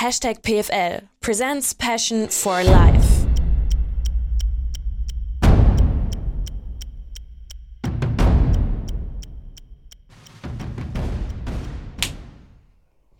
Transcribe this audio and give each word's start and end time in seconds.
Hashtag 0.00 0.40
PFL 0.40 1.02
presents 1.20 1.74
Passion 1.74 2.30
for 2.30 2.62
Life. 2.62 3.26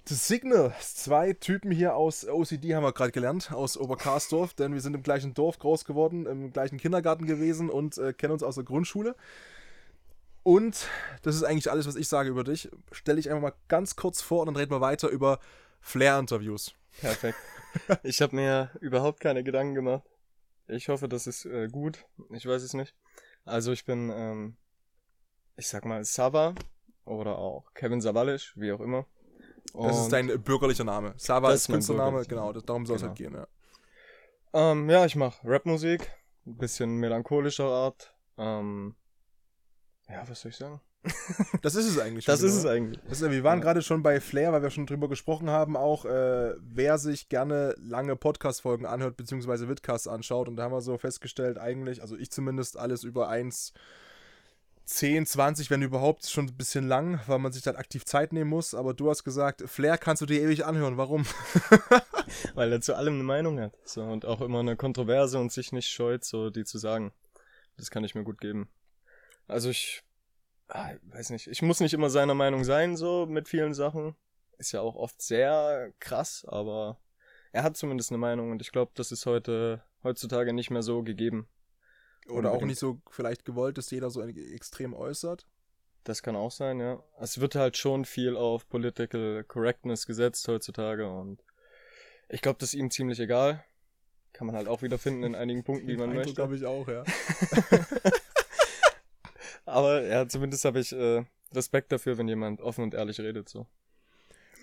The 0.06 0.14
Signal. 0.14 0.72
Zwei 0.80 1.34
Typen 1.34 1.70
hier 1.70 1.96
aus 1.96 2.26
OCD 2.26 2.74
haben 2.74 2.82
wir 2.82 2.94
gerade 2.94 3.12
gelernt, 3.12 3.52
aus 3.52 3.76
Oberkarsdorf, 3.76 4.54
denn 4.54 4.72
wir 4.72 4.80
sind 4.80 4.94
im 4.94 5.02
gleichen 5.02 5.34
Dorf 5.34 5.58
groß 5.58 5.84
geworden, 5.84 6.24
im 6.24 6.50
gleichen 6.50 6.78
Kindergarten 6.78 7.26
gewesen 7.26 7.68
und 7.68 7.98
äh, 7.98 8.14
kennen 8.14 8.32
uns 8.32 8.42
aus 8.42 8.54
der 8.54 8.64
Grundschule. 8.64 9.16
Und 10.42 10.88
das 11.20 11.36
ist 11.36 11.42
eigentlich 11.42 11.70
alles, 11.70 11.86
was 11.86 11.96
ich 11.96 12.08
sage 12.08 12.30
über 12.30 12.42
dich. 12.42 12.70
Stell 12.90 13.16
dich 13.16 13.28
einfach 13.28 13.42
mal 13.42 13.54
ganz 13.68 13.96
kurz 13.96 14.22
vor 14.22 14.40
und 14.40 14.46
dann 14.46 14.56
reden 14.56 14.70
wir 14.70 14.80
weiter 14.80 15.10
über 15.10 15.40
Flair-Interviews. 15.80 16.74
Perfekt. 17.00 17.38
Ich 18.02 18.20
habe 18.20 18.34
mir 18.34 18.70
überhaupt 18.80 19.20
keine 19.20 19.44
Gedanken 19.44 19.74
gemacht. 19.74 20.02
Ich 20.66 20.88
hoffe, 20.88 21.08
das 21.08 21.26
ist 21.26 21.44
äh, 21.46 21.68
gut. 21.68 22.04
Ich 22.30 22.46
weiß 22.46 22.62
es 22.62 22.74
nicht. 22.74 22.94
Also 23.44 23.72
ich 23.72 23.84
bin, 23.84 24.10
ähm, 24.14 24.56
ich 25.56 25.68
sag 25.68 25.84
mal, 25.84 26.04
Sava 26.04 26.54
oder 27.04 27.38
auch 27.38 27.72
Kevin 27.74 28.00
Savalisch, 28.00 28.52
wie 28.56 28.72
auch 28.72 28.80
immer. 28.80 29.06
das 29.72 29.96
ist 29.98 30.04
Und, 30.04 30.12
dein 30.12 30.42
bürgerlicher 30.42 30.84
Name. 30.84 31.14
Sava 31.16 31.52
ist 31.52 31.66
Künstlername, 31.66 32.24
genau, 32.26 32.52
darum 32.52 32.86
soll 32.86 32.96
es 32.96 33.02
Genau. 33.02 33.10
halt 33.10 33.18
gehen, 33.18 33.34
ja. 33.34 33.48
Ähm, 34.52 34.90
ja, 34.90 35.04
ich 35.06 35.14
mache 35.16 35.38
Rapmusik, 35.48 36.12
ein 36.46 36.56
bisschen 36.56 36.96
melancholischer 36.96 37.64
Art. 37.66 38.14
Ähm, 38.36 38.96
ja, 40.08 40.28
was 40.28 40.40
soll 40.40 40.50
ich 40.50 40.56
sagen? 40.56 40.80
Das 41.62 41.74
ist 41.74 41.86
es 41.86 41.98
eigentlich. 41.98 42.24
Das 42.24 42.40
schon, 42.40 42.48
ist 42.48 42.54
es 42.56 42.66
eigentlich. 42.66 43.00
Ist, 43.10 43.22
wir 43.22 43.44
waren 43.44 43.58
Ja. 43.58 43.64
gerade 43.64 43.82
schon 43.82 44.02
bei 44.02 44.20
Flair, 44.20 44.52
weil 44.52 44.62
wir 44.62 44.70
schon 44.70 44.86
drüber 44.86 45.08
gesprochen 45.08 45.48
haben, 45.50 45.76
auch 45.76 46.04
äh, 46.04 46.54
wer 46.60 46.98
sich 46.98 47.28
gerne 47.28 47.74
lange 47.78 48.16
Podcast-Folgen 48.16 48.86
anhört, 48.86 49.16
beziehungsweise 49.16 49.68
Vidcasts 49.68 50.06
anschaut. 50.06 50.48
Und 50.48 50.56
da 50.56 50.64
haben 50.64 50.72
wir 50.72 50.80
so 50.82 50.98
festgestellt, 50.98 51.58
eigentlich, 51.58 52.02
also 52.02 52.16
ich 52.16 52.30
zumindest, 52.30 52.76
alles 52.78 53.04
über 53.04 53.28
1, 53.28 53.72
10, 54.84 55.24
20, 55.26 55.70
wenn 55.70 55.82
überhaupt, 55.82 56.26
schon 56.26 56.46
ein 56.46 56.56
bisschen 56.56 56.88
lang, 56.88 57.20
weil 57.26 57.38
man 57.38 57.52
sich 57.52 57.62
dann 57.62 57.76
aktiv 57.76 58.04
Zeit 58.04 58.32
nehmen 58.32 58.50
muss. 58.50 58.74
Aber 58.74 58.92
du 58.92 59.08
hast 59.08 59.24
gesagt, 59.24 59.62
Flair 59.66 59.96
kannst 59.98 60.20
du 60.22 60.26
dir 60.26 60.42
ewig 60.42 60.66
anhören. 60.66 60.96
Warum? 60.96 61.24
Weil 62.54 62.72
er 62.72 62.80
zu 62.80 62.94
allem 62.94 63.14
eine 63.14 63.22
Meinung 63.22 63.60
hat. 63.60 63.72
So, 63.84 64.02
und 64.02 64.24
auch 64.24 64.40
immer 64.40 64.60
eine 64.60 64.76
Kontroverse 64.76 65.38
und 65.38 65.52
sich 65.52 65.72
nicht 65.72 65.88
scheut, 65.88 66.24
so 66.24 66.50
die 66.50 66.64
zu 66.64 66.78
sagen. 66.78 67.12
Das 67.76 67.90
kann 67.90 68.04
ich 68.04 68.14
mir 68.14 68.24
gut 68.24 68.40
geben. 68.40 68.68
Also 69.46 69.68
ich, 69.70 70.02
ah, 70.70 70.92
weiß 71.02 71.30
nicht, 71.30 71.46
ich 71.46 71.62
muss 71.62 71.80
nicht 71.80 71.94
immer 71.94 72.10
seiner 72.10 72.34
Meinung 72.34 72.64
sein, 72.64 72.96
so 72.96 73.26
mit 73.26 73.48
vielen 73.48 73.74
Sachen. 73.74 74.16
Ist 74.58 74.72
ja 74.72 74.80
auch 74.80 74.94
oft 74.94 75.20
sehr 75.22 75.92
krass, 76.00 76.44
aber 76.46 77.00
er 77.52 77.62
hat 77.62 77.76
zumindest 77.76 78.10
eine 78.10 78.18
Meinung 78.18 78.50
und 78.50 78.62
ich 78.62 78.72
glaube, 78.72 78.92
das 78.94 79.12
ist 79.12 79.26
heute, 79.26 79.82
heutzutage 80.02 80.52
nicht 80.52 80.70
mehr 80.70 80.82
so 80.82 81.02
gegeben. 81.02 81.48
Oder 82.28 82.50
auch 82.50 82.54
Unbedingt. 82.54 82.68
nicht 82.68 82.78
so 82.78 83.00
vielleicht 83.10 83.44
gewollt, 83.44 83.78
dass 83.78 83.90
jeder 83.90 84.10
so 84.10 84.22
extrem 84.22 84.94
äußert. 84.94 85.46
Das 86.04 86.22
kann 86.22 86.36
auch 86.36 86.50
sein, 86.50 86.78
ja. 86.78 87.02
Es 87.18 87.40
wird 87.40 87.54
halt 87.54 87.76
schon 87.76 88.04
viel 88.04 88.36
auf 88.36 88.68
Political 88.68 89.44
Correctness 89.44 90.06
gesetzt 90.06 90.46
heutzutage 90.48 91.10
und 91.10 91.42
ich 92.28 92.42
glaube, 92.42 92.58
das 92.58 92.70
ist 92.70 92.78
ihm 92.78 92.90
ziemlich 92.90 93.18
egal. 93.18 93.64
Kann 94.32 94.46
man 94.46 94.54
halt 94.54 94.68
auch 94.68 94.82
wieder 94.82 94.98
finden 94.98 95.24
in 95.24 95.34
einigen 95.34 95.64
Punkten, 95.64 95.88
die 95.88 95.96
man 95.96 96.14
möchte. 96.14 96.34
glaube 96.34 96.56
ich 96.56 96.64
auch, 96.64 96.86
ja. 96.86 97.04
Aber 99.64 100.02
ja, 100.02 100.28
zumindest 100.28 100.64
habe 100.64 100.80
ich 100.80 100.92
äh, 100.92 101.24
Respekt 101.52 101.92
dafür, 101.92 102.18
wenn 102.18 102.28
jemand 102.28 102.60
offen 102.60 102.84
und 102.84 102.94
ehrlich 102.94 103.20
redet. 103.20 103.48
So. 103.48 103.66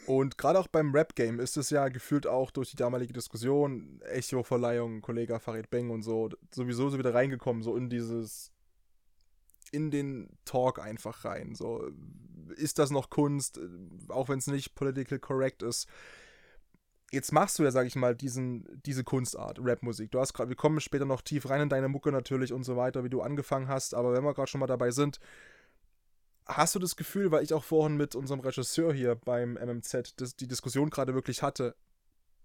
Und 0.07 0.37
gerade 0.37 0.57
auch 0.57 0.67
beim 0.67 0.93
Rap-Game 0.93 1.41
ist 1.41 1.57
es 1.57 1.69
ja 1.69 1.89
gefühlt 1.89 2.27
auch 2.27 2.51
durch 2.51 2.71
die 2.71 2.77
damalige 2.77 3.11
Diskussion, 3.11 4.01
Echo-Verleihung, 4.05 5.01
Kollege 5.01 5.37
Farid 5.39 5.69
Beng 5.69 5.89
und 5.89 6.01
so, 6.01 6.29
sowieso 6.53 6.89
so 6.89 6.97
wieder 6.97 7.13
reingekommen, 7.13 7.61
so 7.61 7.75
in 7.75 7.89
dieses, 7.89 8.53
in 9.73 9.91
den 9.91 10.29
Talk 10.45 10.79
einfach 10.79 11.25
rein. 11.25 11.55
So, 11.55 11.91
ist 12.55 12.79
das 12.79 12.89
noch 12.89 13.09
Kunst, 13.09 13.59
auch 14.07 14.29
wenn 14.29 14.39
es 14.39 14.47
nicht 14.47 14.75
political 14.75 15.19
correct 15.19 15.61
ist? 15.61 15.87
Jetzt 17.11 17.31
machst 17.31 17.57
du 17.57 17.63
ja, 17.63 17.71
sag 17.71 17.87
ich 17.87 17.95
mal, 17.95 18.15
diesen, 18.15 18.65
diese 18.85 19.03
Kunstart, 19.03 19.59
Rapmusik. 19.61 20.11
Du 20.11 20.19
hast 20.19 20.33
gerade, 20.33 20.49
wir 20.49 20.57
kommen 20.57 20.81
später 20.81 21.05
noch 21.05 21.21
tief 21.21 21.49
rein 21.49 21.61
in 21.61 21.69
deine 21.69 21.87
Mucke 21.87 22.11
natürlich 22.11 22.51
und 22.51 22.63
so 22.63 22.75
weiter, 22.75 23.03
wie 23.03 23.09
du 23.09 23.21
angefangen 23.21 23.69
hast, 23.69 23.93
aber 23.93 24.13
wenn 24.13 24.23
wir 24.23 24.33
gerade 24.33 24.49
schon 24.49 24.59
mal 24.59 24.67
dabei 24.67 24.91
sind, 24.91 25.19
Hast 26.47 26.75
du 26.75 26.79
das 26.79 26.95
Gefühl, 26.95 27.29
weil 27.31 27.43
ich 27.43 27.53
auch 27.53 27.63
vorhin 27.63 27.97
mit 27.97 28.15
unserem 28.15 28.39
Regisseur 28.39 28.93
hier 28.93 29.15
beim 29.15 29.55
MMZ 29.55 30.13
das, 30.15 30.37
die 30.37 30.47
Diskussion 30.47 30.89
gerade 30.89 31.13
wirklich 31.13 31.43
hatte, 31.43 31.75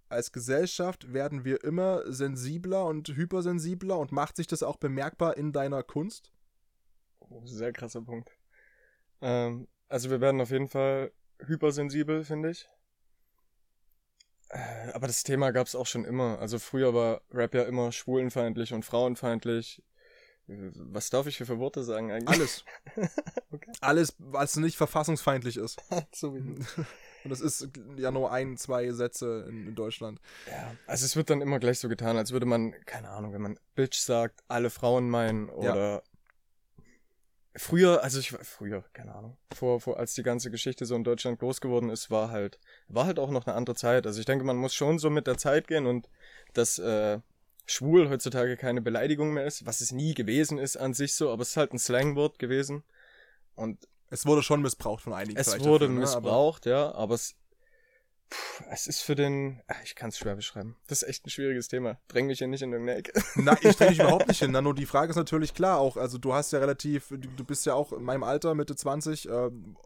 als 0.09 0.33
Gesellschaft 0.33 1.13
werden 1.13 1.45
wir 1.45 1.63
immer 1.63 2.03
sensibler 2.13 2.85
und 2.85 3.09
hypersensibler 3.09 3.97
und 3.97 4.11
macht 4.11 4.37
sich 4.37 4.49
das 4.49 4.65
auch 4.65 4.77
bemerkbar 4.77 5.37
in 5.37 5.53
deiner 5.53 5.85
Kunst? 5.85 6.33
Oh, 7.21 7.47
sehr 7.47 7.73
krasser 7.73 8.03
Punkt. 8.03 8.37
Ähm, 9.21 9.69
also 9.89 10.11
wir 10.11 10.21
werden 10.21 10.41
auf 10.41 10.51
jeden 10.51 10.69
Fall 10.69 11.13
hypersensibel, 11.39 12.25
finde 12.25 12.51
ich. 12.51 12.69
Aber 14.93 15.07
das 15.07 15.23
Thema 15.23 15.51
gab 15.51 15.67
es 15.67 15.75
auch 15.75 15.87
schon 15.87 16.05
immer. 16.05 16.39
Also 16.39 16.59
früher 16.59 16.93
war 16.95 17.23
Rap 17.33 17.55
ja 17.55 17.63
immer 17.63 17.91
schwulenfeindlich 17.93 18.73
und 18.75 18.85
frauenfeindlich. 18.85 19.83
Was 20.47 21.09
darf 21.11 21.27
ich 21.27 21.39
für, 21.39 21.47
für 21.47 21.59
Worte 21.59 21.85
sagen 21.85 22.11
eigentlich? 22.11 22.29
Alles. 22.29 22.65
Okay. 23.55 23.71
Alles, 23.83 24.15
was 24.19 24.57
nicht 24.57 24.79
verfassungsfeindlich 24.79 25.59
ist. 25.59 25.79
so 26.13 26.31
Und 26.31 26.67
das 27.23 27.43
ist 27.43 27.69
ja 27.97 28.11
nur 28.11 28.33
ein, 28.33 28.57
zwei 28.57 28.91
Sätze 28.93 29.45
in, 29.47 29.69
in 29.69 29.75
Deutschland. 29.75 30.21
Ja, 30.51 30.75
also 30.87 31.05
es 31.05 31.17
wird 31.17 31.29
dann 31.29 31.43
immer 31.43 31.59
gleich 31.59 31.79
so 31.79 31.91
getan, 31.91 32.17
als 32.17 32.33
würde 32.33 32.47
man, 32.47 32.75
keine 32.87 33.11
Ahnung, 33.11 33.35
wenn 33.35 33.43
man 33.43 33.59
Bitch 33.75 33.99
sagt, 33.99 34.43
alle 34.49 34.71
Frauen 34.71 35.11
meinen 35.11 35.51
oder 35.51 36.03
früher, 37.57 38.03
also 38.03 38.19
ich 38.19 38.33
war 38.33 38.43
früher, 38.45 38.85
keine 38.93 39.15
Ahnung, 39.15 39.37
vor, 39.55 39.81
vor 39.81 39.99
als 39.99 40.15
die 40.15 40.23
ganze 40.23 40.51
Geschichte 40.51 40.87
so 40.87 40.95
in 40.95 41.05
Deutschland 41.05 41.39
groß 41.39 41.61
geworden 41.61 41.91
ist, 41.91 42.11
war 42.11 42.31
halt, 42.31 42.59
war 42.89 43.07
halt 43.07 43.19
auch 43.19 43.31
noch 43.31 43.47
eine 43.47 43.55
andere 43.57 43.77
Zeit. 43.77 44.07
Also 44.07 44.21
ich 44.21 44.27
denke, 44.27 44.45
man 44.45 44.57
muss 44.57 44.75
schon 44.75 44.99
so 44.99 45.11
mit 45.11 45.27
der 45.27 45.37
Zeit 45.39 45.69
gehen 45.69 45.87
und 45.87 46.09
dass 46.55 46.79
äh, 46.79 47.21
schwul 47.67 48.09
heutzutage 48.11 48.57
keine 48.57 48.81
Beleidigung 48.83 49.33
mehr 49.33 49.47
ist, 49.47 49.67
was 49.67 49.81
es 49.81 49.93
nie 49.93 50.15
gewesen 50.15 50.59
ist 50.59 50.77
an 50.77 50.95
sich 50.95 51.15
so, 51.15 51.31
aber 51.31 51.43
es 51.43 51.51
ist 51.51 51.57
halt 51.57 51.73
ein 51.73 51.79
Slangwort 51.79 52.39
gewesen 52.39 52.83
und 53.55 53.87
Es 54.11 54.27
wurde 54.27 54.43
schon 54.43 54.63
missbraucht 54.63 55.03
von 55.05 55.13
einigen. 55.13 55.39
es 55.39 55.49
wurde 55.61 55.87
dafür, 55.87 56.01
ne? 56.01 56.07
Aber- 56.09 56.21
missbraucht, 56.21 56.67
ja, 56.67 56.93
aber 56.93 57.15
es, 57.15 57.35
pff, 58.33 58.65
es 58.71 58.87
ist 58.87 59.03
für 59.03 59.15
den, 59.15 59.63
ah, 59.69 59.75
ich 59.85 59.95
kann 59.95 60.09
es 60.09 60.19
schwer 60.19 60.35
beschreiben. 60.35 60.77
Das 60.87 61.03
ist 61.03 61.09
echt 61.09 61.27
ein 61.27 61.31
schwieriges 61.31 61.69
Thema. 61.69 61.99
Dräng 62.09 62.27
mich 62.27 62.39
hier 62.39 62.49
nicht 62.49 62.63
in 62.63 62.73
irgendeine 62.73 62.99
Ecke. 62.99 63.13
Nein, 63.37 63.59
ich 63.61 63.73
stelle 63.73 63.91
dich 63.91 64.01
überhaupt 64.01 64.29
nicht 64.29 64.39
hin. 64.43 64.51
Na, 64.51 64.63
nur 64.63 64.75
die 64.75 64.87
Frage 64.87 65.11
ist 65.11 65.17
natürlich 65.17 65.55
klar 65.55 65.79
auch. 65.79 65.97
Also 65.97 66.19
du 66.19 66.33
hast 66.33 66.53
ja 66.53 66.59
relativ, 66.59 67.09
du, 67.11 67.45
bist 67.45 67.67
ja 67.67 67.75
auch 67.75 67.93
in 67.93 68.03
meinem 68.03 68.23
Alter, 68.23 68.55
Mitte 68.55 68.75
20, 68.75 69.29
ähm, 69.29 69.77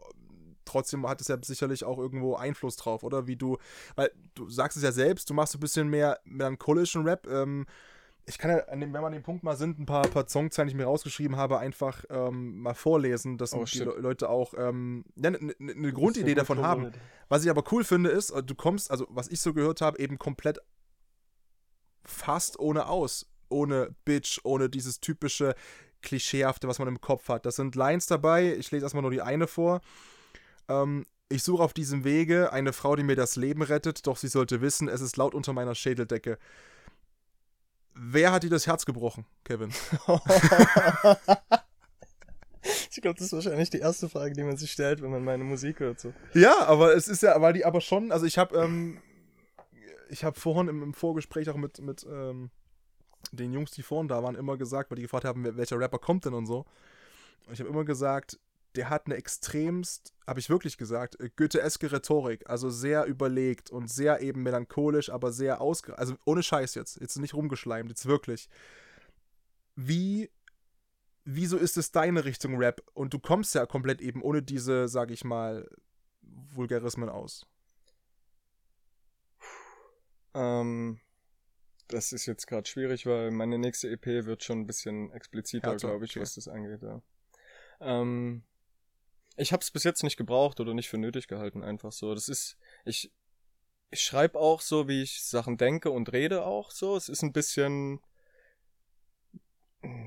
trotzdem 0.65 1.07
hat 1.07 1.21
es 1.21 1.27
ja 1.27 1.37
sicherlich 1.41 1.83
auch 1.83 1.97
irgendwo 1.97 2.35
Einfluss 2.35 2.75
drauf, 2.75 3.03
oder? 3.03 3.27
Wie 3.27 3.35
du, 3.35 3.57
weil 3.95 4.11
du 4.35 4.49
sagst 4.49 4.77
es 4.77 4.83
ja 4.83 4.91
selbst, 4.91 5.29
du 5.29 5.33
machst 5.33 5.53
so 5.53 5.57
ein 5.57 5.61
bisschen 5.61 5.89
mehr 5.89 6.19
melancholischen 6.25 7.03
Rap. 7.03 7.27
Ähm, 7.27 7.65
ich 8.29 8.37
kann 8.37 8.51
ja, 8.51 8.63
wenn 8.69 8.91
wir 8.91 8.99
an 8.99 9.13
dem 9.13 9.23
Punkt 9.23 9.43
mal 9.43 9.55
sind, 9.55 9.79
ein 9.79 9.85
paar, 9.85 10.05
paar 10.07 10.27
Songzeilen, 10.27 10.67
die 10.67 10.73
ich 10.73 10.77
mir 10.77 10.83
rausgeschrieben 10.83 11.37
habe, 11.37 11.59
einfach 11.59 12.03
ähm, 12.09 12.59
mal 12.59 12.73
vorlesen, 12.73 13.37
dass 13.37 13.53
Oh, 13.53 13.63
die. 13.63 13.79
Le 13.79 13.95
Leute 13.99 14.29
auch 14.29 14.53
ähm, 14.57 15.05
eine 15.17 15.31
ne, 15.31 15.55
ne 15.59 15.93
Grundidee 15.93 16.35
davon 16.35 16.61
haben. 16.61 16.91
Was 17.29 17.45
ich 17.45 17.49
aber 17.49 17.63
cool 17.71 17.85
finde, 17.85 18.09
ist, 18.09 18.31
äh, 18.31 18.43
du 18.43 18.53
kommst, 18.53 18.91
also 18.91 19.07
was 19.09 19.29
ich 19.29 19.39
so 19.39 19.53
gehört 19.53 19.79
habe, 19.79 19.99
eben 19.99 20.19
komplett 20.19 20.59
fast 22.03 22.59
ohne 22.59 22.87
aus. 22.87 23.27
Ohne 23.49 23.95
Bitch, 24.03 24.41
ohne 24.43 24.69
dieses 24.69 24.99
typische 24.99 25.55
Klischeehafte, 26.01 26.67
was 26.67 26.79
man 26.79 26.89
im 26.89 26.99
Kopf 26.99 27.29
hat. 27.29 27.45
Das 27.45 27.55
sind 27.55 27.75
Lines 27.75 28.07
dabei, 28.07 28.55
ich 28.57 28.71
lese 28.71 28.85
erstmal 28.85 29.03
nur 29.03 29.11
die 29.11 29.21
eine 29.21 29.47
vor. 29.47 29.79
Ähm, 30.67 31.05
ich 31.29 31.43
suche 31.43 31.63
auf 31.63 31.73
diesem 31.73 32.03
Wege 32.03 32.51
eine 32.51 32.73
Frau, 32.73 32.97
die 32.97 33.03
mir 33.03 33.15
das 33.15 33.37
Leben 33.37 33.61
rettet, 33.61 34.05
doch 34.05 34.17
sie 34.17 34.27
sollte 34.27 34.59
wissen, 34.59 34.89
es 34.89 34.99
ist 34.99 35.15
laut 35.15 35.33
unter 35.33 35.53
meiner 35.53 35.75
Schädeldecke. 35.75 36.37
Wer 37.99 38.31
hat 38.31 38.43
dir 38.43 38.49
das 38.49 38.67
Herz 38.67 38.85
gebrochen, 38.85 39.25
Kevin? 39.43 39.69
ich 42.91 43.01
glaube, 43.01 43.17
das 43.17 43.27
ist 43.27 43.33
wahrscheinlich 43.33 43.71
die 43.71 43.79
erste 43.79 44.07
Frage, 44.07 44.33
die 44.33 44.43
man 44.43 44.55
sich 44.57 44.71
stellt, 44.71 45.01
wenn 45.01 45.09
man 45.09 45.23
meine 45.23 45.43
Musik 45.43 45.79
hört. 45.79 45.99
So. 45.99 46.13
Ja, 46.33 46.67
aber 46.67 46.95
es 46.95 47.07
ist 47.07 47.23
ja, 47.23 47.41
weil 47.41 47.53
die 47.53 47.65
aber 47.65 47.81
schon, 47.81 48.11
also 48.11 48.25
ich 48.25 48.37
habe, 48.37 48.55
ähm, 48.57 49.01
ich 50.09 50.23
habe 50.23 50.39
vorhin 50.39 50.67
im, 50.67 50.83
im 50.83 50.93
Vorgespräch 50.93 51.49
auch 51.49 51.55
mit, 51.55 51.79
mit 51.79 52.05
ähm, 52.09 52.51
den 53.31 53.51
Jungs, 53.51 53.71
die 53.71 53.81
vorhin 53.81 54.07
da 54.07 54.21
waren, 54.21 54.35
immer 54.35 54.57
gesagt, 54.57 54.91
weil 54.91 54.97
die 54.97 55.01
gefragt 55.01 55.25
haben, 55.25 55.57
welcher 55.57 55.79
Rapper 55.79 55.99
kommt 55.99 56.25
denn 56.25 56.35
und 56.35 56.45
so. 56.45 56.65
Und 57.47 57.53
ich 57.53 57.59
habe 57.59 57.69
immer 57.69 57.85
gesagt, 57.85 58.39
der 58.75 58.89
hat 58.89 59.05
eine 59.05 59.15
extremst, 59.15 60.13
habe 60.25 60.39
ich 60.39 60.49
wirklich 60.49 60.77
gesagt, 60.77 61.19
äh, 61.19 61.29
Goethe-eske 61.35 61.91
Rhetorik, 61.91 62.49
also 62.49 62.69
sehr 62.69 63.05
überlegt 63.05 63.69
und 63.69 63.89
sehr 63.89 64.21
eben 64.21 64.43
melancholisch, 64.43 65.09
aber 65.09 65.31
sehr 65.31 65.61
ausge... 65.61 65.97
Also 65.97 66.15
ohne 66.25 66.43
Scheiß 66.43 66.75
jetzt, 66.75 66.99
jetzt 66.99 67.17
nicht 67.17 67.33
rumgeschleimt, 67.33 67.89
jetzt 67.89 68.05
wirklich. 68.05 68.49
Wie, 69.75 70.29
wieso 71.23 71.57
ist 71.57 71.77
es 71.77 71.91
deine 71.91 72.25
Richtung 72.25 72.57
Rap? 72.57 72.81
Und 72.93 73.13
du 73.13 73.19
kommst 73.19 73.55
ja 73.55 73.65
komplett 73.65 74.01
eben 74.01 74.21
ohne 74.21 74.43
diese, 74.43 74.87
sag 74.87 75.11
ich 75.11 75.23
mal, 75.23 75.67
Vulgarismen 76.21 77.09
aus. 77.09 77.47
Ähm, 80.33 80.99
das 81.87 82.11
ist 82.11 82.25
jetzt 82.25 82.47
gerade 82.47 82.67
schwierig, 82.67 83.05
weil 83.05 83.31
meine 83.31 83.57
nächste 83.57 83.89
EP 83.89 84.05
wird 84.05 84.43
schon 84.43 84.61
ein 84.61 84.67
bisschen 84.67 85.11
expliziter, 85.11 85.75
glaube 85.77 86.05
ich, 86.05 86.11
okay. 86.11 86.21
was 86.21 86.35
das 86.35 86.47
angeht. 86.47 86.81
Ja. 86.83 87.01
Ähm, 87.79 88.43
ich 89.37 89.53
habe 89.53 89.61
es 89.61 89.71
bis 89.71 89.83
jetzt 89.83 90.03
nicht 90.03 90.17
gebraucht 90.17 90.59
oder 90.59 90.73
nicht 90.73 90.89
für 90.89 90.97
nötig 90.97 91.27
gehalten, 91.27 91.63
einfach 91.63 91.91
so. 91.91 92.13
Das 92.13 92.27
ist, 92.27 92.57
ich, 92.85 93.11
ich 93.91 94.01
schreibe 94.01 94.39
auch 94.39 94.61
so, 94.61 94.87
wie 94.87 95.03
ich 95.03 95.23
Sachen 95.23 95.57
denke 95.57 95.91
und 95.91 96.11
rede 96.11 96.45
auch 96.45 96.71
so. 96.71 96.97
Es 96.97 97.07
ist 97.07 97.21
ein 97.21 97.33
bisschen, 97.33 97.99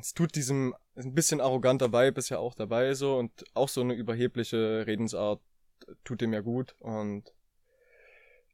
es 0.01 0.13
tut 0.15 0.35
diesem, 0.35 0.75
ein 0.97 1.15
bisschen 1.15 1.41
arroganter 1.41 1.93
Vibe 1.93 2.19
ist 2.19 2.29
ja 2.29 2.39
auch 2.39 2.55
dabei 2.55 2.93
so 2.95 3.17
und 3.17 3.45
auch 3.55 3.69
so 3.69 3.81
eine 3.81 3.95
überhebliche 3.95 4.85
Redensart 4.87 5.41
tut 6.05 6.21
dem 6.21 6.33
ja 6.33 6.41
gut 6.41 6.75
und 6.81 7.33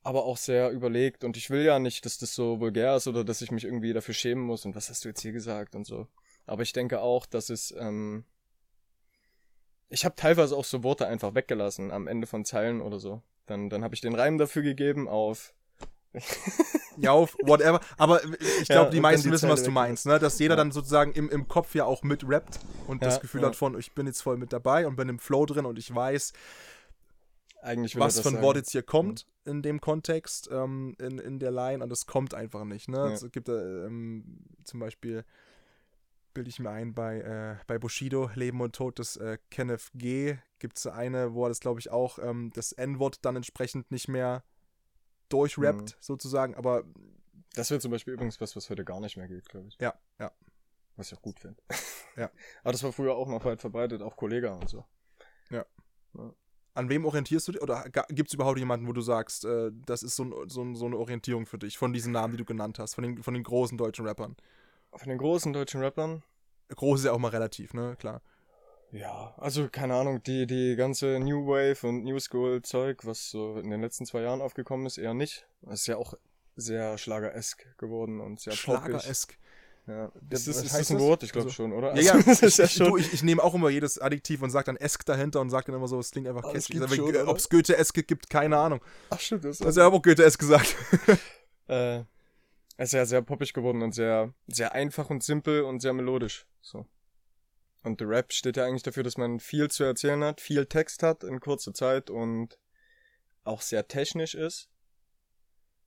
aber 0.02 0.24
auch 0.24 0.36
sehr 0.36 0.70
überlegt 0.70 1.24
und 1.24 1.36
ich 1.36 1.50
will 1.50 1.64
ja 1.64 1.80
nicht, 1.80 2.04
dass 2.04 2.18
das 2.18 2.32
so 2.32 2.60
vulgär 2.60 2.94
ist 2.96 3.08
oder 3.08 3.24
dass 3.24 3.42
ich 3.42 3.50
mich 3.50 3.64
irgendwie 3.64 3.92
dafür 3.92 4.14
schämen 4.14 4.44
muss 4.44 4.64
und 4.64 4.76
was 4.76 4.88
hast 4.88 5.04
du 5.04 5.08
jetzt 5.08 5.22
hier 5.22 5.32
gesagt 5.32 5.74
und 5.74 5.84
so. 5.84 6.06
Aber 6.44 6.62
ich 6.62 6.72
denke 6.72 7.00
auch, 7.00 7.26
dass 7.26 7.50
es, 7.50 7.74
ähm, 7.76 8.24
ich 9.88 10.04
habe 10.04 10.14
teilweise 10.16 10.56
auch 10.56 10.64
so 10.64 10.82
Worte 10.82 11.06
einfach 11.06 11.34
weggelassen 11.34 11.90
am 11.90 12.06
Ende 12.06 12.26
von 12.26 12.44
Zeilen 12.44 12.80
oder 12.80 12.98
so. 12.98 13.22
Dann, 13.46 13.70
dann 13.70 13.84
habe 13.84 13.94
ich 13.94 14.00
den 14.00 14.14
Reim 14.14 14.38
dafür 14.38 14.62
gegeben 14.62 15.08
auf. 15.08 15.54
Ja, 16.98 17.10
auf 17.12 17.36
whatever. 17.42 17.80
Aber 17.98 18.24
ich 18.24 18.68
Ja, 18.68 18.76
glaube, 18.76 18.90
die 18.90 18.96
und 18.96 19.02
dann 19.02 19.02
meisten 19.02 19.28
die 19.28 19.32
wissen, 19.32 19.42
Zeile 19.42 19.52
was 19.52 19.62
du 19.64 19.70
meinst, 19.70 20.06
ne? 20.06 20.18
Dass 20.18 20.38
jeder 20.38 20.54
Ja. 20.54 20.56
dann 20.56 20.72
sozusagen 20.72 21.12
im, 21.12 21.28
im 21.28 21.46
Kopf 21.46 21.74
ja 21.74 21.84
auch 21.84 22.02
mit 22.02 22.26
rappt 22.26 22.58
und 22.86 23.02
das 23.04 23.16
Ja, 23.16 23.20
Gefühl 23.20 23.42
ja. 23.42 23.48
hat 23.48 23.56
von, 23.56 23.78
ich 23.78 23.92
bin 23.92 24.06
jetzt 24.06 24.22
voll 24.22 24.38
mit 24.38 24.50
dabei 24.50 24.86
und 24.86 24.96
bin 24.96 25.10
im 25.10 25.18
Flow 25.18 25.44
drin 25.44 25.66
und 25.66 25.78
ich 25.78 25.94
weiß, 25.94 26.32
Eigentlich 27.62 27.96
was 27.98 28.14
das 28.14 28.24
sagen. 28.24 28.40
Wort 28.42 28.56
jetzt 28.56 28.70
hier 28.70 28.82
kommt 28.82 29.26
in 29.44 29.60
dem 29.62 29.80
Kontext, 29.80 30.48
ähm, 30.52 30.94
in, 30.98 31.18
in 31.18 31.38
der 31.38 31.50
Line 31.50 31.82
und 31.84 31.92
es 31.92 32.06
kommt 32.06 32.32
einfach 32.32 32.64
nicht, 32.64 32.88
ne? 32.88 32.96
Ja. 32.96 33.08
Es 33.08 33.30
gibt 33.30 33.48
äh, 33.48 33.84
ähm, 33.86 34.44
zum 34.64 34.80
Beispiel, 34.80 35.24
bilde 36.36 36.50
ich 36.50 36.60
mir 36.60 36.70
ein, 36.70 36.92
bei, 36.94 37.20
äh, 37.20 37.56
bei 37.66 37.78
Bushido, 37.78 38.30
Leben 38.34 38.60
und 38.60 38.76
Tod 38.76 38.98
des 38.98 39.16
äh, 39.16 39.38
Kenneth 39.50 39.90
G, 39.94 40.36
gibt 40.58 40.76
es 40.78 40.86
eine, 40.86 41.32
wo 41.34 41.46
er 41.46 41.48
das, 41.48 41.60
glaube 41.60 41.80
ich, 41.80 41.90
auch 41.90 42.18
ähm, 42.18 42.50
das 42.54 42.72
N-Wort 42.72 43.24
dann 43.24 43.36
entsprechend 43.36 43.90
nicht 43.90 44.06
mehr 44.08 44.44
durchrappt, 45.30 45.80
Mhm. 45.96 45.96
sozusagen, 46.00 46.54
aber 46.54 46.84
Das 47.54 47.70
wäre 47.70 47.80
zum 47.80 47.90
Beispiel 47.90 48.12
übrigens 48.14 48.38
was, 48.40 48.54
was 48.54 48.68
heute 48.68 48.84
gar 48.84 49.00
nicht 49.00 49.16
mehr 49.16 49.28
geht, 49.28 49.48
glaube 49.48 49.68
ich. 49.68 49.78
ja, 49.80 49.94
ja. 50.20 50.30
Was 50.96 51.10
ich 51.10 51.18
auch 51.18 51.22
gut 51.22 51.40
finde. 51.40 51.60
Ja. 52.16 52.30
Aber 52.62 52.72
das 52.72 52.82
war 52.82 52.90
früher 52.92 53.14
auch 53.16 53.28
noch 53.28 53.44
weit 53.44 53.60
verbreitet, 53.60 54.00
auch 54.00 54.16
Kollega 54.16 54.54
und 54.54 54.68
so. 54.70 54.82
An 56.74 56.90
wem 56.90 57.04
orientierst 57.06 57.48
du 57.48 57.52
dich? 57.52 57.62
Oder 57.62 57.84
gibt 58.08 58.28
es 58.28 58.34
überhaupt 58.34 58.58
jemanden, 58.58 58.86
wo 58.86 58.92
du 58.92 59.00
sagst, 59.00 59.44
äh, 59.46 59.70
das 59.86 60.02
ist 60.02 60.16
so, 60.16 60.24
ein, 60.24 60.48
so, 60.48 60.62
ein, 60.62 60.74
so 60.74 60.84
eine 60.86 60.96
Orientierung 60.98 61.46
für 61.46 61.56
dich, 61.58 61.78
von 61.78 61.92
diesen 61.94 62.12
Namen, 62.12 62.32
die 62.32 62.36
du 62.38 62.44
genannt 62.44 62.78
hast, 62.78 62.94
von 62.94 63.02
den, 63.02 63.22
von 63.22 63.32
den 63.32 63.42
großen 63.44 63.78
deutschen 63.78 64.06
Rappern? 64.06 64.36
Von 64.96 65.08
den 65.08 65.18
großen 65.18 65.52
deutschen 65.52 65.80
Rappern, 65.82 66.22
Groß 66.74 67.00
ist 67.00 67.06
ja 67.06 67.12
auch 67.12 67.18
mal 67.18 67.28
relativ, 67.28 67.74
ne? 67.74 67.96
Klar. 67.98 68.22
Ja, 68.92 69.34
also 69.36 69.68
keine 69.68 69.94
Ahnung, 69.94 70.22
die, 70.22 70.46
die 70.46 70.74
ganze 70.76 71.18
New 71.20 71.46
Wave 71.46 71.86
und 71.86 72.04
New 72.04 72.18
School 72.18 72.62
Zeug, 72.62 73.04
was 73.04 73.30
so 73.30 73.56
in 73.58 73.70
den 73.70 73.80
letzten 73.80 74.06
zwei 74.06 74.22
Jahren 74.22 74.40
aufgekommen 74.40 74.86
ist, 74.86 74.96
eher 74.98 75.14
nicht. 75.14 75.46
Das 75.62 75.80
ist 75.80 75.86
ja 75.86 75.96
auch 75.96 76.14
sehr 76.56 76.96
schlageresk 76.98 77.76
geworden 77.78 78.20
und 78.20 78.40
sehr. 78.40 78.52
Schlageresk. 78.54 79.36
Ja. 79.86 80.10
Das- 80.22 80.40
Ist, 80.40 80.56
ist, 80.56 80.64
ist 80.66 80.72
heißt 80.72 80.90
ein 80.90 80.96
das? 80.98 81.06
Wort? 81.06 81.22
Ich 81.22 81.30
glaube 81.32 81.46
Also- 81.46 81.54
schon, 81.54 81.72
oder? 81.72 81.94
Ja, 81.94 82.16
ja, 82.16 82.22
das 82.26 82.42
ist 82.42 82.58
ja 82.58 82.64
ich, 82.64 82.72
schon. 82.72 82.88
du, 82.88 82.96
ich, 82.96 83.12
ich 83.12 83.22
nehme 83.22 83.42
auch 83.42 83.54
immer 83.54 83.68
jedes 83.68 84.00
Adjektiv 84.00 84.42
und 84.42 84.50
sage 84.50 84.64
dann 84.66 84.76
Esk 84.76 85.04
dahinter 85.04 85.40
und 85.40 85.50
sage 85.50 85.66
dann 85.66 85.76
immer 85.76 85.86
so, 85.88 85.98
es 86.00 86.10
klingt 86.10 86.26
einfach 86.26 86.44
Ah, 86.44 86.52
catchy. 86.52 86.78
schon, 86.88 87.28
Ob 87.28 87.36
es 87.36 87.48
Goethe-Esk 87.48 88.06
gibt, 88.06 88.28
keine 88.30 88.56
Ahnung. 88.56 88.80
Ach 89.10 89.20
stimmt, 89.20 89.44
das 89.44 89.60
Also, 89.62 89.80
ich 89.80 89.84
habe 89.84 89.94
auch 89.96 90.02
Goethe-Esk 90.02 90.40
gesagt. 90.40 90.74
äh, 91.68 92.02
ist 92.78 92.92
ja 92.92 93.06
sehr 93.06 93.22
poppig 93.22 93.52
geworden 93.52 93.82
und 93.82 93.92
sehr, 93.92 94.34
sehr 94.46 94.72
einfach 94.72 95.10
und 95.10 95.22
simpel 95.22 95.62
und 95.62 95.80
sehr 95.80 95.92
melodisch. 95.92 96.46
So. 96.60 96.86
Und 97.82 98.00
der 98.00 98.08
Rap 98.08 98.32
steht 98.32 98.56
ja 98.56 98.64
eigentlich 98.64 98.82
dafür, 98.82 99.02
dass 99.02 99.16
man 99.16 99.40
viel 99.40 99.70
zu 99.70 99.84
erzählen 99.84 100.22
hat, 100.24 100.40
viel 100.40 100.66
Text 100.66 101.02
hat 101.02 101.24
in 101.24 101.40
kurzer 101.40 101.72
Zeit 101.72 102.10
und 102.10 102.58
auch 103.44 103.62
sehr 103.62 103.86
technisch 103.86 104.34
ist. 104.34 104.68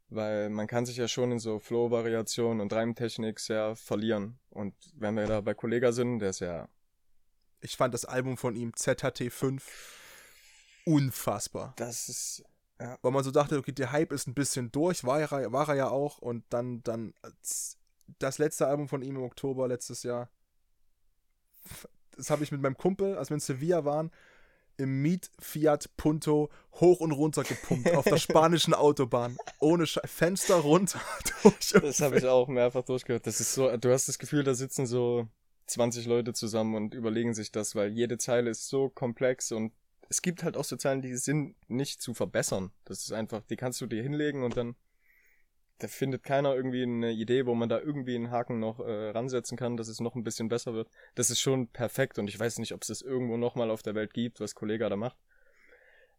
Weil 0.07 0.49
man 0.49 0.65
kann 0.65 0.85
sich 0.85 0.97
ja 0.97 1.07
schon 1.07 1.31
in 1.31 1.39
so 1.39 1.59
Flow-Variationen 1.59 2.61
und 2.61 2.73
Reimtechnik 2.73 3.39
sehr 3.39 3.75
verlieren. 3.75 4.39
Und 4.49 4.73
wenn 4.95 5.15
wir 5.15 5.27
da 5.27 5.41
bei 5.41 5.53
Kollega 5.53 5.91
sind, 5.91 6.19
der 6.19 6.29
ist 6.29 6.39
ja 6.39 6.67
Ich 7.61 7.77
fand 7.77 7.93
das 7.93 8.05
Album 8.05 8.37
von 8.37 8.55
ihm, 8.55 8.71
ZHT5, 8.71 9.61
unfassbar. 10.85 11.73
Das 11.75 12.09
ist. 12.09 12.43
Weil 12.79 13.11
man 13.11 13.23
so 13.23 13.31
dachte, 13.31 13.57
okay, 13.57 13.73
der 13.73 13.91
Hype 13.91 14.13
ist 14.13 14.27
ein 14.27 14.33
bisschen 14.33 14.71
durch, 14.71 15.03
war 15.03 15.19
er, 15.19 15.51
war 15.51 15.67
er 15.67 15.75
ja 15.75 15.89
auch. 15.89 16.17
Und 16.19 16.45
dann, 16.49 16.81
dann 16.83 17.13
das 18.19 18.37
letzte 18.37 18.67
Album 18.67 18.87
von 18.87 19.01
ihm 19.01 19.17
im 19.17 19.23
Oktober 19.23 19.67
letztes 19.67 20.03
Jahr, 20.03 20.29
das 22.15 22.29
habe 22.29 22.43
ich 22.43 22.51
mit 22.51 22.61
meinem 22.61 22.77
Kumpel, 22.77 23.17
als 23.17 23.29
wir 23.29 23.35
in 23.35 23.41
Sevilla 23.41 23.83
waren, 23.83 24.11
im 24.77 25.01
Miet 25.01 25.29
Fiat 25.39 25.89
Punto 25.97 26.49
hoch 26.75 27.01
und 27.01 27.11
runter 27.11 27.43
gepumpt 27.43 27.93
auf 27.93 28.05
der 28.05 28.17
spanischen 28.17 28.73
Autobahn. 28.73 29.37
Ohne 29.59 29.85
Sche 29.85 30.01
Fenster 30.05 30.55
runter. 30.55 31.01
durch. 31.43 31.71
Das 31.71 31.99
habe 31.99 32.17
ich 32.17 32.25
auch 32.25 32.47
mehrfach 32.47 32.83
durchgehört. 32.83 33.27
Das 33.27 33.41
ist 33.41 33.53
so, 33.53 33.75
du 33.75 33.91
hast 33.91 34.07
das 34.07 34.19
Gefühl, 34.19 34.43
da 34.43 34.53
sitzen 34.53 34.85
so 34.85 35.27
20 35.67 36.05
Leute 36.05 36.33
zusammen 36.33 36.75
und 36.75 36.93
überlegen 36.93 37.33
sich 37.33 37.51
das, 37.51 37.75
weil 37.75 37.91
jede 37.91 38.17
Zeile 38.17 38.49
ist 38.49 38.69
so 38.69 38.89
komplex 38.89 39.51
und 39.51 39.73
es 40.09 40.21
gibt 40.21 40.43
halt 40.43 40.57
auch 40.57 40.63
so 40.63 40.75
Zeilen, 40.75 41.01
die 41.01 41.15
sind 41.15 41.55
nicht 41.69 42.01
zu 42.01 42.13
verbessern. 42.13 42.71
Das 42.85 43.03
ist 43.03 43.11
einfach, 43.11 43.43
die 43.43 43.55
kannst 43.55 43.79
du 43.79 43.85
dir 43.85 44.01
hinlegen 44.01 44.43
und 44.43 44.57
dann 44.57 44.75
da 45.79 45.87
findet 45.87 46.23
keiner 46.23 46.55
irgendwie 46.55 46.83
eine 46.83 47.11
Idee, 47.11 47.45
wo 47.45 47.55
man 47.55 47.69
da 47.69 47.79
irgendwie 47.79 48.15
einen 48.15 48.31
Haken 48.31 48.59
noch 48.59 48.79
äh, 48.81 49.09
ransetzen 49.11 49.57
kann, 49.57 49.77
dass 49.77 49.87
es 49.87 50.01
noch 50.01 50.13
ein 50.15 50.25
bisschen 50.25 50.49
besser 50.49 50.73
wird. 50.73 50.89
Das 51.15 51.29
ist 51.29 51.39
schon 51.39 51.69
perfekt 51.69 52.19
und 52.19 52.27
ich 52.27 52.37
weiß 52.37 52.59
nicht, 52.59 52.73
ob 52.73 52.81
es 52.81 52.89
das 52.89 53.01
irgendwo 53.01 53.37
nochmal 53.37 53.71
auf 53.71 53.81
der 53.81 53.95
Welt 53.95 54.13
gibt, 54.13 54.41
was 54.41 54.55
Kollega 54.55 54.89
da 54.89 54.97
macht. 54.97 55.17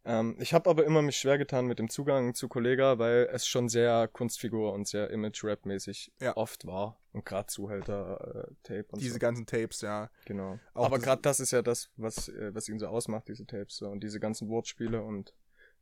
Ähm, 0.03 0.35
ich 0.39 0.53
habe 0.53 0.69
aber 0.69 0.83
immer 0.85 1.01
mich 1.01 1.17
schwer 1.17 1.37
getan 1.37 1.67
mit 1.67 1.77
dem 1.77 1.89
Zugang 1.89 2.33
zu 2.33 2.47
Kollega, 2.47 2.97
weil 2.97 3.29
es 3.31 3.45
schon 3.45 3.69
sehr 3.69 4.07
Kunstfigur 4.07 4.73
und 4.73 4.87
sehr 4.87 5.09
Image-Rap-mäßig 5.11 6.11
Ja. 6.19 6.35
oft 6.37 6.65
war. 6.65 6.99
Und 7.11 7.25
gerade 7.25 7.47
Zuhälter-Tape 7.47 8.85
und 8.89 9.01
Diese 9.01 9.13
so. 9.13 9.19
ganzen 9.19 9.45
Tapes, 9.45 9.81
ja. 9.81 10.09
Genau. 10.25 10.59
Auch 10.73 10.85
aber 10.85 10.99
gerade 10.99 11.21
das 11.21 11.39
ist 11.39 11.51
ja 11.51 11.61
das, 11.61 11.89
was, 11.97 12.29
äh, 12.29 12.53
was 12.53 12.67
ihn 12.69 12.79
so 12.79 12.87
ausmacht, 12.87 13.27
diese 13.27 13.45
Tapes. 13.45 13.77
So. 13.77 13.89
Und 13.89 14.01
diese 14.03 14.19
ganzen 14.19 14.49
Wortspiele 14.49 15.01
und 15.03 15.35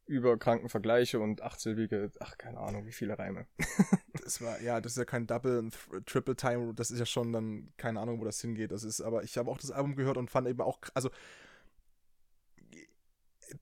überkranken 0.06 0.70
Vergleiche 0.70 1.20
und 1.20 1.44
achtsilbige, 1.44 2.12
ach, 2.20 2.38
keine 2.40 2.58
Ahnung, 2.60 2.86
wie 2.88 2.92
viele 2.92 3.18
Reime. 3.18 3.48
Das 4.22 4.42
war, 4.42 4.62
ja, 4.62 4.80
das 4.82 4.92
ist 4.92 4.98
ja 4.98 5.06
kein 5.06 5.26
Double 5.26 5.58
und 5.58 5.76
Triple 6.06 6.36
Time, 6.36 6.74
das 6.76 6.92
ist 6.92 7.00
ja 7.00 7.06
schon 7.06 7.32
dann, 7.34 7.72
keine 7.78 8.00
Ahnung, 8.00 8.20
wo 8.20 8.26
das 8.26 8.40
hingeht. 8.42 8.72
Das 8.72 8.84
ist, 8.84 9.02
aber 9.02 9.24
ich 9.24 9.38
habe 9.38 9.50
auch 9.50 9.58
das 9.58 9.72
Album 9.72 9.96
gehört 9.96 10.18
und 10.18 10.30
fand 10.30 10.48
eben 10.48 10.62
auch, 10.62 10.78
also 10.94 11.10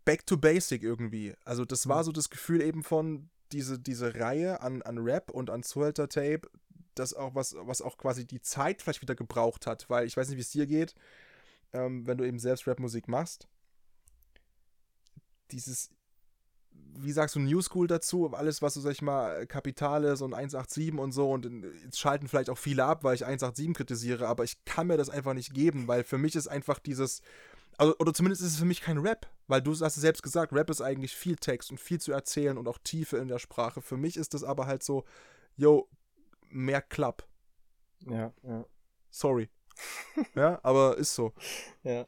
back 0.06 0.26
to 0.26 0.38
basic 0.38 0.84
irgendwie. 0.84 1.34
Also 1.46 1.66
das 1.66 1.88
war 1.88 2.04
so 2.04 2.12
das 2.12 2.30
Gefühl 2.30 2.62
eben 2.62 2.84
von 2.84 3.30
diese, 3.52 3.80
diese 3.80 4.16
Reihe 4.16 4.62
an, 4.62 4.82
an 4.82 4.98
Rap 4.98 5.32
und 5.32 5.50
an 5.50 5.64
Zuhälter 5.64 6.10
Tape, 6.10 6.42
das 6.96 7.14
auch 7.14 7.36
was, 7.36 7.56
was 7.60 7.82
auch 7.82 7.98
quasi 7.98 8.26
die 8.26 8.42
Zeit 8.42 8.82
vielleicht 8.82 9.02
wieder 9.02 9.16
gebraucht 9.16 9.68
hat, 9.68 9.90
weil 9.90 10.06
ich 10.06 10.18
weiß 10.18 10.30
nicht, 10.30 10.38
wie 10.38 10.42
es 10.42 10.52
dir 10.52 10.68
geht, 10.68 10.96
ähm, 11.74 12.06
wenn 12.08 12.18
du 12.18 12.26
eben 12.26 12.40
selbst 12.40 12.68
Rapmusik 12.68 13.08
machst. 13.08 13.48
Dieses, 15.52 15.90
wie 16.72 17.12
sagst 17.12 17.36
du, 17.36 17.40
New 17.40 17.62
School 17.62 17.88
dazu, 17.88 18.34
alles, 18.34 18.62
was 18.62 18.74
so, 18.74 18.82
sag 18.82 18.92
ich 18.92 19.02
mal, 19.02 19.48
Kapital 19.48 20.04
ist 20.04 20.22
und 20.22 20.34
187 20.34 20.98
und 20.98 21.12
so 21.12 21.32
und 21.32 21.46
äh, 21.46 21.72
jetzt 21.86 22.00
schalten 22.00 22.28
vielleicht 22.28 22.50
auch 22.50 22.58
viele 22.58 22.84
ab, 22.84 23.04
weil 23.04 23.16
ich 23.16 23.26
187 23.26 23.74
kritisiere, 23.74 24.28
aber 24.28 24.44
ich 24.44 24.66
kann 24.66 24.88
mir 24.88 24.98
das 24.98 25.10
einfach 25.10 25.34
nicht 25.34 25.54
geben, 25.54 25.88
weil 25.88 26.04
für 26.04 26.18
mich 26.18 26.36
ist 26.36 26.48
einfach 26.48 26.80
dieses, 26.80 27.22
also, 27.78 27.96
oder 28.00 28.14
zumindest 28.14 28.42
ist 28.42 28.54
es 28.54 28.60
für 28.60 28.66
mich 28.66 28.82
kein 28.82 28.98
Rap, 28.98 29.28
weil 29.48 29.62
du 29.62 29.72
hast 29.72 29.96
es 29.96 30.02
selbst 30.02 30.24
gesagt, 30.24 30.54
Rap 30.54 30.70
ist 30.70 30.82
eigentlich 30.82 31.16
viel 31.16 31.36
Text 31.36 31.72
und 31.72 31.80
viel 31.80 32.00
zu 32.00 32.12
erzählen 32.12 32.58
und 32.58 32.68
auch 32.68 32.80
Tiefe 32.80 33.18
in 33.18 33.28
der 33.28 33.40
Sprache. 33.40 33.82
Für 33.82 33.98
mich 33.98 34.18
ist 34.18 34.34
das 34.34 34.44
aber 34.44 34.66
halt 34.66 34.84
so, 34.84 35.06
yo, 35.56 35.88
mehr 36.50 36.82
Klapp. 36.82 37.28
Ja, 38.06 38.34
ja. 38.44 38.66
Sorry. 39.10 39.50
ja, 40.36 40.60
aber 40.64 40.98
ist 40.98 41.14
so. 41.14 41.34
Ja. 41.84 42.08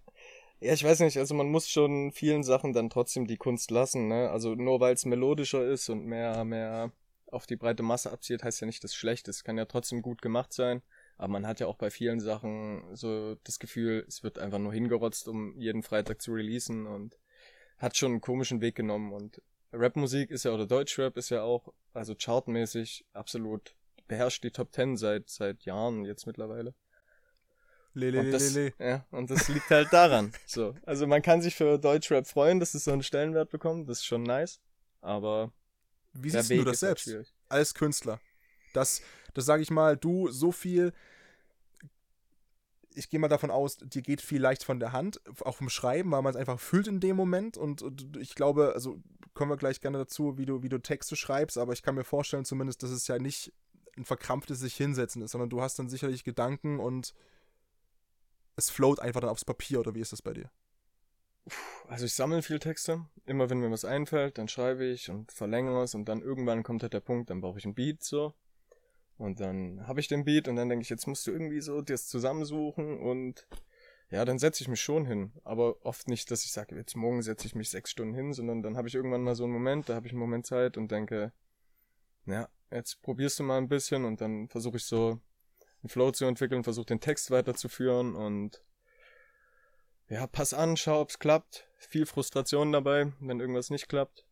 Ja, 0.61 0.73
ich 0.73 0.83
weiß 0.83 0.99
nicht, 0.99 1.17
also 1.17 1.35
man 1.35 1.49
muss 1.49 1.69
schon 1.69 2.11
vielen 2.11 2.43
Sachen 2.43 2.73
dann 2.73 2.89
trotzdem 2.89 3.27
die 3.27 3.37
Kunst 3.37 3.71
lassen, 3.71 4.09
ne? 4.09 4.29
Also 4.29 4.55
nur 4.55 4.81
weil 4.81 4.93
es 4.93 5.05
melodischer 5.05 5.65
ist 5.65 5.87
und 5.87 6.05
mehr, 6.05 6.43
mehr 6.43 6.91
auf 7.27 7.45
die 7.47 7.55
breite 7.55 7.81
Masse 7.81 8.11
abzielt, 8.11 8.43
heißt 8.43 8.59
ja 8.59 8.67
nicht, 8.67 8.83
dass 8.83 8.91
es 8.91 8.97
schlecht 8.97 9.29
ist. 9.29 9.45
Kann 9.45 9.57
ja 9.57 9.65
trotzdem 9.65 10.01
gut 10.01 10.21
gemacht 10.21 10.51
sein. 10.51 10.81
Aber 11.19 11.33
man 11.33 11.45
hat 11.45 11.59
ja 11.59 11.67
auch 11.67 11.75
bei 11.75 11.91
vielen 11.91 12.21
Sachen 12.21 12.95
so 12.95 13.35
das 13.43 13.59
Gefühl, 13.59 14.05
es 14.07 14.23
wird 14.23 14.39
einfach 14.39 14.57
nur 14.57 14.71
hingerotzt, 14.71 15.27
um 15.27 15.59
jeden 15.59 15.83
Freitag 15.83 16.21
zu 16.21 16.31
releasen 16.31 16.87
und 16.87 17.19
hat 17.77 17.97
schon 17.97 18.13
einen 18.13 18.21
komischen 18.21 18.61
Weg 18.61 18.75
genommen. 18.75 19.11
Und 19.11 19.41
Rapmusik 19.73 20.31
ist 20.31 20.45
ja, 20.45 20.51
oder 20.51 20.65
Deutschrap 20.65 21.17
ist 21.17 21.29
ja 21.29 21.43
auch, 21.43 21.73
also 21.93 22.15
chartmäßig 22.15 23.05
absolut 23.11 23.75
beherrscht 24.07 24.45
die 24.45 24.51
Top 24.51 24.71
Ten 24.71 24.95
seit, 24.95 25.29
seit 25.29 25.63
Jahren 25.65 26.05
jetzt 26.05 26.25
mittlerweile. 26.25 26.73
Lele, 27.93 28.19
Und 28.19 28.25
lele, 28.27 28.31
das, 28.37 28.53
lele. 28.53 28.73
ja, 28.79 29.05
und 29.11 29.29
das 29.29 29.49
liegt 29.49 29.69
halt 29.71 29.91
daran. 29.91 30.31
So. 30.47 30.73
Also 30.85 31.05
man 31.05 31.21
kann 31.21 31.41
sich 31.41 31.53
für 31.53 31.77
Deutschrap 31.77 32.27
freuen, 32.27 32.61
dass 32.61 32.75
es 32.75 32.85
so 32.85 32.93
einen 32.93 33.03
Stellenwert 33.03 33.49
bekommt, 33.49 33.89
das 33.89 33.99
ist 33.99 34.05
schon 34.05 34.23
nice. 34.23 34.61
Aber 35.01 35.51
Wie 36.13 36.29
siehst 36.29 36.49
Weg 36.49 36.59
du 36.59 36.65
das 36.65 36.81
halt 36.81 36.99
selbst? 36.99 37.33
als 37.49 37.73
Künstler. 37.73 38.21
Dass, 39.33 39.45
das 39.45 39.45
sage 39.45 39.63
ich 39.63 39.71
mal, 39.71 39.97
du 39.97 40.29
so 40.29 40.51
viel, 40.51 40.93
ich 42.93 43.09
gehe 43.09 43.19
mal 43.19 43.27
davon 43.27 43.51
aus, 43.51 43.77
dir 43.77 44.01
geht 44.01 44.21
viel 44.21 44.41
leicht 44.41 44.63
von 44.63 44.79
der 44.79 44.91
Hand, 44.91 45.21
auch 45.41 45.55
vom 45.55 45.69
Schreiben, 45.69 46.11
weil 46.11 46.21
man 46.21 46.31
es 46.31 46.39
einfach 46.39 46.59
fühlt 46.59 46.87
in 46.87 46.99
dem 46.99 47.15
Moment. 47.15 47.57
Und, 47.57 47.81
und 47.81 48.17
ich 48.17 48.35
glaube, 48.35 48.73
also 48.73 49.01
kommen 49.33 49.51
wir 49.51 49.57
gleich 49.57 49.79
gerne 49.81 49.97
dazu, 49.97 50.37
wie 50.37 50.45
du, 50.45 50.63
wie 50.63 50.69
du 50.69 50.79
Texte 50.79 51.15
schreibst, 51.15 51.57
aber 51.57 51.73
ich 51.73 51.81
kann 51.83 51.95
mir 51.95 52.03
vorstellen 52.03 52.45
zumindest, 52.45 52.83
dass 52.83 52.89
es 52.89 53.07
ja 53.07 53.19
nicht 53.19 53.53
ein 53.97 54.05
verkrampftes 54.05 54.59
sich 54.59 54.75
hinsetzen 54.75 55.21
ist, 55.21 55.31
sondern 55.31 55.49
du 55.49 55.61
hast 55.61 55.79
dann 55.79 55.89
sicherlich 55.89 56.23
Gedanken 56.23 56.79
und 56.79 57.13
es 58.55 58.69
float 58.69 58.99
einfach 58.99 59.21
dann 59.21 59.29
aufs 59.29 59.45
Papier, 59.45 59.79
oder 59.79 59.95
wie 59.95 60.01
ist 60.01 60.11
das 60.11 60.21
bei 60.21 60.33
dir? 60.33 60.51
Also 61.87 62.05
ich 62.05 62.13
sammle 62.13 62.41
viel 62.41 62.59
Texte. 62.59 63.05
Immer 63.25 63.49
wenn 63.49 63.59
mir 63.59 63.71
was 63.71 63.85
einfällt, 63.85 64.37
dann 64.37 64.47
schreibe 64.47 64.85
ich 64.85 65.09
und 65.09 65.31
verlängere 65.31 65.83
es 65.83 65.95
und 65.95 66.05
dann 66.05 66.21
irgendwann 66.21 66.63
kommt 66.63 66.83
halt 66.83 66.93
der 66.93 66.99
Punkt, 66.99 67.29
dann 67.29 67.41
brauche 67.41 67.57
ich 67.57 67.65
ein 67.65 67.75
Beat 67.75 68.03
so. 68.03 68.33
Und 69.19 69.41
dann 69.41 69.85
habe 69.85 69.99
ich 69.99 70.07
den 70.07 70.23
Beat 70.23 70.47
und 70.47 70.55
dann 70.55 70.69
denke 70.69 70.81
ich, 70.81 70.89
jetzt 70.89 71.05
musst 71.05 71.27
du 71.27 71.31
irgendwie 71.31 71.59
so 71.59 71.81
das 71.81 72.07
zusammensuchen 72.07 72.97
und 72.97 73.45
ja, 74.09 74.23
dann 74.23 74.39
setze 74.39 74.63
ich 74.63 74.69
mich 74.69 74.79
schon 74.79 75.05
hin. 75.05 75.33
Aber 75.43 75.85
oft 75.85 76.07
nicht, 76.07 76.31
dass 76.31 76.45
ich 76.45 76.53
sage, 76.53 76.77
jetzt 76.77 76.95
morgen 76.95 77.21
setze 77.21 77.45
ich 77.45 77.53
mich 77.53 77.69
sechs 77.69 77.91
Stunden 77.91 78.15
hin, 78.15 78.31
sondern 78.31 78.63
dann 78.63 78.77
habe 78.77 78.87
ich 78.87 78.95
irgendwann 78.95 79.21
mal 79.21 79.35
so 79.35 79.43
einen 79.43 79.51
Moment, 79.51 79.89
da 79.89 79.95
habe 79.95 80.07
ich 80.07 80.13
einen 80.13 80.21
Moment 80.21 80.45
Zeit 80.45 80.77
und 80.77 80.89
denke, 80.89 81.33
ja, 82.27 82.47
jetzt 82.71 83.01
probierst 83.01 83.39
du 83.39 83.43
mal 83.43 83.57
ein 83.57 83.67
bisschen 83.67 84.05
und 84.05 84.21
dann 84.21 84.47
versuche 84.47 84.77
ich 84.77 84.85
so 84.85 85.19
einen 85.83 85.89
Flow 85.89 86.11
zu 86.11 86.23
entwickeln, 86.23 86.63
versuche 86.63 86.85
den 86.85 87.01
Text 87.01 87.29
weiterzuführen 87.29 88.15
und 88.15 88.63
ja, 90.07 90.27
pass 90.27 90.53
an, 90.53 90.77
schau, 90.77 91.01
ob's 91.01 91.19
klappt. 91.19 91.67
Viel 91.77 92.05
Frustration 92.05 92.71
dabei, 92.71 93.11
wenn 93.19 93.41
irgendwas 93.41 93.69
nicht 93.69 93.89
klappt. 93.89 94.25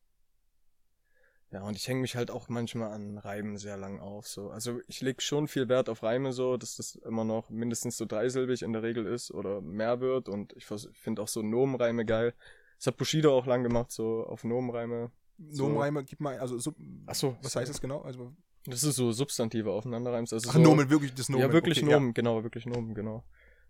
Ja, 1.52 1.62
und 1.62 1.78
ich 1.78 1.88
hänge 1.88 2.02
mich 2.02 2.16
halt 2.18 2.30
auch 2.30 2.50
manchmal 2.50 2.92
an 2.92 3.18
Reimen 3.18 3.58
sehr 3.58 3.78
lang 3.78 4.00
auf. 4.00 4.28
So. 4.28 4.50
Also 4.50 4.82
ich 4.88 5.00
leg 5.00 5.22
schon 5.22 5.48
viel 5.48 5.70
Wert 5.70 5.88
auf 5.88 6.04
Reime 6.04 6.34
so, 6.34 6.58
dass 6.58 6.76
das 6.76 6.96
immer 6.96 7.24
noch 7.24 7.50
mindestens 7.50 7.96
so 7.96 8.06
dreisilbig 8.06 8.64
in 8.64 8.74
der 8.74 8.84
Regel 8.84 9.06
ist 9.06 9.32
oder 9.32 9.62
mehr 9.62 10.02
wird. 10.02 10.28
Und 10.28 10.54
ich 10.58 10.66
finde 10.66 11.22
auch 11.22 11.30
so 11.30 11.42
Nomenreime 11.42 12.06
geil. 12.06 12.34
Das 12.78 12.88
hat 12.88 12.98
Bushido 12.98 13.36
auch 13.36 13.46
lang 13.46 13.64
gemacht, 13.64 13.92
so 13.92 14.26
auf 14.26 14.44
Nomenreime. 14.44 15.12
So. 15.50 15.68
Nomenreime, 15.68 16.04
gib 16.04 16.20
mal, 16.20 16.38
also 16.40 16.58
sub, 16.58 16.76
Ach 17.06 17.16
so, 17.16 17.38
was 17.42 17.56
heißt 17.56 17.70
das 17.70 17.80
genau? 17.80 18.02
Also, 18.02 18.36
das 18.66 18.84
ist 18.84 18.96
so 18.96 19.12
Substantive 19.12 19.72
aufeinanderreimst. 19.72 20.34
Also 20.34 20.50
ach, 20.50 20.54
so, 20.54 20.60
Nomen, 20.60 20.90
wirklich 20.90 21.14
das 21.14 21.30
Nomen. 21.30 21.42
Ja, 21.42 21.54
wirklich 21.54 21.82
okay, 21.82 21.92
Nomen, 21.92 22.14
genau, 22.14 22.44
wirklich 22.44 22.66
Nomen, 22.66 22.94
genau. 22.94 23.24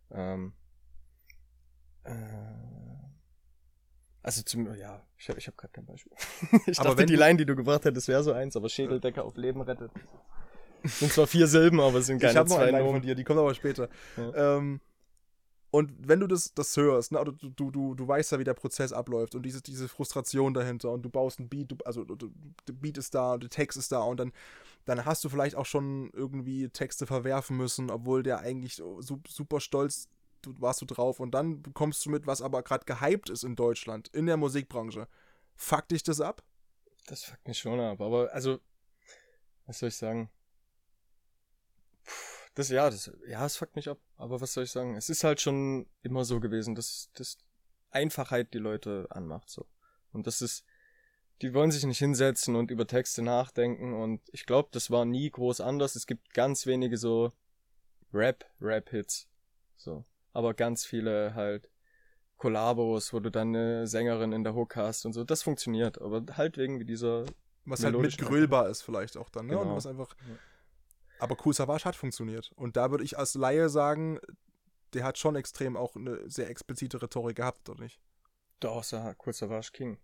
Ähm, 0.09 0.53
äh, 2.03 2.86
also 4.27 4.41
zum, 4.41 4.75
ja, 4.75 5.01
ich 5.17 5.29
habe 5.29 5.39
ich 5.39 5.47
hab 5.47 5.55
gerade 5.55 5.71
kein 5.71 5.85
Beispiel. 5.85 6.11
ich 6.67 6.77
Aber 6.79 6.89
dachte, 6.89 6.97
wenn 6.97 7.07
die 7.07 7.15
Line, 7.15 7.37
die 7.37 7.45
du 7.45 7.55
gebracht 7.55 7.85
hättest, 7.85 8.09
wäre 8.09 8.21
so 8.23 8.33
eins, 8.33 8.57
aber 8.57 8.67
Schädeldecker 8.67 9.23
auf 9.23 9.37
Leben 9.37 9.61
rettet. 9.61 9.89
Sind 10.83 11.13
zwar 11.13 11.27
vier 11.27 11.47
Silben, 11.47 11.79
aber 11.79 11.99
es 11.99 12.07
sind 12.07 12.21
Ja. 12.21 12.27
Ich 12.27 12.35
keine 12.35 12.39
habe 12.39 12.49
noch 12.49 12.57
zwei 12.57 12.63
eine 12.63 12.77
Line 12.79 12.91
von 12.91 13.01
dir, 13.01 13.15
die 13.15 13.23
kommt 13.23 13.39
aber 13.39 13.55
später. 13.55 13.87
Ja. 14.17 14.57
Ähm, 14.57 14.81
und 15.71 15.93
wenn 15.97 16.19
du 16.19 16.27
das, 16.27 16.53
das 16.53 16.75
hörst, 16.75 17.13
ne, 17.13 17.23
du, 17.23 17.31
du, 17.31 17.71
du, 17.71 17.95
du 17.95 18.05
weißt 18.05 18.33
ja, 18.33 18.39
wie 18.39 18.43
der 18.43 18.53
Prozess 18.53 18.91
abläuft 18.91 19.33
und 19.33 19.43
diese, 19.43 19.61
diese 19.61 19.87
Frustration 19.87 20.53
dahinter 20.53 20.91
und 20.91 21.03
du 21.03 21.09
baust 21.09 21.39
ein 21.39 21.47
Beat, 21.47 21.71
du, 21.71 21.77
also 21.85 22.03
du, 22.03 22.29
der 22.67 22.73
Beat 22.73 22.97
ist 22.97 23.15
da 23.15 23.35
und 23.35 23.43
der 23.43 23.49
Text 23.49 23.77
ist 23.77 23.93
da 23.93 24.01
und 24.01 24.19
dann, 24.19 24.33
dann 24.83 25.05
hast 25.05 25.23
du 25.23 25.29
vielleicht 25.29 25.55
auch 25.55 25.65
schon 25.65 26.09
irgendwie 26.11 26.67
Texte 26.67 27.05
verwerfen 27.05 27.55
müssen, 27.55 27.89
obwohl 27.91 28.23
der 28.23 28.39
eigentlich 28.39 28.81
super 28.99 29.61
stolz 29.61 30.09
warst 30.59 30.81
du 30.81 30.85
drauf 30.85 31.19
und 31.19 31.31
dann 31.31 31.61
bekommst 31.61 32.05
du 32.05 32.09
mit, 32.09 32.27
was 32.27 32.41
aber 32.41 32.63
gerade 32.63 32.85
gehypt 32.85 33.29
ist 33.29 33.43
in 33.43 33.55
Deutschland, 33.55 34.07
in 34.09 34.25
der 34.25 34.37
Musikbranche. 34.37 35.07
Fuck 35.55 35.87
dich 35.89 36.03
das 36.03 36.21
ab? 36.21 36.43
Das 37.07 37.23
fuckt 37.23 37.47
mich 37.47 37.57
schon 37.57 37.79
ab, 37.79 38.01
aber 38.01 38.33
also, 38.33 38.59
was 39.65 39.79
soll 39.79 39.89
ich 39.89 39.97
sagen? 39.97 40.29
Das, 42.55 42.69
ja, 42.69 42.89
das, 42.89 43.11
ja, 43.27 43.45
es 43.45 43.55
fuckt 43.55 43.75
mich 43.75 43.87
ab, 43.87 43.99
aber 44.15 44.41
was 44.41 44.53
soll 44.53 44.63
ich 44.63 44.71
sagen? 44.71 44.95
Es 44.95 45.09
ist 45.09 45.23
halt 45.23 45.39
schon 45.39 45.87
immer 46.01 46.25
so 46.25 46.39
gewesen, 46.39 46.75
dass, 46.75 47.09
dass 47.13 47.37
Einfachheit 47.91 48.53
die 48.53 48.57
Leute 48.57 49.07
anmacht, 49.09 49.49
so. 49.49 49.65
Und 50.11 50.27
das 50.27 50.41
ist, 50.41 50.65
die 51.41 51.53
wollen 51.53 51.71
sich 51.71 51.85
nicht 51.85 51.99
hinsetzen 51.99 52.55
und 52.55 52.71
über 52.71 52.87
Texte 52.87 53.21
nachdenken 53.21 53.93
und 53.93 54.21
ich 54.31 54.45
glaube, 54.45 54.69
das 54.71 54.89
war 54.89 55.05
nie 55.05 55.29
groß 55.29 55.61
anders. 55.61 55.95
Es 55.95 56.07
gibt 56.07 56.33
ganz 56.33 56.65
wenige 56.65 56.97
so 56.97 57.31
Rap, 58.13 58.45
Rap-Hits, 58.59 59.27
so. 59.75 60.03
Aber 60.37 60.53
ganz 60.53 60.85
viele 60.85 61.33
halt 61.33 61.69
Kollabos, 62.37 63.11
wo 63.13 63.19
du 63.19 63.31
dann 63.31 63.55
eine 63.55 63.87
Sängerin 63.87 64.31
in 64.31 64.43
der 64.43 64.53
Hook 64.53 64.75
hast 64.75 65.05
und 65.05 65.13
so. 65.13 65.23
Das 65.23 65.41
funktioniert, 65.41 65.99
aber 65.99 66.23
halt 66.37 66.57
irgendwie 66.57 66.85
dieser 66.85 67.25
Was 67.65 67.83
halt 67.83 67.93
Melodisch 67.93 68.19
mitgrillbar 68.19 68.69
ist 68.69 68.83
vielleicht 68.83 69.17
auch 69.17 69.29
dann, 69.29 69.47
ne? 69.47 69.57
Und 69.57 69.63
Genau. 69.63 69.75
was 69.75 69.87
einfach. 69.87 70.15
Ja. 70.29 70.35
Aber 71.19 71.35
Cool 71.43 71.53
Savage 71.53 71.85
hat 71.85 71.95
funktioniert. 71.95 72.51
Und 72.55 72.77
da 72.77 72.91
würde 72.91 73.03
ich 73.03 73.17
als 73.17 73.33
Laie 73.33 73.69
sagen, 73.69 74.19
der 74.93 75.03
hat 75.03 75.17
schon 75.17 75.35
extrem 75.35 75.75
auch 75.75 75.95
eine 75.95 76.29
sehr 76.29 76.49
explizite 76.49 77.01
Rhetorik 77.01 77.37
gehabt, 77.37 77.67
oder 77.69 77.81
nicht? 77.81 77.99
Doch, 78.59 78.83
Sa- 78.83 79.15
Kurz 79.15 79.39
Savage 79.39 79.71
King. 79.73 79.97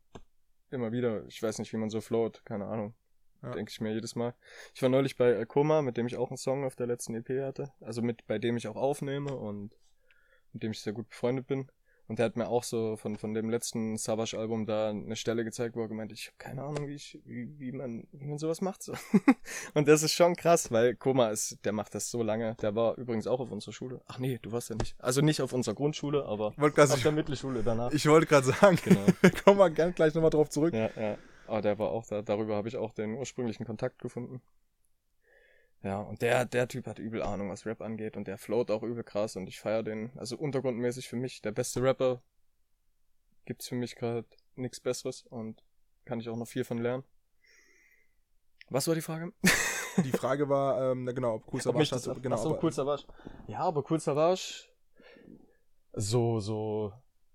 Immer 0.72 0.92
wieder. 0.92 1.26
Ich 1.28 1.42
weiß 1.44 1.60
nicht, 1.60 1.72
wie 1.72 1.78
man 1.78 1.92
so 1.92 2.02
float. 2.02 2.42
Keine 2.46 2.66
Ahnung. 2.66 2.96
Ja. 3.44 3.52
Denke 3.52 3.70
ich 3.70 3.80
mir 3.82 3.94
jedes 3.94 4.16
Mal. 4.16 4.34
Ich 4.74 4.82
war 4.82 4.90
neulich 4.90 5.16
bei 5.16 5.46
Koma, 5.46 5.84
mit 5.84 5.98
dem 5.98 6.08
ich 6.08 6.18
auch 6.18 6.32
einen 6.32 6.38
Song 6.38 6.64
auf 6.66 6.76
der 6.76 6.88
letzten 6.88 7.14
EP 7.14 7.44
hatte. 7.44 7.72
Also 7.82 8.02
mit, 8.02 8.26
bei 8.26 8.40
dem 8.40 8.58
ich 8.58 8.68
auch 8.68 8.76
aufnehme 8.78 9.36
und 9.36 9.78
mit 10.54 10.64
dem 10.64 10.72
ich 10.72 10.82
sehr 10.82 10.94
gut 10.94 11.10
befreundet 11.10 11.48
bin. 11.48 11.68
Und 12.08 12.20
der 12.20 12.26
hat 12.26 12.36
mir 12.36 12.50
auch 12.50 12.64
so 12.64 12.98
von, 12.98 13.16
von 13.16 13.34
dem 13.34 13.50
letzten 13.50 13.98
Savage-Album 13.98 14.66
da 14.66 14.90
eine 14.90 15.16
Stelle 15.16 15.46
gezeigt, 15.46 15.76
wo 15.76 15.82
er 15.82 15.88
gemeint 15.88 16.12
hat, 16.12 16.20
ich 16.20 16.28
habe 16.28 16.36
keine 16.38 16.64
Ahnung, 16.64 16.88
wie, 16.88 16.96
ich, 16.96 17.20
wie, 17.24 17.48
wie, 17.60 17.72
man, 17.72 18.08
wie 18.12 18.26
man 18.26 18.38
sowas 18.38 18.60
macht. 18.60 18.84
So. 18.84 18.94
und 19.74 19.88
das 19.88 20.04
ist 20.04 20.14
schon 20.14 20.36
krass, 20.36 20.70
weil 20.70 20.96
Koma 20.96 21.30
ist, 21.30 21.64
der 21.64 21.72
macht 21.72 21.96
das 21.96 22.12
so 22.12 22.22
lange. 22.22 22.56
Der 22.62 22.76
war 22.76 22.98
übrigens 22.98 23.26
auch 23.26 23.40
auf 23.40 23.52
unserer 23.52 23.72
Schule. 23.72 24.02
Ach 24.06 24.20
nee, 24.20 24.38
du 24.42 24.52
warst 24.52 24.70
ja 24.70 24.76
nicht. 24.76 24.96
Also 25.00 25.22
nicht 25.22 25.42
auf 25.42 25.54
unserer 25.54 25.76
Grundschule, 25.76 26.26
aber 26.26 26.54
Wollte 26.58 26.84
auf 26.84 27.02
der 27.02 27.12
Mittelschule 27.14 27.64
danach. 27.64 27.92
Ich 27.94 28.06
wollte 28.06 28.28
gerade 28.28 28.48
sagen, 28.48 28.78
Genau. 28.84 29.06
wir 29.22 29.32
kommen 29.32 29.58
mal 29.58 29.72
gern 29.72 29.96
gleich 29.96 30.14
nochmal 30.14 30.30
drauf 30.30 30.50
zurück. 30.50 30.74
Ja, 30.74 30.90
ja. 30.98 31.18
Aber 31.48 31.62
der 31.62 31.80
war 31.80 31.90
auch 31.92 32.06
da. 32.06 32.22
Darüber 32.22 32.56
habe 32.56 32.68
ich 32.68 32.78
auch 32.78 32.94
den 32.94 33.16
ursprünglichen 33.16 33.66
Kontakt 33.66 34.00
gefunden. 34.02 34.42
Ja, 35.84 36.00
und 36.00 36.22
der, 36.22 36.46
der 36.46 36.68
Typ 36.70 36.88
hat 36.88 36.98
übel 36.98 37.22
Ahnung, 37.22 37.50
was 37.50 37.66
Rap 37.66 37.82
angeht 37.82 38.16
und 38.16 38.28
der 38.28 38.38
float 38.38 38.72
auch 38.72 38.84
übel 38.84 39.04
krass 39.04 39.36
und 39.36 39.48
ich 39.48 39.60
feiere 39.60 39.84
den. 39.84 40.12
Also 40.18 40.38
untergrundmäßig 40.38 41.10
für 41.10 41.18
mich 41.18 41.42
der 41.42 41.52
beste 41.52 41.84
Rapper. 41.84 42.22
Gibt's 43.46 43.68
für 43.68 43.76
mich 43.76 43.96
gerade 43.96 44.26
nichts 44.56 44.80
Besseres 44.80 45.24
und 45.24 45.62
kann 46.06 46.22
ich 46.22 46.30
auch 46.30 46.38
noch 46.38 46.48
viel 46.48 46.64
von 46.64 46.78
lernen. 46.78 47.04
Was 48.70 48.88
war 48.88 48.96
die 48.96 49.02
Frage? 49.02 49.34
Die 50.04 50.12
Frage 50.12 50.50
war, 50.50 50.92
ähm, 50.92 51.04
na 51.04 51.12
genau, 51.12 51.36
ob 51.36 51.54
Cool 51.54 51.62
Savage 51.62 51.90
das, 51.90 52.08
hat. 52.08 52.24
Genau, 52.24 52.38
so, 52.38 52.58
cool 52.64 52.72
Savage. 52.72 53.04
Ja, 53.48 53.60
aber 53.60 53.84
cool 53.92 54.00
Savage 54.00 54.70
so, 55.92 56.40
so 56.40 56.94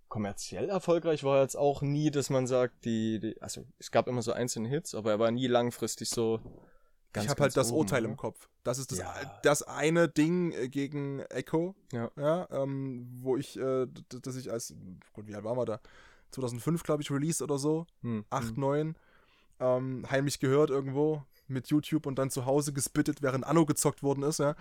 kommerziell 0.08 0.68
erfolgreich 0.68 1.22
war 1.22 1.36
er 1.36 1.42
jetzt 1.42 1.56
auch 1.56 1.82
nie, 1.82 2.10
dass 2.10 2.30
man 2.30 2.46
sagt, 2.46 2.84
die, 2.84 3.20
die 3.20 3.40
also 3.42 3.64
es 3.78 3.90
gab 3.90 4.08
immer 4.08 4.22
so 4.22 4.32
einzelne 4.32 4.68
Hits, 4.68 4.94
aber 4.94 5.12
er 5.12 5.18
war 5.18 5.30
nie 5.30 5.46
langfristig 5.46 6.08
so 6.08 6.40
ganz, 7.12 7.24
ich 7.24 7.30
habe 7.30 7.42
halt 7.42 7.56
das 7.56 7.70
oben, 7.70 7.78
Urteil 7.78 8.02
ne? 8.02 8.08
im 8.08 8.16
Kopf. 8.16 8.48
Das 8.64 8.78
ist 8.78 8.92
das, 8.92 8.98
Ja. 8.98 9.14
das 9.42 9.62
eine 9.62 10.08
Ding 10.08 10.52
äh, 10.52 10.68
gegen 10.68 11.20
Echo, 11.30 11.74
Ja. 11.92 12.10
ja 12.16 12.48
ähm, 12.50 13.08
wo 13.20 13.36
ich, 13.36 13.58
äh, 13.58 13.86
dass 14.22 14.36
ich 14.36 14.50
als, 14.50 14.74
Gott, 15.12 15.26
wie 15.26 15.34
alt 15.34 15.44
waren 15.44 15.56
wir 15.56 15.64
da? 15.64 15.80
2005, 16.32 16.82
glaube 16.82 17.02
ich, 17.02 17.10
released 17.10 17.42
oder 17.42 17.58
so. 17.58 17.86
Hm, 18.02 18.24
8, 18.30 18.48
hm. 18.48 18.60
9. 18.60 18.96
Ähm, 19.60 20.06
heimlich 20.10 20.38
gehört 20.40 20.70
irgendwo 20.70 21.24
mit 21.50 21.68
YouTube 21.68 22.06
und 22.06 22.18
dann 22.18 22.30
zu 22.30 22.46
Hause 22.46 22.72
gespittet, 22.72 23.22
während 23.22 23.46
Anno 23.46 23.66
gezockt 23.66 24.02
worden 24.02 24.22
ist, 24.22 24.38
ja. 24.38 24.54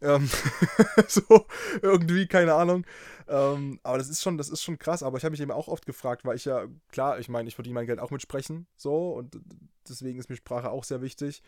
Ähm, 0.00 0.28
so, 1.08 1.46
irgendwie, 1.82 2.26
keine 2.26 2.54
Ahnung. 2.54 2.86
Ähm, 3.28 3.80
aber 3.82 3.98
das 3.98 4.08
ist 4.08 4.22
schon, 4.22 4.38
das 4.38 4.48
ist 4.48 4.62
schon 4.62 4.78
krass. 4.78 5.02
Aber 5.02 5.18
ich 5.18 5.24
habe 5.24 5.32
mich 5.32 5.40
eben 5.40 5.50
auch 5.50 5.68
oft 5.68 5.86
gefragt, 5.86 6.24
weil 6.24 6.36
ich 6.36 6.44
ja, 6.44 6.66
klar, 6.90 7.18
ich 7.18 7.28
meine, 7.28 7.48
ich 7.48 7.54
verdiene 7.54 7.74
mein 7.74 7.86
Geld 7.86 8.00
auch 8.00 8.10
mit 8.10 8.22
Sprechen, 8.22 8.66
so, 8.76 9.12
und 9.12 9.38
deswegen 9.88 10.18
ist 10.18 10.30
mir 10.30 10.36
Sprache 10.36 10.70
auch 10.70 10.84
sehr 10.84 11.02
wichtig. 11.02 11.42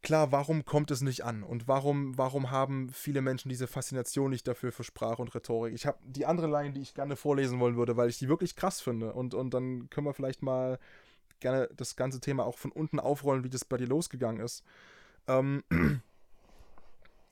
Klar, 0.00 0.32
warum 0.32 0.64
kommt 0.64 0.90
es 0.90 1.02
nicht 1.02 1.22
an? 1.22 1.42
Und 1.42 1.68
warum, 1.68 2.16
warum 2.16 2.50
haben 2.50 2.88
viele 2.88 3.20
Menschen 3.20 3.50
diese 3.50 3.66
Faszination 3.66 4.30
nicht 4.30 4.48
dafür 4.48 4.72
für 4.72 4.84
Sprache 4.84 5.20
und 5.20 5.34
Rhetorik? 5.34 5.74
Ich 5.74 5.86
habe 5.86 5.98
die 6.02 6.24
andere 6.24 6.46
Line, 6.46 6.72
die 6.72 6.80
ich 6.80 6.94
gerne 6.94 7.14
vorlesen 7.14 7.60
wollen 7.60 7.76
würde, 7.76 7.96
weil 7.96 8.08
ich 8.08 8.18
die 8.18 8.28
wirklich 8.28 8.56
krass 8.56 8.80
finde. 8.80 9.12
Und, 9.12 9.34
und 9.34 9.52
dann 9.52 9.90
können 9.90 10.06
wir 10.06 10.14
vielleicht 10.14 10.42
mal 10.42 10.78
gerne 11.42 11.68
das 11.76 11.96
ganze 11.96 12.20
Thema 12.20 12.44
auch 12.44 12.56
von 12.56 12.72
unten 12.72 12.98
aufrollen, 12.98 13.44
wie 13.44 13.50
das 13.50 13.64
bei 13.64 13.76
dir 13.76 13.86
losgegangen 13.86 14.40
ist. 14.40 14.64
Ähm, 15.28 15.62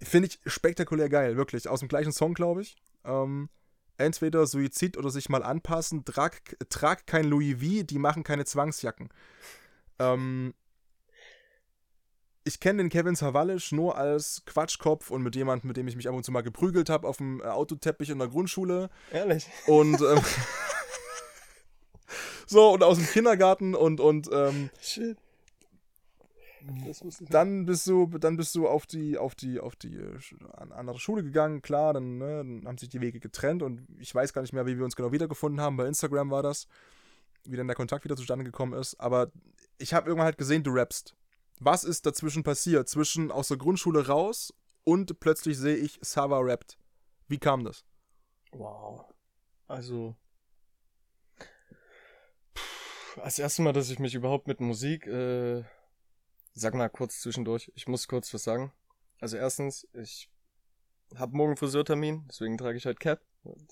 finde 0.03 0.29
ich 0.29 0.41
spektakulär 0.47 1.09
geil, 1.09 1.37
wirklich. 1.37 1.69
Aus 1.69 1.81
dem 1.81 1.89
gleichen 1.89 2.13
Song, 2.13 2.35
glaube 2.35 2.63
ich. 2.63 2.77
Ähm, 3.05 3.49
entweder 3.97 4.47
Suizid 4.47 4.97
oder 4.97 5.11
sich 5.11 5.29
mal 5.29 5.43
anpassen. 5.43 6.05
Trag, 6.05 6.57
trag 6.69 7.07
kein 7.07 7.25
Louis 7.25 7.55
V, 7.55 7.85
die 7.85 7.99
machen 7.99 8.25
keine 8.25 8.45
Zwangsjacken. 8.45 9.09
Ähm, 9.99 10.55
ich 12.45 12.59
kenne 12.59 12.83
den 12.83 12.89
Kevin 12.89 13.15
Savalisch 13.15 13.71
nur 13.73 13.97
als 13.97 14.43
Quatschkopf 14.47 15.11
und 15.11 15.23
mit 15.23 15.37
jemandem, 15.37 15.69
mit 15.69 15.77
dem 15.77 15.87
ich 15.89 15.97
mich 15.97 16.09
ab 16.09 16.15
und 16.15 16.25
zu 16.25 16.33
mal 16.33 16.43
geprügelt 16.43 16.89
habe 16.89 17.07
auf 17.07 17.19
dem 17.19 17.41
äh, 17.41 17.45
Autoteppich 17.45 18.11
in 18.11 18.19
der 18.19 18.29
Grundschule. 18.29 18.89
Ehrlich? 19.13 19.47
Und 19.67 20.01
ähm, 20.01 20.21
so, 22.51 22.73
und 22.75 22.83
aus 22.83 22.99
dem 22.99 23.07
Kindergarten 23.07 23.75
und, 23.75 24.01
und 24.01 24.29
ähm, 24.33 24.71
Shit. 24.81 25.17
Dann 27.31 27.65
bist 27.65 27.87
du, 27.87 28.07
dann 28.19 28.37
bist 28.37 28.55
du 28.55 28.69
auf 28.69 28.87
die, 28.87 29.17
auf 29.17 29.35
die, 29.35 29.59
auf 29.61 29.77
die 29.77 29.97
äh, 29.97 30.19
an- 30.53 30.73
andere 30.73 30.99
Schule 30.99 31.23
gegangen, 31.23 31.63
klar, 31.63 31.95
dann, 31.95 32.19
ne, 32.19 32.37
dann 32.39 32.67
haben 32.67 32.77
sich 32.77 32.91
die 32.91 33.01
Wege 33.01 33.19
getrennt 33.19 33.63
und 33.63 33.87
ich 33.99 34.15
weiß 34.15 34.35
gar 34.35 34.43
nicht 34.43 34.53
mehr, 34.53 34.67
wie 34.67 34.77
wir 34.77 34.85
uns 34.85 34.95
genau 34.95 35.11
wiedergefunden 35.11 35.61
haben. 35.61 35.79
Bei 35.79 35.87
Instagram 35.87 36.31
war 36.31 36.43
das, 36.43 36.67
wie 37.45 37.57
dann 37.57 37.67
der 37.67 37.77
Kontakt 37.77 38.05
wieder 38.05 38.17
zustande 38.17 38.45
gekommen 38.45 38.75
ist. 38.75 39.01
Aber 39.01 39.33
ich 39.79 39.95
habe 39.95 40.09
irgendwann 40.09 40.27
halt 40.27 40.39
gesehen, 40.39 40.63
du 40.63 40.73
rappst. 40.73 41.17
Was 41.61 41.85
ist 41.85 42.05
dazwischen 42.05 42.43
passiert? 42.43 42.89
Zwischen 42.89 43.31
aus 43.31 43.49
der 43.49 43.57
Grundschule 43.57 44.07
raus 44.07 44.53
und 44.85 45.19
plötzlich 45.19 45.57
sehe 45.57 45.77
ich, 45.77 45.99
Sava 46.03 46.41
rappt. 46.41 46.77
Wie 47.27 47.39
kam 47.39 47.65
das? 47.65 47.85
Wow. 48.53 49.05
Also. 49.67 50.15
Als 53.17 53.39
erstes 53.39 53.59
Mal, 53.65 53.73
dass 53.73 53.91
ich 53.91 53.99
mich 53.99 54.15
überhaupt 54.15 54.47
mit 54.47 54.61
Musik, 54.61 55.07
äh, 55.07 55.63
sag 56.53 56.75
mal 56.75 56.89
kurz 56.89 57.21
zwischendurch, 57.21 57.71
ich 57.75 57.89
muss 57.89 58.09
kurz 58.09 58.33
was 58.33 58.45
sagen. 58.45 58.73
Also 59.21 59.37
erstens, 59.37 59.87
ich 59.95 60.31
habe 61.17 61.37
morgen 61.37 61.57
Friseurtermin, 61.57 62.25
deswegen 62.29 62.57
trage 62.57 62.79
ich 62.79 62.87
halt 62.87 63.01
Cap. 63.01 63.21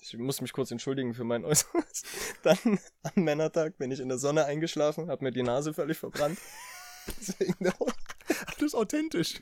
Ich 0.01 0.17
muss 0.17 0.41
mich 0.41 0.51
kurz 0.51 0.71
entschuldigen 0.71 1.13
für 1.13 1.23
mein 1.23 1.45
Äußeres. 1.45 2.03
Dann 2.43 2.79
am 3.03 3.23
Männertag 3.23 3.77
bin 3.77 3.91
ich 3.91 3.99
in 3.99 4.09
der 4.09 4.17
Sonne 4.17 4.45
eingeschlafen, 4.45 5.09
habe 5.09 5.23
mir 5.23 5.31
die 5.31 5.43
Nase 5.43 5.73
völlig 5.73 5.97
verbrannt. 5.97 6.37
Deswegen 7.19 7.55
Alles 8.57 8.75
authentisch. 8.75 9.41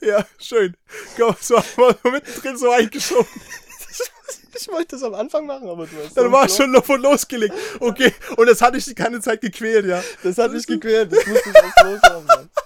Ja, 0.00 0.26
schön. 0.38 0.76
Komm, 1.16 1.34
so 1.40 1.56
mittendrin 2.04 2.58
so 2.58 2.70
eingeschoben. 2.70 3.26
Ich 4.62 4.68
wollte 4.72 4.96
das 4.96 5.02
am 5.02 5.14
Anfang 5.14 5.46
machen, 5.46 5.68
aber 5.68 5.86
du 5.86 5.96
hast 6.04 6.16
Dann 6.16 6.30
war 6.30 6.48
Flow. 6.48 6.56
schon 6.56 6.70
noch 6.72 6.84
von 6.84 7.00
losgelegt. 7.02 7.54
Okay, 7.80 8.12
und 8.36 8.46
das 8.48 8.60
hatte 8.62 8.78
ich 8.78 8.84
die 8.84 8.94
ganze 8.94 9.20
Zeit 9.20 9.40
gequält, 9.40 9.86
ja. 9.86 10.02
Das 10.22 10.38
hat 10.38 10.52
mich 10.52 10.66
gequält, 10.66 11.10
das 11.12 11.26
musste 11.26 11.50
ich 11.50 11.54
erst 11.56 11.82
loshaben. 11.84 12.26
Mann. 12.26 12.50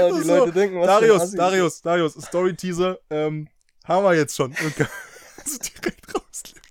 Oh, 0.00 0.16
die 0.16 0.22
So, 0.24 0.36
Leute 0.38 0.52
denken, 0.52 0.80
was 0.80 0.86
Darius. 0.86 1.30
Darius, 1.32 1.82
Darius, 1.82 2.14
Story-Teaser, 2.14 2.98
ähm, 3.10 3.46
haben 3.84 4.04
wir 4.04 4.14
jetzt 4.14 4.34
schon. 4.34 4.52
Okay. 4.52 4.86
Also 5.44 5.58
direkt 5.58 6.12
rauslegen. 6.12 6.62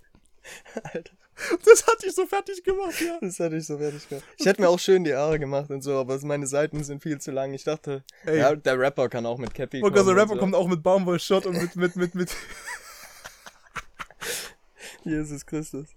Alter, 0.84 1.12
Das 1.64 1.88
hat 1.88 2.04
dich 2.04 2.14
so 2.14 2.26
fertig 2.26 2.62
gemacht, 2.64 3.00
ja. 3.00 3.18
das 3.22 3.40
hatte 3.40 3.56
ich 3.56 3.66
so 3.66 3.78
fertig 3.78 4.10
gemacht. 4.10 4.26
Ich 4.38 4.46
hätte 4.46 4.60
mir 4.62 4.68
auch 4.68 4.80
schön 4.80 5.04
die 5.06 5.14
Haare 5.14 5.40
gemacht 5.40 5.70
und 5.70 5.82
so, 5.82 5.94
aber 5.98 6.20
meine 6.26 6.48
Seiten 6.48 6.84
sind 6.84 7.02
viel 7.04 7.20
zu 7.22 7.32
lang. 7.32 7.54
Ich 7.54 7.64
dachte, 7.64 8.04
Ey. 8.26 8.40
ja, 8.40 8.54
der 8.56 8.78
Rapper 8.78 9.08
kann 9.08 9.26
auch 9.26 9.38
mit 9.38 9.54
Cappy 9.54 9.82
Und 9.82 9.96
der 9.96 10.04
kommen 10.04 10.18
Rapper 10.18 10.34
so. 10.34 10.40
kommt 10.40 10.56
auch 10.56 10.68
mit 10.68 10.84
Baumwollshot 10.84 11.46
und 11.46 11.56
mit, 11.62 11.76
mit, 11.78 11.96
mit, 11.96 12.16
mit. 12.16 12.32
Jesus 15.06 15.46
Christus. 15.46 15.88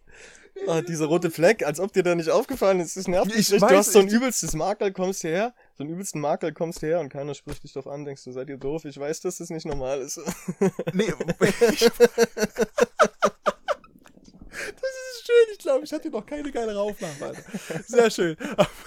Ah, 0.66 0.82
dieser 0.82 1.06
rote 1.06 1.30
Fleck, 1.30 1.64
als 1.64 1.78
ob 1.78 1.92
dir 1.92 2.02
da 2.02 2.14
nicht 2.14 2.30
aufgefallen 2.30 2.80
ist, 2.80 2.96
das 2.96 3.06
nervt 3.06 3.34
mich 3.34 3.48
Du 3.48 3.60
hast 3.60 3.92
so 3.92 4.00
ein 4.00 4.08
übelstes 4.08 4.54
Makel, 4.54 4.92
kommst 4.92 5.20
hierher, 5.20 5.54
so 5.76 5.84
einen 5.84 5.92
übelsten 5.92 6.20
Makel, 6.20 6.52
kommst 6.52 6.80
hierher 6.80 7.00
und 7.00 7.10
keiner 7.10 7.34
spricht 7.34 7.62
dich 7.62 7.72
drauf 7.72 7.86
an, 7.86 8.04
denkst 8.04 8.24
du, 8.24 8.32
seid 8.32 8.48
ihr 8.48 8.58
doof? 8.58 8.84
Ich 8.84 8.98
weiß, 8.98 9.20
dass 9.20 9.38
das 9.38 9.50
nicht 9.50 9.66
normal 9.66 10.00
ist. 10.00 10.20
Nee, 10.92 11.04
ich, 11.72 11.90
Das 14.58 14.90
ist 14.90 15.26
schön, 15.26 15.46
ich 15.52 15.58
glaube, 15.58 15.84
ich 15.84 15.92
hatte 15.92 16.10
noch 16.10 16.26
keine 16.26 16.50
geilere 16.50 16.80
Aufnahme, 16.80 17.14
Alter. 17.20 17.42
Sehr 17.86 18.10
schön. 18.10 18.36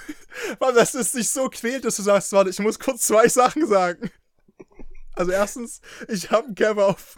Aber 0.60 0.74
dass 0.74 0.94
es 0.94 1.12
dich 1.12 1.30
so 1.30 1.50
quält, 1.50 1.86
dass 1.86 1.96
du 1.96 2.04
sagst, 2.04 2.32
warte, 2.34 2.50
ich 2.50 2.60
muss 2.60 2.80
kurz 2.80 3.08
zwei 3.08 3.28
Sachen 3.28 3.68
sagen. 3.68 4.12
Also 5.14 5.32
erstens, 5.32 5.82
ich 6.08 6.30
habe 6.32 6.48
einen 6.48 6.56
Cap 6.56 6.78
auf. 6.78 7.16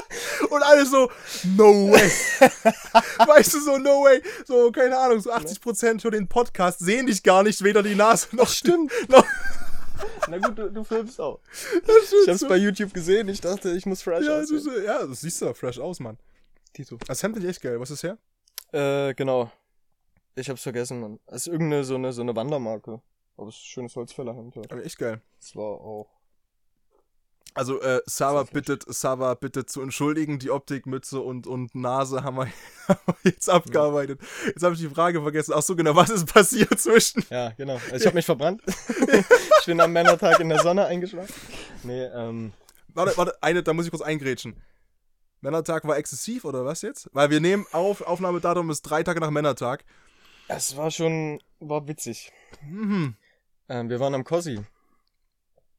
Und 0.50 0.62
alle 0.62 0.86
so, 0.86 1.10
no 1.56 1.90
way. 1.92 2.10
Weißt 3.26 3.54
du, 3.54 3.60
so, 3.60 3.78
no 3.78 4.04
way. 4.04 4.22
So, 4.46 4.70
keine 4.70 4.96
Ahnung, 4.98 5.20
so 5.20 5.32
80% 5.32 6.00
für 6.00 6.10
den 6.10 6.28
Podcast 6.28 6.78
sehen 6.80 7.06
dich 7.06 7.22
gar 7.22 7.42
nicht, 7.42 7.62
weder 7.62 7.82
die 7.82 7.94
Nase 7.94 8.34
noch 8.36 8.48
Stimmt. 8.48 8.92
Noch, 9.08 9.24
Na 10.28 10.38
gut, 10.38 10.58
du, 10.58 10.70
du 10.70 10.84
filmst 10.84 11.20
auch. 11.20 11.40
das 11.86 12.12
Ich 12.22 12.28
hab's 12.28 12.40
so- 12.40 12.48
bei 12.48 12.56
YouTube 12.56 12.92
gesehen, 12.92 13.28
ich 13.28 13.40
dachte, 13.40 13.70
ich 13.72 13.86
muss 13.86 14.02
fresh 14.02 14.26
ja, 14.26 14.38
aussehen. 14.40 14.56
das, 14.64 14.66
ist- 14.74 14.84
ja, 14.84 15.06
das 15.06 15.20
siehst 15.20 15.40
du 15.42 15.52
fresh 15.54 15.78
aus, 15.78 16.00
Mann. 16.00 16.18
Tito. 16.72 16.98
Das 17.06 17.22
Hemd 17.22 17.34
finde 17.36 17.48
ich 17.48 17.56
echt 17.56 17.62
geil. 17.62 17.80
Was 17.80 17.90
ist 17.90 18.02
her? 18.02 18.18
Äh, 18.72 19.14
genau. 19.14 19.50
Ich 20.34 20.50
hab's 20.50 20.62
vergessen, 20.62 21.00
Mann. 21.00 21.18
Es 21.26 21.46
ist 21.46 21.48
irgendeine 21.48 21.84
so 21.84 21.94
eine, 21.94 22.12
so 22.12 22.20
eine 22.22 22.36
Wandermarke. 22.36 23.00
Aber 23.38 23.48
es 23.48 23.54
ist 23.56 23.62
ein 23.62 23.66
schönes 23.66 23.96
Holzfällerhemd. 23.96 24.56
Ja. 24.56 24.62
Aber 24.70 24.84
echt 24.84 24.98
geil. 24.98 25.20
Das 25.40 25.56
war 25.56 25.64
auch. 25.80 26.08
Also, 27.56 27.80
äh, 27.80 28.02
Sava 28.04 28.42
bittet, 28.42 28.84
Sava 28.86 29.32
bittet 29.32 29.70
zu 29.70 29.80
entschuldigen, 29.80 30.38
die 30.38 30.50
Optik, 30.50 30.84
Mütze 30.84 31.20
und, 31.20 31.46
und 31.46 31.74
Nase 31.74 32.22
haben 32.22 32.36
wir, 32.36 32.46
haben 32.88 33.16
wir 33.22 33.32
jetzt 33.32 33.48
abgearbeitet. 33.48 34.20
Jetzt 34.44 34.62
habe 34.62 34.74
ich 34.74 34.80
die 34.80 34.90
Frage 34.90 35.22
vergessen. 35.22 35.54
Ach 35.56 35.62
so, 35.62 35.74
genau, 35.74 35.96
was 35.96 36.10
ist 36.10 36.32
passiert 36.32 36.78
zwischen? 36.78 37.24
Ja, 37.30 37.54
genau. 37.56 37.80
Also 37.90 37.96
ich 37.96 38.06
hab 38.06 38.12
mich 38.12 38.26
verbrannt. 38.26 38.62
ich 39.60 39.66
bin 39.66 39.80
am 39.80 39.90
Männertag 39.90 40.38
in 40.38 40.50
der 40.50 40.60
Sonne 40.60 40.84
eingeschlafen. 40.84 41.34
Nee, 41.82 42.04
ähm. 42.04 42.52
Warte, 42.88 43.16
warte, 43.16 43.42
eine, 43.42 43.62
da 43.62 43.72
muss 43.72 43.86
ich 43.86 43.90
kurz 43.90 44.02
eingrätschen. 44.02 44.62
Männertag 45.40 45.86
war 45.86 45.96
exzessiv 45.96 46.44
oder 46.44 46.66
was 46.66 46.82
jetzt? 46.82 47.08
Weil 47.12 47.30
wir 47.30 47.40
nehmen 47.40 47.66
auf, 47.72 48.02
Aufnahmedatum 48.02 48.68
ist 48.68 48.82
drei 48.82 49.02
Tage 49.02 49.20
nach 49.20 49.30
Männertag. 49.30 49.84
Es 50.48 50.76
war 50.76 50.90
schon. 50.90 51.40
war 51.58 51.88
witzig. 51.88 52.32
Mhm. 52.62 53.16
Ähm, 53.68 53.88
wir 53.88 53.98
waren 53.98 54.14
am 54.14 54.24
Cossi. 54.24 54.60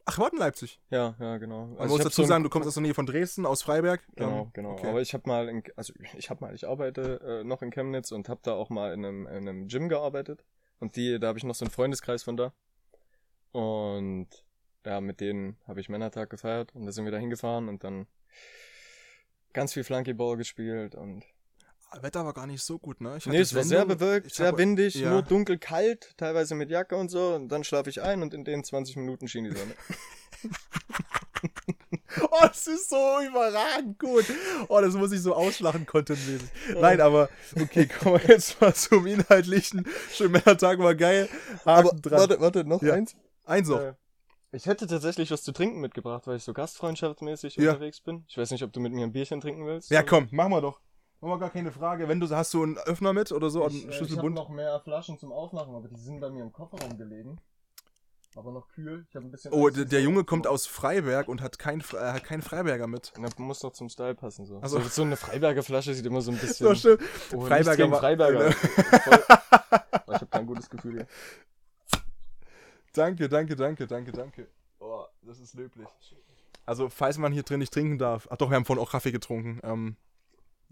Ach, 0.10 0.18
warte 0.20 0.38
in 0.38 0.40
Leipzig. 0.40 0.80
Ja, 0.90 1.16
ja, 1.20 1.38
genau. 1.38 1.66
Man 1.68 1.78
Also 1.80 1.90
muss 1.90 2.00
ich 2.00 2.06
hab 2.06 2.12
dazu 2.12 2.22
so 2.22 2.28
sagen, 2.30 2.44
du 2.44 2.50
kommst 2.50 2.66
aus 2.66 2.76
der 2.76 2.84
Nähe 2.84 2.94
von 2.94 3.06
Dresden, 3.06 3.46
aus 3.46 3.62
Freiberg. 3.62 4.02
Genau, 4.16 4.44
Ähm, 4.44 4.52
genau. 4.54 4.72
okay. 4.72 4.88
Aber 4.88 5.02
ich 5.02 5.14
habe 5.14 5.28
mal, 5.28 5.50
in, 5.50 5.64
also 5.76 5.94
ich 6.18 6.30
habe 6.30 6.46
mal, 6.46 6.56
ich 6.56 6.66
arbeite 6.66 7.20
äh, 7.42 7.44
noch 7.44 7.62
in 7.62 7.72
Chemnitz 7.72 8.14
und 8.14 8.30
habe 8.30 8.40
da 8.42 8.54
auch 8.54 8.70
mal 8.70 8.94
in 8.94 9.06
einem, 9.06 9.28
in 9.28 9.50
einem 9.50 9.68
Gym 9.68 9.90
gearbeitet. 9.90 10.46
Und 10.80 10.96
die, 10.96 11.20
da 11.20 11.28
habe 11.28 11.38
ich 11.38 11.44
noch 11.44 11.56
so 11.56 11.66
einen 11.66 11.72
Freundeskreis 11.72 12.24
von 12.24 12.38
da. 12.38 12.54
Und 13.52 14.30
ja, 14.86 15.02
mit 15.02 15.20
denen 15.20 15.58
habe 15.68 15.82
ich 15.82 15.90
Männertag 15.90 16.30
gefeiert 16.30 16.74
und 16.74 16.86
da 16.86 16.92
sind 16.94 17.04
wir 17.04 17.12
da 17.12 17.18
hingefahren 17.18 17.68
und 17.68 17.84
dann 17.84 18.08
ganz 19.52 19.74
viel 19.74 19.84
Flunkyball 19.84 20.38
gespielt 20.38 20.96
und 20.96 21.26
Wetter 22.02 22.26
war 22.26 22.34
gar 22.34 22.48
nicht 22.48 22.64
so 22.64 22.78
gut, 22.80 23.02
ne? 23.02 23.16
Ich 23.18 23.26
nee, 23.26 23.38
es 23.40 23.56
war 23.56 23.64
sehr 23.64 23.80
Sendung- 23.80 23.98
bewölkt, 23.98 24.34
sehr 24.34 24.48
hab- 24.48 24.58
windig, 24.58 24.96
ja. 24.96 25.10
nur 25.12 25.22
dunkel 25.22 25.58
kalt, 25.58 26.14
teilweise 26.18 26.54
mit 26.56 26.70
Jacke 26.70 26.96
und 26.96 27.10
so 27.10 27.34
und 27.36 27.50
dann 27.50 27.64
schlafe 27.64 27.90
ich 27.90 28.02
ein 28.02 28.22
und 28.22 28.34
in 28.34 28.44
den 28.44 28.64
20 28.64 28.96
Minuten 28.98 29.28
schien 29.28 29.46
die 29.46 29.52
Sonne. 29.52 29.74
Oh, 32.32 32.38
das 32.42 32.66
ist 32.68 32.90
so 32.90 33.20
überragend 33.28 34.00
gut. 34.00 34.26
Oh, 34.70 34.80
das 34.82 34.96
muss 34.96 35.12
ich 35.12 35.22
so 35.22 35.36
ausschlachen, 35.36 35.86
contentmäßig. 35.86 36.50
Nein, 36.76 37.00
aber 37.00 37.30
okay, 37.60 37.86
kommen 38.00 38.20
wir 38.22 38.30
jetzt 38.30 38.60
mal 38.60 38.74
zum 38.74 39.06
Inhaltlichen. 39.06 39.86
Schön 40.12 40.32
Männertag 40.32 40.80
war 40.80 40.96
geil. 40.96 41.30
Haken 41.66 41.70
Aber 41.90 41.92
dran. 41.92 42.20
warte, 42.20 42.40
warte, 42.40 42.64
noch 42.66 42.82
Ja. 42.82 42.94
eins. 42.94 43.16
Eins 43.46 43.68
noch. 43.68 43.80
Äh, 43.80 43.94
ich 44.52 44.66
hätte 44.66 44.88
tatsächlich 44.88 45.30
was 45.30 45.44
zu 45.44 45.52
trinken 45.52 45.80
mitgebracht, 45.80 46.26
weil 46.26 46.38
ich 46.38 46.44
so 46.44 46.54
gastfreundschaftsmäßig 46.54 47.56
Ja. 47.58 47.72
unterwegs 47.74 48.02
bin. 48.02 48.26
Ich 48.28 48.38
weiß 48.38 48.50
nicht, 48.52 48.64
ob 48.64 48.74
du 48.74 48.80
mit 48.80 48.94
mir 48.94 49.04
ein 49.06 49.12
Bierchen 49.14 49.40
trinken 49.40 49.66
willst. 49.68 49.92
Ja, 49.92 50.02
komm, 50.02 50.28
machen 50.32 50.52
wir 50.54 50.62
doch. 50.62 50.80
Machen 51.20 51.32
wir 51.32 51.40
gar 51.40 51.50
keine 51.50 51.72
Frage. 51.72 52.08
Wenn 52.08 52.20
du 52.20 52.30
hast 52.30 52.54
du 52.54 52.62
einen 52.64 52.78
Öffner 52.78 53.12
mit 53.14 53.32
oder 53.32 53.50
so, 53.50 53.66
Ich, 53.68 53.74
einen 53.74 53.86
äh, 53.86 53.90
ich 53.90 53.96
Schlüssel 53.98 54.18
habe 54.18 54.30
noch 54.30 54.50
mehr 54.50 54.80
Flaschen 54.82 55.18
zum 55.18 55.32
Aufmachen, 55.32 55.74
aber 55.76 55.88
die 55.88 55.96
sind 56.00 56.20
bei 56.20 56.30
mir 56.30 56.44
im 56.44 56.52
Kofferraum 56.54 56.98
gelegen. 56.98 57.40
Aber 58.36 58.52
noch 58.52 58.68
kühl. 58.68 59.04
Ich 59.10 59.16
habe 59.16 59.26
ein 59.26 59.32
bisschen. 59.32 59.52
Oh, 59.52 59.66
Angst, 59.66 59.78
der, 59.78 59.86
der 59.86 60.02
Junge 60.02 60.24
kommt 60.24 60.46
aus 60.46 60.68
Freiberg 60.68 61.28
und 61.28 61.42
hat 61.42 61.58
keinen 61.58 61.82
Fre- 61.82 61.98
äh, 61.98 62.14
hat 62.14 62.24
keinen 62.24 62.44
Freiberger 62.44 62.86
mit. 62.86 63.12
Na, 63.18 63.30
muss 63.38 63.60
doch 63.60 63.72
zum 63.74 63.90
Style 63.90 64.14
passen 64.14 64.46
so. 64.46 64.60
Also- 64.60 64.80
so. 64.80 64.90
So 64.90 65.02
eine 65.02 65.16
Freiberger 65.18 65.64
Flasche 65.64 65.94
sieht 65.96 66.06
immer 66.06 66.22
so 66.22 66.30
ein 66.32 66.38
bisschen. 66.38 66.68
So 66.68 66.76
schön. 66.76 66.98
Oh, 67.34 67.42
Freiberger 67.42 67.92
Freiberger. 67.98 68.52
Voll- 68.52 69.24
ich 70.10 70.14
habe 70.14 70.28
kein 70.28 70.46
gutes 70.46 70.70
Gefühl 70.70 70.94
hier. 70.98 71.08
Danke, 72.94 73.28
danke, 73.30 73.56
danke, 73.56 73.88
danke, 73.88 74.12
danke. 74.12 74.48
Oh, 74.80 75.04
das 75.24 75.40
ist 75.40 75.56
löblich. 75.56 75.88
Also, 76.66 76.90
falls 76.90 77.18
man 77.18 77.32
hier 77.32 77.44
drin 77.44 77.60
nicht 77.60 77.74
trinken 77.74 77.98
darf. 77.98 78.28
Ach 78.30 78.38
doch, 78.38 78.50
wir 78.50 78.56
haben 78.56 78.66
vorhin 78.66 78.84
auch 78.84 78.92
Kaffee 78.92 79.12
getrunken. 79.12 79.60
Ähm, 79.64 79.96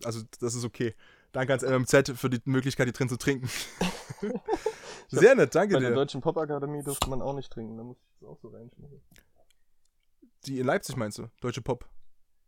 also, 0.04 0.22
das 0.40 0.56
ist 0.56 0.66
okay. 0.66 0.96
Danke 1.32 1.54
ans 1.54 1.64
MMZ 1.64 2.18
für 2.18 2.30
die 2.30 2.40
Möglichkeit, 2.46 2.86
hier 2.86 2.94
drin 2.94 3.10
zu 3.10 3.18
trinken. 3.18 3.50
Sehr 5.10 5.36
nett, 5.36 5.54
danke 5.54 5.74
Bei 5.76 5.80
der 5.82 5.90
dir. 5.90 5.96
Deutschen 5.96 6.22
Popakademie 6.22 6.82
durfte 6.82 7.10
man 7.10 7.22
auch 7.22 7.34
nicht 7.34 7.52
trinken. 7.52 7.78
Da 7.78 7.84
muss 7.84 7.98
ich 7.98 8.20
das 8.20 8.30
auch 8.30 8.40
so 8.40 8.48
reinschmeißen. 8.48 9.02
Die 10.46 10.60
in 10.60 10.66
Leipzig 10.66 10.96
meinst 10.96 11.18
du? 11.18 11.28
Deutsche 11.42 11.62
Pop. 11.62 11.90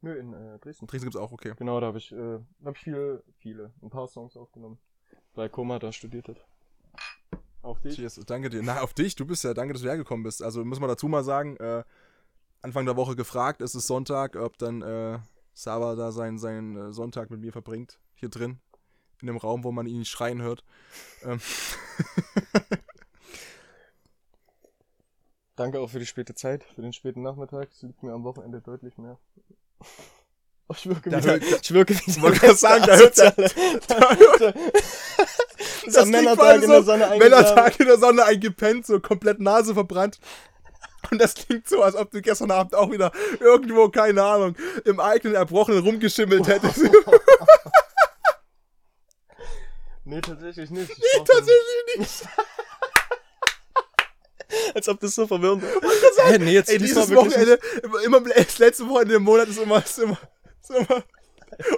Nö, 0.01 0.13
in 0.13 0.33
äh, 0.33 0.59
Dresden. 0.59 0.87
Dresden 0.87 1.05
gibt's 1.07 1.17
auch, 1.17 1.31
okay. 1.31 1.53
Genau, 1.57 1.79
da 1.79 1.87
habe 1.87 1.97
ich, 1.97 2.11
äh, 2.11 2.39
hab 2.63 2.75
ich 2.75 2.83
viele, 2.83 3.23
viele, 3.39 3.73
ein 3.81 3.89
paar 3.89 4.07
Songs 4.07 4.37
aufgenommen. 4.37 4.77
Weil 5.33 5.49
Koma 5.49 5.79
da 5.79 5.91
studiert 5.91 6.27
hat. 6.27 6.45
Auf 7.61 7.81
dich. 7.81 7.95
Cheers, 7.95 8.15
danke 8.25 8.49
dir. 8.49 8.61
Na, 8.63 8.81
auf 8.81 8.93
dich, 8.93 9.15
du 9.15 9.25
bist 9.25 9.43
ja, 9.43 9.53
danke, 9.53 9.73
dass 9.73 9.81
du 9.81 9.89
hergekommen 9.89 10.23
bist. 10.23 10.43
Also, 10.43 10.63
muss 10.63 10.79
man 10.79 10.89
dazu 10.89 11.07
mal 11.07 11.23
sagen, 11.23 11.57
äh, 11.57 11.83
Anfang 12.61 12.85
der 12.85 12.95
Woche 12.95 13.15
gefragt, 13.15 13.61
es 13.61 13.75
ist 13.75 13.87
Sonntag, 13.87 14.35
ob 14.35 14.57
dann 14.57 14.81
äh, 14.81 15.19
Saba 15.59 15.95
da 15.95 16.11
seinen, 16.11 16.37
seinen 16.37 16.77
äh, 16.89 16.93
Sonntag 16.93 17.31
mit 17.31 17.39
mir 17.41 17.51
verbringt. 17.51 17.97
Hier 18.13 18.29
drin. 18.29 18.59
In 19.21 19.25
dem 19.27 19.37
Raum, 19.37 19.63
wo 19.63 19.71
man 19.71 19.87
ihn 19.87 20.05
schreien 20.05 20.39
hört. 20.43 20.63
Ähm, 21.23 21.39
Danke 25.55 25.79
auch 25.79 25.89
für 25.89 25.97
die 25.99 26.05
späte 26.05 26.35
Zeit, 26.35 26.63
für 26.75 26.83
den 26.83 26.93
späten 26.93 27.23
Nachmittag. 27.23 27.69
Es 27.71 27.81
liegt 27.81 28.03
mir 28.03 28.13
am 28.13 28.23
Wochenende 28.23 28.61
deutlich 28.61 28.97
mehr. 28.97 29.17
Ich 30.69 30.85
wirke 30.85 31.09
Da 31.09 31.19
wieder, 31.23 31.31
hört- 31.39 31.61
ich 31.61 31.73
wirke 31.73 31.93
wieder. 31.95 32.21
wollte 32.21 32.39
gerade 32.41 32.55
sagen, 32.57 32.83
da 32.85 32.97
hört 32.97 33.17
Ist 35.85 35.97
am 35.97 36.11
klingt 36.11 36.27
vor 36.35 36.45
Männertag 36.45 36.61
in 36.61 36.69
der 36.69 36.83
Sonne 36.83 37.07
eingeschlafen. 37.07 37.19
Männertag 37.55 37.79
in 37.79 37.85
der 37.85 37.97
Sonne 37.97 38.25
eingepennt, 38.25 38.85
so 38.85 38.99
komplett 38.99 39.39
Nase 39.39 39.73
verbrannt. 39.73 40.19
Und 41.11 41.19
das 41.19 41.33
klingt 41.33 41.67
so, 41.67 41.81
als 41.81 41.95
ob 41.95 42.11
du 42.11 42.21
gestern 42.21 42.51
Abend 42.51 42.75
auch 42.75 42.91
wieder 42.91 43.11
irgendwo, 43.39 43.89
keine 43.89 44.23
Ahnung, 44.23 44.55
im 44.85 44.99
eigenen 44.99 45.35
Erbrochenen 45.35 45.83
rumgeschimmelt 45.83 46.47
hättest. 46.47 46.81
Nee, 50.07 50.21
tatsächlich 50.21 50.69
nicht. 50.69 50.89
Ich 50.89 50.97
nee, 50.97 51.25
tatsächlich 51.25 51.97
nicht. 51.97 52.27
Als 54.73 54.87
ob 54.87 55.01
das 55.01 55.13
so 55.13 55.27
verwirrend 55.27 55.63
ist. 55.63 56.23
Hä, 56.23 56.37
nee, 56.37 56.53
jetzt 56.53 56.69
Ey, 56.69 56.77
dieses 56.77 57.13
Wochenende, 57.13 57.59
immer, 57.83 58.01
immer 58.03 58.21
das 58.21 58.57
letzte 58.57 58.87
Wochenende 58.87 59.15
im 59.15 59.23
Monat 59.23 59.49
ist 59.49 59.59
immer, 59.59 59.83
ist 59.83 59.99
immer, 59.99 60.17
ist 60.61 60.69
immer, 60.69 61.03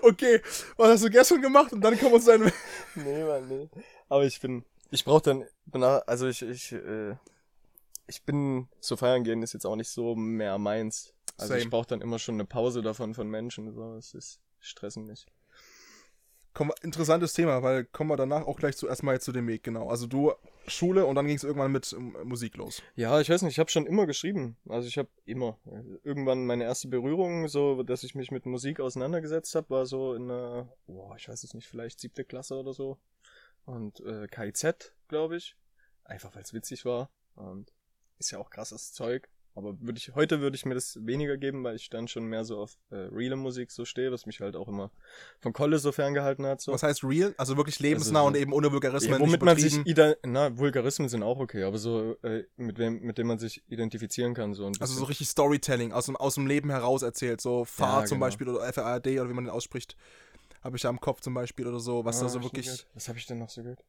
okay, 0.04 0.44
was 0.78 0.90
hast 0.90 1.06
du 1.06 1.10
gestern 1.10 1.42
gemacht? 1.42 1.74
Und 1.74 1.82
dann 1.82 1.98
kommen 2.00 2.14
wir 2.14 2.22
zu 2.22 2.30
einem, 2.32 2.52
Nee, 2.94 3.24
Mann, 3.24 3.48
nee. 3.48 3.68
Aber 4.10 4.24
ich 4.26 4.40
bin, 4.40 4.64
ich 4.92 5.04
brauch 5.04 5.22
dann, 5.22 5.46
also 6.06 6.28
ich, 6.28 6.44
ich, 6.44 6.72
äh, 6.74 7.16
ich 8.10 8.24
bin, 8.24 8.68
so 8.80 8.98
feiern 8.98 9.24
gehen 9.24 9.44
ist 9.44 9.54
jetzt 9.54 9.66
auch 9.66 9.76
nicht 9.76 9.90
so 9.90 10.16
mehr 10.16 10.58
meins. 10.58 11.14
Also 11.38 11.54
Same. 11.54 11.62
ich 11.62 11.70
brauch 11.70 11.86
dann 11.86 12.02
immer 12.02 12.20
schon 12.20 12.36
eine 12.36 12.46
Pause 12.46 12.82
davon 12.82 13.14
von 13.14 13.30
Menschen, 13.30 13.72
so, 13.74 13.96
es 13.96 14.14
ist, 14.14 14.42
stressen 14.60 15.06
mich. 15.06 15.26
Komm, 16.54 16.74
interessantes 16.82 17.34
Thema, 17.34 17.62
weil 17.64 17.86
kommen 17.86 18.10
wir 18.10 18.18
danach 18.18 18.46
auch 18.46 18.58
gleich 18.58 18.76
zuerst 18.76 19.04
mal 19.04 19.14
jetzt 19.14 19.24
zu 19.24 19.32
dem 19.32 19.48
Weg, 19.48 19.64
genau. 19.64 19.88
Also 19.88 20.08
du, 20.08 20.34
Schule 20.68 21.06
und 21.06 21.16
dann 21.16 21.28
ging 21.28 21.36
es 21.36 21.44
irgendwann 21.44 21.72
mit 21.72 21.94
ähm, 21.94 22.18
Musik 22.24 22.58
los. 22.58 22.82
Ja, 22.96 23.22
ich 23.22 23.30
weiß 23.30 23.44
nicht, 23.44 23.54
ich 23.54 23.60
habe 23.60 23.70
schon 23.70 23.86
immer 23.86 24.06
geschrieben. 24.06 24.58
Also 24.68 24.88
ich 24.88 24.98
habe 24.98 25.10
immer. 25.26 25.58
Irgendwann 26.04 26.46
meine 26.46 26.64
erste 26.64 26.88
Berührung, 26.88 27.48
so 27.48 27.84
dass 27.84 28.04
ich 28.04 28.16
mich 28.16 28.32
mit 28.32 28.46
Musik 28.46 28.80
auseinandergesetzt 28.80 29.56
habe, 29.56 29.70
war 29.70 29.86
so 29.86 30.16
in 30.16 30.28
der, 30.28 30.68
boah, 30.88 31.16
ich 31.16 31.30
weiß 31.30 31.44
es 31.44 31.54
nicht, 31.54 31.68
vielleicht 31.68 32.00
siebte 32.00 32.26
Klasse 32.26 32.56
oder 32.56 32.74
so. 32.74 32.98
Und 33.66 34.00
äh, 34.02 34.28
KIZ, 34.28 34.94
glaube 35.08 35.38
ich. 35.38 35.56
Einfach 36.04 36.34
weil 36.36 36.42
es 36.42 36.54
witzig 36.54 36.86
war. 36.86 37.12
Und 37.36 37.72
ist 38.20 38.32
ja 38.32 38.40
auch 38.40 38.50
krasses 38.50 38.94
Zeug. 38.94 39.30
Aber 39.56 39.76
würde 39.82 39.98
ich, 39.98 40.16
heute 40.16 40.40
würde 40.40 40.56
ich 40.56 40.66
mir 40.66 40.76
das 40.76 40.98
weniger 41.06 41.36
geben, 41.36 41.64
weil 41.64 41.76
ich 41.76 41.90
dann 41.90 42.08
schon 42.08 42.24
mehr 42.26 42.46
so 42.46 42.60
auf 42.60 42.78
äh, 42.92 42.96
reale 42.96 43.36
Musik 43.36 43.72
so 43.72 43.84
stehe, 43.84 44.10
was 44.12 44.26
mich 44.26 44.40
halt 44.40 44.56
auch 44.56 44.70
immer 44.70 44.90
von 45.40 45.52
Kolle 45.52 45.80
so 45.80 45.92
ferngehalten 45.92 46.46
hat. 46.46 46.62
So. 46.62 46.72
Was 46.72 46.84
heißt 46.84 47.04
real? 47.04 47.34
Also 47.38 47.58
wirklich 47.58 47.80
lebensnah 47.80 48.20
Also 48.20 48.26
so- 48.26 48.28
und 48.28 48.38
eben 48.38 48.54
ohne 48.54 48.72
Vulgarismen. 48.72 49.14
Ja, 49.14 49.20
womit 49.20 49.42
man 49.42 49.58
sich, 49.58 49.78
na, 50.24 50.58
Vulgarismen 50.58 51.10
sind 51.10 51.24
auch 51.24 51.40
okay, 51.40 51.64
aber 51.64 51.78
so, 51.78 52.16
äh, 52.22 52.44
mit 52.56 52.78
wem, 52.78 53.02
mit 53.02 53.18
dem 53.18 53.28
man 53.28 53.40
sich 53.40 53.64
identifizieren 53.68 54.34
kann, 54.34 54.54
so. 54.54 54.68
Also 54.80 54.94
so 54.94 55.04
richtig 55.06 55.28
Storytelling, 55.28 55.92
aus 55.92 56.06
dem, 56.06 56.16
aus 56.16 56.36
dem 56.36 56.48
Leben 56.48 56.70
heraus 56.70 57.02
erzählt. 57.02 57.42
So 57.42 57.66
Fahr 57.66 58.02
Ja, 58.02 58.06
zum 58.06 58.18
genau. 58.18 58.28
Beispiel 58.28 58.48
oder 58.48 58.72
FARD 58.72 59.08
oder 59.08 59.30
wie 59.30 59.34
man 59.34 59.46
den 59.46 59.52
ausspricht. 59.52 59.98
Habe 60.62 60.78
ich 60.78 60.84
ja 60.84 60.90
im 60.90 61.02
Kopf 61.02 61.20
zum 61.22 61.34
Beispiel 61.34 61.68
oder 61.68 61.80
so, 61.80 62.06
was 62.06 62.20
Ah, 62.20 62.24
da 62.24 62.30
so 62.30 62.44
wirklich. 62.44 62.86
Was 62.94 63.10
habe 63.10 63.18
ich 63.18 63.26
denn 63.26 63.40
noch 63.40 63.50
so 63.50 63.62
gehört? 63.64 63.84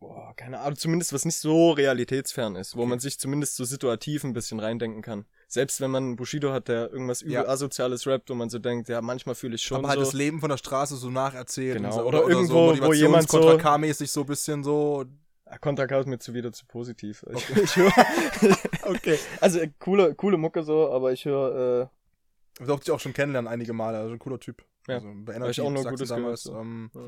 Boah, 0.00 0.32
keine 0.34 0.60
Ahnung, 0.60 0.76
zumindest 0.76 1.12
was 1.12 1.26
nicht 1.26 1.36
so 1.36 1.72
realitätsfern 1.72 2.56
ist, 2.56 2.74
wo 2.74 2.80
Okay. 2.80 2.88
man 2.88 2.98
sich 3.00 3.18
zumindest 3.18 3.56
so 3.56 3.64
situativ 3.64 4.24
ein 4.24 4.32
bisschen 4.32 4.58
reindenken 4.58 5.02
kann. 5.02 5.26
Selbst 5.46 5.80
wenn 5.82 5.90
man 5.90 6.04
einen 6.04 6.16
Bushido 6.16 6.52
hat, 6.52 6.68
der 6.68 6.90
irgendwas 6.90 7.20
übel 7.20 7.34
Ja. 7.34 7.46
asoziales 7.46 8.06
rappt 8.06 8.30
und 8.30 8.38
man 8.38 8.48
so 8.48 8.58
denkt, 8.58 8.88
ja, 8.88 9.02
manchmal 9.02 9.34
fühle 9.34 9.56
ich 9.56 9.62
schon 9.62 9.78
aber 9.78 9.88
halt 9.88 9.98
so. 9.98 10.04
das 10.06 10.14
Leben 10.14 10.40
von 10.40 10.48
der 10.48 10.56
Straße 10.56 10.96
so 10.96 11.10
nacherzählt. 11.10 11.76
Genau, 11.76 11.92
so, 11.92 12.02
oder 12.04 12.22
irgendwo, 12.26 12.74
so 12.74 12.82
wo 12.86 12.92
jemand 12.94 13.28
so- 13.28 13.58
K-mäßig 13.58 14.10
so 14.10 14.20
ein 14.22 14.26
bisschen 14.26 14.64
so. 14.64 15.04
Ah, 15.44 15.58
Kontakt 15.58 15.90
ist 15.92 16.06
mir 16.06 16.18
zu 16.18 16.32
wieder 16.32 16.52
zu 16.52 16.64
positiv. 16.64 17.24
Ich, 17.34 17.50
ich 17.56 17.76
höre, 17.76 17.92
Okay. 18.84 19.18
also 19.40 19.58
äh, 19.58 19.68
coole, 19.80 20.14
coole 20.14 20.38
Mucke 20.38 20.62
so, 20.62 20.90
aber 20.92 21.12
ich 21.12 21.24
höre, 21.26 21.90
Ich 22.58 22.66
durfte 22.66 22.84
dich 22.86 22.92
auch 22.94 23.00
schon 23.00 23.12
kennenlernen 23.12 23.50
einige 23.52 23.72
Male, 23.74 23.98
also 23.98 24.12
ein 24.14 24.18
cooler 24.18 24.38
Typ. 24.40 24.64
Ja. 24.86 24.94
Also 24.94 25.08
bei 25.08 25.34
Hab 25.34 25.40
ich 25.50 25.58
Energy 25.58 25.60
auch 25.60 25.70
nur 25.70 25.82
Sachsen 25.82 25.90
Gutes 25.96 26.08
damals, 26.08 26.44
gehört, 26.44 26.56
so. 26.56 26.60
ähm, 26.62 26.90
Ja. 26.94 27.00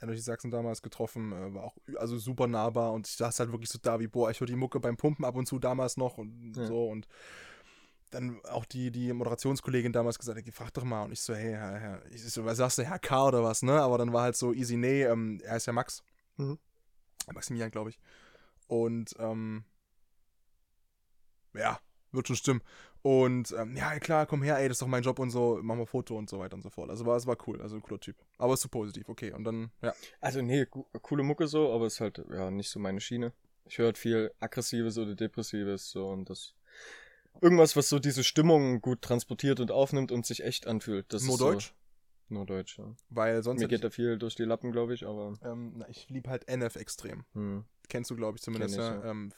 Energy 0.00 0.20
Sachsen 0.20 0.50
damals 0.50 0.82
getroffen, 0.82 1.32
äh, 1.32 1.54
war 1.54 1.64
auch 1.64 1.76
also 1.96 2.18
super 2.18 2.46
nahbar 2.46 2.92
und 2.92 3.06
ich 3.06 3.16
saß 3.16 3.40
halt 3.40 3.52
wirklich 3.52 3.70
so 3.70 3.78
da 3.80 4.00
wie, 4.00 4.06
boah, 4.08 4.30
ich 4.30 4.40
höre 4.40 4.46
die 4.46 4.56
Mucke 4.56 4.80
beim 4.80 4.96
Pumpen 4.96 5.24
ab 5.24 5.36
und 5.36 5.46
zu 5.46 5.58
damals 5.58 5.96
noch 5.96 6.18
und 6.18 6.54
Ja. 6.56 6.66
so 6.66 6.88
und 6.88 7.06
dann 8.10 8.40
auch 8.44 8.64
die, 8.64 8.90
die 8.92 9.12
Moderationskollegin 9.12 9.92
damals 9.92 10.18
gesagt, 10.18 10.38
ey, 10.38 10.52
frag 10.52 10.72
doch 10.72 10.84
mal 10.84 11.02
und 11.04 11.12
ich 11.12 11.20
so, 11.20 11.34
hey, 11.34 11.52
Herr, 11.52 11.78
Herr, 11.78 12.06
ich 12.12 12.22
so, 12.22 12.44
was 12.44 12.58
sagst 12.58 12.78
du, 12.78 12.84
Herr 12.84 12.98
K. 13.00 13.26
oder 13.26 13.42
was, 13.42 13.62
ne? 13.62 13.80
Aber 13.82 13.98
dann 13.98 14.12
war 14.12 14.22
halt 14.22 14.36
so 14.36 14.52
easy, 14.52 14.76
nee, 14.76 15.02
ähm, 15.02 15.40
er 15.42 15.56
ist 15.56 15.66
ja 15.66 15.72
Max. 15.72 16.02
Mhm. 16.36 16.58
Maximilian, 17.32 17.70
glaube 17.72 17.90
ich. 17.90 17.98
Und, 18.68 19.14
ähm, 19.18 19.64
ja, 21.54 21.80
wird 22.12 22.26
schon 22.28 22.36
stimmen. 22.36 22.62
Und, 23.04 23.54
ähm, 23.58 23.76
ja, 23.76 23.98
klar, 23.98 24.24
komm 24.24 24.42
her, 24.42 24.56
ey, 24.56 24.66
das 24.66 24.76
ist 24.76 24.82
doch 24.82 24.86
mein 24.86 25.02
Job 25.02 25.18
und 25.18 25.28
so, 25.28 25.58
machen 25.62 25.80
wir 25.80 25.86
Foto 25.86 26.16
und 26.16 26.30
so 26.30 26.38
weiter 26.38 26.54
und 26.54 26.62
so 26.62 26.70
fort. 26.70 26.88
Also 26.88 27.04
war, 27.04 27.18
es 27.18 27.26
war 27.26 27.36
cool, 27.46 27.60
also 27.60 27.76
ein 27.76 27.82
cooler 27.82 28.00
Typ. 28.00 28.16
Aber 28.38 28.54
ist 28.54 28.62
so 28.62 28.70
positiv, 28.70 29.10
okay. 29.10 29.30
Und 29.30 29.44
dann, 29.44 29.70
ja. 29.82 29.92
Also 30.22 30.40
nee, 30.40 30.64
coole 31.02 31.22
Mucke 31.22 31.46
so, 31.46 31.70
aber 31.70 31.86
ist 31.86 32.00
halt 32.00 32.24
ja 32.30 32.50
nicht 32.50 32.70
so 32.70 32.80
meine 32.80 33.02
Schiene. 33.02 33.34
Ich 33.66 33.76
höre 33.76 33.88
halt 33.88 33.98
viel 33.98 34.32
aggressives 34.40 34.96
oder 34.96 35.14
depressives 35.14 35.90
so 35.90 36.08
und 36.08 36.30
das 36.30 36.54
irgendwas, 37.42 37.76
was 37.76 37.90
so 37.90 37.98
diese 37.98 38.24
Stimmung 38.24 38.80
gut 38.80 39.02
transportiert 39.02 39.60
und 39.60 39.70
aufnimmt 39.70 40.10
und 40.10 40.24
sich 40.24 40.42
echt 40.42 40.66
anfühlt. 40.66 41.04
Das 41.12 41.24
Nur 41.24 41.34
ist 41.34 41.38
so, 41.40 41.52
Deutsch, 41.52 41.74
Nur 42.30 42.46
Deutsch, 42.46 42.78
ja. 42.78 42.96
weil 43.10 43.42
sonst 43.42 43.60
Mir 43.60 43.68
geht 43.68 43.84
da 43.84 43.90
viel 43.90 44.16
durch 44.16 44.34
die 44.34 44.44
Lappen, 44.44 44.72
glaube 44.72 44.94
ich, 44.94 45.06
aber 45.06 45.34
ich, 45.34 45.46
ähm, 45.46 45.74
na, 45.76 45.86
ich 45.90 46.08
liebe 46.08 46.30
halt 46.30 46.48
NF 46.48 46.76
extrem. 46.76 47.26
hm. 47.34 47.66
Kennst 47.90 48.10
du, 48.10 48.16
glaube 48.16 48.38
ich, 48.38 48.42
zumindest, 48.42 48.78
Kenn 48.78 48.98
ich, 48.98 49.04
ja. 49.04 49.10
Ähm, 49.10 49.30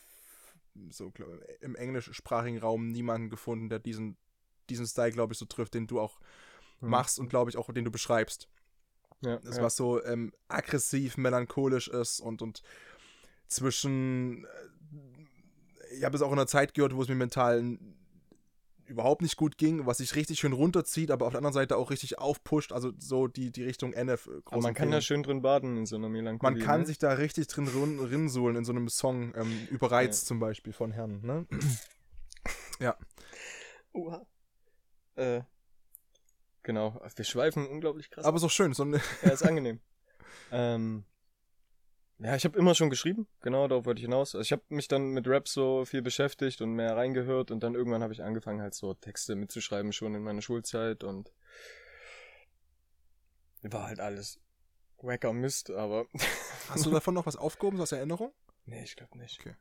so, 0.91 1.11
glaub, 1.11 1.29
im 1.61 1.75
englischsprachigen 1.75 2.59
Raum 2.59 2.89
niemanden 2.91 3.31
gefunden, 3.31 3.69
der 3.69 3.79
diesen, 3.79 4.17
diesen 4.69 4.87
Style, 4.87 5.13
glaube 5.13 5.33
ich, 5.33 5.39
so 5.39 5.45
trifft, 5.47 5.75
den 5.75 5.87
du 5.87 6.01
auch 6.01 6.19
Hm. 6.81 6.91
machst 6.91 7.19
und, 7.19 7.29
glaube 7.29 7.51
ich, 7.51 7.57
auch 7.57 7.73
den 7.73 7.85
du 7.85 7.91
beschreibst. 7.91 8.49
Ja, 9.23 9.37
Das, 9.39 9.57
ja. 9.57 9.63
was 9.63 9.77
so 9.77 10.05
ähm, 10.05 10.33
aggressiv, 10.49 11.17
melancholisch 11.17 11.89
ist 11.89 12.21
und, 12.21 12.43
und 12.43 12.63
zwischen. 13.49 14.45
Äh, 14.45 14.49
ich 15.97 16.05
habe 16.05 16.17
es 16.17 16.23
auch 16.23 16.33
in 16.33 16.39
einer 16.39 16.47
Zeit 16.49 16.75
gehört, 16.75 16.95
wo 16.95 17.03
es 17.03 17.09
mir 17.09 17.15
mental 17.15 17.79
überhaupt 18.87 19.23
nicht 19.23 19.37
gut 19.37 19.59
ging, 19.59 19.87
was 19.87 19.99
sich 19.99 20.15
richtig 20.15 20.39
schön 20.39 20.53
runterzieht, 20.53 21.11
aber 21.11 21.27
auf 21.27 21.33
der 21.33 21.39
anderen 21.39 21.55
Seite 21.55 21.77
auch 21.77 21.91
richtig 21.91 22.19
aufpusht. 22.19 22.73
Also 22.73 22.93
so 22.99 23.27
die, 23.29 23.51
die 23.51 23.65
Richtung 23.65 23.93
NF. 23.93 24.27
äh, 24.27 24.31
aber 24.31 24.41
groß 24.43 24.63
man 24.63 24.75
kann 24.75 24.91
da 24.91 24.97
empfehlen. 24.99 25.03
schön 25.03 25.23
drin 25.23 25.43
baden 25.43 25.77
in 25.77 25.87
so 25.87 25.97
einer 25.97 26.09
Melancholie. 26.09 26.57
Man 26.57 26.65
kann 26.65 26.81
ne? 26.81 26.87
sich 26.87 26.99
da 26.99 27.13
richtig 27.13 27.49
drin 27.49 27.69
rin- 27.69 28.01
rinsuhlen 28.01 28.57
in 28.57 28.65
so 28.65 28.73
einem 28.73 28.89
Song, 28.89 29.35
ähm, 29.37 29.69
Überreizt 29.71 30.27
zum 30.27 30.41
Beispiel 30.41 30.73
von 30.73 30.93
Herrn. 30.93 31.21
Ne? 31.23 31.47
Oha. 33.93 34.27
Äh, 35.15 35.41
genau, 36.63 37.01
wir 37.15 37.25
schweifen 37.25 37.67
unglaublich 37.67 38.11
krass. 38.11 38.25
Aber 38.25 38.37
ist 38.37 38.45
auch 38.45 38.51
schön. 38.51 38.75
So 38.75 38.85
ein, 38.85 39.01
Ja, 39.23 39.31
ist 39.31 39.43
angenehm. 39.43 39.81
ähm, 40.53 41.05
ja, 42.19 42.35
ich 42.35 42.45
habe 42.45 42.59
immer 42.59 42.75
schon 42.75 42.89
geschrieben, 42.89 43.27
genau, 43.43 43.69
darauf 43.69 43.85
wollte 43.85 43.99
ich 43.99 44.05
hinaus. 44.05 44.35
Also 44.35 44.43
ich 44.43 44.53
habe 44.53 44.63
mich 44.69 44.89
dann 44.89 45.09
mit 45.11 45.27
Rap 45.29 45.49
so 45.49 45.85
viel 45.85 46.03
beschäftigt 46.03 46.61
und 46.63 46.73
mehr 46.73 46.97
reingehört 46.97 47.51
und 47.51 47.63
dann 47.63 47.75
irgendwann 47.75 48.03
habe 48.03 48.13
ich 48.13 48.23
angefangen 48.23 48.63
halt 48.63 48.75
so 48.75 48.95
Texte 48.95 49.35
mitzuschreiben 49.35 49.93
schon 49.93 50.15
in 50.15 50.23
meiner 50.23 50.43
Schulzeit 50.43 51.05
und 51.05 51.33
war 53.63 53.89
halt 53.89 54.01
alles 54.01 54.41
wacker 54.99 55.33
Mist, 55.33 55.71
aber 55.71 56.07
hast 56.71 56.87
du 56.87 56.91
davon 56.91 57.15
noch 57.15 57.27
was 57.27 57.37
aufgehoben, 57.37 57.77
so 57.77 57.83
aus 57.83 57.93
Erinnerung? 57.93 58.33
nee, 58.65 58.83
ich 58.83 58.97
glaube 58.97 59.19
nicht. 59.19 59.41
Okay. 59.41 59.55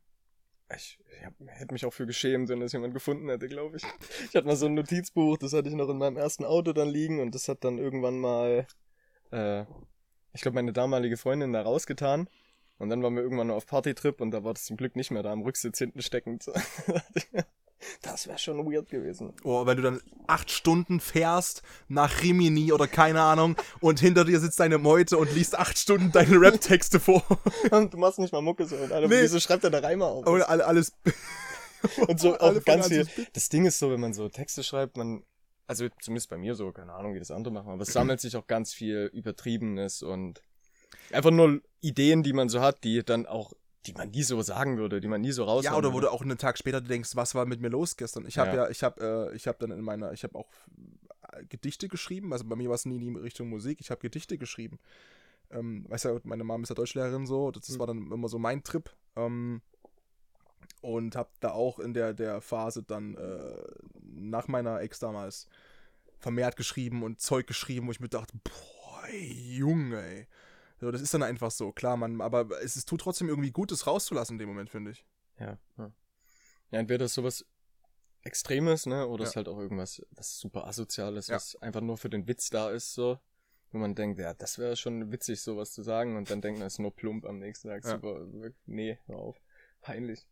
Ich, 0.76 0.98
ich 1.20 1.26
hab, 1.26 1.34
hätte 1.46 1.74
mich 1.74 1.86
auch 1.86 1.94
für 1.94 2.08
geschämt, 2.08 2.50
wenn 2.50 2.60
das 2.60 2.72
jemand 2.72 2.94
gefunden 2.94 3.30
hätte, 3.30 3.48
glaube 3.48 3.78
ich. 3.78 3.84
Ich 4.30 4.36
hatte 4.36 4.48
mal 4.48 4.56
so 4.56 4.66
ein 4.66 4.74
Notizbuch, 4.74 5.38
das 5.38 5.54
hatte 5.54 5.70
ich 5.70 5.76
noch 5.76 5.90
in 5.90 5.98
meinem 5.98 6.18
ersten 6.18 6.44
Auto 6.44 6.74
dann 6.74 6.90
liegen 6.90 7.20
und 7.20 7.36
das 7.36 7.48
hat 7.48 7.64
dann 7.64 7.78
irgendwann 7.78 8.20
mal, 8.20 8.66
äh, 9.32 9.66
ich 10.34 10.42
glaube, 10.42 10.56
meine 10.56 10.74
damalige 10.74 11.18
Freundin 11.18 11.54
da 11.54 11.62
rausgetan. 11.62 12.28
Und 12.78 12.90
dann 12.90 13.02
waren 13.02 13.16
wir 13.16 13.24
irgendwann 13.24 13.52
auf 13.52 13.66
Partytrip 13.66 14.20
und 14.20 14.32
da 14.32 14.44
war 14.44 14.54
das 14.54 14.66
zum 14.66 14.76
Glück 14.78 14.96
nicht 14.96 15.12
mehr 15.12 15.24
da 15.24 15.32
am 15.32 15.44
Rücksitz 15.44 15.78
hinten 15.78 16.02
steckend. 16.02 16.46
das 18.02 18.28
wäre 18.28 18.38
schon 18.38 18.58
weird 18.70 18.90
gewesen. 18.90 19.34
Oh, 19.44 19.66
wenn 19.66 19.78
du 19.78 19.84
dann 19.84 20.02
acht 20.28 20.52
Stunden 20.52 21.00
fährst 21.00 21.62
nach 21.88 22.22
Rimini 22.22 22.74
oder 22.74 22.88
keine 22.88 23.22
Ahnung 23.22 23.56
und 23.80 24.00
hinter 24.00 24.26
dir 24.26 24.40
sitzt 24.40 24.60
deine 24.60 24.78
Meute 24.78 25.18
und 25.18 25.34
liest 25.34 25.58
acht 25.58 25.78
Stunden 25.78 26.12
deine 26.12 26.40
Rap-Texte 26.40 27.00
vor. 27.00 27.24
Und 27.72 27.94
du 27.94 27.98
machst 27.98 28.20
nicht 28.20 28.34
mal 28.34 28.42
Mucke 28.42 28.66
so. 28.66 28.76
Und 28.76 28.92
Alter, 28.92 29.08
Nee. 29.08 29.22
wieso 29.22 29.40
schreibt 29.40 29.64
er 29.64 29.70
da 29.70 29.80
Reime 29.80 30.06
auf? 30.06 30.26
Und 30.28 30.42
alle, 30.42 30.66
alles. 30.66 30.92
Und 32.08 32.20
so 32.20 32.34
alle 32.38 32.60
auch 32.60 32.66
ganz 32.66 32.88
viel. 32.88 33.08
Das 33.34 33.50
Ding 33.50 33.66
ist 33.66 33.80
so, 33.80 33.92
wenn 33.92 34.00
man 34.00 34.14
so 34.14 34.28
Texte 34.28 34.64
schreibt, 34.64 34.98
man, 34.98 35.24
also 35.68 35.88
zumindest 36.02 36.30
bei 36.30 36.38
mir 36.38 36.56
so, 36.56 36.72
keine 36.72 36.94
Ahnung, 36.94 37.14
wie 37.14 37.20
das 37.20 37.32
andere 37.32 37.54
machen, 37.54 37.70
aber 37.70 37.84
es 37.84 37.94
sammelt 37.94 38.20
sich 38.20 38.36
auch 38.36 38.48
ganz 38.48 38.74
viel 38.74 39.10
Übertriebenes 39.14 40.02
und 40.02 40.42
einfach 41.12 41.32
nur 41.32 41.62
Ideen, 41.82 42.24
die 42.24 42.34
man 42.34 42.50
so 42.50 42.62
hat, 42.62 42.84
die 42.84 43.04
dann 43.04 43.26
auch, 43.26 43.54
die 43.86 43.94
man 43.94 44.10
nie 44.10 44.24
so 44.24 44.42
sagen 44.42 44.78
würde, 44.78 45.00
die 45.02 45.08
man 45.08 45.22
nie 45.22 45.32
so 45.32 45.44
raus. 45.44 45.64
Ja, 45.66 45.76
oder 45.78 45.94
wo 45.94 46.00
du 46.00 46.12
auch 46.12 46.22
einen 46.22 46.38
Tag 46.38 46.58
später 46.58 46.82
denkst, 46.82 47.16
was 47.16 47.36
war 47.36 47.46
mit 47.46 47.62
mir 47.62 47.70
los 47.70 47.98
gestern? 47.98 48.26
Ich 48.28 48.38
habe 48.38 48.50
ja. 48.52 48.64
Ja. 48.64 48.70
ich 48.70 48.84
habe, 48.84 49.30
äh, 49.32 49.36
ich 49.36 49.48
habe 49.48 49.58
dann 49.60 49.72
in 49.72 49.82
meiner, 49.84 50.12
ich 50.14 50.24
habe 50.24 50.36
auch 50.38 50.50
äh, 51.34 51.46
Gedichte 51.46 51.88
geschrieben. 51.88 52.34
Also 52.34 52.46
bei 52.46 52.56
mir 52.56 52.70
war 52.70 52.76
es 52.76 52.86
nie 52.86 52.96
in 52.96 53.02
die 53.02 53.20
Richtung 53.20 53.50
Musik. 53.50 53.80
Ich 53.82 53.92
habe 53.92 54.02
Gedichte 54.02 54.38
geschrieben. 54.38 54.80
Ähm, 55.52 55.86
weißt 55.90 56.06
du, 56.06 56.20
meine 56.24 56.44
Mom 56.44 56.64
ist 56.64 56.70
ja 56.70 56.76
Deutschlehrerin 56.76 57.28
so. 57.28 57.52
Das, 57.52 57.68
das 57.68 57.76
Mhm. 57.76 57.80
war 57.80 57.88
dann 57.88 58.12
immer 58.12 58.28
so 58.28 58.40
mein 58.40 58.64
Trip. 58.64 58.90
Ähm, 59.16 59.62
und 60.82 61.16
habe 61.16 61.30
da 61.40 61.52
auch 61.52 61.80
in 61.80 61.94
der, 61.94 62.14
der 62.14 62.42
Phase 62.42 62.84
dann 62.84 63.16
äh, 63.16 63.56
nach 64.02 64.48
meiner 64.48 64.82
Ex 64.82 65.00
damals 65.00 65.48
vermehrt 66.20 66.56
geschrieben 66.56 67.04
und 67.04 67.20
Zeug 67.22 67.48
geschrieben, 67.48 67.88
wo 67.88 67.92
ich 67.92 68.00
mir 68.00 68.10
dachte, 68.10 68.34
boah, 68.44 69.04
ey, 69.10 69.32
Junge, 69.58 70.02
ey. 70.02 70.28
So, 70.86 70.92
das 70.92 71.02
ist 71.02 71.16
dann 71.16 71.24
einfach 71.24 71.50
so, 71.50 71.72
klar, 71.72 71.98
man, 71.98 72.22
aber 72.22 72.62
es, 72.62 72.76
es 72.76 72.86
tut 72.86 73.02
trotzdem 73.02 73.28
irgendwie 73.28 73.50
gut, 73.50 73.72
das 73.72 73.88
rauszulassen 73.88 74.36
in 74.36 74.38
dem 74.38 74.50
Moment, 74.50 74.70
finde 74.70 74.92
ich. 74.92 75.04
Ja, 75.40 75.58
ja. 75.80 75.92
Ja, 76.70 76.80
entweder 76.80 77.06
ist 77.06 77.16
sowas 77.16 77.44
Extremes, 78.22 78.86
ne? 78.86 79.08
Oder 79.08 79.24
Ja. 79.24 79.30
ist 79.32 79.36
halt 79.36 79.48
auch 79.48 79.58
irgendwas, 79.58 80.06
was 80.12 80.38
super 80.38 80.68
asoziales, 80.68 81.26
Ja. 81.26 81.38
was 81.38 81.56
einfach 81.56 81.82
nur 81.82 81.98
für 81.98 82.12
den 82.12 82.28
Witz 82.28 82.52
da 82.52 82.70
ist, 82.70 82.94
so. 82.94 83.18
Wo 83.72 83.80
man 83.80 83.96
denkt, 83.96 84.20
ja, 84.20 84.36
das 84.36 84.60
wäre 84.60 84.76
schon 84.76 85.12
witzig, 85.12 85.42
sowas 85.42 85.72
zu 85.72 85.82
sagen, 85.82 86.18
und 86.18 86.30
dann 86.30 86.42
denkt 86.42 86.60
man, 86.60 86.68
es 86.68 86.74
ist 86.74 86.80
nur 86.80 86.96
plump 86.96 87.26
am 87.26 87.40
nächsten 87.40 87.68
Tag. 87.70 87.84
Ja. 87.84 87.90
Super, 87.90 88.28
nee, 88.68 89.00
hör 89.08 89.18
auf. 89.18 89.42
Peinlich. 89.82 90.28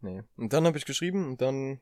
Nee. 0.00 0.24
Und 0.36 0.52
dann 0.54 0.66
habe 0.66 0.76
ich 0.76 0.86
geschrieben 0.86 1.24
und 1.28 1.40
dann, 1.40 1.80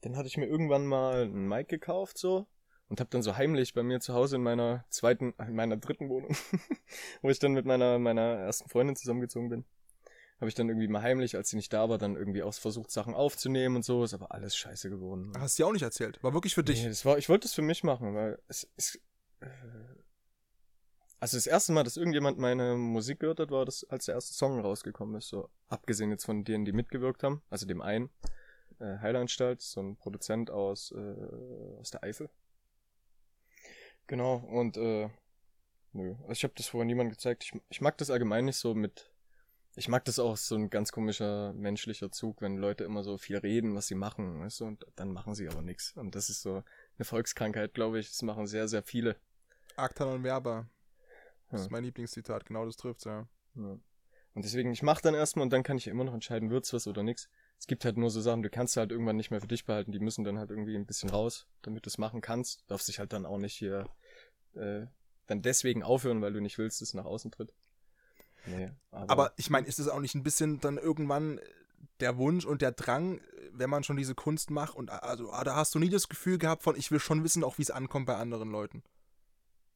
dann 0.00 0.16
hatte 0.16 0.26
ich 0.26 0.36
mir 0.38 0.46
irgendwann 0.46 0.86
mal 0.86 1.22
einen 1.22 1.46
Mic 1.46 1.68
gekauft, 1.68 2.18
so. 2.18 2.48
Und 2.88 3.00
habe 3.00 3.10
dann 3.10 3.22
so 3.22 3.36
heimlich 3.36 3.72
bei 3.72 3.82
mir 3.82 4.00
zu 4.00 4.14
Hause 4.14 4.36
in 4.36 4.42
meiner 4.42 4.84
zweiten, 4.90 5.34
in 5.38 5.54
meiner 5.54 5.76
dritten 5.76 6.08
Wohnung, 6.08 6.36
wo 7.22 7.30
ich 7.30 7.38
dann 7.38 7.52
mit 7.52 7.64
meiner, 7.64 7.98
meiner 7.98 8.34
ersten 8.34 8.68
Freundin 8.68 8.94
zusammengezogen 8.94 9.48
bin, 9.48 9.64
habe 10.40 10.48
ich 10.48 10.54
dann 10.54 10.68
irgendwie 10.68 10.88
mal 10.88 11.02
heimlich, 11.02 11.36
als 11.36 11.50
sie 11.50 11.56
nicht 11.56 11.72
da 11.72 11.88
war, 11.88 11.98
dann 11.98 12.16
irgendwie 12.16 12.42
auch 12.42 12.52
versucht, 12.54 12.90
Sachen 12.90 13.14
aufzunehmen 13.14 13.76
und 13.76 13.84
so. 13.84 14.04
Ist 14.04 14.14
aber 14.14 14.32
alles 14.32 14.56
scheiße 14.56 14.90
geworden. 14.90 15.32
Hast 15.38 15.58
du 15.58 15.62
ja 15.62 15.68
auch 15.68 15.72
nicht 15.72 15.82
erzählt. 15.82 16.22
War 16.22 16.34
wirklich 16.34 16.54
für 16.54 16.64
dich. 16.64 16.82
Nee, 16.82 16.88
das 16.88 17.04
war, 17.04 17.18
ich 17.18 17.28
wollte 17.28 17.46
es 17.46 17.54
für 17.54 17.62
mich 17.62 17.84
machen, 17.84 18.14
weil 18.14 18.38
es 18.48 18.68
ist. 18.76 19.00
Äh, 19.40 19.46
also 21.20 21.38
das 21.38 21.46
erste 21.46 21.72
Mal, 21.72 21.84
dass 21.84 21.96
irgendjemand 21.96 22.38
meine 22.38 22.76
Musik 22.76 23.20
gehört 23.20 23.40
hat, 23.40 23.50
war 23.50 23.64
das, 23.64 23.84
als 23.84 24.04
der 24.04 24.16
erste 24.16 24.34
Song 24.34 24.60
rausgekommen 24.60 25.16
ist. 25.16 25.28
So 25.28 25.48
abgesehen 25.68 26.10
jetzt 26.10 26.26
von 26.26 26.44
denen, 26.44 26.66
die 26.66 26.72
mitgewirkt 26.72 27.22
haben, 27.22 27.42
also 27.48 27.64
dem 27.64 27.80
einen, 27.80 28.10
äh, 28.78 28.98
Heilanstalt, 28.98 29.62
so 29.62 29.80
ein 29.80 29.96
Produzent 29.96 30.50
aus, 30.50 30.92
äh, 30.92 31.78
aus 31.80 31.90
der 31.92 32.02
Eifel. 32.02 32.28
Genau, 34.06 34.36
und 34.36 34.76
äh, 34.76 35.08
nö. 35.92 36.14
Also 36.22 36.32
ich 36.32 36.44
habe 36.44 36.54
das 36.56 36.66
vorher 36.66 36.84
niemandem 36.86 37.12
gezeigt. 37.12 37.44
Ich, 37.44 37.52
ich 37.68 37.80
mag 37.80 37.96
das 37.98 38.10
allgemein 38.10 38.44
nicht 38.44 38.56
so 38.58 38.74
mit. 38.74 39.10
Ich 39.76 39.88
mag 39.88 40.04
das 40.04 40.18
auch 40.20 40.36
so 40.36 40.54
ein 40.54 40.70
ganz 40.70 40.92
komischer 40.92 41.52
menschlicher 41.54 42.12
Zug, 42.12 42.40
wenn 42.40 42.56
Leute 42.58 42.84
immer 42.84 43.02
so 43.02 43.18
viel 43.18 43.38
reden, 43.38 43.74
was 43.74 43.88
sie 43.88 43.96
machen, 43.96 44.38
weißt 44.40 44.60
du, 44.60 44.66
und 44.66 44.86
dann 44.94 45.10
machen 45.10 45.34
sie 45.34 45.48
aber 45.48 45.62
nichts. 45.62 45.96
Und 45.96 46.14
das 46.14 46.28
ist 46.28 46.42
so 46.42 46.62
eine 46.96 47.04
Volkskrankheit, 47.04 47.74
glaube 47.74 47.98
ich. 47.98 48.08
Das 48.08 48.22
machen 48.22 48.46
sehr, 48.46 48.68
sehr 48.68 48.84
viele. 48.84 49.16
Acta 49.76 50.04
non 50.04 50.22
verba. 50.22 50.68
Das 51.50 51.60
Ja. 51.60 51.64
ist 51.66 51.70
mein 51.72 51.82
Lieblingszitat, 51.84 52.46
genau 52.46 52.64
das 52.66 52.76
trifft's, 52.76 53.04
ja. 53.04 53.26
Ja. 53.56 53.78
Und 54.34 54.44
deswegen, 54.44 54.70
ich 54.72 54.82
mache 54.82 55.02
dann 55.02 55.14
erstmal 55.14 55.44
und 55.44 55.52
dann 55.52 55.62
kann 55.64 55.76
ich 55.76 55.86
immer 55.88 56.04
noch 56.04 56.14
entscheiden, 56.14 56.50
wird's 56.50 56.72
was 56.72 56.86
oder 56.86 57.02
nix. 57.02 57.28
Es 57.58 57.66
gibt 57.66 57.84
halt 57.84 57.96
nur 57.96 58.10
so 58.10 58.20
Sachen, 58.20 58.42
du 58.42 58.50
kannst 58.50 58.76
halt 58.76 58.90
irgendwann 58.90 59.16
nicht 59.16 59.30
mehr 59.30 59.40
für 59.40 59.46
dich 59.46 59.64
behalten, 59.64 59.92
die 59.92 59.98
müssen 59.98 60.24
dann 60.24 60.38
halt 60.38 60.50
irgendwie 60.50 60.76
ein 60.76 60.86
bisschen 60.86 61.10
raus, 61.10 61.46
damit 61.62 61.86
du 61.86 61.88
es 61.88 61.98
machen 61.98 62.20
kannst. 62.20 62.64
Darfst 62.68 62.88
dich 62.88 62.98
halt 62.98 63.12
dann 63.12 63.24
auch 63.24 63.38
nicht 63.38 63.54
hier 63.54 63.88
äh, 64.54 64.86
dann 65.26 65.42
deswegen 65.42 65.82
aufhören, 65.82 66.20
weil 66.20 66.32
du 66.32 66.40
nicht 66.40 66.58
willst, 66.58 66.80
dass 66.80 66.88
es 66.88 66.94
nach 66.94 67.06
außen 67.06 67.30
tritt. 67.30 67.54
Nee, 68.46 68.70
aber, 68.90 69.10
Aber 69.10 69.32
ich 69.36 69.48
meine, 69.48 69.66
ist 69.66 69.78
es 69.78 69.88
auch 69.88 70.00
nicht 70.00 70.14
ein 70.14 70.22
bisschen 70.22 70.60
dann 70.60 70.76
irgendwann 70.76 71.40
der 72.00 72.18
Wunsch 72.18 72.44
und 72.44 72.60
der 72.60 72.72
Drang, 72.72 73.20
wenn 73.52 73.70
man 73.70 73.84
schon 73.84 73.96
diese 73.96 74.14
Kunst 74.14 74.50
macht 74.50 74.74
und 74.74 74.90
also 74.90 75.30
ah, 75.30 75.44
da 75.44 75.56
hast 75.56 75.74
du 75.74 75.78
nie 75.78 75.88
das 75.88 76.08
Gefühl 76.08 76.38
gehabt 76.38 76.62
von, 76.62 76.76
ich 76.76 76.90
will 76.90 77.00
schon 77.00 77.24
wissen, 77.24 77.44
auch 77.44 77.58
wie 77.58 77.62
es 77.62 77.70
ankommt 77.70 78.06
bei 78.06 78.16
anderen 78.16 78.50
Leuten. 78.50 78.82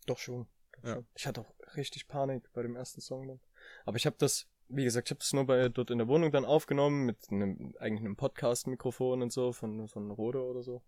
Doch 0.07 0.19
schon. 0.19 0.47
Ja. 0.83 1.03
Ich 1.15 1.27
hatte 1.27 1.41
auch 1.41 1.55
richtig 1.77 2.09
Panik 2.09 2.53
bei 2.53 2.63
dem 2.63 2.77
ersten 2.77 3.01
Song 3.01 3.27
dann. 3.27 3.41
Aber 3.85 3.97
ich 3.97 4.07
habe 4.07 4.17
das, 4.19 4.47
wie 4.69 4.85
gesagt, 4.85 5.09
ich 5.09 5.11
habe 5.13 5.21
das 5.21 5.33
nur 5.33 5.47
bei 5.47 5.69
dort 5.69 5.91
in 5.91 5.99
der 5.99 6.09
Wohnung 6.09 6.31
dann 6.31 6.45
aufgenommen 6.45 7.07
mit 7.07 7.19
einem 7.31 7.75
eigentlich 7.79 8.05
einem 8.05 8.17
Podcast-Mikrofon 8.17 9.23
und 9.23 9.33
so 9.33 9.53
von 9.53 9.89
von 9.89 10.11
Rode 10.11 10.43
oder 10.43 10.63
so. 10.63 10.83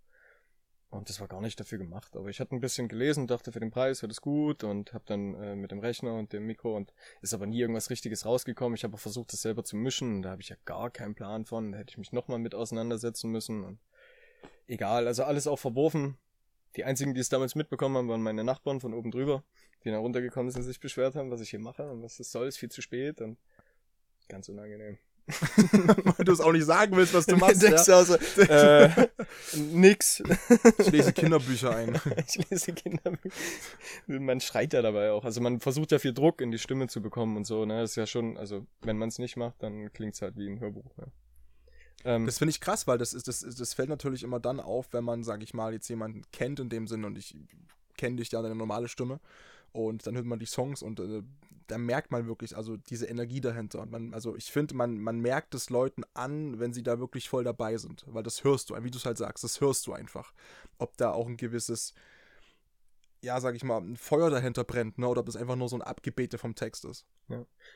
Und 0.91 1.09
das 1.09 1.21
war 1.21 1.29
gar 1.29 1.41
nicht 1.41 1.59
dafür 1.61 1.79
gemacht. 1.79 2.17
Aber 2.17 2.29
ich 2.29 2.41
hatte 2.41 2.55
ein 2.55 2.61
bisschen 2.61 2.89
gelesen, 2.89 3.29
dachte 3.29 3.53
für 3.53 3.61
den 3.61 3.71
Preis 3.71 4.03
wird 4.03 4.11
es 4.11 4.21
gut 4.21 4.65
und 4.65 4.93
habe 4.93 5.05
dann 5.07 5.35
äh, 5.35 5.55
mit 5.55 5.71
dem 5.71 5.79
Rechner 5.79 6.15
und 6.15 6.33
dem 6.33 6.47
Mikro 6.47 6.77
und 6.77 6.93
ist 7.23 7.33
aber 7.33 7.47
nie 7.47 7.61
irgendwas 7.61 7.91
Richtiges 7.91 8.27
rausgekommen. 8.27 8.75
Ich 8.75 8.83
habe 8.83 8.95
auch 8.95 9.01
versucht, 9.01 9.33
das 9.33 9.41
selber 9.41 9.63
zu 9.63 9.77
mischen. 9.77 10.23
Da 10.23 10.31
habe 10.31 10.43
ich 10.43 10.49
ja 10.49 10.57
gar 10.65 10.91
keinen 10.91 11.15
Plan 11.15 11.45
von. 11.45 11.71
Da 11.71 11.79
hätte 11.79 11.91
ich 11.91 11.99
mich 11.99 12.13
nochmal 12.13 12.41
mit 12.41 12.57
auseinandersetzen 12.57 13.31
müssen. 13.31 13.63
Und 13.63 13.79
egal, 14.67 15.07
also 15.07 15.23
alles 15.23 15.47
auch 15.47 15.61
verworfen. 15.61 16.19
Die 16.75 16.85
einzigen, 16.85 17.15
die 17.15 17.21
es 17.21 17.29
damals 17.29 17.55
mitbekommen 17.55 17.97
haben, 17.97 18.09
waren 18.09 18.23
meine 18.23 18.43
Nachbarn 18.43 18.81
von 18.81 18.93
oben 18.93 19.13
drüber, 19.13 19.45
die 19.85 19.91
dann 19.91 20.01
runtergekommen 20.01 20.51
sind 20.51 20.63
und 20.63 20.67
sich 20.67 20.81
beschwert 20.81 21.15
haben, 21.15 21.31
was 21.31 21.41
ich 21.41 21.51
hier 21.51 21.59
mache 21.61 21.89
und 21.89 22.03
was 22.03 22.17
das 22.17 22.31
soll, 22.33 22.49
ist 22.49 22.59
viel 22.59 22.71
zu 22.71 22.83
spät 22.83 23.21
und 23.21 23.39
ganz 24.31 24.49
unangenehm. 24.49 24.97
Weil 26.17 26.25
du 26.25 26.33
es 26.33 26.41
auch 26.41 26.51
nicht 26.51 26.65
sagen 26.65 26.97
willst, 26.97 27.15
was 27.15 27.27
du 27.27 27.37
machst. 27.45 27.63
Denkst 27.63 27.87
ja. 27.87 27.97
also, 27.99 28.17
äh, 28.41 29.09
nix. 29.73 30.23
Ich 30.79 30.91
lese 30.91 31.13
Kinderbücher 31.13 31.75
ein. 31.77 32.01
ich 32.27 32.51
lese 32.51 32.73
Kinderbücher. 32.73 33.35
Man 34.09 34.41
schreit 34.41 34.73
ja 34.73 34.83
dabei 34.83 35.13
auch. 35.13 35.25
Also 35.25 35.41
man 35.41 35.61
versucht 35.61 35.93
ja 35.93 35.99
viel 36.01 36.15
Druck 36.15 36.41
in 36.41 36.51
die 36.51 36.59
Stimme 36.59 36.89
zu 36.89 37.01
bekommen 37.01 37.37
und 37.37 37.45
so, 37.47 37.65
ne? 37.65 37.81
Das 37.83 37.91
ist 37.91 37.97
ja 37.97 38.07
schon, 38.07 38.37
also 38.39 38.67
wenn 38.83 38.99
man 38.99 39.09
es 39.09 39.19
nicht 39.21 39.37
macht, 39.37 39.63
dann 39.63 39.93
klingt's 39.93 40.21
halt 40.21 40.37
wie 40.37 40.49
ein 40.49 40.59
Hörbuch, 40.59 40.97
ne? 40.97 41.07
Ähm, 42.05 42.27
Das 42.27 42.39
finde 42.39 42.51
ich 42.51 42.61
krass, 42.61 42.87
weil 42.89 42.99
das 42.99 43.13
ist, 43.13 43.29
das, 43.29 43.43
ist- 43.43 43.61
das 43.61 43.75
fällt 43.75 43.91
natürlich 43.91 44.23
immer 44.25 44.41
dann 44.41 44.59
auf, 44.59 44.89
wenn 44.93 45.05
man, 45.05 45.23
sag 45.23 45.43
ich 45.45 45.55
mal, 45.55 45.73
jetzt 45.73 45.89
jemanden 45.89 46.23
kennt 46.33 46.59
in 46.59 46.71
dem 46.71 46.89
Sinn 46.89 47.05
und 47.05 47.17
ich 47.19 47.37
kenne 47.97 48.17
dich 48.17 48.33
ja 48.33 48.43
deine 48.43 48.55
normale 48.57 48.89
Stimme 48.89 49.21
und 49.73 50.07
dann 50.07 50.17
hört 50.17 50.25
man 50.27 50.39
die 50.41 50.47
Songs 50.47 50.83
und 50.83 50.99
äh, 50.99 51.23
da 51.71 51.79
merkt 51.79 52.11
man 52.11 52.27
wirklich 52.27 52.57
also 52.57 52.77
diese 52.77 53.07
Energie 53.07 53.41
dahinter 53.41 53.81
und 53.81 53.91
man 53.91 54.15
also 54.15 54.37
ich 54.37 54.51
finde 54.51 54.75
man 54.75 54.99
man 54.99 55.21
merkt 55.21 55.55
es 55.55 55.71
Leuten 55.71 56.03
an, 56.15 56.59
wenn 56.59 56.73
sie 56.73 56.83
da 56.83 56.99
wirklich 56.99 57.29
voll 57.29 57.45
dabei 57.45 57.77
sind, 57.77 58.05
weil 58.09 58.23
das 58.23 58.45
hörst 58.45 58.71
du, 58.71 58.83
wie 58.83 58.91
du 58.91 58.99
es 58.99 59.07
halt 59.07 59.19
sagst, 59.19 59.45
das 59.45 59.61
hörst 59.61 59.87
du 59.87 59.93
einfach, 59.93 60.33
ob 60.79 60.97
da 60.97 61.13
auch 61.13 61.27
ein 61.27 61.37
gewisses 61.37 61.95
ja, 63.23 63.39
sag 63.39 63.55
ich 63.55 63.65
mal, 63.65 63.79
ein 63.81 63.97
Feuer 63.97 64.31
dahinter 64.31 64.65
brennt, 64.65 64.97
ne, 64.97 65.07
oder 65.07 65.21
ob 65.21 65.27
das 65.27 65.37
einfach 65.37 65.57
nur 65.57 65.69
so 65.69 65.77
ein 65.77 65.83
Abgebete 65.83 66.39
vom 66.39 66.55
Text 66.55 66.87
ist. 66.87 67.05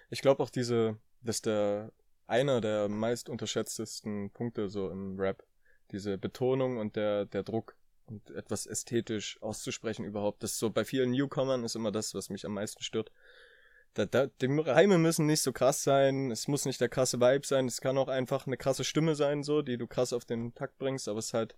Ich 0.09 0.23
glaube 0.23 0.43
auch 0.43 0.49
diese, 0.49 0.97
dass 1.21 1.43
der 1.43 1.93
einer 2.27 2.61
der 2.63 2.89
meist 2.89 3.29
unterschätztesten 3.29 4.31
Punkte 4.31 4.69
so 4.69 4.89
im 4.91 5.21
Rap, 5.21 5.45
diese 5.91 6.17
Betonung 6.17 6.79
und 6.79 6.97
der, 6.97 7.27
der 7.27 7.43
Druck 7.43 7.77
und 8.07 8.31
etwas 8.31 8.67
ästhetisch 8.67 9.41
auszusprechen 9.43 10.05
überhaupt, 10.05 10.43
das 10.43 10.59
so 10.59 10.71
bei 10.71 10.85
vielen 10.85 11.11
Newcomern 11.11 11.65
ist 11.65 11.77
immer 11.77 11.93
das, 11.93 12.15
was 12.15 12.31
mich 12.31 12.45
am 12.47 12.55
meisten 12.55 12.83
stört. 12.83 13.11
Da, 13.95 14.07
da, 14.07 14.27
die 14.27 14.47
Reime 14.47 14.99
müssen 14.99 15.27
nicht 15.27 15.43
so 15.43 15.53
krass 15.53 15.85
sein, 15.85 16.31
es 16.31 16.49
muss 16.49 16.65
nicht 16.65 16.81
der 16.81 16.89
krasse 16.89 17.21
Vibe 17.21 17.47
sein, 17.47 17.67
es 17.67 17.81
kann 17.81 17.97
auch 17.97 18.09
einfach 18.09 18.47
eine 18.47 18.57
krasse 18.57 18.83
Stimme 18.83 19.15
sein, 19.15 19.45
so, 19.45 19.63
die 19.63 19.79
du 19.79 19.87
krass 19.87 20.13
auf 20.13 20.25
den 20.25 20.53
Takt 20.55 20.79
bringst, 20.79 21.09
aber 21.09 21.21
es 21.21 21.27
ist 21.27 21.35
halt 21.35 21.57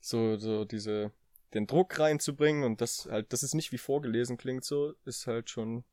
so, 0.00 0.36
so 0.36 0.64
diese, 0.64 1.10
den 1.52 1.66
Druck 1.66 1.98
reinzubringen 1.98 2.62
und 2.62 2.80
das 2.80 3.08
halt, 3.10 3.32
dass 3.32 3.42
es 3.42 3.52
nicht 3.52 3.72
wie 3.72 3.78
vorgelesen 3.78 4.36
klingt, 4.36 4.64
so, 4.64 4.94
ist 5.04 5.26
halt 5.26 5.50
schon 5.50 5.84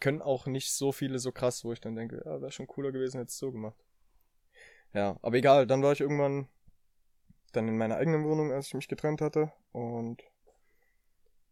können 0.00 0.22
auch 0.22 0.46
nicht 0.46 0.72
so 0.72 0.92
viele 0.92 1.18
so 1.18 1.32
krass, 1.32 1.64
wo 1.64 1.72
ich 1.72 1.80
dann 1.80 1.96
denke, 1.96 2.22
ja, 2.24 2.40
wäre 2.40 2.52
schon 2.52 2.66
cooler 2.66 2.92
gewesen, 2.92 3.18
hätte 3.18 3.30
es 3.30 3.38
so 3.38 3.50
gemacht. 3.50 3.84
Ja, 4.94 5.18
aber 5.22 5.36
egal, 5.36 5.66
dann 5.66 5.82
war 5.82 5.92
ich 5.92 6.00
irgendwann 6.00 6.48
dann 7.52 7.68
in 7.68 7.78
meiner 7.78 7.96
eigenen 7.96 8.24
Wohnung, 8.24 8.52
als 8.52 8.68
ich 8.68 8.74
mich 8.74 8.88
getrennt 8.88 9.20
hatte 9.20 9.52
und 9.72 10.22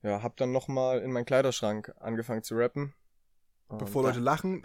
ja, 0.02 0.22
hab 0.22 0.36
dann 0.36 0.52
nochmal 0.52 1.00
in 1.00 1.12
meinen 1.12 1.24
Kleiderschrank 1.24 1.92
angefangen 2.00 2.42
zu 2.42 2.54
rappen. 2.56 2.94
Und 3.68 3.78
Bevor 3.78 4.04
Leute 4.04 4.20
lachen, 4.20 4.64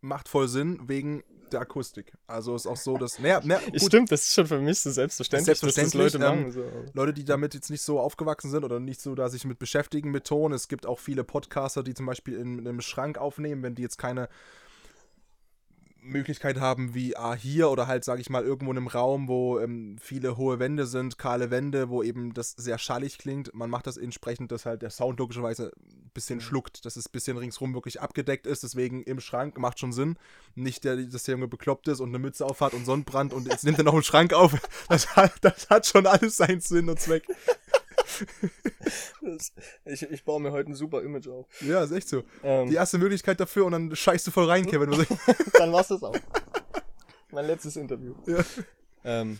macht 0.00 0.28
voll 0.28 0.48
Sinn 0.48 0.80
wegen 0.86 1.22
der 1.52 1.60
Akustik. 1.60 2.12
Also 2.26 2.54
ist 2.54 2.66
auch 2.66 2.76
so, 2.76 2.96
dass 2.96 3.18
naja, 3.18 3.40
gut, 3.40 3.82
Stimmt, 3.82 4.10
das 4.10 4.22
ist 4.22 4.34
schon 4.34 4.46
für 4.46 4.58
mich 4.58 4.80
so 4.80 4.90
selbstverständlich, 4.90 5.58
Selbstverständlich, 5.58 6.12
dass 6.12 6.12
das 6.12 6.20
Leute 6.20 6.32
ähm, 6.32 6.42
machen. 6.42 6.52
So. 6.52 6.64
Leute, 6.94 7.12
die 7.14 7.24
damit 7.24 7.54
jetzt 7.54 7.70
nicht 7.70 7.82
so 7.82 8.00
aufgewachsen 8.00 8.50
sind 8.50 8.64
oder 8.64 8.80
nicht 8.80 9.00
so 9.00 9.14
da 9.14 9.28
sich 9.28 9.44
mit 9.44 9.58
beschäftigen 9.58 10.10
mit 10.10 10.24
Ton. 10.24 10.52
Es 10.52 10.68
gibt 10.68 10.86
auch 10.86 10.98
viele 10.98 11.24
Podcaster, 11.24 11.82
die 11.82 11.94
zum 11.94 12.06
Beispiel 12.06 12.34
in, 12.34 12.58
in 12.58 12.68
einem 12.68 12.80
Schrank 12.80 13.18
aufnehmen, 13.18 13.62
wenn 13.62 13.74
die 13.74 13.82
jetzt 13.82 13.98
keine 13.98 14.28
Möglichkeit 16.02 16.58
haben 16.58 16.94
wie 16.94 17.16
ah, 17.16 17.34
hier 17.34 17.70
oder 17.70 17.86
halt, 17.86 18.04
sage 18.04 18.20
ich 18.20 18.28
mal, 18.28 18.42
irgendwo 18.42 18.72
in 18.72 18.76
einem 18.76 18.88
Raum, 18.88 19.28
wo 19.28 19.60
ähm, 19.60 19.96
viele 20.00 20.36
hohe 20.36 20.58
Wände 20.58 20.86
sind, 20.86 21.16
kahle 21.16 21.50
Wände, 21.50 21.88
wo 21.88 22.02
eben 22.02 22.34
das 22.34 22.52
sehr 22.52 22.78
schallig 22.78 23.18
klingt. 23.18 23.54
Man 23.54 23.70
macht 23.70 23.86
das 23.86 23.96
entsprechend, 23.96 24.52
dass 24.52 24.66
halt 24.66 24.82
der 24.82 24.90
Sound 24.90 25.18
logischerweise 25.18 25.72
ein 25.76 26.10
bisschen 26.12 26.40
schluckt, 26.40 26.84
dass 26.84 26.96
es 26.96 27.06
ein 27.06 27.12
bisschen 27.12 27.38
ringsrum 27.38 27.74
wirklich 27.74 28.00
abgedeckt 28.00 28.46
ist. 28.46 28.62
Deswegen 28.62 29.02
im 29.02 29.20
Schrank 29.20 29.58
macht 29.58 29.78
schon 29.78 29.92
Sinn. 29.92 30.16
Nicht, 30.54 30.84
der, 30.84 30.96
dass 30.96 31.22
der 31.22 31.34
Junge 31.34 31.48
bekloppt 31.48 31.88
ist 31.88 32.00
und 32.00 32.08
eine 32.08 32.18
Mütze 32.18 32.44
aufhat 32.44 32.74
und 32.74 32.84
Sonnenbrand 32.84 33.32
und 33.32 33.46
jetzt 33.48 33.64
nimmt 33.64 33.78
er 33.78 33.84
noch 33.84 33.94
einen 33.94 34.02
Schrank 34.02 34.32
auf. 34.32 34.52
Das 34.88 35.16
hat, 35.16 35.32
das 35.40 35.70
hat 35.70 35.86
schon 35.86 36.06
alles 36.06 36.36
seinen 36.36 36.60
Sinn 36.60 36.90
und 36.90 37.00
Zweck. 37.00 37.24
Ich, 39.84 40.02
ich 40.02 40.24
baue 40.24 40.40
mir 40.40 40.52
heute 40.52 40.70
ein 40.70 40.74
super 40.74 41.02
Image 41.02 41.28
auf. 41.28 41.46
Ja, 41.62 41.82
ist 41.84 41.92
echt 41.92 42.08
so. 42.08 42.22
Ähm, 42.42 42.68
Die 42.68 42.74
erste 42.74 42.98
Möglichkeit 42.98 43.40
dafür 43.40 43.66
und 43.66 43.72
dann 43.72 43.94
scheißt 43.94 44.26
du 44.26 44.30
voll 44.30 44.46
rein, 44.46 44.66
Kevin. 44.66 44.90
Dann 45.54 45.72
war's 45.72 45.88
das 45.88 46.02
auch. 46.02 46.14
mein 47.30 47.46
letztes 47.46 47.76
Interview. 47.76 48.14
Ja. 48.26 48.44
Ähm, 49.04 49.38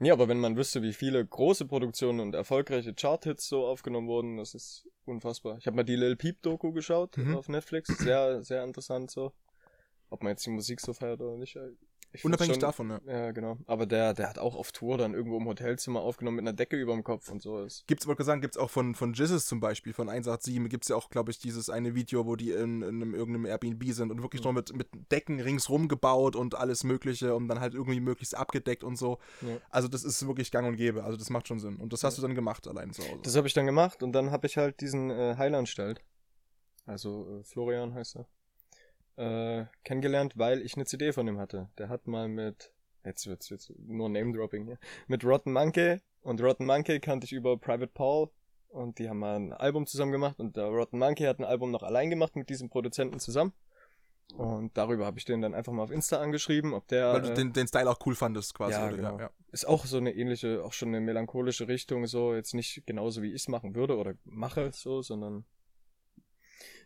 ja, 0.00 0.12
aber 0.12 0.28
wenn 0.28 0.38
man 0.40 0.56
wüsste, 0.56 0.82
wie 0.82 0.92
viele 0.92 1.24
große 1.24 1.66
Produktionen 1.66 2.20
und 2.20 2.34
erfolgreiche 2.34 2.94
Chart-Hits 2.94 3.48
so 3.48 3.66
aufgenommen 3.66 4.06
wurden, 4.08 4.36
das 4.36 4.54
ist 4.54 4.86
unfassbar. 5.04 5.56
Ich 5.58 5.66
habe 5.66 5.76
mal 5.76 5.82
die 5.84 5.96
Lil 5.96 6.16
Peep-Doku 6.16 6.72
geschaut 6.72 7.16
Mhm. 7.16 7.36
auf 7.36 7.48
Netflix. 7.48 7.88
Sehr, 7.98 8.42
sehr 8.42 8.64
interessant 8.64 9.10
so. 9.10 9.32
Ob 10.10 10.22
man 10.22 10.30
jetzt 10.32 10.46
die 10.46 10.50
Musik 10.50 10.80
so 10.80 10.92
feiert 10.92 11.20
oder 11.20 11.36
nicht. 11.36 11.56
Unabhängig 12.22 12.54
schon- 12.54 12.60
davon, 12.60 12.86
ne? 12.88 13.00
Ja, 13.06 13.32
genau. 13.32 13.58
Aber 13.66 13.84
der, 13.86 14.14
der 14.14 14.28
hat 14.30 14.38
auch 14.38 14.56
auf 14.56 14.72
Tour 14.72 14.96
dann 14.96 15.12
irgendwo 15.14 15.36
im 15.36 15.46
Hotelzimmer 15.46 16.00
aufgenommen 16.00 16.36
mit 16.36 16.44
einer 16.44 16.54
Decke 16.54 16.76
über 16.76 16.94
dem 16.94 17.04
Kopf 17.04 17.30
und 17.30 17.42
so. 17.42 17.60
Ist, 17.62 17.86
Gibt's, 17.86 18.06
wollte 18.06 18.24
sagen, 18.24 18.40
gibt's 18.40 18.56
auch 18.56 18.70
von, 18.70 18.94
von 18.94 19.12
Jizzes 19.12 19.46
zum 19.46 19.60
Beispiel, 19.60 19.92
von 19.92 20.08
187, 20.08 20.70
gibt's 20.70 20.88
ja 20.88 20.96
auch, 20.96 21.10
glaube 21.10 21.30
ich, 21.30 21.38
dieses 21.38 21.68
eine 21.70 21.94
Video, 21.94 22.24
wo 22.26 22.34
die 22.36 22.50
in, 22.52 22.82
in 22.82 23.02
einem, 23.02 23.14
irgendeinem 23.14 23.44
Airbnb 23.46 23.84
sind 23.92 24.10
und 24.10 24.22
wirklich 24.22 24.40
Mhm. 24.42 24.46
noch 24.48 24.52
mit, 24.54 24.74
mit 24.74 24.88
Decken 25.12 25.40
ringsrum 25.40 25.86
gebaut 25.88 26.34
und 26.34 26.54
alles 26.54 26.82
Mögliche 26.84 27.34
und 27.34 27.46
dann 27.48 27.60
halt 27.60 27.74
irgendwie 27.74 28.00
möglichst 28.00 28.34
abgedeckt 28.34 28.84
und 28.84 28.96
so. 28.96 29.18
Ja. 29.42 29.58
Also 29.70 29.88
das 29.88 30.02
ist 30.04 30.26
wirklich 30.26 30.50
gang 30.50 30.66
und 30.66 30.76
gäbe, 30.76 31.04
also 31.04 31.18
das 31.18 31.28
macht 31.30 31.46
schon 31.48 31.58
Sinn. 31.60 31.76
Und 31.76 31.92
das 31.92 32.04
hast 32.04 32.16
du 32.18 32.22
dann 32.22 32.34
gemacht 32.34 32.66
allein 32.66 32.92
zu 32.92 33.02
Hause. 33.02 33.20
Das 33.22 33.36
habe 33.36 33.46
ich 33.46 33.54
dann 33.54 33.66
gemacht 33.66 34.02
und 34.02 34.12
dann 34.12 34.30
habe 34.30 34.46
ich 34.46 34.56
halt 34.56 34.80
diesen 34.80 35.10
äh, 35.10 35.34
Heiland 35.36 35.68
stellt. 35.68 36.00
Also 36.86 37.40
äh, 37.40 37.44
Florian 37.44 37.92
heißt 37.94 38.16
er. 38.16 38.26
Äh, 39.18 39.66
kennengelernt, 39.82 40.38
weil 40.38 40.62
ich 40.62 40.76
eine 40.76 40.84
CD 40.84 41.12
von 41.12 41.26
ihm 41.26 41.38
hatte. 41.38 41.68
Der 41.76 41.88
hat 41.88 42.06
mal 42.06 42.28
mit, 42.28 42.72
jetzt 43.04 43.26
wird's 43.26 43.48
jetzt 43.48 43.72
nur 43.76 44.08
Name-Dropping 44.08 44.64
hier, 44.64 44.78
mit 45.08 45.24
Rotten 45.24 45.52
Monkey 45.52 45.98
und 46.22 46.40
Rotten 46.40 46.66
Monkey 46.66 47.00
kannte 47.00 47.24
ich 47.24 47.32
über 47.32 47.58
Private 47.58 47.90
Paul 47.92 48.30
und 48.68 49.00
die 49.00 49.08
haben 49.08 49.18
mal 49.18 49.34
ein 49.34 49.52
Album 49.52 49.88
zusammen 49.88 50.12
gemacht 50.12 50.38
und 50.38 50.56
der 50.56 50.66
Rotten 50.66 51.00
Monkey 51.00 51.24
hat 51.24 51.40
ein 51.40 51.44
Album 51.44 51.72
noch 51.72 51.82
allein 51.82 52.10
gemacht 52.10 52.36
mit 52.36 52.48
diesem 52.48 52.70
Produzenten 52.70 53.18
zusammen. 53.18 53.52
Und 54.36 54.76
darüber 54.76 55.06
habe 55.06 55.18
ich 55.18 55.24
den 55.24 55.40
dann 55.40 55.54
einfach 55.54 55.72
mal 55.72 55.82
auf 55.82 55.90
Insta 55.90 56.20
angeschrieben, 56.20 56.74
ob 56.74 56.86
der 56.86 57.14
Weil 57.14 57.22
du 57.22 57.30
äh, 57.30 57.34
den, 57.34 57.52
den 57.52 57.66
Style 57.66 57.90
auch 57.90 57.98
cool 58.06 58.14
fandest, 58.14 58.54
quasi. 58.54 58.74
Ja, 58.74 58.86
oder? 58.86 58.96
genau. 58.96 59.16
ja, 59.16 59.22
ja. 59.22 59.30
ist 59.50 59.66
auch 59.66 59.86
so 59.86 59.96
eine 59.96 60.14
ähnliche, 60.14 60.62
auch 60.62 60.74
schon 60.74 60.88
eine 60.88 61.00
melancholische 61.00 61.66
Richtung, 61.66 62.06
so 62.06 62.34
jetzt 62.34 62.54
nicht 62.54 62.86
genauso 62.86 63.22
wie 63.22 63.30
ich 63.30 63.42
es 63.42 63.48
machen 63.48 63.74
würde 63.74 63.96
oder 63.96 64.14
mache, 64.24 64.70
so, 64.74 65.02
sondern 65.02 65.44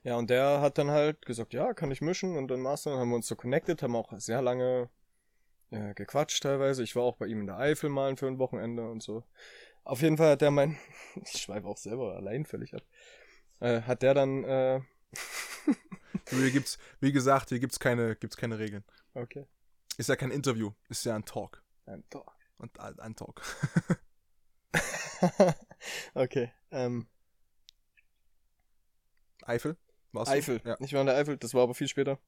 ja, 0.04 0.16
und 0.16 0.30
der 0.30 0.60
hat 0.60 0.78
dann 0.78 0.90
halt 0.90 1.24
gesagt, 1.24 1.54
ja, 1.54 1.74
kann 1.74 1.90
ich 1.90 2.00
mischen 2.00 2.36
und 2.36 2.48
dann 2.48 2.60
mastern, 2.60 2.98
haben 2.98 3.10
wir 3.10 3.16
uns 3.16 3.28
so 3.28 3.36
connected, 3.36 3.82
haben 3.82 3.96
auch 3.96 4.12
sehr 4.18 4.42
lange 4.42 4.90
äh, 5.70 5.94
gequatscht 5.94 6.42
teilweise. 6.42 6.82
Ich 6.82 6.96
war 6.96 7.02
auch 7.02 7.16
bei 7.16 7.26
ihm 7.26 7.40
in 7.40 7.46
der 7.46 7.58
Eifel 7.58 7.90
mal 7.90 8.16
für 8.16 8.26
ein 8.26 8.38
Wochenende 8.38 8.88
und 8.90 9.02
so. 9.02 9.24
Auf 9.84 10.02
jeden 10.02 10.16
Fall 10.16 10.32
hat 10.32 10.40
der 10.40 10.50
mein, 10.50 10.78
ich 11.22 11.42
schweife 11.42 11.66
auch 11.66 11.78
selber 11.78 12.16
allein 12.16 12.44
völlig 12.44 12.74
ab, 12.74 12.82
äh, 13.60 13.82
hat 13.82 14.02
der 14.02 14.14
dann, 14.14 14.44
äh, 14.44 14.80
Hier 16.30 16.50
gibt's, 16.50 16.78
wie 17.00 17.12
gesagt, 17.12 17.50
hier 17.50 17.58
gibt's 17.58 17.78
keine, 17.78 18.16
gibt's 18.16 18.36
keine 18.36 18.58
Regeln. 18.58 18.84
okay, 19.14 19.46
Ist 19.96 20.08
ja 20.08 20.16
kein 20.16 20.30
Interview, 20.30 20.72
ist 20.88 21.04
ja 21.04 21.14
ein 21.14 21.24
Talk. 21.24 21.62
ein 21.86 22.04
Talk. 22.10 22.32
Und 22.58 22.78
ein 22.78 22.98
ein 23.00 23.16
Talk. 23.16 23.42
okay, 26.14 26.52
ähm, 26.70 27.08
Eifel? 29.42 29.76
Warst? 30.12 30.30
Eifel. 30.30 30.60
Ja. 30.64 30.76
Ich 30.80 30.92
war 30.92 31.00
in 31.00 31.06
der 31.06 31.16
Eifel, 31.16 31.36
das 31.36 31.54
war 31.54 31.62
aber 31.62 31.74
viel 31.74 31.88
später. 31.88 32.18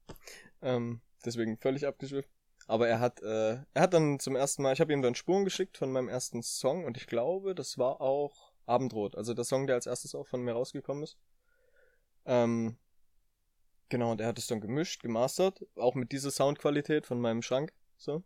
Ähm, 0.61 1.01
deswegen 1.23 1.57
völlig 1.57 1.85
abgeschwifft. 1.85 2.29
Aber 2.67 2.87
er 2.87 2.99
hat, 2.99 3.21
äh, 3.21 3.57
er 3.73 3.81
hat 3.81 3.93
dann 3.93 4.19
zum 4.19 4.35
ersten 4.35 4.63
Mal, 4.63 4.73
ich 4.73 4.81
habe 4.81 4.91
ihm 4.91 5.01
dann 5.01 5.13
Spuren 5.13 5.45
geschickt 5.45 5.77
von 5.77 5.91
meinem 5.91 6.09
ersten 6.09 6.41
Song 6.41 6.85
und 6.85 6.97
ich 6.97 7.05
glaube, 7.05 7.53
das 7.53 7.77
war 7.77 8.01
auch 8.01 8.53
Abendrot, 8.65 9.15
also 9.15 9.35
der 9.35 9.45
Song, 9.45 9.67
der 9.67 9.75
als 9.75 9.85
erstes 9.85 10.15
auch 10.15 10.25
von 10.25 10.41
mir 10.41 10.53
rausgekommen 10.53 11.03
ist. 11.03 11.17
Ähm, 12.25 12.77
genau, 13.89 14.11
und 14.11 14.21
er 14.21 14.27
hat 14.27 14.39
es 14.39 14.47
dann 14.47 14.61
gemischt, 14.61 15.03
gemastert, 15.03 15.63
auch 15.75 15.93
mit 15.93 16.11
dieser 16.11 16.31
Soundqualität 16.31 17.05
von 17.05 17.21
meinem 17.21 17.43
Schrank, 17.43 17.71
so. 17.97 18.23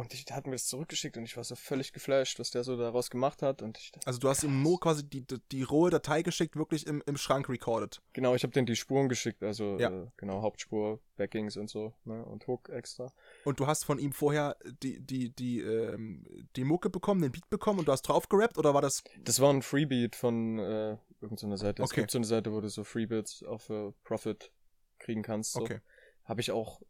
Und 0.00 0.14
ich, 0.14 0.24
der 0.24 0.36
hat 0.36 0.46
mir 0.46 0.52
das 0.52 0.66
zurückgeschickt 0.66 1.16
und 1.16 1.24
ich 1.24 1.36
war 1.36 1.44
so 1.44 1.54
völlig 1.54 1.92
geflasht, 1.92 2.38
was 2.38 2.50
der 2.50 2.64
so 2.64 2.76
daraus 2.76 3.10
gemacht 3.10 3.42
hat 3.42 3.62
und 3.62 3.78
ich 3.78 3.92
dachte, 3.92 4.06
Also 4.06 4.18
du 4.18 4.28
hast 4.28 4.42
ihm 4.42 4.62
nur 4.62 4.80
quasi 4.80 5.08
die, 5.08 5.22
die, 5.26 5.36
die 5.52 5.62
rohe 5.62 5.90
Datei 5.90 6.22
geschickt, 6.22 6.56
wirklich 6.56 6.86
im, 6.86 7.02
im 7.06 7.16
Schrank 7.16 7.48
recorded. 7.48 8.00
Genau, 8.12 8.34
ich 8.34 8.42
habe 8.42 8.52
denen 8.52 8.66
die 8.66 8.76
Spuren 8.76 9.08
geschickt, 9.08 9.42
also 9.42 9.78
Ja. 9.78 9.90
äh, 9.90 10.06
genau 10.16 10.42
Hauptspur, 10.42 11.00
Backings 11.16 11.56
und 11.56 11.68
so, 11.68 11.92
ne, 12.04 12.24
und 12.24 12.46
Hook 12.46 12.68
extra. 12.70 13.12
Und 13.44 13.60
du 13.60 13.66
hast 13.66 13.84
von 13.84 13.98
ihm 13.98 14.12
vorher 14.12 14.56
die, 14.82 15.00
die, 15.00 15.30
die, 15.30 15.60
ähm, 15.60 16.24
die 16.56 16.64
Mucke 16.64 16.90
bekommen, 16.90 17.22
den 17.22 17.32
Beat 17.32 17.48
bekommen 17.50 17.80
und 17.80 17.88
du 17.88 17.92
hast 17.92 18.02
drauf 18.02 18.28
gerappt 18.28 18.58
oder 18.58 18.74
war 18.74 18.82
das. 18.82 19.02
Das 19.22 19.40
war 19.40 19.52
ein 19.52 19.62
Freebeat 19.62 20.16
von 20.16 20.58
äh, 20.58 20.96
irgendeiner 21.20 21.58
Seite. 21.58 21.82
Es 21.82 21.90
Okay. 21.90 22.00
gibt 22.00 22.10
so 22.10 22.18
eine 22.18 22.26
Seite, 22.26 22.52
wo 22.52 22.60
du 22.60 22.68
so 22.68 22.84
Freebeats 22.84 23.42
auf 23.42 23.68
äh, 23.70 23.92
Profit 24.04 24.50
kriegen 24.98 25.22
kannst. 25.22 25.52
So. 25.52 25.60
Okay. 25.60 25.80
Habe 26.24 26.40
ich 26.40 26.50
auch, 26.52 26.80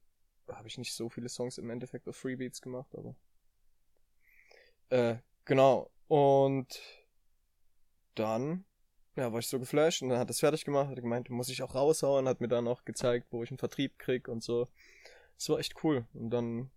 habe 0.53 0.69
ich 0.69 0.79
nicht 0.79 0.95
so 0.95 1.09
viele 1.09 1.29
Songs 1.29 1.59
im 1.59 1.71
Endeffekt 1.71 2.09
auf 2.09 2.17
Freebeats 2.17 2.61
gemacht, 2.61 2.95
aber 2.95 3.15
äh, 4.91 5.17
genau. 5.45 5.91
Und 6.09 6.81
dann 8.15 8.65
ja, 9.17 9.33
war 9.33 9.41
ich 9.41 9.49
so 9.49 9.59
geflasht 9.59 10.03
und 10.03 10.09
dann 10.09 10.19
hat 10.19 10.31
es 10.31 10.41
fertig 10.41 10.65
gemacht, 10.65 10.89
hat 10.89 10.97
gemeint, 10.97 11.31
muss 11.31 11.49
ich 11.49 11.63
auch 11.63 11.75
raushauen, 11.75 12.29
hat 12.29 12.41
mir 12.41 12.49
dann 12.49 12.69
auch 12.69 12.85
gezeigt, 12.85 13.29
wo 13.31 13.43
ich 13.43 13.51
einen 13.51 13.59
Vertrieb 13.59 13.99
krieg 13.99 14.29
und 14.29 14.43
so. 14.43 14.69
Das 15.37 15.49
war 15.49 15.59
echt 15.59 15.85
cool. 15.85 16.07
Und 16.15 16.31
dann 16.31 16.71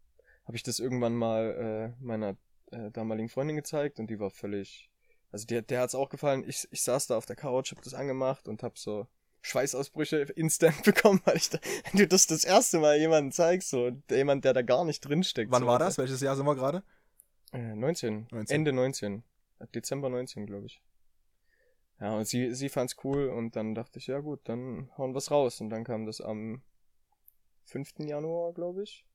habe 0.45 0.57
ich 0.57 0.63
das 0.63 0.79
irgendwann 0.79 1.15
mal 1.15 1.95
äh, 1.99 2.03
meiner 2.03 2.35
äh, 2.71 2.91
damaligen 2.91 3.29
Freundin 3.29 3.55
gezeigt 3.55 3.99
und 3.99 4.07
die 4.07 4.19
war 4.19 4.29
völlig, 4.29 4.89
also 5.31 5.45
der, 5.45 5.61
der 5.61 5.81
hat's 5.81 5.95
auch 5.95 6.09
gefallen. 6.09 6.43
Ich, 6.47 6.67
ich 6.71 6.81
saß 6.83 7.07
da 7.07 7.17
auf 7.17 7.25
der 7.25 7.35
Couch, 7.35 7.71
hab 7.71 7.81
das 7.81 7.93
angemacht 7.93 8.47
und 8.47 8.63
hab 8.63 8.77
so 8.77 9.07
Schweißausbrüche 9.43 10.21
instant 10.35 10.83
bekommen, 10.83 11.21
weil 11.25 11.37
ich 11.37 11.49
da, 11.49 11.59
wenn 11.91 11.99
du 11.99 12.07
das 12.07 12.27
das 12.27 12.43
erste 12.43 12.79
Mal 12.79 12.97
jemandem 12.97 13.31
zeigst, 13.31 13.69
so 13.69 13.91
jemand, 14.09 14.45
der 14.45 14.53
da 14.53 14.61
gar 14.61 14.85
nicht 14.85 15.01
drinsteckt. 15.01 15.51
Wann 15.51 15.63
so, 15.63 15.67
war 15.67 15.79
das? 15.79 15.97
Welches 15.97 16.21
Jahr 16.21 16.35
sind 16.35 16.45
wir 16.45 16.55
gerade? 16.55 16.81
Äh, 17.51 17.75
19. 17.75 18.27
19. 18.31 18.55
Ende 18.55 18.73
19. 18.73 19.23
Dezember 19.75 20.09
19, 20.09 20.45
glaube 20.45 20.65
ich. 20.65 20.81
Ja, 21.99 22.15
und 22.17 22.25
sie, 22.25 22.53
sie 22.55 22.69
fand's 22.69 22.95
cool 23.03 23.29
und 23.29 23.55
dann 23.55 23.75
dachte 23.75 23.99
ich, 23.99 24.07
ja 24.07 24.19
gut, 24.19 24.39
dann 24.45 24.89
hauen 24.97 25.13
wir's 25.13 25.29
raus. 25.29 25.61
Und 25.61 25.69
dann 25.69 25.83
kam 25.83 26.05
das 26.05 26.21
am 26.21 26.61
5. 27.65 27.99
Januar, 27.99 28.53
glaube 28.53 28.83
ich. 28.83 29.05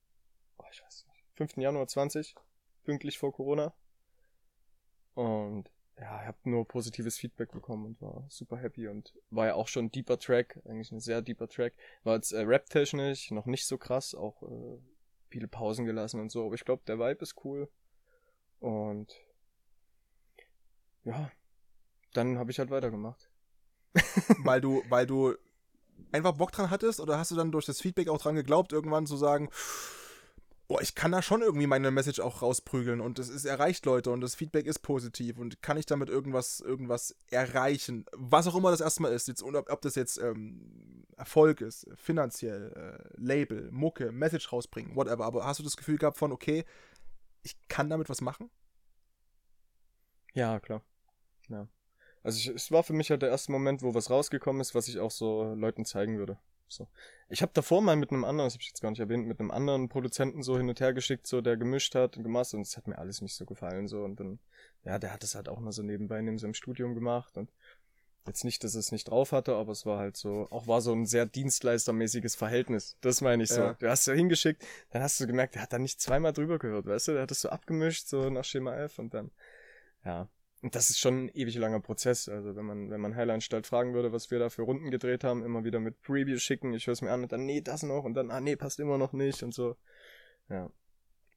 Oh, 0.59 0.65
ich 0.71 0.83
weiß 0.83 1.07
nicht. 1.09 1.25
5. 1.37 1.57
Januar 1.57 1.87
20, 1.87 2.35
pünktlich 2.85 3.19
vor 3.19 3.33
Corona. 3.33 3.75
Und 5.15 5.71
ja, 6.01 6.21
ich 6.21 6.27
habe 6.27 6.39
nur 6.45 6.67
positives 6.67 7.19
Feedback 7.19 7.51
bekommen 7.51 7.87
und 7.87 8.01
war 8.01 8.25
super 8.29 8.57
happy 8.57 8.89
und 8.89 9.15
war 9.31 9.47
ja 9.47 9.55
auch 9.55 9.69
schon 9.69 9.87
ein 9.87 9.91
deeper 9.91 10.19
Track, 10.19 10.61
eigentlich 10.65 10.93
ein 10.93 11.01
sehr 11.01 11.23
deeper 11.23 11.49
Track. 11.49 11.75
War 12.05 12.15
jetzt 12.17 12.33
äh, 12.33 12.41
rap-technisch 12.41 13.31
noch 13.31 13.47
nicht 13.47 13.67
so 13.67 13.79
krass, 13.79 14.15
auch 14.15 14.43
äh, 14.43 14.79
viele 15.29 15.49
Pausen 15.49 15.87
gelassen 15.87 16.21
und 16.21 16.31
so, 16.31 16.47
aber 16.47 16.55
ich 16.55 16.65
glaube, 16.65 16.83
der 16.87 16.99
Vibe 16.99 17.23
ist 17.23 17.45
cool. 17.45 17.69
Und 18.61 19.13
ja, 21.05 21.31
dann 22.13 22.39
habe 22.39 22.51
ich 22.51 22.59
halt 22.59 22.71
weitergemacht. 22.71 23.29
weil 24.45 24.61
du, 24.61 24.83
weil 24.89 25.07
du 25.07 25.35
einfach 26.13 26.37
Bock 26.37 26.53
dran 26.53 26.71
hattest 26.71 27.01
oder 27.01 27.19
hast 27.19 27.31
du 27.31 27.37
dann 27.37 27.51
durch 27.51 27.67
das 27.67 27.81
Feedback 27.81 28.09
auch 28.09 28.21
dran 28.21 28.37
geglaubt, 28.37 28.73
irgendwann 28.73 29.07
zu 29.07 29.17
sagen, 29.17 29.51
oh, 30.69 30.79
ich 30.81 30.95
kann 30.95 31.13
da 31.13 31.23
schon 31.23 31.41
irgendwie 31.41 31.67
meine 31.67 31.91
Message 31.91 32.21
auch 32.21 32.43
rausprügeln 32.43 33.01
und 33.01 33.19
es 33.19 33.31
ist 33.31 33.47
erreicht 33.47 33.87
Leute 33.87 34.11
und 34.11 34.21
das 34.21 34.35
Feedback 34.35 34.67
ist 34.67 34.81
positiv 34.81 35.39
und 35.39 35.63
kann 35.63 35.79
ich 35.79 35.87
damit 35.87 36.11
irgendwas, 36.11 36.61
irgendwas 36.61 37.17
erreichen, 37.31 38.05
was 38.13 38.47
auch 38.47 38.55
immer 38.55 38.71
das 38.71 38.83
erstmal 38.83 39.13
ist, 39.13 39.29
jetzt, 39.29 39.43
ob, 39.43 39.71
ob 39.71 39.81
das 39.81 39.95
jetzt 39.95 40.19
ähm, 40.19 41.07
Erfolg 41.17 41.63
ist, 41.63 41.87
finanziell, 41.97 42.73
äh, 42.77 43.15
Label, 43.17 43.71
Mucke, 43.73 44.13
Message 44.13 44.53
rausbringen, 44.53 44.95
whatever, 44.95 45.25
aber 45.25 45.47
hast 45.47 45.59
du 45.59 45.65
das 45.65 45.77
Gefühl 45.77 45.97
gehabt 45.97 46.19
von, 46.19 46.33
okay, 46.33 46.65
ich 47.43 47.57
kann 47.69 47.89
damit 47.89 48.11
was 48.11 48.21
machen? 48.21 48.51
Ja, 50.35 50.61
klar. 50.61 50.83
Ja. 51.49 51.67
Also 52.23 52.39
ich, 52.39 52.55
es 52.55 52.71
war 52.71 52.83
für 52.83 52.93
mich 52.93 53.11
halt 53.11 53.23
der 53.23 53.31
erste 53.31 53.53
Moment, 53.53 53.83
wo 53.83 53.95
was 53.95 54.11
rausgekommen 54.11 54.61
ist, 54.61 54.75
was 54.75 54.87
ich 54.89 54.99
auch 54.99 55.11
so 55.11 55.55
Leuten 55.55 55.87
zeigen 55.87 56.19
würde. 56.19 56.39
So. 56.69 56.89
Ich 57.29 57.43
habe 57.43 57.53
davor 57.55 57.83
mal 57.83 57.97
mit 57.97 58.11
einem 58.11 58.25
anderen, 58.25 58.47
das 58.47 58.55
habe 58.55 58.63
ich 58.63 58.69
jetzt 58.69 58.81
gar 58.81 58.91
nicht 58.91 59.01
erwähnt, 59.01 59.27
mit 59.27 59.41
einem 59.41 59.51
anderen 59.51 59.89
Produzenten 59.89 60.43
so 60.43 60.57
hin 60.57 60.69
und 60.69 60.81
her 60.81 60.93
geschickt, 60.93 61.27
so 61.27 61.41
der 61.41 61.57
gemischt 61.57 61.95
hat 61.95 62.17
und 62.17 62.23
gemastert 62.23 62.59
und 62.59 62.67
es 62.67 62.77
hat 62.77 62.87
mir 62.87 62.99
alles 62.99 63.21
nicht 63.21 63.35
so 63.35 63.45
gefallen 63.45 63.89
so 63.89 64.05
und 64.05 64.21
dann 64.21 64.39
ja, 64.85 64.99
der 64.99 65.13
hat 65.13 65.25
es 65.25 65.35
halt 65.35 65.49
auch 65.49 65.59
mal 65.59 65.73
so 65.73 65.83
nebenbei 65.83 66.21
neben 66.21 66.39
seinem 66.39 66.55
Studium 66.55 66.95
gemacht 66.95 67.37
und 67.37 67.51
jetzt 68.27 68.45
nicht, 68.45 68.63
dass 68.63 68.75
es 68.75 68.93
nicht 68.93 69.09
drauf 69.09 69.33
hatte, 69.33 69.55
aber 69.55 69.73
es 69.73 69.87
war 69.87 69.99
halt 69.99 70.17
so, 70.17 70.49
auch 70.51 70.67
war 70.67 70.81
so 70.81 70.93
ein 70.93 71.07
sehr 71.07 71.27
dienstleistermäßiges 71.27 72.37
Verhältnis. 72.37 72.97
Das 73.01 73.21
meine 73.21 73.43
ich 73.43 73.49
so. 73.49 73.61
Ja. 73.61 73.75
Du 73.75 73.89
hast 73.89 74.05
so 74.05 74.13
hingeschickt, 74.13 74.65
dann 74.91 75.03
hast 75.03 75.19
du 75.19 75.27
gemerkt, 75.27 75.55
der 75.55 75.63
hat 75.63 75.73
da 75.73 75.79
nicht 75.79 76.01
zweimal 76.01 76.33
drüber 76.33 76.59
gehört, 76.59 76.87
weißt 76.87 77.09
du, 77.09 77.13
der 77.13 77.23
hat 77.23 77.31
es 77.31 77.41
so 77.41 77.49
abgemischt 77.49 78.07
so 78.07 78.31
nach 78.31 78.45
Schema 78.45 78.77
F 78.77 78.99
und 78.99 79.15
dann 79.15 79.31
ja, 80.05 80.29
das 80.63 80.91
ist 80.91 80.99
schon 80.99 81.27
ein 81.27 81.29
ewig 81.29 81.57
langer 81.57 81.81
Prozess. 81.81 82.29
Also 82.29 82.57
wenn 82.57 82.65
man, 82.65 82.91
wenn 82.91 83.01
man 83.01 83.15
Heilanstalt 83.15 83.67
fragen 83.67 83.95
würde, 83.95 84.13
was 84.13 84.31
wir 84.31 84.39
da 84.39 84.49
für 84.49 84.63
Runden 84.63 84.91
gedreht 84.91 85.25
haben, 85.25 85.45
immer 85.45 85.65
wieder 85.65 85.81
mit 85.81 86.03
Preview 86.03 86.39
schicken, 86.39 86.75
ich 86.75 86.87
höre 86.87 86.93
es 86.93 87.03
mir 87.03 87.13
an 87.13 87.23
und 87.23 87.33
dann, 87.33 87.47
nee, 87.47 87.61
das 87.61 87.83
noch 87.83 88.05
und 88.05 88.15
dann, 88.15 88.31
ah 88.31 88.41
nee, 88.41 88.57
passt 88.57 88.81
immer 88.81 88.99
noch 88.99 89.13
nicht 89.13 89.43
und 89.43 89.55
so. 89.55 89.77
Ja. 90.49 90.71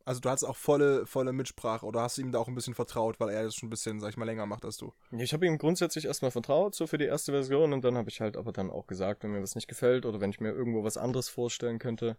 Also 0.03 0.19
du 0.19 0.29
hattest 0.29 0.47
auch 0.47 0.55
volle, 0.55 1.05
volle 1.05 1.31
Mitsprache 1.31 1.85
oder 1.85 2.01
hast 2.01 2.17
du 2.17 2.21
ihm 2.21 2.31
da 2.31 2.39
auch 2.39 2.47
ein 2.47 2.55
bisschen 2.55 2.73
vertraut, 2.73 3.19
weil 3.19 3.29
er 3.29 3.43
das 3.43 3.55
schon 3.55 3.67
ein 3.67 3.69
bisschen, 3.69 3.99
sag 3.99 4.09
ich 4.09 4.17
mal, 4.17 4.25
länger 4.25 4.47
macht 4.47 4.65
als 4.65 4.77
du? 4.77 4.93
Ich 5.11 5.33
habe 5.33 5.45
ihm 5.45 5.59
grundsätzlich 5.59 6.05
erstmal 6.05 6.31
vertraut, 6.31 6.73
so 6.73 6.87
für 6.87 6.97
die 6.97 7.05
erste 7.05 7.31
Version, 7.31 7.71
und 7.71 7.85
dann 7.85 7.95
habe 7.97 8.09
ich 8.09 8.19
halt 8.19 8.35
aber 8.35 8.51
dann 8.51 8.71
auch 8.71 8.87
gesagt, 8.87 9.23
wenn 9.23 9.31
mir 9.31 9.43
was 9.43 9.53
nicht 9.53 9.67
gefällt 9.67 10.07
oder 10.07 10.19
wenn 10.19 10.31
ich 10.31 10.39
mir 10.39 10.49
irgendwo 10.49 10.83
was 10.83 10.97
anderes 10.97 11.29
vorstellen 11.29 11.77
könnte. 11.77 12.17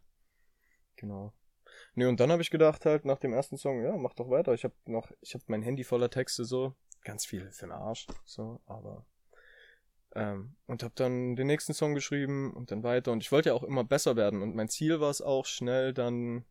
Genau. 0.95 1.33
Nee, 1.95 2.07
und 2.07 2.21
dann 2.21 2.31
habe 2.31 2.43
ich 2.43 2.51
gedacht 2.51 2.87
halt 2.87 3.05
nach 3.05 3.19
dem 3.19 3.33
ersten 3.33 3.57
Song, 3.57 3.83
ja, 3.83 3.97
mach 3.97 4.15
doch 4.15 4.31
weiter. 4.31 4.55
Ich 4.55 4.65
habe 4.65 4.75
noch, 4.87 5.11
ich 5.21 5.35
habe 5.35 5.45
mein 5.49 5.63
Handy 5.63 5.85
voller 5.85 6.11
Texte 6.11 6.45
so, 6.45 6.75
ganz 7.05 7.25
viel 7.27 7.51
für 7.53 7.67
den 7.67 7.73
Arsch, 7.73 8.07
so, 8.25 8.61
aber 8.67 9.07
ähm, 10.15 10.57
und 10.67 10.83
habe 10.83 10.95
dann 10.95 11.37
den 11.37 11.47
nächsten 11.47 11.75
Song 11.75 11.95
geschrieben 11.95 12.53
und 12.53 12.71
dann 12.71 12.83
weiter 12.83 13.13
und 13.13 13.23
ich 13.23 13.33
wollte 13.33 13.51
ja 13.51 13.55
auch 13.55 13.63
immer 13.63 13.85
besser 13.85 14.17
werden 14.17 14.43
und 14.43 14.55
mein 14.55 14.69
Ziel 14.69 15.01
war 15.01 15.11
es 15.11 15.23
auch 15.23 15.47
schnell 15.47 15.95
dann 15.95 16.45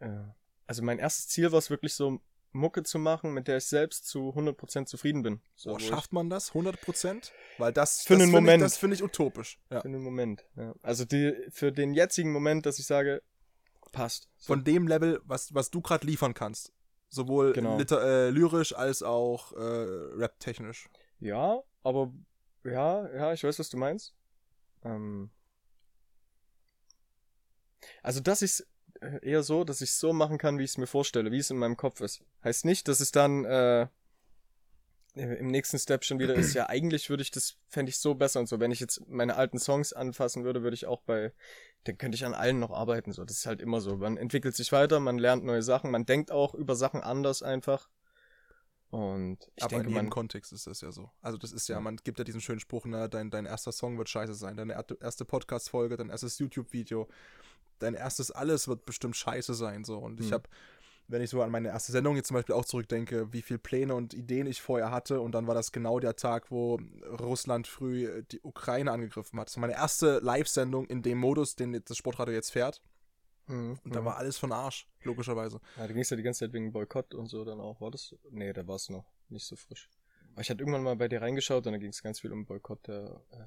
äh, 0.00 0.24
also 0.66 0.82
mein 0.82 0.98
erstes 0.98 1.28
Ziel 1.28 1.52
war 1.52 1.58
es 1.58 1.70
wirklich 1.70 1.94
so, 1.94 2.20
Mucke 2.56 2.82
zu 2.82 2.98
machen, 2.98 3.32
mit 3.32 3.48
der 3.48 3.58
ich 3.58 3.66
selbst 3.66 4.06
zu 4.06 4.30
100% 4.30 4.86
zufrieden 4.86 5.22
bin. 5.22 5.40
So, 5.54 5.70
Oh, 5.70 5.74
wo 5.74 5.78
schafft 5.78 6.12
man 6.12 6.30
das? 6.30 6.52
100%? 6.52 7.30
Weil 7.58 7.72
das, 7.72 8.02
Für 8.02 8.14
das 8.14 8.22
einen 8.22 8.32
find 8.32 8.32
Moment. 8.32 8.62
Ich, 8.62 8.64
das 8.64 8.76
finde 8.76 8.96
ich 8.96 9.02
utopisch. 9.02 9.60
Ja. 9.70 9.82
für 9.82 9.88
den 9.88 10.02
Moment. 10.02 10.44
Ja. 10.56 10.74
Also 10.82 11.04
die, 11.04 11.34
für 11.50 11.70
den 11.70 11.94
jetzigen 11.94 12.32
Moment, 12.32 12.66
dass 12.66 12.78
ich 12.78 12.86
sage, 12.86 13.22
passt. 13.92 14.28
So. 14.36 14.54
Von 14.54 14.64
dem 14.64 14.88
Level, 14.88 15.20
was, 15.24 15.54
was 15.54 15.70
du 15.70 15.80
gerade 15.80 16.06
liefern 16.06 16.34
kannst. 16.34 16.72
Sowohl 17.08 17.52
Genau. 17.52 17.78
äh, 17.78 18.30
lyrisch 18.30 18.74
als 18.74 19.02
auch 19.02 19.52
äh, 19.52 19.58
rap-technisch. 19.60 20.88
Ja, 21.20 21.62
aber 21.82 22.12
ja, 22.64 23.08
ja, 23.14 23.32
ich 23.32 23.44
weiß, 23.44 23.58
was 23.58 23.70
du 23.70 23.76
meinst. 23.76 24.14
Ähm, 24.84 25.30
also, 28.02 28.20
dass 28.20 28.42
ich 28.42 28.50
es 28.52 28.66
eher 29.22 29.42
so, 29.42 29.64
dass 29.64 29.80
ich 29.80 29.90
es 29.90 29.98
so 29.98 30.12
machen 30.12 30.38
kann, 30.38 30.58
wie 30.58 30.64
ich 30.64 30.70
es 30.70 30.78
mir 30.78 30.86
vorstelle, 30.86 31.30
wie 31.30 31.38
es 31.38 31.50
in 31.50 31.58
meinem 31.58 31.76
Kopf 31.76 32.00
ist. 32.00 32.24
Heißt 32.42 32.64
nicht, 32.64 32.88
dass 32.88 33.00
es 33.00 33.12
dann 33.12 33.44
äh, 33.44 33.86
im 35.16 35.48
nächsten 35.48 35.78
Step 35.78 36.04
schon 36.04 36.18
wieder 36.18 36.34
ist. 36.34 36.54
Ja, 36.54 36.66
eigentlich 36.68 37.08
würde 37.10 37.22
ich 37.22 37.30
das, 37.30 37.56
fände 37.68 37.90
ich 37.90 37.98
so 37.98 38.14
besser 38.14 38.40
und 38.40 38.48
so. 38.48 38.60
Wenn 38.60 38.70
ich 38.70 38.80
jetzt 38.80 39.06
meine 39.08 39.36
alten 39.36 39.58
Songs 39.58 39.92
anfassen 39.92 40.44
würde, 40.44 40.62
würde 40.62 40.74
ich 40.74 40.86
auch 40.86 41.00
bei, 41.02 41.32
dann 41.84 41.98
könnte 41.98 42.16
ich 42.16 42.24
an 42.24 42.34
allen 42.34 42.58
noch 42.58 42.70
arbeiten. 42.70 43.12
So, 43.12 43.24
das 43.24 43.38
ist 43.38 43.46
halt 43.46 43.60
immer 43.60 43.80
so. 43.80 43.96
Man 43.96 44.16
entwickelt 44.16 44.54
sich 44.54 44.72
weiter, 44.72 45.00
man 45.00 45.18
lernt 45.18 45.44
neue 45.44 45.62
Sachen, 45.62 45.90
man 45.90 46.04
denkt 46.06 46.30
auch 46.30 46.54
über 46.54 46.76
Sachen 46.76 47.00
anders 47.00 47.42
einfach. 47.42 47.88
Und 48.90 49.38
ich 49.56 49.64
Aber 49.64 49.70
denke, 49.70 49.88
in 49.88 49.94
jedem 49.94 50.10
Kontext 50.10 50.52
ist 50.52 50.66
das 50.66 50.80
ja 50.80 50.92
so. 50.92 51.10
Also 51.20 51.38
das 51.38 51.52
ist 51.52 51.68
ja, 51.68 51.80
man 51.80 51.96
gibt 51.96 52.18
ja 52.18 52.24
diesen 52.24 52.40
schönen 52.40 52.60
Spruch, 52.60 52.86
ne, 52.86 53.08
dein, 53.08 53.30
dein 53.30 53.44
erster 53.44 53.72
Song 53.72 53.98
wird 53.98 54.08
scheiße 54.08 54.34
sein, 54.34 54.56
deine 54.56 54.76
erste 55.00 55.24
Podcast-Folge, 55.24 55.96
dein 55.96 56.08
erstes 56.08 56.38
YouTube-Video, 56.38 57.08
dein 57.78 57.94
erstes 57.94 58.30
alles 58.30 58.68
wird 58.68 58.86
bestimmt 58.86 59.16
scheiße 59.16 59.54
sein. 59.54 59.84
So. 59.84 59.98
Und 59.98 60.20
ich 60.20 60.26
Hm. 60.26 60.34
habe, 60.34 60.48
wenn 61.08 61.22
ich 61.22 61.30
so 61.30 61.42
an 61.42 61.50
meine 61.50 61.68
erste 61.68 61.92
Sendung 61.92 62.16
jetzt 62.16 62.28
zum 62.28 62.34
Beispiel 62.36 62.54
auch 62.54 62.64
zurückdenke, 62.64 63.32
wie 63.32 63.42
viel 63.42 63.58
Pläne 63.58 63.94
und 63.94 64.14
Ideen 64.14 64.46
ich 64.46 64.60
vorher 64.60 64.90
hatte 64.90 65.20
und 65.20 65.32
dann 65.32 65.46
war 65.46 65.54
das 65.54 65.72
genau 65.72 66.00
der 66.00 66.16
Tag, 66.16 66.50
wo 66.50 66.80
Russland 67.20 67.66
früh 67.66 68.06
äh, 68.06 68.24
die 68.30 68.40
Ukraine 68.42 68.90
angegriffen 68.90 69.38
hat. 69.38 69.48
Das 69.48 69.56
war 69.56 69.62
meine 69.62 69.74
erste 69.74 70.18
Live-Sendung 70.18 70.86
in 70.86 71.02
dem 71.02 71.18
Modus, 71.18 71.56
den 71.56 71.80
das 71.84 71.96
Sportradio 71.96 72.34
jetzt 72.34 72.50
fährt. 72.50 72.82
Mhm, 73.46 73.78
Und 73.84 73.94
da 73.94 74.00
mhm. 74.00 74.06
war 74.06 74.16
alles 74.16 74.38
von 74.38 74.52
Arsch, 74.52 74.88
logischerweise. 75.02 75.60
Ja, 75.76 75.86
da 75.86 75.92
ging 75.92 76.02
es 76.02 76.10
ja 76.10 76.16
die 76.16 76.22
ganze 76.22 76.40
Zeit 76.40 76.52
wegen 76.52 76.72
Boykott 76.72 77.14
und 77.14 77.28
so 77.28 77.44
dann 77.44 77.60
auch. 77.60 77.80
War 77.80 77.90
das? 77.90 78.14
Nee, 78.30 78.52
da 78.52 78.66
war 78.66 78.76
es 78.76 78.90
noch 78.90 79.04
nicht 79.28 79.44
so 79.44 79.56
frisch. 79.56 79.88
Aber 80.32 80.42
ich 80.42 80.50
hatte 80.50 80.60
irgendwann 80.60 80.82
mal 80.82 80.96
bei 80.96 81.08
dir 81.08 81.22
reingeschaut 81.22 81.66
und 81.66 81.72
da 81.72 81.78
ging 81.78 81.90
es 81.90 82.02
ganz 82.02 82.20
viel 82.20 82.32
um 82.32 82.44
Boykott 82.44 82.86
der. 82.88 83.22
Äh, 83.30 83.44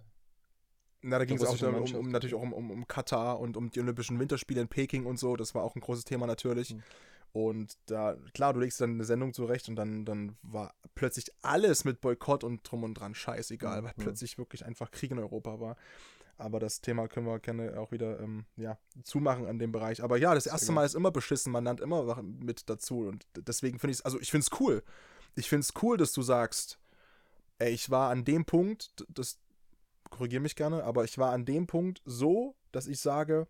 Na, 1.02 1.20
da 1.20 1.26
ging 1.26 1.38
es 1.38 1.46
auch 1.46 1.62
um, 1.62 1.96
um, 1.96 2.10
natürlich 2.12 2.34
auch 2.34 2.42
um, 2.42 2.54
um, 2.54 2.72
um 2.72 2.88
Katar 2.88 3.40
und 3.40 3.58
um 3.58 3.70
die 3.70 3.80
Olympischen 3.82 4.20
Winterspiele 4.20 4.62
in 4.62 4.70
Peking 4.70 5.06
und 5.06 5.20
so. 5.20 5.36
Das 5.36 5.54
war 5.54 5.64
auch 5.64 5.76
ein 5.76 5.82
großes 5.82 6.06
Thema 6.06 6.26
natürlich. 6.26 6.74
Mhm. 6.74 6.84
Und 7.32 7.78
da, 7.86 8.18
klar, 8.34 8.54
du 8.54 8.60
legst 8.60 8.82
dann 8.82 8.92
eine 8.92 9.04
Sendung 9.06 9.34
zurecht 9.34 9.70
und 9.70 9.76
dann, 9.76 10.04
dann 10.06 10.38
war 10.42 10.74
plötzlich 10.96 11.32
alles 11.42 11.86
mit 11.86 12.02
Boykott 12.02 12.44
und 12.44 12.70
drum 12.70 12.84
und 12.84 12.96
dran 12.96 13.14
scheißegal, 13.14 13.82
Mhm. 13.82 13.86
weil 13.86 13.94
plötzlich 13.98 14.38
wirklich 14.38 14.66
einfach 14.66 14.90
Krieg 14.92 15.12
in 15.12 15.20
Europa 15.20 15.60
war. 15.60 15.76
Aber 16.38 16.60
das 16.60 16.80
Thema 16.82 17.08
können 17.10 17.28
wir 17.28 17.38
gerne 17.40 17.78
auch 17.80 17.92
wieder 17.92 18.20
ähm, 18.22 18.46
ja, 18.56 18.78
zumachen 19.04 19.46
an 19.46 19.60
dem 19.60 19.72
Bereich. 19.74 20.02
Aber 20.02 20.18
ja, 20.18 20.34
das 20.34 20.48
erste. 20.48 20.72
Mal 20.72 20.86
ist 20.86 20.96
immer 20.96 21.12
beschissen, 21.12 21.52
man 21.52 21.66
lernt 21.66 21.82
immer 21.82 22.22
mit 22.24 22.70
dazu. 22.70 23.08
Und 23.08 23.28
deswegen 23.36 23.78
finde 23.78 23.92
ich 23.92 24.00
es, 24.00 24.06
also 24.06 24.20
ich 24.20 24.32
finde 24.32 24.48
es 24.50 24.60
cool. 24.60 24.82
Ich 25.36 25.50
finde 25.50 25.62
es 25.66 25.74
cool, 25.84 25.98
dass 25.98 26.14
du 26.14 26.22
sagst, 26.22 26.80
ey, 27.60 27.72
ich 27.72 27.90
war 27.90 28.10
an 28.10 28.24
dem 28.24 28.46
Punkt, 28.46 29.06
das 29.10 29.38
korrigiere 30.10 30.42
mich 30.42 30.56
gerne, 30.56 30.84
aber 30.86 31.04
ich 31.04 31.18
war 31.18 31.34
an 31.34 31.46
dem 31.46 31.68
Punkt 31.68 32.02
so, 32.06 32.56
dass 32.72 32.88
ich 32.88 33.00
sage, 33.02 33.48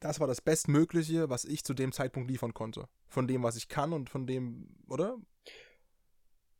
das 0.00 0.20
war 0.20 0.26
das 0.26 0.40
Bestmögliche, 0.40 1.30
was 1.30 1.44
ich 1.44 1.64
zu 1.64 1.74
dem 1.74 1.92
Zeitpunkt 1.92 2.30
liefern 2.30 2.54
konnte. 2.54 2.88
Von 3.08 3.28
dem, 3.28 3.42
was 3.42 3.56
ich 3.56 3.68
kann 3.68 3.92
und 3.92 4.10
von 4.10 4.26
dem, 4.26 4.76
oder? 4.88 5.18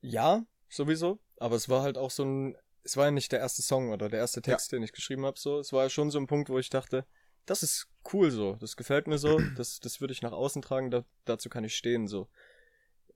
ja, 0.03 0.45
sowieso. 0.68 1.18
Aber 1.38 1.57
es 1.57 1.68
war 1.68 1.82
halt 1.82 1.99
auch 1.99 2.11
so 2.11 2.24
ein. 2.24 2.57
Es 2.82 2.97
war 2.97 3.07
ja 3.07 3.11
nicht 3.11 3.30
der 3.32 3.41
erste 3.41 3.62
Song 3.62 3.91
oder 3.91 4.09
der 4.09 4.20
erste 4.20 4.41
Text, 4.41 4.72
den 4.72 4.82
ich 4.82 4.93
geschrieben 4.93 5.26
habe. 5.26 5.38
So, 5.38 5.59
es 5.59 5.72
war 5.72 5.84
ja 5.84 5.91
schon 5.91 6.11
so 6.11 6.18
ein 6.18 6.26
Punkt, 6.26 6.49
wo 6.49 6.59
ich 6.59 6.70
dachte, 6.70 7.05
das 7.45 7.62
ist 7.62 7.88
cool 8.12 8.30
so, 8.30 8.55
das 8.55 8.76
gefällt 8.76 9.07
mir 9.07 9.18
so, 9.18 9.38
das, 9.57 9.80
das 9.80 10.01
würde 10.01 10.12
ich 10.12 10.22
nach 10.22 10.32
außen 10.32 10.62
tragen, 10.62 10.91
da, 10.91 11.05
dazu 11.26 11.51
kann 11.51 11.64
ich 11.64 11.76
stehen 11.76 12.09
so. 12.09 12.28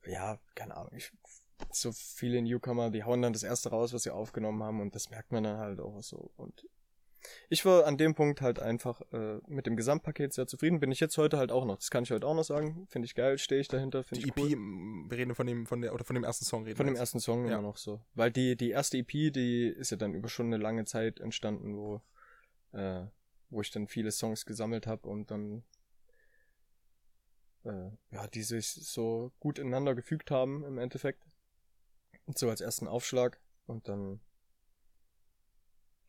Ja, 0.04 0.38
keine 0.54 0.76
Ahnung. 0.76 0.92
Ich, 0.94 1.12
so 1.72 1.92
viele 1.92 2.42
Newcomer, 2.42 2.90
die 2.90 3.04
hauen 3.04 3.22
dann 3.22 3.32
das 3.32 3.42
erste 3.42 3.70
raus, 3.70 3.94
was 3.94 4.02
sie 4.02 4.10
aufgenommen 4.10 4.62
haben 4.62 4.80
und 4.80 4.94
das 4.94 5.08
merkt 5.08 5.32
man 5.32 5.44
dann 5.44 5.56
halt 5.56 5.80
auch 5.80 6.02
so. 6.02 6.30
Und 6.36 6.68
ich 7.48 7.64
war 7.64 7.86
an 7.86 7.96
dem 7.96 8.14
Punkt 8.14 8.40
halt 8.40 8.58
einfach 8.60 9.00
äh, 9.12 9.38
mit 9.46 9.66
dem 9.66 9.76
Gesamtpaket 9.76 10.32
sehr 10.32 10.46
zufrieden. 10.46 10.80
Bin 10.80 10.92
ich 10.92 11.00
jetzt 11.00 11.16
heute 11.18 11.38
halt 11.38 11.50
auch 11.52 11.64
noch. 11.64 11.76
Das 11.76 11.90
kann 11.90 12.04
ich 12.04 12.10
heute 12.10 12.26
auch 12.26 12.34
noch 12.34 12.44
sagen. 12.44 12.86
Finde 12.88 13.06
ich 13.06 13.14
geil, 13.14 13.38
stehe 13.38 13.60
ich 13.60 13.68
dahinter, 13.68 14.02
Die 14.12 14.18
ich 14.20 14.28
EP, 14.28 14.38
cool. 14.38 14.52
m, 14.52 15.06
wir 15.10 15.18
reden 15.18 15.34
von 15.34 15.46
dem, 15.46 15.66
von 15.66 15.80
der, 15.80 15.94
oder 15.94 16.04
von 16.04 16.14
dem 16.14 16.24
ersten 16.24 16.44
Song 16.44 16.64
reden 16.64 16.76
Von 16.76 16.86
dem 16.86 16.96
ersten 16.96 17.20
Song 17.20 17.46
Ja. 17.46 17.54
immer 17.54 17.62
noch 17.62 17.76
so. 17.76 18.00
Weil 18.14 18.30
die, 18.30 18.56
die 18.56 18.70
erste 18.70 18.98
EP, 18.98 19.08
die 19.32 19.66
ist 19.68 19.90
ja 19.90 19.96
dann 19.96 20.14
über 20.14 20.28
schon 20.28 20.46
eine 20.46 20.58
lange 20.58 20.84
Zeit 20.84 21.20
entstanden, 21.20 21.76
wo, 21.76 22.02
äh, 22.72 23.06
wo 23.50 23.60
ich 23.60 23.70
dann 23.70 23.88
viele 23.88 24.10
Songs 24.10 24.46
gesammelt 24.46 24.86
habe 24.86 25.08
und 25.08 25.30
dann 25.30 25.64
äh, 27.64 27.90
ja, 28.10 28.26
die 28.28 28.42
sich 28.42 28.68
so 28.68 29.32
gut 29.40 29.58
ineinander 29.58 29.94
gefügt 29.94 30.30
haben 30.30 30.64
im 30.64 30.78
Endeffekt. 30.78 31.22
Und 32.26 32.38
so 32.38 32.48
als 32.48 32.60
ersten 32.60 32.88
Aufschlag. 32.88 33.40
Und 33.66 33.88
dann 33.88 34.20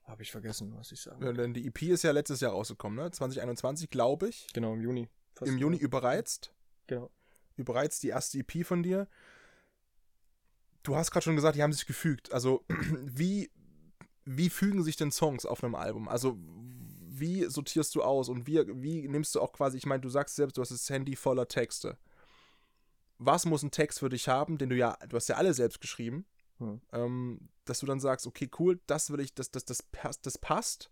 habe 0.05 0.21
ich 0.21 0.31
vergessen, 0.31 0.73
was 0.77 0.91
ich 0.91 1.01
sagen 1.01 1.23
Ja. 1.23 1.33
Denn 1.33 1.53
die 1.53 1.67
EP 1.67 1.81
ist 1.83 2.03
ja 2.03 2.11
letztes 2.11 2.39
Jahr 2.39 2.51
rausgekommen, 2.51 2.97
ne? 2.97 3.11
2021, 3.11 3.89
glaube 3.89 4.29
ich. 4.29 4.47
Genau, 4.53 4.73
im 4.73 4.81
Juni. 4.81 5.09
Im 5.41 5.57
Juni 5.57 5.77
überreizt. 5.77 6.53
Genau. 6.87 7.11
Überreizt 7.57 8.03
die 8.03 8.09
erste 8.09 8.39
EP 8.39 8.65
von 8.65 8.83
dir. 8.83 9.07
Du 10.83 10.95
hast 10.95 11.11
gerade 11.11 11.23
schon 11.23 11.35
gesagt, 11.35 11.55
die 11.55 11.63
haben 11.63 11.73
sich 11.73 11.87
gefügt. 11.87 12.31
Also, 12.31 12.63
wie, 13.03 13.51
wie 14.23 14.49
fügen 14.49 14.83
sich 14.83 14.95
denn 14.95 15.11
Songs 15.11 15.45
auf 15.45 15.63
einem 15.63 15.75
Album? 15.75 16.07
Also, 16.07 16.37
wie 16.37 17.45
sortierst 17.45 17.95
du 17.95 18.03
aus 18.03 18.29
und 18.29 18.45
wie, 18.45 18.61
wie 18.81 19.07
nimmst 19.07 19.33
du 19.35 19.41
auch 19.41 19.53
quasi, 19.53 19.77
ich 19.77 19.85
meine, 19.85 20.01
du 20.01 20.09
sagst 20.09 20.35
selbst, 20.35 20.57
du 20.57 20.61
hast 20.61 20.69
das 20.71 20.89
Handy 20.89 21.15
voller 21.15 21.47
Texte. 21.47 21.97
Was 23.17 23.45
muss 23.45 23.63
ein 23.63 23.71
Text 23.71 23.99
für 23.99 24.09
dich 24.09 24.27
haben, 24.27 24.57
den 24.57 24.69
du 24.69 24.75
ja, 24.75 24.97
du 25.07 25.15
hast 25.15 25.29
ja 25.29 25.37
alle 25.37 25.53
selbst 25.53 25.79
geschrieben, 25.79 26.25
Hm. 26.59 26.81
ähm, 26.93 27.49
dass 27.65 27.79
du 27.79 27.85
dann 27.85 27.99
sagst, 27.99 28.27
okay, 28.27 28.49
cool, 28.59 28.79
das 28.87 29.09
will 29.09 29.19
ich, 29.19 29.33
das, 29.33 29.51
das, 29.51 29.65
das, 29.65 29.83
passt, 29.83 30.25
das 30.25 30.37
passt. 30.37 30.89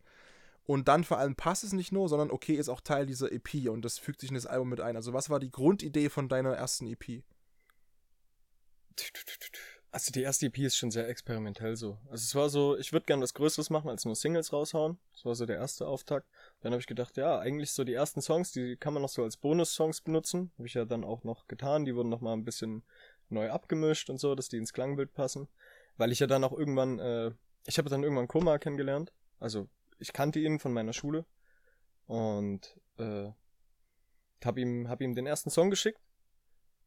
Und 0.66 0.88
dann 0.88 1.04
vor 1.04 1.18
allem 1.18 1.36
passt 1.36 1.64
es 1.64 1.74
nicht 1.74 1.92
nur, 1.92 2.08
sondern 2.10 2.32
okay, 2.32 2.56
ist 2.56 2.70
auch 2.70 2.82
Teil 2.82 3.06
dieser 3.06 3.32
EP 3.32 3.70
und 3.70 3.84
das 3.84 3.98
fügt 3.98 4.22
sich 4.22 4.30
in 4.30 4.36
das 4.36 4.46
Album 4.46 4.70
mit 4.70 4.82
ein. 4.82 4.96
Also 4.96 5.14
was 5.14 5.30
war 5.30 5.40
die 5.40 5.52
Grundidee 5.52 6.10
von 6.10 6.30
deiner 6.30 6.54
ersten 6.54 6.88
EP? 6.88 7.24
Also 9.92 10.12
die 10.12 10.24
erste 10.24 10.48
EP 10.48 10.58
ist 10.60 10.78
schon 10.78 10.90
sehr 10.90 11.08
experimentell 11.08 11.76
so. 11.76 12.00
Also 12.10 12.24
es 12.24 12.34
war 12.34 12.50
so, 12.50 12.78
ich 12.78 12.94
würde 12.94 13.06
gerne 13.06 13.22
was 13.22 13.36
Größeres 13.36 13.70
machen, 13.70 13.90
als 13.90 14.06
nur 14.06 14.16
Singles 14.16 14.52
raushauen. 14.52 14.98
Das 15.12 15.24
war 15.24 15.36
so 15.36 15.46
der 15.46 15.58
erste 15.58 15.86
Auftakt. 15.86 16.28
Dann 16.62 16.72
habe 16.72 16.80
ich 16.80 16.88
gedacht, 16.88 17.16
ja, 17.16 17.38
eigentlich 17.38 17.74
so 17.74 17.84
die 17.84 17.94
ersten 17.94 18.22
Songs, 18.22 18.52
die 18.52 18.76
kann 18.76 18.94
man 18.94 19.04
noch 19.04 19.10
so 19.10 19.24
als 19.24 19.38
Bonus-Songs 19.38 20.02
benutzen. 20.02 20.52
Habe 20.58 20.68
ich 20.68 20.74
ja 20.74 20.86
dann 20.86 21.04
auch 21.04 21.24
noch 21.24 21.48
getan. 21.48 21.86
Die 21.86 21.96
wurden 21.96 22.10
noch 22.10 22.22
mal 22.22 22.34
ein 22.34 22.44
bisschen 22.44 22.84
neu 23.34 23.52
abgemischt 23.52 24.10
und 24.10 24.20
so, 24.20 24.36
dass 24.36 24.50
die 24.50 24.58
ins 24.58 24.74
Klangbild 24.74 25.14
passen. 25.14 25.48
Weil 25.98 26.12
ich 26.12 26.20
ja 26.20 26.28
dann 26.28 26.44
auch 26.44 26.54
irgendwann, 26.54 27.00
äh, 27.00 27.32
ich 27.66 27.78
habe 27.78 27.90
dann 27.90 28.04
irgendwann 28.04 28.28
Koma 28.28 28.58
kennengelernt. 28.58 29.14
Also 29.40 29.68
ich 30.00 30.14
kannte 30.14 30.40
ihn 30.40 30.60
von 30.60 30.74
meiner 30.74 30.94
Schule 30.94 31.26
und 32.08 32.80
äh, 32.98 33.30
habe 34.44 34.62
ihm, 34.62 34.90
hab 34.90 35.02
ihm 35.02 35.16
den 35.16 35.28
ersten 35.28 35.50
Song 35.50 35.70
geschickt. 35.70 36.00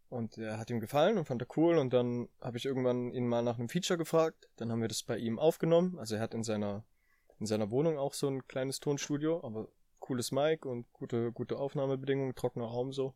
Und 0.08 0.38
er 0.38 0.58
hat 0.58 0.70
ihm 0.70 0.80
gefallen 0.80 1.18
und 1.18 1.24
fand 1.24 1.42
er 1.42 1.48
cool. 1.56 1.78
Und 1.78 1.92
dann 1.92 2.28
habe 2.40 2.56
ich 2.56 2.64
irgendwann 2.64 3.12
ihn 3.12 3.26
mal 3.26 3.42
nach 3.42 3.58
einem 3.58 3.68
Feature 3.68 3.98
gefragt. 3.98 4.48
Dann 4.56 4.70
haben 4.70 4.80
wir 4.80 4.88
das 4.88 5.02
bei 5.02 5.18
ihm 5.18 5.38
aufgenommen. 5.38 5.98
Also 5.98 6.14
er 6.16 6.20
hat 6.20 6.34
in 6.34 6.44
seiner, 6.44 6.84
in 7.40 7.46
seiner 7.46 7.70
Wohnung 7.70 7.98
auch 7.98 8.14
so 8.14 8.28
ein 8.28 8.46
kleines 8.46 8.78
Tonstudio, 8.78 9.42
aber 9.44 9.68
cooles 9.98 10.30
Mic 10.30 10.64
und 10.64 10.92
gute, 10.92 11.32
gute 11.32 11.58
Aufnahmebedingungen, 11.58 12.34
trockener 12.34 12.66
Raum 12.66 12.92
so. 12.92 13.14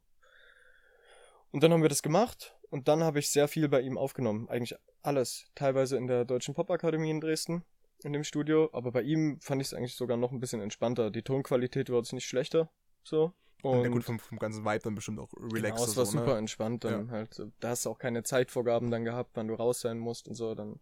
Und 1.52 1.62
dann 1.62 1.72
haben 1.72 1.82
wir 1.82 1.88
das 1.88 2.02
gemacht 2.02 2.56
und 2.70 2.88
dann 2.88 3.02
habe 3.02 3.18
ich 3.18 3.30
sehr 3.30 3.48
viel 3.48 3.68
bei 3.68 3.80
ihm 3.80 3.98
aufgenommen. 3.98 4.48
Eigentlich 4.48 4.78
alles. 5.02 5.46
Teilweise 5.54 5.96
in 5.96 6.06
der 6.06 6.24
Deutschen 6.24 6.54
Popakademie 6.54 7.10
in 7.10 7.20
Dresden, 7.20 7.64
in 8.04 8.12
dem 8.12 8.24
Studio. 8.24 8.70
Aber 8.72 8.92
bei 8.92 9.02
ihm 9.02 9.40
fand 9.40 9.60
ich 9.60 9.68
es 9.68 9.74
eigentlich 9.74 9.96
sogar 9.96 10.16
noch 10.16 10.30
ein 10.32 10.40
bisschen 10.40 10.60
entspannter. 10.60 11.10
Die 11.10 11.22
Tonqualität 11.22 11.90
war 11.90 11.98
jetzt 11.98 12.12
nicht 12.12 12.26
schlechter. 12.26 12.70
So. 13.02 13.32
Und 13.62 13.82
ja, 13.82 13.88
gut, 13.88 14.04
vom, 14.04 14.18
vom 14.18 14.38
ganzen 14.38 14.64
Vibe 14.64 14.84
dann 14.84 14.94
bestimmt 14.94 15.18
auch 15.18 15.30
Genau, 15.32 15.52
relaxed. 15.52 15.88
es 15.88 15.96
war 15.96 16.06
so, 16.06 16.18
super 16.18 16.32
ne? 16.32 16.38
entspannt 16.38 16.84
dann 16.84 17.10
halt. 17.10 17.34
so. 17.34 17.50
Da 17.60 17.70
hast 17.70 17.84
du 17.84 17.90
auch 17.90 17.98
keine 17.98 18.22
Zeitvorgaben 18.22 18.90
dann 18.90 19.04
gehabt, 19.04 19.32
wann 19.34 19.48
du 19.48 19.54
raus 19.54 19.80
sein 19.80 19.98
musst 19.98 20.28
und 20.28 20.34
so. 20.34 20.54
Dann 20.54 20.80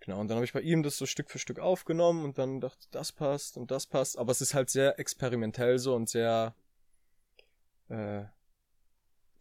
genau. 0.00 0.20
Und 0.20 0.28
dann 0.28 0.36
habe 0.36 0.44
ich 0.44 0.52
bei 0.52 0.62
ihm 0.62 0.82
das 0.82 0.96
so 0.96 1.06
Stück 1.06 1.30
für 1.30 1.38
Stück 1.38 1.60
aufgenommen 1.60 2.24
und 2.24 2.38
dann 2.38 2.60
dachte, 2.60 2.86
das 2.90 3.12
passt 3.12 3.56
und 3.56 3.70
das 3.70 3.86
passt. 3.86 4.18
Aber 4.18 4.32
es 4.32 4.40
ist 4.40 4.54
halt 4.54 4.70
sehr 4.70 4.98
experimentell 4.98 5.78
so 5.78 5.94
und 5.94 6.08
sehr 6.08 6.54
äh, 7.90 8.24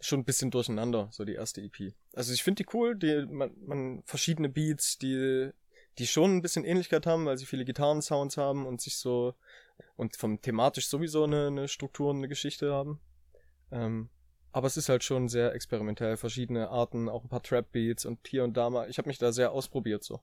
schon 0.03 0.21
ein 0.21 0.25
bisschen 0.25 0.51
durcheinander, 0.51 1.09
so 1.11 1.25
die 1.25 1.33
erste 1.33 1.61
EP. 1.61 1.93
Also 2.13 2.33
ich 2.33 2.43
finde 2.43 2.63
die 2.63 2.69
cool, 2.73 2.95
die 2.95 3.25
man, 3.29 3.51
man 3.65 4.03
verschiedene 4.05 4.49
Beats, 4.49 4.97
die 4.97 5.51
die 5.99 6.07
schon 6.07 6.37
ein 6.37 6.41
bisschen 6.41 6.65
Ähnlichkeit 6.65 7.05
haben, 7.05 7.25
weil 7.25 7.37
sie 7.37 7.45
viele 7.45 7.65
Gitarrensounds 7.65 8.37
haben 8.37 8.65
und 8.65 8.81
sich 8.81 8.97
so 8.97 9.35
und 9.95 10.15
vom 10.15 10.41
thematisch 10.41 10.87
sowieso 10.87 11.23
eine, 11.23 11.47
eine 11.47 11.67
Struktur 11.67 12.09
und 12.09 12.17
eine 12.17 12.27
Geschichte 12.27 12.71
haben. 12.71 12.99
Ähm, 13.71 14.09
aber 14.51 14.67
es 14.67 14.77
ist 14.77 14.89
halt 14.89 15.03
schon 15.03 15.29
sehr 15.29 15.53
experimentell, 15.53 16.17
verschiedene 16.17 16.69
Arten, 16.69 17.09
auch 17.09 17.23
ein 17.23 17.29
paar 17.29 17.41
Trap-Beats 17.41 18.05
und 18.05 18.27
hier 18.27 18.43
und 18.43 18.55
da 18.55 18.69
mal. 18.69 18.89
Ich 18.89 18.97
habe 18.97 19.07
mich 19.07 19.17
da 19.17 19.31
sehr 19.31 19.51
ausprobiert 19.51 20.03
so. 20.03 20.21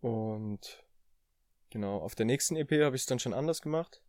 Und 0.00 0.84
genau, 1.70 1.98
auf 1.98 2.14
der 2.14 2.26
nächsten 2.26 2.56
EP 2.56 2.70
habe 2.82 2.96
ich 2.96 3.02
es 3.02 3.06
dann 3.06 3.18
schon 3.18 3.34
anders 3.34 3.62
gemacht. 3.62 4.02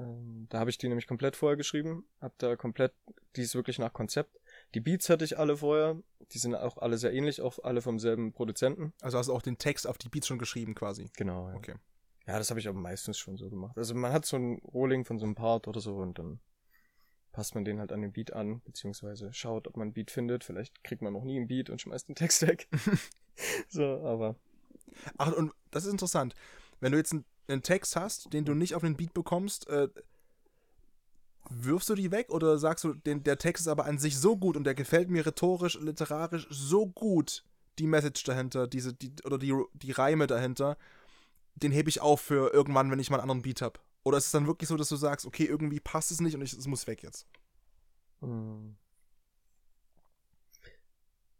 Ähm, 0.00 0.46
da 0.48 0.60
habe 0.60 0.70
ich 0.70 0.78
die 0.78 0.88
nämlich 0.88 1.06
komplett 1.06 1.36
vorher 1.36 1.56
geschrieben, 1.56 2.04
habe 2.20 2.34
da 2.38 2.56
komplett, 2.56 2.92
die 3.36 3.42
ist 3.42 3.54
wirklich 3.54 3.78
nach 3.78 3.92
Konzept. 3.92 4.40
Die 4.74 4.80
Beats 4.80 5.10
hatte 5.10 5.24
ich 5.24 5.38
alle 5.38 5.58
vorher, 5.58 6.00
die 6.32 6.38
sind 6.38 6.54
auch 6.54 6.78
alle 6.78 6.96
sehr 6.96 7.12
ähnlich, 7.12 7.42
auch 7.42 7.58
alle 7.62 7.82
vom 7.82 7.98
selben 7.98 8.32
Produzenten. 8.32 8.94
Also 9.00 9.18
hast 9.18 9.26
du 9.26 9.34
auch 9.34 9.42
den 9.42 9.58
Text 9.58 9.86
auf 9.86 9.98
die 9.98 10.08
Beats 10.08 10.26
schon 10.26 10.38
geschrieben 10.38 10.74
quasi. 10.74 11.10
Genau. 11.16 11.50
Ja. 11.50 11.54
Okay. 11.54 11.74
Ja, 12.26 12.38
das 12.38 12.50
habe 12.50 12.60
ich 12.60 12.68
aber 12.68 12.78
meistens 12.78 13.18
schon 13.18 13.36
so 13.36 13.50
gemacht. 13.50 13.76
Also 13.76 13.94
man 13.94 14.12
hat 14.12 14.24
so 14.24 14.36
ein 14.36 14.60
Rolling 14.72 15.04
von 15.04 15.18
so 15.18 15.26
einem 15.26 15.34
Part 15.34 15.68
oder 15.68 15.80
so 15.80 15.96
und 15.96 16.18
dann 16.18 16.40
passt 17.32 17.54
man 17.54 17.64
den 17.64 17.78
halt 17.78 17.92
an 17.92 18.02
den 18.02 18.12
Beat 18.12 18.32
an, 18.32 18.60
beziehungsweise 18.62 19.32
schaut, 19.32 19.68
ob 19.68 19.76
man 19.76 19.88
einen 19.88 19.92
Beat 19.92 20.10
findet. 20.10 20.44
Vielleicht 20.44 20.82
kriegt 20.82 21.02
man 21.02 21.12
noch 21.12 21.24
nie 21.24 21.36
einen 21.36 21.48
Beat 21.48 21.70
und 21.70 21.80
schmeißt 21.80 22.08
den 22.08 22.14
Text 22.14 22.46
weg. 22.46 22.68
so, 23.68 23.84
aber. 24.04 24.36
Ach, 25.18 25.32
und 25.32 25.52
das 25.70 25.84
ist 25.84 25.92
interessant. 25.92 26.34
Wenn 26.80 26.92
du 26.92 26.98
jetzt 26.98 27.12
einen, 27.12 27.24
einen 27.50 27.62
Text 27.62 27.96
hast, 27.96 28.32
den 28.32 28.44
du 28.44 28.54
nicht 28.54 28.74
auf 28.74 28.82
den 28.82 28.96
Beat 28.96 29.14
bekommst, 29.14 29.68
äh, 29.68 29.88
wirfst 31.48 31.88
du 31.88 31.94
die 31.94 32.10
weg 32.10 32.30
oder 32.30 32.58
sagst 32.58 32.84
du, 32.84 32.94
den, 32.94 33.22
der 33.24 33.38
Text 33.38 33.62
ist 33.62 33.68
aber 33.68 33.86
an 33.86 33.98
sich 33.98 34.18
so 34.18 34.36
gut 34.36 34.56
und 34.56 34.64
der 34.64 34.74
gefällt 34.74 35.10
mir 35.10 35.26
rhetorisch, 35.26 35.78
literarisch 35.80 36.46
so 36.50 36.86
gut, 36.86 37.44
die 37.78 37.86
Message 37.86 38.22
dahinter, 38.24 38.66
diese, 38.66 38.94
die, 38.94 39.12
oder 39.24 39.38
die, 39.38 39.54
die 39.74 39.92
Reime 39.92 40.26
dahinter, 40.26 40.76
den 41.54 41.72
hebe 41.72 41.88
ich 41.88 42.00
auf 42.00 42.20
für 42.20 42.52
irgendwann, 42.52 42.90
wenn 42.90 42.98
ich 42.98 43.10
mal 43.10 43.16
einen 43.16 43.30
anderen 43.30 43.42
Beat 43.42 43.62
habe. 43.62 43.80
Oder 44.02 44.18
ist 44.18 44.26
es 44.26 44.32
dann 44.32 44.46
wirklich 44.46 44.68
so, 44.68 44.76
dass 44.76 44.88
du 44.88 44.96
sagst, 44.96 45.26
okay, 45.26 45.44
irgendwie 45.44 45.80
passt 45.80 46.10
es 46.10 46.20
nicht 46.20 46.34
und 46.34 46.42
ich, 46.42 46.52
es 46.52 46.66
muss 46.66 46.86
weg 46.86 47.02
jetzt? 47.02 47.26
Hm. 48.20 48.76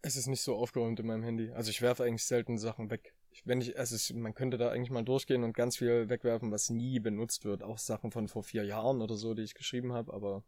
Es 0.03 0.17
ist 0.17 0.27
nicht 0.27 0.43
so 0.43 0.57
aufgeräumt 0.57 0.99
in 1.01 1.07
meinem 1.07 1.23
Handy. 1.23 1.53
Also 1.53 1.71
ich 1.71 1.83
werfe 1.83 2.05
eigentlich 2.05 2.25
selten 2.25 2.59
Sachen 2.59 2.91
weg. 2.91 3.15
Wenn 3.45 3.61
ich, 3.61 3.78
also 3.78 3.95
es, 3.95 4.12
man 4.12 4.35
könnte 4.35 4.59
da 4.59 4.70
eigentlich 4.70 4.91
mal 4.91 5.05
durchgehen 5.05 5.45
und 5.45 5.53
ganz 5.53 5.76
viel 5.76 6.09
wegwerfen, 6.09 6.51
was 6.51 6.70
nie 6.70 6.99
benutzt 6.99 7.45
wird. 7.45 7.62
Auch 7.62 7.78
Sachen 7.78 8.11
von 8.11 8.28
vor 8.28 8.43
vier 8.43 8.64
Jahren 8.64 9.03
oder 9.03 9.16
so, 9.16 9.35
die 9.35 9.43
ich 9.43 9.55
geschrieben 9.55 9.93
habe, 9.93 10.12
aber 10.12 10.43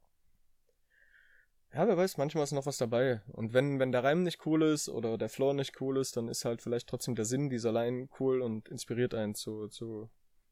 ja, 1.74 1.88
wer 1.88 1.96
weiß, 1.96 2.18
manchmal 2.18 2.44
ist 2.44 2.52
noch 2.52 2.66
was 2.66 2.76
dabei. 2.76 3.22
Und 3.28 3.54
wenn, 3.54 3.78
wenn 3.78 3.92
der 3.92 4.04
Reim 4.04 4.24
nicht 4.24 4.44
cool 4.44 4.62
ist 4.62 4.90
oder 4.90 5.16
der 5.16 5.30
Floor 5.30 5.54
nicht 5.54 5.80
cool 5.80 5.96
ist, 5.96 6.18
dann 6.18 6.28
ist 6.28 6.44
halt 6.44 6.60
vielleicht 6.60 6.86
trotzdem 6.86 7.14
der 7.14 7.24
Sinn 7.24 7.48
dieser 7.48 7.72
Line 7.72 8.08
cool 8.20 8.42
und 8.42 8.68
inspiriert 8.68 9.14
einen 9.14 9.34
zu, 9.34 9.68
zu, 9.68 10.10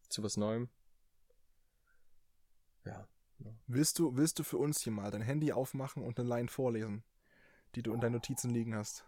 zu 0.09 0.22
was 0.22 0.39
Neuem. 0.39 0.70
Ja. 2.87 3.07
Willst 3.66 3.99
du, 3.99 4.16
willst 4.16 4.39
du 4.39 4.45
für 4.45 4.57
uns 4.57 4.81
hier 4.81 4.93
mal 4.93 5.11
dein 5.11 5.20
Handy 5.20 5.53
aufmachen 5.53 6.03
und 6.03 6.18
eine 6.18 6.28
Line 6.28 6.49
vorlesen, 6.49 7.05
die 7.74 7.83
du 7.83 7.93
in 7.93 8.01
deinen 8.01 8.12
Notizen 8.12 8.51
liegen 8.51 8.74
hast? 8.74 9.05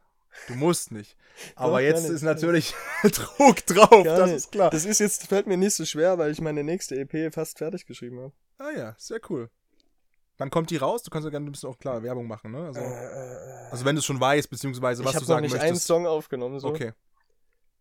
Du 0.49 0.55
musst 0.55 0.93
nicht. 0.93 1.17
Aber 1.57 1.73
Doch, 1.73 1.81
jetzt 1.81 2.03
gar 2.05 2.05
ist 2.07 2.11
nicht. 2.13 2.23
natürlich 2.23 2.75
Druck 3.03 3.65
drauf, 3.67 4.05
Gar 4.05 4.19
das 4.19 4.27
nicht. 4.29 4.37
ist 4.37 4.53
klar. 4.53 4.71
Das 4.71 4.85
ist 4.85 4.99
jetzt, 4.99 5.27
fällt 5.27 5.47
mir 5.47 5.57
nicht 5.57 5.75
so 5.75 5.85
schwer, 5.85 6.19
weil 6.19 6.31
ich 6.31 6.41
meine 6.41 6.65
nächste 6.65 6.97
EP 6.99 7.33
fast 7.33 7.59
fertig 7.59 7.87
geschrieben 7.87 8.21
habe. 8.21 8.33
Ah 8.59 8.71
ja, 8.71 8.95
sehr 8.99 9.21
cool. 9.31 9.51
Wann 10.39 10.51
kommt 10.51 10.71
die 10.71 10.77
raus? 10.77 11.03
Du 11.03 11.11
kannst 11.11 11.25
ja 11.25 11.31
gerne 11.31 11.47
ein 11.47 11.53
bisschen 11.53 11.69
auch 11.69 11.79
klar 11.79 12.03
Werbung 12.03 12.27
machen, 12.27 12.53
ne? 12.53 12.65
Also, 12.67 12.81
also 13.71 13.85
wenn 13.85 13.95
du 13.95 14.01
es 14.01 14.05
schon 14.07 14.21
weißt, 14.21 14.51
beziehungsweise 14.51 15.05
was 15.05 15.11
ich 15.11 15.13
du 15.13 15.17
habe 15.17 15.25
noch 15.25 15.29
sagen 15.29 15.43
nicht 15.43 15.55
einen 15.55 15.63
möchtest. 15.73 15.87
Song 15.87 16.07
aufgenommen. 16.07 16.59
So. 16.59 16.69
Okay. 16.69 16.93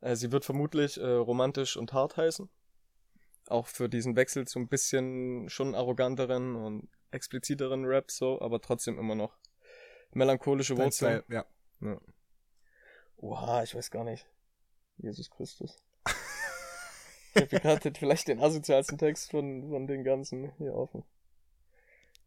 Äh, 0.01 0.15
sie 0.15 0.31
wird 0.31 0.45
vermutlich 0.45 0.99
äh, 0.99 1.05
romantisch 1.05 1.77
und 1.77 1.93
hart 1.93 2.17
heißen. 2.17 2.49
Auch 3.47 3.67
für 3.67 3.89
diesen 3.89 4.15
Wechsel 4.15 4.45
zu 4.47 4.59
ein 4.59 4.67
bisschen 4.67 5.49
schon 5.49 5.75
arroganteren 5.75 6.55
und 6.55 6.89
expliziteren 7.11 7.85
Rap 7.85 8.11
so, 8.11 8.41
aber 8.41 8.61
trotzdem 8.61 8.97
immer 8.99 9.15
noch 9.15 9.37
melancholische 10.13 10.77
Wurzeln. 10.77 11.23
Style, 11.23 11.45
ja. 11.81 11.97
Oha, 13.21 13.61
ich 13.63 13.75
weiß 13.75 13.91
gar 13.91 14.03
nicht. 14.03 14.25
Jesus 14.97 15.29
Christus. 15.29 15.77
ich 17.35 17.41
habe 17.41 17.59
gerade 17.59 17.93
vielleicht 17.97 18.27
den 18.27 18.41
asozialsten 18.41 18.97
Text 18.97 19.31
von, 19.31 19.69
von 19.69 19.87
den 19.87 20.03
ganzen 20.03 20.51
hier 20.57 20.75
offen. 20.75 21.03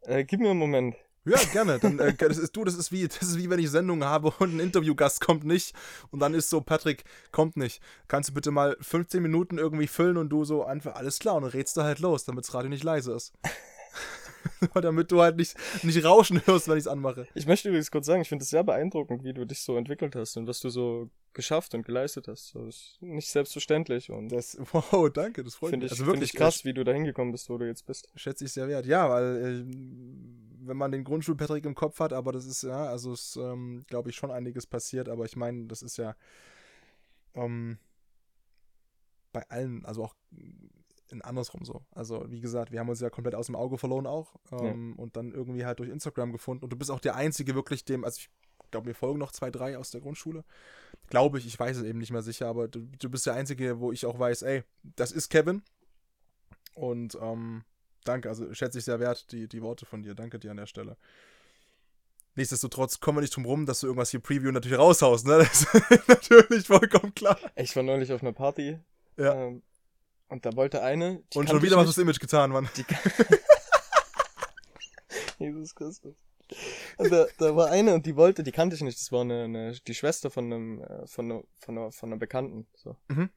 Äh, 0.03 0.25
gib 0.25 0.41
mir 0.41 0.51
einen 0.51 0.59
Moment. 0.59 0.97
Ja, 1.25 1.39
gerne. 1.53 1.79
Dann, 1.81 1.99
äh, 1.99 2.15
das 2.15 2.39
ist, 2.39 2.55
du, 2.55 2.65
das 2.65 2.75
ist 2.75 2.93
wie, 2.93 3.09
das 3.09 3.23
ist 3.23 3.39
wie 3.39 3.51
wenn 3.51 3.59
ich 3.59 3.71
Sendungen 3.71 4.09
habe 4.09 4.31
und 4.39 4.55
ein 4.55 4.61
Interviewgast 4.61 5.21
kommt 5.21 5.45
nicht 5.45 5.75
und 6.11 6.21
dann 6.21 6.35
ist 6.35 6.49
so, 6.49 6.61
Patrick 6.61 7.05
kommt 7.33 7.57
nicht. 7.57 7.83
Kannst 8.07 8.31
du 8.31 8.35
bitte 8.35 8.51
mal 8.51 8.77
15 8.81 9.21
Minuten 9.21 9.59
irgendwie 9.59 9.89
füllen 9.89 10.17
und 10.17 10.29
du 10.29 10.45
so 10.45 10.65
einfach 10.65 10.95
alles 10.95 11.19
klar 11.19 11.37
und 11.37 11.43
dann 11.43 11.51
redst 11.51 11.77
du 11.77 11.83
halt 11.83 11.99
los, 11.99 12.25
damit 12.25 12.45
das 12.45 12.55
Radio 12.55 12.71
nicht 12.71 12.85
leise 12.85 13.15
ist. 13.15 13.33
damit 14.81 15.11
du 15.11 15.21
halt 15.21 15.37
nicht, 15.37 15.57
nicht 15.83 16.05
rauschen 16.05 16.41
hörst, 16.47 16.69
wenn 16.69 16.77
ich 16.77 16.85
es 16.85 16.89
anmache. 16.89 17.27
Ich 17.35 17.47
möchte 17.47 17.69
übrigens 17.69 17.91
kurz 17.91 18.07
sagen, 18.07 18.23
ich 18.23 18.29
finde 18.29 18.43
es 18.43 18.51
sehr 18.51 18.65
beeindruckend, 18.65 19.25
wie 19.25 19.33
du 19.33 19.45
dich 19.45 19.61
so 19.61 19.77
entwickelt 19.77 20.15
hast 20.17 20.37
und 20.37 20.47
was 20.47 20.61
du 20.61 20.69
so 20.69 21.11
geschafft 21.33 21.75
und 21.75 21.85
geleistet 21.85 22.29
hast. 22.29 22.55
Das 22.55 22.67
ist 22.67 23.03
nicht 23.03 23.29
selbstverständlich 23.29 24.11
und 24.11 24.31
Das, 24.31 24.57
wow, 24.73 25.11
danke, 25.11 25.45
das 25.45 25.57
freut 25.57 25.73
mich. 25.73 25.85
ich, 25.85 25.91
also 25.93 26.07
wirklich 26.07 26.33
ich 26.33 26.39
krass, 26.39 26.65
wie 26.65 26.73
du 26.73 26.85
da 26.85 26.93
hingekommen 26.93 27.33
bist, 27.33 27.51
wo 27.51 27.59
du 27.59 27.67
jetzt 27.67 27.87
bist. 27.87 28.09
schätze 28.15 28.45
ich 28.45 28.53
sehr 28.53 28.69
wert. 28.69 28.87
Ja, 28.87 29.11
weil 29.11 29.37
äh, 29.37 29.65
wenn 30.67 30.77
man 30.77 30.93
den 30.93 31.05
Grundschul-Patrick 31.05 31.65
im 31.67 31.75
Kopf 31.75 32.01
hat, 32.01 32.13
aber 32.13 32.33
das 32.33 32.47
ist 32.47 32.63
ja, 32.63 32.87
also 32.87 33.13
ist, 33.13 33.37
ähm, 33.37 33.85
glaube 33.89 34.11
ich, 34.11 34.17
schon 34.17 34.31
einiges 34.31 34.67
passiert, 34.67 35.09
aber 35.09 35.25
ich 35.25 35.37
meine, 35.37 35.67
das 35.67 35.83
ist 35.83 35.97
ja 35.97 36.15
ähm, 37.35 37.79
bei 39.33 39.49
allen, 39.51 39.85
also 39.85 40.05
auch 40.05 40.15
in 41.15 41.23
andersrum 41.23 41.65
so. 41.65 41.83
Also, 41.93 42.25
wie 42.31 42.41
gesagt, 42.41 42.73
wir 42.73 42.81
haben 42.81 42.89
uns 42.89 43.01
ja 43.01 43.11
komplett 43.11 43.35
aus 43.35 43.47
dem 43.47 43.57
Auge 43.57 43.79
verloren 43.79 44.07
auch 44.07 44.35
ähm, 44.53 44.95
und 44.99 45.17
dann 45.17 45.33
irgendwie 45.33 45.65
halt 45.65 45.79
durch 45.79 45.89
Instagram 45.91 46.33
gefunden 46.33 46.65
und 46.65 46.71
du 46.71 46.77
bist 46.77 46.91
auch 46.91 47.01
der 47.01 47.15
Einzige 47.17 47.55
wirklich 47.55 47.85
dem, 47.85 48.05
also 48.05 48.19
ich 48.19 48.31
glaube, 48.71 48.89
mir 48.89 48.95
folgen 48.95 49.19
noch 49.19 49.33
zwei, 49.33 49.51
drei 49.51 49.79
aus 49.79 49.91
der 49.91 50.01
Grundschule. 50.01 50.45
Glaube 51.09 51.39
ich, 51.39 51.47
ich 51.47 51.59
weiß 51.59 51.77
es 51.77 51.85
eben 51.85 51.99
nicht 52.01 52.11
mehr 52.11 52.23
sicher, 52.23 52.49
aber 52.49 52.67
du, 52.69 52.89
du 52.99 53.09
bist 53.09 53.25
der 53.27 53.35
Einzige, 53.35 53.79
wo 53.81 53.93
ich 53.93 54.05
auch 54.05 54.19
weiß, 54.19 54.43
ey, 54.43 54.65
das 54.97 55.13
ist 55.13 55.29
Kevin. 55.29 55.63
Und 56.75 57.17
ähm, 57.21 57.63
danke, 58.05 58.29
also 58.29 58.53
schätze 58.53 58.79
ich 58.79 58.85
sehr 58.85 58.99
wert, 59.01 59.31
die, 59.31 59.47
die 59.49 59.63
Worte 59.63 59.87
von 59.87 60.03
dir. 60.03 60.15
Danke 60.15 60.39
dir 60.41 60.51
an 60.51 60.57
der 60.57 60.67
Stelle. 60.67 60.97
Nichtsdestotrotz 62.37 62.99
kommen 62.99 63.19
wir 63.19 63.23
nicht 63.23 63.37
drum 63.37 63.45
rum, 63.45 63.65
dass 63.65 63.81
du 63.81 63.87
irgendwas 63.87 64.11
hier 64.11 64.19
Preview 64.19 64.51
natürlich 64.51 64.79
raushaust, 64.79 65.25
ne? 65.27 65.39
Das 65.39 65.63
ist 65.91 66.09
natürlich 66.09 66.67
vollkommen 66.67 67.15
klar. 67.15 67.39
Ich 67.55 67.77
war 67.77 67.85
neulich 67.85 68.13
auf 68.13 68.23
einer 68.23 68.33
Party 68.33 68.81
Ja. 69.17 69.35
ähm, 69.35 69.63
und 70.29 70.47
da 70.47 70.55
wollte 70.57 70.83
eine. 70.83 71.23
die 71.33 71.39
Und 71.39 71.49
schon 71.49 71.63
wieder 71.63 71.77
was 71.77 71.85
fürs 71.85 71.99
Image 71.99 72.21
getan, 72.21 72.51
Mann. 72.51 72.69
Jesus 75.39 75.75
Christus. 75.75 76.17
Und 76.99 77.11
da, 77.11 77.27
da 77.39 77.57
war 77.57 77.71
eine 77.71 77.95
und 77.95 78.07
die 78.07 78.17
wollte, 78.17 78.43
die 78.43 78.53
kannte 78.53 78.77
ich 78.77 78.83
nicht, 78.83 79.01
das 79.01 79.11
war 79.11 79.23
eine, 79.23 79.45
eine 79.45 79.73
die 79.73 79.95
Schwester 79.95 80.31
von 80.31 80.45
einem, 80.45 80.83
äh, 80.83 81.07
von 81.07 81.31
einer, 81.31 81.43
von 81.59 81.79
einer, 81.79 81.93
von 81.93 82.11
einer 82.11 82.19
Bekannten, 82.19 82.67
so. 82.75 82.97
Mhm. 83.09 83.31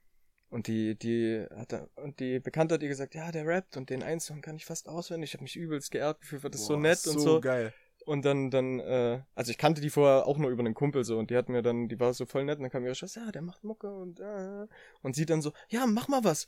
Und 0.49 0.67
die, 0.67 0.95
die 0.95 1.45
hat 1.55 1.73
da, 1.73 1.87
und 1.95 2.19
die 2.21 2.39
Bekannte 2.39 2.75
hat 2.75 2.81
ihr 2.81 2.87
gesagt, 2.87 3.15
ja, 3.15 3.31
der 3.31 3.45
rappt 3.45 3.75
und 3.75 3.89
den 3.89 4.01
einen 4.01 4.21
Song 4.21 4.41
kann 4.41 4.55
ich 4.55 4.65
fast 4.65 4.87
auswendig. 4.87 5.31
Ich 5.31 5.33
habe 5.33 5.43
mich 5.43 5.57
übelst 5.57 5.91
geehrt 5.91 6.21
gefühlt, 6.21 6.43
war 6.43 6.49
das 6.49 6.65
so 6.65 6.75
Boah, 6.75 6.81
nett 6.81 7.05
und 7.07 7.19
so. 7.19 7.41
geil. 7.41 7.73
Und 8.05 8.23
dann, 8.23 8.49
dann, 8.49 8.79
äh, 8.79 9.21
also 9.35 9.51
ich 9.51 9.57
kannte 9.57 9.81
die 9.81 9.89
vorher 9.89 10.25
auch 10.25 10.37
nur 10.37 10.49
über 10.49 10.61
einen 10.61 10.73
Kumpel 10.73 11.03
so 11.03 11.17
und 11.17 11.29
die 11.29 11.35
hat 11.35 11.49
mir 11.49 11.61
dann, 11.61 11.89
die 11.89 11.99
war 11.99 12.13
so 12.13 12.25
voll 12.25 12.45
nett 12.45 12.57
und 12.57 12.63
dann 12.63 12.71
kam 12.71 12.85
ihre 12.85 12.95
Schwester, 12.95 13.25
ja, 13.25 13.31
der 13.33 13.41
macht 13.41 13.65
Mucke 13.65 13.93
und 13.93 14.21
äh, 14.21 14.67
und 15.01 15.15
sie 15.15 15.25
dann 15.25 15.41
so, 15.41 15.51
ja, 15.67 15.85
mach 15.85 16.07
mal 16.07 16.23
was. 16.23 16.47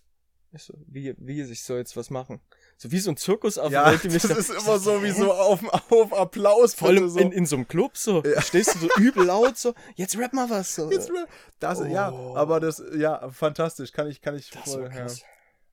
Ich 0.52 0.64
so, 0.64 0.74
wie, 0.88 1.14
wie, 1.20 1.42
ich 1.44 1.64
soll 1.64 1.78
jetzt 1.78 1.96
was 1.96 2.10
machen? 2.10 2.42
So 2.78 2.92
wie 2.92 3.00
so 3.00 3.12
ein 3.12 3.18
Zirkusaffe. 3.18 3.72
Ja, 3.72 3.92
das 3.92 4.24
da- 4.24 4.36
ist 4.36 4.50
immer 4.50 4.80
so, 4.80 5.04
wie 5.04 5.12
so 5.12 5.32
auf, 5.32 5.62
auf 5.92 6.12
Applaus. 6.14 6.82
Allem 6.82 6.96
bitte 6.96 7.10
so. 7.10 7.20
in, 7.20 7.32
in 7.32 7.46
so 7.46 7.56
einem 7.58 7.68
Club 7.68 7.96
so. 7.98 8.24
Ja. 8.24 8.42
Stehst 8.42 8.74
du 8.76 8.80
so 8.80 8.90
übel 8.98 9.26
laut 9.26 9.58
so, 9.58 9.76
jetzt 9.96 10.18
rap 10.18 10.34
mal 10.34 10.50
was. 10.50 10.74
So. 10.74 10.90
Jetzt, 10.92 11.12
das, 11.60 11.80
ja, 11.88 12.12
Oh. 12.12 12.36
aber 12.36 12.60
das, 12.60 12.82
ja, 12.96 13.30
fantastisch, 13.30 13.92
kann 13.92 14.08
ich, 14.08 14.22
kann 14.22 14.36
ich 14.36 14.50
das 14.50 14.64
voll. 14.74 14.90
Ja. 14.94 15.06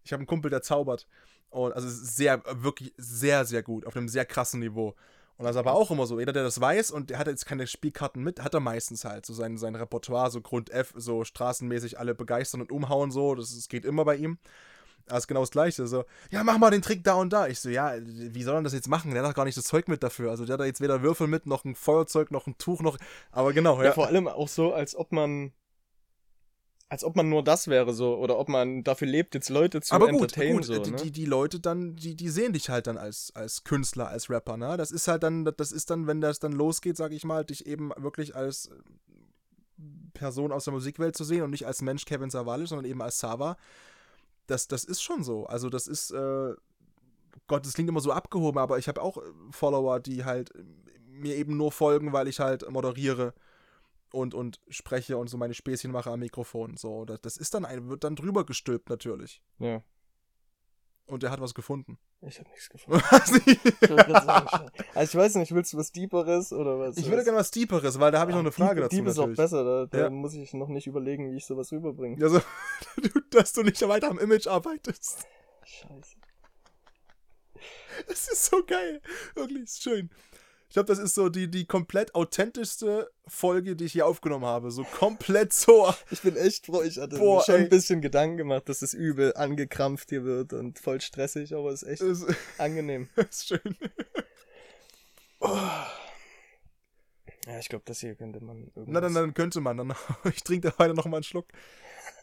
Ich 0.04 0.12
habe 0.12 0.20
einen 0.20 0.26
Kumpel, 0.26 0.50
der 0.50 0.60
zaubert. 0.62 1.06
Und 1.48 1.72
also 1.72 1.88
es 1.88 1.94
ist 1.94 2.16
sehr, 2.16 2.42
wirklich 2.62 2.92
sehr, 2.98 3.44
sehr 3.46 3.62
gut, 3.62 3.86
auf 3.86 3.96
einem 3.96 4.08
sehr 4.08 4.26
krassen 4.26 4.60
Niveau. 4.60 4.94
Und 5.38 5.44
das 5.44 5.54
ist 5.54 5.60
aber 5.60 5.74
auch 5.74 5.90
immer 5.90 6.06
so, 6.06 6.18
jeder, 6.18 6.32
der 6.32 6.44
das 6.44 6.60
weiß 6.60 6.90
und 6.90 7.10
der 7.10 7.18
hat 7.18 7.26
jetzt 7.26 7.44
keine 7.44 7.66
Spielkarten 7.66 8.22
mit, 8.22 8.42
hat 8.42 8.54
er 8.54 8.60
meistens 8.60 9.04
halt 9.04 9.26
so 9.26 9.34
sein, 9.34 9.58
sein 9.58 9.74
Repertoire, 9.74 10.30
so 10.30 10.40
Grund 10.40 10.70
F, 10.70 10.94
so 10.96 11.24
straßenmäßig 11.24 11.98
alle 11.98 12.14
begeistern 12.14 12.62
und 12.62 12.72
umhauen, 12.72 13.10
so, 13.10 13.34
das, 13.34 13.54
das 13.54 13.68
geht 13.68 13.84
immer 13.84 14.04
bei 14.04 14.16
ihm. 14.16 14.38
Das 15.06 15.18
ist 15.18 15.26
genau 15.28 15.40
das 15.40 15.52
Gleiche. 15.52 15.86
So, 15.86 16.04
ja, 16.30 16.42
mach 16.42 16.58
mal 16.58 16.70
den 16.70 16.82
Trick 16.82 17.04
da 17.04 17.14
und 17.14 17.32
da. 17.32 17.46
Ich 17.46 17.60
so, 17.60 17.68
ja, 17.68 17.94
wie 18.02 18.42
soll 18.42 18.56
er 18.56 18.62
das 18.62 18.72
jetzt 18.72 18.88
machen? 18.88 19.12
Der 19.12 19.22
hat 19.22 19.30
doch 19.30 19.36
gar 19.36 19.44
nicht 19.44 19.56
das 19.56 19.64
Zeug 19.64 19.86
mit 19.86 20.02
dafür. 20.02 20.30
Also 20.30 20.44
der 20.44 20.54
hat 20.54 20.60
da 20.60 20.64
jetzt 20.64 20.80
weder 20.80 21.02
Würfel 21.02 21.28
mit, 21.28 21.46
noch 21.46 21.64
ein 21.64 21.76
Feuerzeug, 21.76 22.32
noch 22.32 22.48
ein 22.48 22.58
Tuch, 22.58 22.80
noch. 22.80 22.98
Aber 23.30 23.52
genau, 23.52 23.78
Ja, 23.78 23.84
ja. 23.84 23.92
vor 23.92 24.08
allem 24.08 24.26
auch 24.26 24.48
so, 24.48 24.72
als 24.74 24.96
ob 24.96 25.12
man, 25.12 25.52
als 26.88 27.02
ob 27.02 27.16
man 27.16 27.28
nur 27.28 27.42
das 27.42 27.68
wäre 27.68 27.92
so, 27.92 28.16
oder 28.16 28.38
ob 28.38 28.48
man 28.48 28.84
dafür 28.84 29.08
lebt, 29.08 29.34
jetzt 29.34 29.48
Leute 29.48 29.80
zu 29.80 29.92
aber 29.92 30.06
gut, 30.06 30.22
entertainen 30.22 30.58
gut 30.58 30.64
so, 30.66 30.78
die, 30.78 30.92
ne? 30.92 30.96
die, 30.96 31.10
die 31.10 31.24
Leute 31.24 31.58
dann, 31.58 31.96
die, 31.96 32.14
die 32.14 32.28
sehen 32.28 32.52
dich 32.52 32.70
halt 32.70 32.86
dann 32.86 32.96
als, 32.96 33.32
als 33.34 33.64
Künstler, 33.64 34.08
als 34.08 34.30
Rapper, 34.30 34.56
ne? 34.56 34.76
Das 34.76 34.92
ist 34.92 35.08
halt 35.08 35.24
dann, 35.24 35.44
das 35.44 35.72
ist 35.72 35.90
dann, 35.90 36.06
wenn 36.06 36.20
das 36.20 36.38
dann 36.38 36.52
losgeht, 36.52 36.96
sag 36.96 37.12
ich 37.12 37.24
mal, 37.24 37.44
dich 37.44 37.66
eben 37.66 37.90
wirklich 37.96 38.36
als 38.36 38.66
äh, 38.66 38.74
Person 40.14 40.52
aus 40.52 40.64
der 40.64 40.74
Musikwelt 40.74 41.16
zu 41.16 41.24
sehen 41.24 41.42
und 41.42 41.50
nicht 41.50 41.66
als 41.66 41.82
Mensch 41.82 42.04
Kevin 42.04 42.30
Savalic, 42.30 42.68
sondern 42.68 42.86
eben 42.86 43.02
als 43.02 43.18
Sava. 43.18 43.56
Das, 44.46 44.68
das 44.68 44.84
ist 44.84 45.02
schon 45.02 45.24
so. 45.24 45.46
Also 45.46 45.68
das 45.68 45.88
ist, 45.88 46.12
äh, 46.12 46.54
Gott, 47.48 47.66
das 47.66 47.74
klingt 47.74 47.88
immer 47.88 48.00
so 48.00 48.12
abgehoben, 48.12 48.58
aber 48.58 48.78
ich 48.78 48.86
habe 48.86 49.02
auch 49.02 49.16
äh, 49.16 49.22
Follower, 49.50 49.98
die 49.98 50.24
halt 50.24 50.54
äh, 50.54 50.62
mir 51.08 51.34
eben 51.34 51.56
nur 51.56 51.72
folgen, 51.72 52.12
weil 52.12 52.28
ich 52.28 52.38
halt 52.38 52.70
moderiere 52.70 53.34
und, 54.12 54.34
und 54.34 54.60
spreche 54.68 55.16
und 55.18 55.28
so 55.28 55.36
meine 55.36 55.54
Späßchen 55.54 55.90
mache 55.90 56.10
am 56.10 56.20
Mikrofon. 56.20 56.76
So, 56.76 57.04
das, 57.04 57.20
das 57.20 57.36
ist 57.36 57.54
dann 57.54 57.64
ein, 57.64 57.88
wird 57.88 58.04
dann 58.04 58.16
drüber 58.16 58.44
gestülpt 58.46 58.88
natürlich. 58.88 59.42
Ja. 59.58 59.82
Und 61.06 61.22
er 61.22 61.30
hat 61.30 61.40
was 61.40 61.54
gefunden. 61.54 61.98
Ich 62.22 62.40
habe 62.40 62.50
nichts 62.50 62.68
gefunden. 62.68 63.00
Ich 63.10 64.96
also 64.96 65.18
ich 65.18 65.22
weiß 65.24 65.34
nicht, 65.36 65.54
willst 65.54 65.72
du 65.72 65.76
was 65.76 65.92
Deeperes 65.92 66.52
oder 66.52 66.78
was? 66.78 66.96
Ich 66.96 67.08
würde 67.08 67.22
gerne 67.22 67.38
was 67.38 67.50
Deeperes, 67.50 68.00
weil 68.00 68.10
da 68.10 68.18
habe 68.18 68.30
ich 68.30 68.34
noch 68.34 68.40
eine 68.40 68.50
Frage 68.52 68.80
dazu. 68.80 68.96
Deep 68.96 69.06
ist 69.06 69.18
auch 69.18 69.22
natürlich. 69.28 69.36
besser, 69.36 69.64
da, 69.64 69.86
da 69.86 69.98
Ja. 70.04 70.10
muss 70.10 70.34
ich 70.34 70.52
noch 70.54 70.68
nicht 70.68 70.86
überlegen, 70.86 71.30
wie 71.30 71.36
ich 71.36 71.46
sowas 71.46 71.70
rüberbringe. 71.70 72.18
Ja, 72.18 72.28
so, 72.28 72.40
dass 73.30 73.52
du 73.52 73.62
nicht 73.62 73.80
weiter 73.86 74.08
am 74.08 74.18
Image 74.18 74.46
arbeitest. 74.48 75.26
Scheiße. 75.64 76.16
Das 78.08 78.28
ist 78.28 78.44
so 78.46 78.64
geil. 78.64 79.00
Wirklich, 79.34 79.62
ist 79.62 79.82
schön. 79.82 80.10
Ich 80.68 80.74
glaube, 80.74 80.88
das 80.88 80.98
ist 80.98 81.14
so 81.14 81.28
die, 81.28 81.48
die 81.48 81.64
komplett 81.64 82.14
authentischste 82.14 83.10
Folge, 83.26 83.76
die 83.76 83.84
ich 83.84 83.92
hier 83.92 84.06
aufgenommen 84.06 84.44
habe. 84.44 84.70
So 84.70 84.84
komplett 84.84 85.52
so. 85.52 85.92
Ich 86.10 86.22
bin 86.22 86.36
echt 86.36 86.66
froh, 86.66 86.82
ich 86.82 86.98
hatte 86.98 87.18
Boah, 87.18 87.38
mir 87.38 87.44
schon 87.44 87.54
ey. 87.54 87.62
ein 87.62 87.68
bisschen 87.68 88.00
Gedanken 88.00 88.36
gemacht, 88.36 88.68
dass 88.68 88.82
es 88.82 88.92
übel 88.92 89.34
angekrampft 89.36 90.10
hier 90.10 90.24
wird 90.24 90.52
und 90.52 90.78
voll 90.78 91.00
stressig, 91.00 91.54
aber 91.54 91.70
es 91.70 91.82
ist 91.82 91.88
echt 91.88 92.02
ist, 92.02 92.26
angenehm. 92.58 93.08
ist 93.16 93.48
schön. 93.48 93.76
Ja, 97.46 97.58
ich 97.60 97.68
glaube, 97.68 97.84
das 97.86 98.00
hier 98.00 98.14
könnte 98.16 98.42
man 98.42 98.64
irgendwas... 98.74 98.84
Na, 98.88 99.00
dann, 99.00 99.14
dann 99.14 99.34
könnte 99.34 99.60
man. 99.60 99.76
Dann, 99.76 99.94
ich 100.34 100.42
trinke 100.42 100.70
da 100.70 100.78
weiter 100.78 100.94
noch 100.94 101.06
mal 101.06 101.18
einen 101.18 101.24
Schluck. 101.24 101.46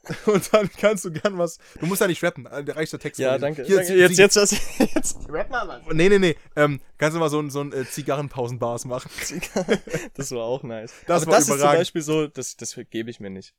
Und 0.26 0.53
dann 0.53 0.69
kannst 0.78 1.05
du 1.05 1.11
gern 1.11 1.38
was. 1.38 1.59
Du 1.80 1.86
musst 1.86 2.01
ja 2.01 2.07
nicht 2.07 2.21
rappen, 2.24 2.45
äh, 2.45 2.63
da 2.63 2.74
reicht 2.74 2.91
der 2.91 2.99
Text. 2.99 3.19
Ja, 3.19 3.38
danke. 3.38 3.63
Hier, 3.63 3.78
danke. 3.78 3.93
Jetzt, 3.95 4.17
jetzt, 4.17 4.36
jetzt, 4.36 4.80
jetzt. 4.95 5.30
Rap 5.30 5.49
mal 5.49 5.65
was. 5.65 5.82
Nee, 5.93 6.09
nee, 6.09 6.19
nee. 6.19 6.36
Ähm, 6.57 6.82
kannst 6.97 7.15
du 7.15 7.19
mal 7.21 7.30
so 7.30 7.39
ein, 7.39 7.49
so 7.49 7.61
ein 7.61 7.71
äh, 7.71 7.86
Zigarrenpausenbars 7.86 8.86
machen? 8.86 9.09
Das 10.15 10.32
war 10.32 10.43
auch 10.43 10.63
nice. 10.63 10.93
Das 11.07 11.24
Aber 11.24 11.32
war 11.32 11.38
das 11.38 11.43
ist 11.43 11.47
zum 11.47 11.55
überragend. 11.57 11.80
Beispiel 11.80 12.01
so, 12.01 12.28
das, 12.28 12.57
das 12.57 12.78
gebe 12.89 13.09
ich 13.09 13.19
mir 13.21 13.30
nicht. 13.30 13.53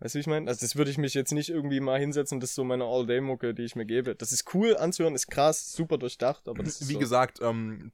Weißt 0.00 0.14
du, 0.14 0.18
wie 0.18 0.20
ich 0.20 0.26
meine? 0.26 0.48
Also 0.48 0.60
das 0.66 0.76
würde 0.76 0.90
ich 0.90 0.98
mich 0.98 1.14
jetzt 1.14 1.32
nicht 1.32 1.48
irgendwie 1.50 1.80
mal 1.80 1.98
hinsetzen, 2.00 2.40
das 2.40 2.50
ist 2.50 2.56
so 2.56 2.64
meine 2.64 2.84
All-Day-Mucke, 2.84 3.54
die 3.54 3.62
ich 3.62 3.76
mir 3.76 3.86
gebe. 3.86 4.14
Das 4.16 4.32
ist 4.32 4.52
cool 4.54 4.76
anzuhören, 4.76 5.14
ist 5.14 5.28
krass, 5.28 5.72
super 5.72 5.98
durchdacht, 5.98 6.48
aber 6.48 6.62
das 6.64 6.80
ist 6.80 6.88
Wie 6.88 6.94
so. 6.94 6.98
gesagt, 6.98 7.38
ähm, 7.40 7.92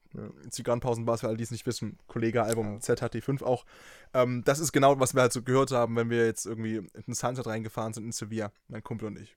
Zigarrenpausenbars, 0.50 1.20
für 1.20 1.28
alle, 1.28 1.36
die 1.36 1.44
es 1.44 1.50
nicht 1.50 1.66
wissen, 1.66 1.98
Kollege-Album 2.06 2.78
ZHT5 2.78 3.42
auch. 3.42 3.64
Ähm, 4.14 4.42
das 4.44 4.58
ist 4.60 4.72
genau, 4.72 4.98
was 4.98 5.14
wir 5.14 5.22
halt 5.22 5.32
so 5.32 5.42
gehört 5.42 5.70
haben, 5.72 5.94
wenn 5.96 6.10
wir 6.10 6.24
jetzt 6.26 6.46
irgendwie 6.46 6.76
in 6.76 6.88
den 7.06 7.14
Sunset 7.14 7.46
reingefahren 7.46 7.92
sind 7.92 8.04
in 8.04 8.12
Sevilla, 8.12 8.50
mein 8.68 8.82
Kumpel 8.82 9.06
und 9.08 9.18
ich. 9.18 9.36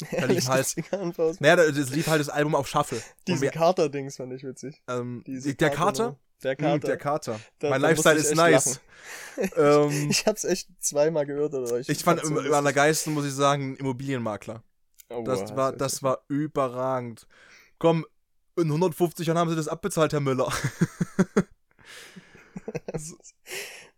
Ehrlich, 0.10 0.36
lief 0.38 0.48
halt-. 0.48 1.40
Naja, 1.40 1.56
da- 1.56 1.70
das 1.70 1.90
lief 1.90 2.06
halt 2.06 2.20
das 2.20 2.30
Album 2.30 2.54
auf 2.54 2.66
Shuffle. 2.66 3.00
Diesen 3.28 3.42
wir, 3.42 3.50
Kater-Dings 3.50 4.16
fand 4.16 4.32
ich 4.32 4.42
witzig. 4.42 4.82
ähm, 4.88 5.22
Diese 5.26 5.54
der 5.54 5.68
Kater- 5.68 6.04
Kater? 6.14 6.18
Der 6.42 6.52
Hm, 6.52 6.56
Kater. 6.58 6.78
der 6.86 6.96
Kater. 6.96 7.40
Da- 7.58 7.70
mein 7.70 7.82
da 7.82 7.88
Lifestyle 7.88 8.18
ist 8.18 8.30
ich 8.30 8.36
nice. 8.36 8.80
ähm, 9.56 10.08
Ich 10.10 10.26
hab's 10.26 10.44
echt 10.44 10.68
zweimal 10.82 11.26
gehört, 11.26 11.52
oder? 11.54 11.78
ich 11.78 11.86
fand 11.86 12.20
fand's 12.20 12.28
über. 12.30 12.56
Allergeisten, 12.56 13.12
muss 13.14 13.26
ich 13.26 13.32
sagen, 13.32 13.76
Immobilienmakler. 13.76 14.62
Oh, 15.10 15.22
Das 15.24 15.46
boah, 15.50 15.56
war, 15.56 15.72
das 15.72 16.02
war 16.02 16.22
überragend. 16.28 17.26
Komm, 17.78 18.06
in 18.56 18.66
150 18.68 19.26
Jahren 19.26 19.38
haben 19.38 19.50
sie 19.50 19.56
das 19.56 19.68
abbezahlt, 19.68 20.12
Herr 20.12 20.20
Müller. 20.20 20.50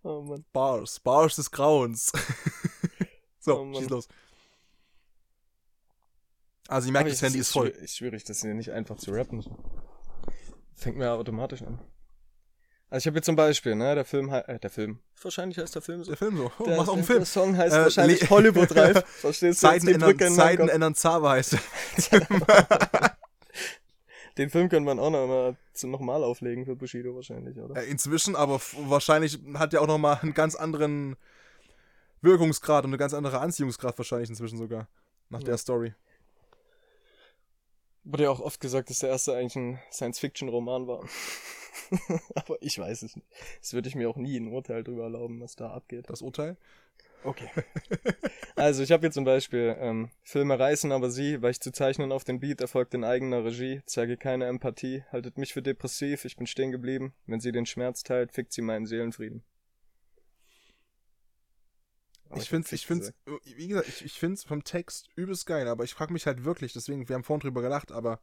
Oh 0.05 0.20
Mann. 0.22 0.45
Bars, 0.53 0.99
Bars 1.01 1.36
des 1.36 1.51
Grauens. 1.51 2.11
so, 3.38 3.61
Oh 3.61 3.64
Mann. 3.64 3.82
schieß 3.82 3.90
los. 3.90 4.09
Also, 6.68 6.88
ihr 6.88 6.93
merkt, 6.93 7.03
Aber 7.05 7.11
das 7.11 7.18
ich- 7.18 7.22
Handy 7.22 7.38
ist 7.38 7.53
voll. 7.53 7.68
Ist 7.68 7.97
schwierig, 7.99 8.24
das 8.24 8.40
hier 8.40 8.55
nicht 8.55 8.70
einfach 8.72 8.97
zu 8.97 9.12
rappen. 9.12 9.45
Fängt 10.74 10.97
mir 10.97 11.12
automatisch 11.12 11.62
an. 11.62 11.78
Also 12.93 13.05
ich 13.05 13.07
habe 13.07 13.16
jetzt 13.16 13.24
zum 13.24 13.36
Beispiel, 13.36 13.74
ne, 13.74 13.95
der 13.95 14.05
Film, 14.05 14.28
äh, 14.28 14.59
der 14.59 14.68
Film, 14.68 14.99
wahrscheinlich 15.22 15.57
heißt 15.57 15.74
der 15.74 15.80
Film 15.80 16.05
so. 16.05 16.11
Der 16.11 16.18
Film 16.18 16.36
so. 16.36 16.53
Oh, 16.59 16.64
Der, 16.64 16.76
mach 16.76 16.88
auch 16.88 16.93
einen 16.93 16.99
der, 16.99 17.07
Film. 17.07 17.18
Der 17.20 17.26
Song 17.26 17.57
heißt 17.57 17.74
Äh, 17.74 17.80
wahrscheinlich 17.84 18.28
Hollywood 18.28 18.76
Reif. 18.76 19.03
Verstehst 19.07 19.62
du? 19.62 19.66
Zeiten 19.66 19.88
ändern, 19.88 20.18
Zeiten 20.34 20.68
ändern 20.68 20.95
Zauber 20.95 21.30
heißt 21.30 21.57
Den 24.36 24.51
Film 24.51 24.68
können 24.68 24.84
wir 24.84 24.93
auch 24.93 25.09
noch 25.11 25.26
mal 25.26 25.57
zum 25.72 25.90
nochmal 25.90 26.22
auflegen 26.22 26.66
für 26.66 26.76
Bushido 26.76 27.14
wahrscheinlich, 27.14 27.57
oder? 27.59 27.80
äh, 27.82 27.86
Inzwischen, 27.86 28.36
aber 28.36 28.61
wahrscheinlich 28.76 29.38
hat 29.55 29.72
der 29.72 29.80
auch 29.80 29.86
nochmal 29.86 30.18
einen 30.20 30.34
ganz 30.34 30.55
anderen 30.55 31.16
Wirkungsgrad 32.20 32.84
und 32.84 32.90
eine 32.90 32.99
ganz 32.99 33.14
andere 33.14 33.40
Anziehungskraft 33.40 33.97
wahrscheinlich 33.97 34.28
inzwischen 34.28 34.59
sogar. 34.59 34.86
Nach 35.30 35.40
Ja. 35.40 35.47
der 35.47 35.57
Story. 35.57 35.95
Wurde 38.05 38.24
ja 38.24 38.30
auch 38.30 38.40
oft 38.40 38.61
gesagt, 38.61 38.90
dass 38.90 38.99
der 38.99 39.09
erste 39.09 39.34
eigentlich 39.34 39.57
ein 39.57 39.80
Science-Fiction-Roman 39.90 40.86
war. 40.86 41.05
Aber 42.34 42.56
ich 42.60 42.78
weiß 42.78 43.02
es 43.02 43.16
nicht. 43.16 43.28
Das 43.60 43.72
würde 43.72 43.88
ich 43.88 43.94
mir 43.94 44.08
auch 44.08 44.16
nie 44.16 44.38
ein 44.38 44.48
Urteil 44.48 44.84
drüber 44.84 45.04
erlauben, 45.04 45.40
was 45.40 45.56
da 45.56 45.70
abgeht. 45.70 46.10
Das 46.10 46.22
Urteil? 46.22 46.56
Okay. 47.24 47.48
Also 48.56 48.82
ich 48.82 48.92
habe 48.92 49.02
hier 49.02 49.10
zum 49.10 49.24
Beispiel 49.24 49.76
ähm, 49.78 50.10
Filme 50.22 50.58
reißen 50.58 50.92
aber 50.92 51.10
sie, 51.10 51.40
weil 51.40 51.52
ich 51.52 51.60
zu 51.60 51.72
zeichnen 51.72 52.12
auf 52.12 52.24
den 52.24 52.40
Beat 52.40 52.60
erfolgt 52.60 52.94
in 52.94 53.04
eigener 53.04 53.44
Regie, 53.44 53.82
zeige 53.86 54.16
keine 54.16 54.46
Empathie, 54.46 55.04
haltet 55.10 55.38
mich 55.38 55.52
für 55.52 55.62
depressiv, 55.62 56.24
ich 56.24 56.36
bin 56.36 56.46
stehen 56.46 56.70
geblieben. 56.70 57.14
Wenn 57.26 57.40
sie 57.40 57.52
den 57.52 57.66
Schmerz 57.66 58.02
teilt, 58.02 58.32
fickt 58.32 58.52
sie 58.52 58.62
meinen 58.62 58.86
Seelenfrieden. 58.86 59.42
Aber 62.28 62.40
ich 62.40 62.48
finde 62.48 62.68
ich 62.72 62.86
find's, 62.86 63.12
wie 63.44 63.68
gesagt, 63.68 63.88
ich, 63.88 64.04
ich 64.04 64.18
find's 64.18 64.42
vom 64.42 64.64
Text 64.64 65.08
übelst 65.16 65.46
geil, 65.46 65.68
aber 65.68 65.84
ich 65.84 65.92
frage 65.92 66.12
mich 66.12 66.26
halt 66.26 66.44
wirklich, 66.44 66.72
deswegen, 66.72 67.08
wir 67.08 67.14
haben 67.14 67.24
vorhin 67.24 67.40
drüber 67.40 67.62
gelacht, 67.62 67.92
aber 67.92 68.20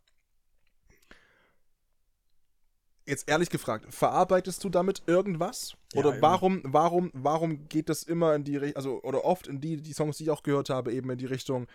jetzt 3.09 3.29
ehrlich 3.29 3.49
gefragt, 3.49 3.85
verarbeitest 3.93 4.63
du 4.63 4.69
damit 4.69 5.03
irgendwas? 5.07 5.73
Ja, 5.93 5.99
oder 5.99 6.11
immer. 6.13 6.21
warum, 6.21 6.61
warum, 6.63 7.11
warum 7.13 7.67
geht 7.67 7.89
das 7.89 8.03
immer 8.03 8.35
in 8.35 8.43
die 8.43 8.57
Richtung, 8.57 8.77
also, 8.77 9.01
oder 9.03 9.25
oft 9.25 9.47
in 9.47 9.59
die, 9.59 9.81
die 9.81 9.93
Songs, 9.93 10.17
die 10.17 10.23
ich 10.23 10.31
auch 10.31 10.43
gehört 10.43 10.69
habe, 10.69 10.93
eben 10.93 11.09
in 11.09 11.17
die 11.17 11.25
Richtung 11.25 11.67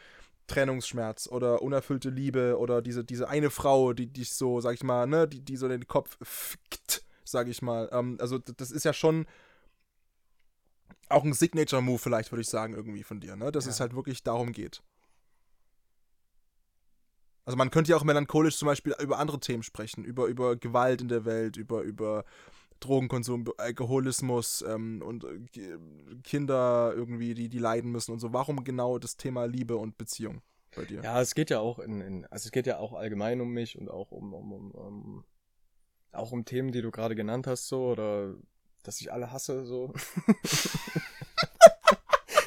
Trennungsschmerz 0.47 1.27
oder 1.27 1.63
unerfüllte 1.63 2.11
Liebe 2.11 2.59
oder 2.59 2.83
diese, 2.83 3.05
diese 3.05 3.29
eine 3.29 3.51
Frau, 3.51 3.93
die 3.93 4.07
dich 4.07 4.33
so, 4.33 4.61
sag 4.61 4.75
ich 4.75 4.83
mal, 4.85 5.07
ne, 5.07 5.27
die, 5.27 5.41
die 5.41 5.57
so 5.57 5.69
den 5.69 5.87
Kopf 5.87 6.19
fickt, 6.23 7.05
sag 7.25 7.49
ich 7.49 7.63
mal. 7.63 7.89
Ähm, 7.93 8.19
also, 8.21 8.39
das 8.39 8.71
ist 8.71 8.85
ja 8.85 8.93
schon 8.93 9.27
auch 11.09 11.25
ein 11.25 11.33
Signature-Move 11.33 11.99
vielleicht, 11.99 12.33
würde 12.33 12.43
ich 12.43 12.49
sagen, 12.49 12.75
irgendwie 12.75 13.03
von 13.03 13.21
dir, 13.21 13.37
ne? 13.37 13.53
Dass 13.53 13.67
Ja. 13.67 13.71
es 13.71 13.81
halt 13.81 13.95
wirklich 13.95 14.23
darum 14.23 14.53
geht. 14.53 14.83
Also 17.45 17.57
man 17.57 17.71
könnte 17.71 17.91
ja 17.91 17.97
auch 17.97 18.05
melancholisch 18.05 18.57
zum 18.57 18.67
Beispiel 18.67 18.95
über 19.01 19.19
andere 19.19 19.39
Themen 19.41 19.63
sprechen, 19.63 20.05
über, 20.05 20.27
über 20.27 20.57
Gewalt 20.57 21.01
in 21.03 21.09
der 21.09 21.25
Welt, 21.25 21.57
über, 21.57 21.83
über 21.83 22.25
Drogenkonsum, 22.81 23.45
Alkoholismus 23.59 24.63
ähm, 24.67 25.03
und 25.03 25.25
äh, 25.25 25.39
Ki- 25.53 25.77
Kinder 26.23 26.93
irgendwie, 26.95 27.35
die, 27.35 27.49
die 27.49 27.59
leiden 27.59 27.91
müssen 27.91 28.13
und 28.13 28.21
so. 28.21 28.33
Warum 28.33 28.65
genau 28.65 28.99
das 28.99 29.17
Thema 29.17 29.45
Liebe 29.47 29.77
und 29.77 29.99
Beziehung 29.99 30.43
bei 30.75 30.85
dir? 30.85 31.03
Ja, 31.03 31.21
es 31.21 31.35
geht 31.35 31.51
ja 31.51 31.61
auch 31.61 31.79
in, 31.79 32.01
in 32.01 32.25
also 32.27 32.47
es 32.47 32.53
geht 32.53 32.67
ja 32.67 32.79
auch 32.79 32.95
allgemein 32.95 33.41
um 33.41 33.51
mich 33.51 33.79
und 33.79 33.91
auch 33.91 34.11
um, 34.11 34.33
um, 34.35 34.53
um, 34.53 34.71
um 34.73 35.25
auch 36.13 36.33
um 36.33 36.45
Themen, 36.45 36.73
die 36.73 36.81
du 36.83 36.91
gerade 36.91 37.15
genannt 37.15 37.47
hast, 37.47 37.69
so, 37.69 37.87
oder 37.89 38.35
dass 38.83 39.01
ich 39.01 39.13
alle 39.13 39.33
hasse, 39.33 39.65
so. 39.65 39.93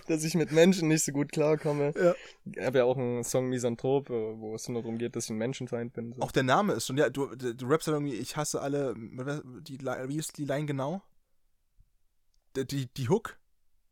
dass 0.07 0.23
ich 0.23 0.35
mit 0.35 0.51
Menschen 0.51 0.87
nicht 0.87 1.03
so 1.03 1.11
gut 1.11 1.31
klarkomme. 1.31 1.93
Ja. 1.95 2.15
Ich 2.45 2.65
habe 2.65 2.79
ja 2.79 2.83
auch 2.85 2.97
einen 2.97 3.23
Song 3.23 3.49
Misanthrop, 3.49 4.09
äh, 4.09 4.13
wo 4.13 4.55
es 4.55 4.67
nur 4.67 4.81
darum 4.81 4.97
geht, 4.97 5.15
dass 5.15 5.25
ich 5.25 5.29
ein 5.31 5.37
Menschenfeind 5.37 5.93
bin. 5.93 6.13
So. 6.13 6.21
Auch 6.21 6.31
der 6.31 6.43
Name 6.43 6.73
ist 6.73 6.87
schon, 6.87 6.97
ja, 6.97 7.09
du, 7.09 7.35
du 7.35 7.53
du 7.53 7.65
rappst 7.67 7.87
ja 7.87 7.93
irgendwie, 7.93 8.15
ich 8.15 8.35
hasse 8.35 8.61
alle, 8.61 8.95
die, 8.95 9.79
wie 9.79 10.17
ist 10.17 10.37
die 10.37 10.45
Line 10.45 10.65
genau? 10.65 11.01
Die, 12.55 12.65
die, 12.65 12.87
die 12.87 13.09
Hook? 13.09 13.37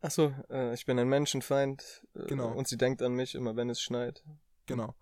Ach 0.02 0.12
so, 0.12 0.34
äh, 0.50 0.74
ich 0.74 0.86
bin 0.86 1.00
ein 1.00 1.10
Menschenfeind. 1.10 2.04
Äh, 2.16 2.26
Genau. 2.28 2.52
Und 2.52 2.68
sie 2.68 2.78
denkt 2.78 3.02
an 3.02 3.14
mich 3.14 3.36
immer, 3.36 3.56
wenn 3.56 3.70
es 3.70 3.82
schneit. 3.82 4.24
Genau. 4.66 4.96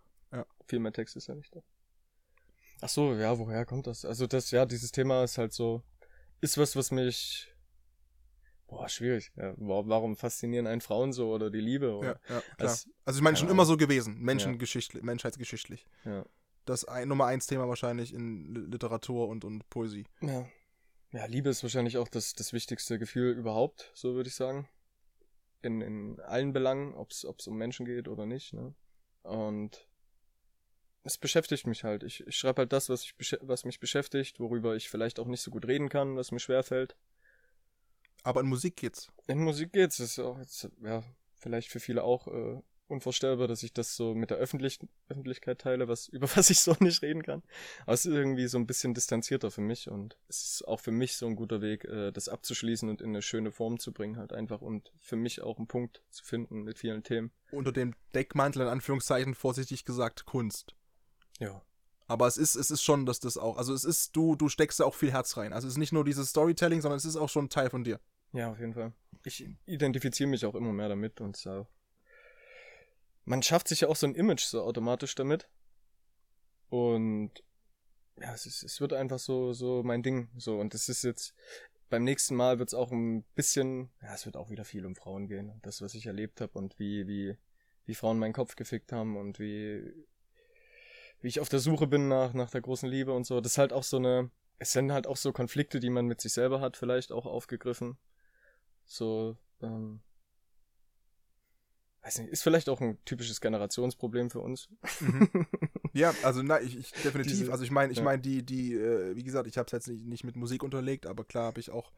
Viel 0.67 0.79
mehr 0.79 0.93
Text 0.93 1.15
ist 1.15 1.27
ja 1.27 1.35
nicht 1.35 1.53
da. 1.53 1.59
Ach 2.81 2.89
so, 2.89 3.13
ja, 3.13 3.37
woher 3.37 3.65
kommt 3.65 3.87
das? 3.87 4.05
Also 4.05 4.27
das, 4.27 4.51
ja, 4.51 4.65
dieses 4.65 4.91
Thema 4.91 5.23
ist 5.23 5.37
halt 5.37 5.53
so, 5.53 5.83
ist 6.41 6.57
was, 6.57 6.75
was 6.75 6.91
mich, 6.91 7.52
boah, 8.73 8.89
schwierig. 8.89 9.31
Ja, 9.35 9.53
wa- 9.57 9.83
warum 9.85 10.15
faszinieren 10.15 10.67
einen 10.67 10.81
Frauen 10.81 11.13
so 11.13 11.31
oder 11.33 11.49
die 11.49 11.59
Liebe? 11.61 11.95
Oder? 11.95 12.19
Ja, 12.27 12.35
ja. 12.35 12.43
Das- 12.57 12.89
also 13.05 13.17
ich 13.19 13.23
meine, 13.23 13.37
schon 13.37 13.49
immer 13.49 13.65
so 13.65 13.77
gewesen, 13.77 14.19
menschengeschichtlich, 14.21 15.03
menschheitsgeschichtlich. 15.03 15.85
Das 16.65 16.85
ein, 16.85 17.07
Nummer 17.09 17.25
eins 17.25 17.45
Thema 17.45 17.67
wahrscheinlich 17.67 18.13
in 18.13 18.53
Li- 18.53 18.71
Literatur 18.71 19.27
und, 19.27 19.43
und 19.45 19.69
Poesie. 19.69 20.05
ja. 20.21 20.45
Ja, 21.15 21.25
Liebe 21.27 21.49
ist 21.49 21.61
wahrscheinlich 21.61 21.99
auch 21.99 22.07
das, 22.07 22.33
das 22.33 22.53
wichtigste 22.53 22.97
Gefühl 22.97 23.33
überhaupt, 23.37 23.91
so 23.93 24.15
würde 24.15 24.29
ich 24.29 24.33
sagen. 24.35 24.67
In, 25.61 25.81
in 25.81 26.19
allen 26.21 26.53
Belangen, 26.53 26.95
ob 26.95 27.11
es 27.11 27.23
um 27.47 27.55
Menschen 27.55 27.85
geht 27.85 28.07
oder 28.07 28.25
nicht. 28.25 28.51
Ne? 28.53 28.73
Und 29.21 29.87
es 31.03 31.19
beschäftigt 31.19 31.67
mich 31.67 31.83
halt. 31.83 32.01
Ich, 32.01 32.25
ich 32.25 32.35
schreibe 32.35 32.61
halt 32.61 32.73
das, 32.73 32.89
was, 32.89 33.03
ich, 33.19 33.37
was 33.41 33.63
mich 33.63 33.79
beschäftigt, 33.79 34.39
worüber 34.39 34.75
ich 34.75 34.89
vielleicht 34.89 35.19
auch 35.19 35.27
nicht 35.27 35.41
so 35.41 35.51
gut 35.51 35.67
reden 35.67 35.87
kann, 35.87 36.15
was 36.15 36.31
mir 36.31 36.39
schwerfällt. 36.39 36.95
Aber 38.23 38.41
in 38.41 38.47
Musik 38.47 38.77
geht's. 38.77 39.11
In 39.27 39.39
Musik 39.43 39.73
geht's, 39.73 39.99
ist 39.99 40.19
auch 40.19 40.39
jetzt, 40.39 40.69
ja, 40.81 41.03
vielleicht 41.35 41.69
für 41.69 41.79
viele 41.79 42.03
auch 42.03 42.27
äh, 42.27 42.61
unvorstellbar, 42.87 43.47
dass 43.47 43.63
ich 43.63 43.73
das 43.73 43.95
so 43.95 44.13
mit 44.13 44.29
der 44.29 44.37
Öffentlich 44.37 44.79
Öffentlichkeit 45.09 45.59
teile, 45.59 45.87
was 45.87 46.07
über 46.09 46.27
was 46.35 46.49
ich 46.49 46.59
so 46.59 46.75
nicht 46.79 47.01
reden 47.01 47.23
kann. 47.23 47.43
Aber 47.81 47.93
es 47.93 48.05
ist 48.05 48.13
irgendwie 48.13 48.47
so 48.47 48.57
ein 48.57 48.67
bisschen 48.67 48.93
distanzierter 48.93 49.51
für 49.51 49.61
mich 49.61 49.89
und 49.89 50.17
es 50.29 50.43
ist 50.43 50.67
auch 50.67 50.79
für 50.79 50.91
mich 50.91 51.17
so 51.17 51.25
ein 51.27 51.35
guter 51.35 51.61
Weg, 51.61 51.85
äh, 51.85 52.11
das 52.11 52.29
abzuschließen 52.29 52.89
und 52.89 53.01
in 53.01 53.09
eine 53.09 53.21
schöne 53.21 53.51
Form 53.51 53.79
zu 53.79 53.91
bringen, 53.91 54.17
halt 54.17 54.33
einfach 54.33 54.61
und 54.61 54.91
für 54.99 55.15
mich 55.15 55.41
auch 55.41 55.57
einen 55.57 55.67
Punkt 55.67 56.03
zu 56.09 56.23
finden 56.23 56.63
mit 56.63 56.77
vielen 56.77 57.03
Themen. 57.03 57.31
Unter 57.51 57.71
dem 57.71 57.93
Deckmantel, 58.13 58.63
in 58.63 58.67
Anführungszeichen, 58.67 59.35
vorsichtig 59.35 59.85
gesagt, 59.85 60.25
Kunst. 60.25 60.75
Ja. 61.39 61.61
Aber 62.07 62.27
es 62.27 62.37
ist, 62.37 62.55
es 62.55 62.69
ist 62.69 62.83
schon, 62.83 63.05
dass 63.05 63.19
das 63.19 63.37
auch, 63.37 63.57
also 63.57 63.73
es 63.73 63.83
ist, 63.83 64.15
du, 64.15 64.35
du 64.35 64.49
steckst 64.49 64.79
da 64.79 64.85
auch 64.85 64.95
viel 64.95 65.11
Herz 65.11 65.37
rein. 65.37 65.53
Also 65.53 65.67
es 65.67 65.75
ist 65.75 65.77
nicht 65.77 65.93
nur 65.93 66.03
dieses 66.03 66.29
Storytelling, 66.29 66.81
sondern 66.81 66.97
es 66.97 67.05
ist 67.05 67.15
auch 67.15 67.29
schon 67.29 67.49
Teil 67.49 67.69
von 67.69 67.83
dir. 67.83 67.99
Ja, 68.33 68.51
auf 68.51 68.59
jeden 68.59 68.73
Fall. 68.73 68.93
Ich 69.23 69.47
identifiziere 69.65 70.29
mich 70.29 70.45
auch 70.45 70.55
immer 70.55 70.73
mehr 70.73 70.89
damit 70.89 71.21
und 71.21 71.37
so. 71.37 71.67
Man 73.25 73.41
schafft 73.41 73.69
sich 73.69 73.81
ja 73.81 73.87
auch 73.87 73.95
so 73.95 74.05
ein 74.05 74.15
Image 74.15 74.43
so 74.43 74.63
automatisch 74.63 75.15
damit. 75.15 75.47
Und 76.69 77.31
ja, 78.19 78.33
es, 78.33 78.45
ist, 78.45 78.63
es 78.63 78.81
wird 78.81 78.93
einfach 78.93 79.19
so, 79.19 79.53
so 79.53 79.81
mein 79.83 80.03
Ding. 80.03 80.29
So, 80.37 80.59
und 80.59 80.73
es 80.73 80.89
ist 80.89 81.03
jetzt, 81.03 81.33
beim 81.89 82.03
nächsten 82.03 82.35
Mal 82.35 82.59
wird 82.59 82.69
es 82.69 82.73
auch 82.73 82.91
ein 82.91 83.23
bisschen, 83.35 83.91
ja, 84.01 84.13
es 84.13 84.25
wird 84.25 84.35
auch 84.35 84.49
wieder 84.49 84.65
viel 84.65 84.85
um 84.85 84.95
Frauen 84.95 85.27
gehen. 85.27 85.53
Das, 85.61 85.81
was 85.81 85.93
ich 85.93 86.07
erlebt 86.07 86.41
habe 86.41 86.57
und 86.57 86.77
wie, 86.79 87.07
wie, 87.07 87.37
wie 87.85 87.95
Frauen 87.95 88.19
meinen 88.19 88.33
Kopf 88.33 88.55
gefickt 88.55 88.91
haben 88.91 89.15
und 89.15 89.39
wie, 89.39 89.93
wie 91.23 91.29
ich 91.29 91.39
auf 91.39 91.47
der 91.47 91.59
Suche 91.59 91.87
bin 91.87 92.09
nach, 92.09 92.33
nach 92.33 92.49
der 92.49 92.59
großen 92.59 92.87
Liebe 92.87 93.13
und 93.13 93.25
so. 93.25 93.39
Das 93.39 93.53
ist 93.53 93.57
halt 93.57 93.71
auch 93.71 93.83
so 93.83 93.95
eine, 93.95 94.29
es 94.59 94.73
sind 94.73 94.91
halt 94.91 95.07
auch 95.07 95.15
so 95.15 95.31
Konflikte, 95.31 95.79
die 95.79 95.89
man 95.89 96.05
mit 96.05 96.19
sich 96.19 96.33
selber 96.33 96.59
hat, 96.59 96.75
vielleicht 96.75 97.13
auch 97.13 97.25
aufgegriffen. 97.25 97.97
So, 98.83 99.37
ähm, 99.61 100.01
weiß 102.01 102.19
nicht, 102.19 102.29
ist 102.29 102.43
vielleicht 102.43 102.67
auch 102.67 102.81
ein 102.81 102.97
typisches 103.05 103.39
Generationsproblem 103.39 104.31
für 104.31 104.41
uns. 104.41 104.67
Mhm. 104.99 105.47
ja, 105.93 106.13
also 106.23 106.43
na, 106.43 106.59
ich, 106.59 106.77
ich 106.77 106.91
definitiv. 106.91 107.31
Diese, 107.31 107.51
also 107.53 107.63
ich 107.63 107.71
meine, 107.71 107.93
ich 107.93 107.99
ja. 107.99 108.03
meine, 108.03 108.21
die, 108.21 108.43
die, 108.43 108.73
äh, 108.73 109.15
wie 109.15 109.23
gesagt, 109.23 109.47
ich 109.47 109.57
habe 109.57 109.67
es 109.67 109.71
jetzt 109.71 109.87
nicht, 109.87 110.05
nicht 110.05 110.23
mit 110.25 110.35
Musik 110.35 110.61
unterlegt, 110.61 111.05
aber 111.05 111.23
klar 111.23 111.45
habe 111.45 111.61
ich 111.61 111.69
auch 111.69 111.93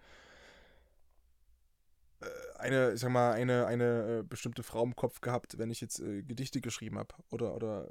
äh, 2.21 2.28
eine, 2.59 2.93
ich 2.93 2.99
sag 2.99 3.09
mal, 3.09 3.32
eine, 3.32 3.65
eine 3.65 4.19
äh, 4.19 4.23
bestimmte 4.23 4.61
Frau 4.61 4.84
im 4.84 4.95
Kopf 4.95 5.19
gehabt, 5.19 5.57
wenn 5.57 5.71
ich 5.71 5.82
jetzt 5.82 5.99
äh, 5.99 6.21
Gedichte 6.21 6.61
geschrieben 6.61 6.99
habe. 6.99 7.15
Oder, 7.32 7.55
oder 7.55 7.89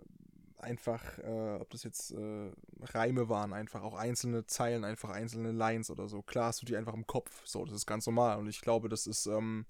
einfach, 0.57 1.19
äh, 1.19 1.59
ob 1.61 1.71
das 1.71 1.83
jetzt 1.83 2.13
äh, 2.13 2.51
Reime 2.81 3.29
waren, 3.29 3.53
einfach 3.53 3.83
auch 3.83 3.95
einzelne 3.95 4.47
Zeilen, 4.47 4.85
einfach 4.85 5.11
einzelne 5.11 5.53
Lines 5.53 5.91
oder 5.91 6.09
so. 6.09 6.23
Klar 6.23 6.47
hast 6.47 6.63
du 6.63 6.67
die 6.67 6.77
einfach 6.77 6.95
im 6.95 7.07
Kopf. 7.07 7.43
So, 7.45 7.65
das 7.65 7.75
ist 7.75 7.87
ganz 7.87 8.07
normal. 8.07 8.39
Und 8.39 8.49
ich 8.49 8.61
glaube, 8.61 8.89
das 8.89 9.07
ist, 9.07 9.27
ähm, 9.27 9.67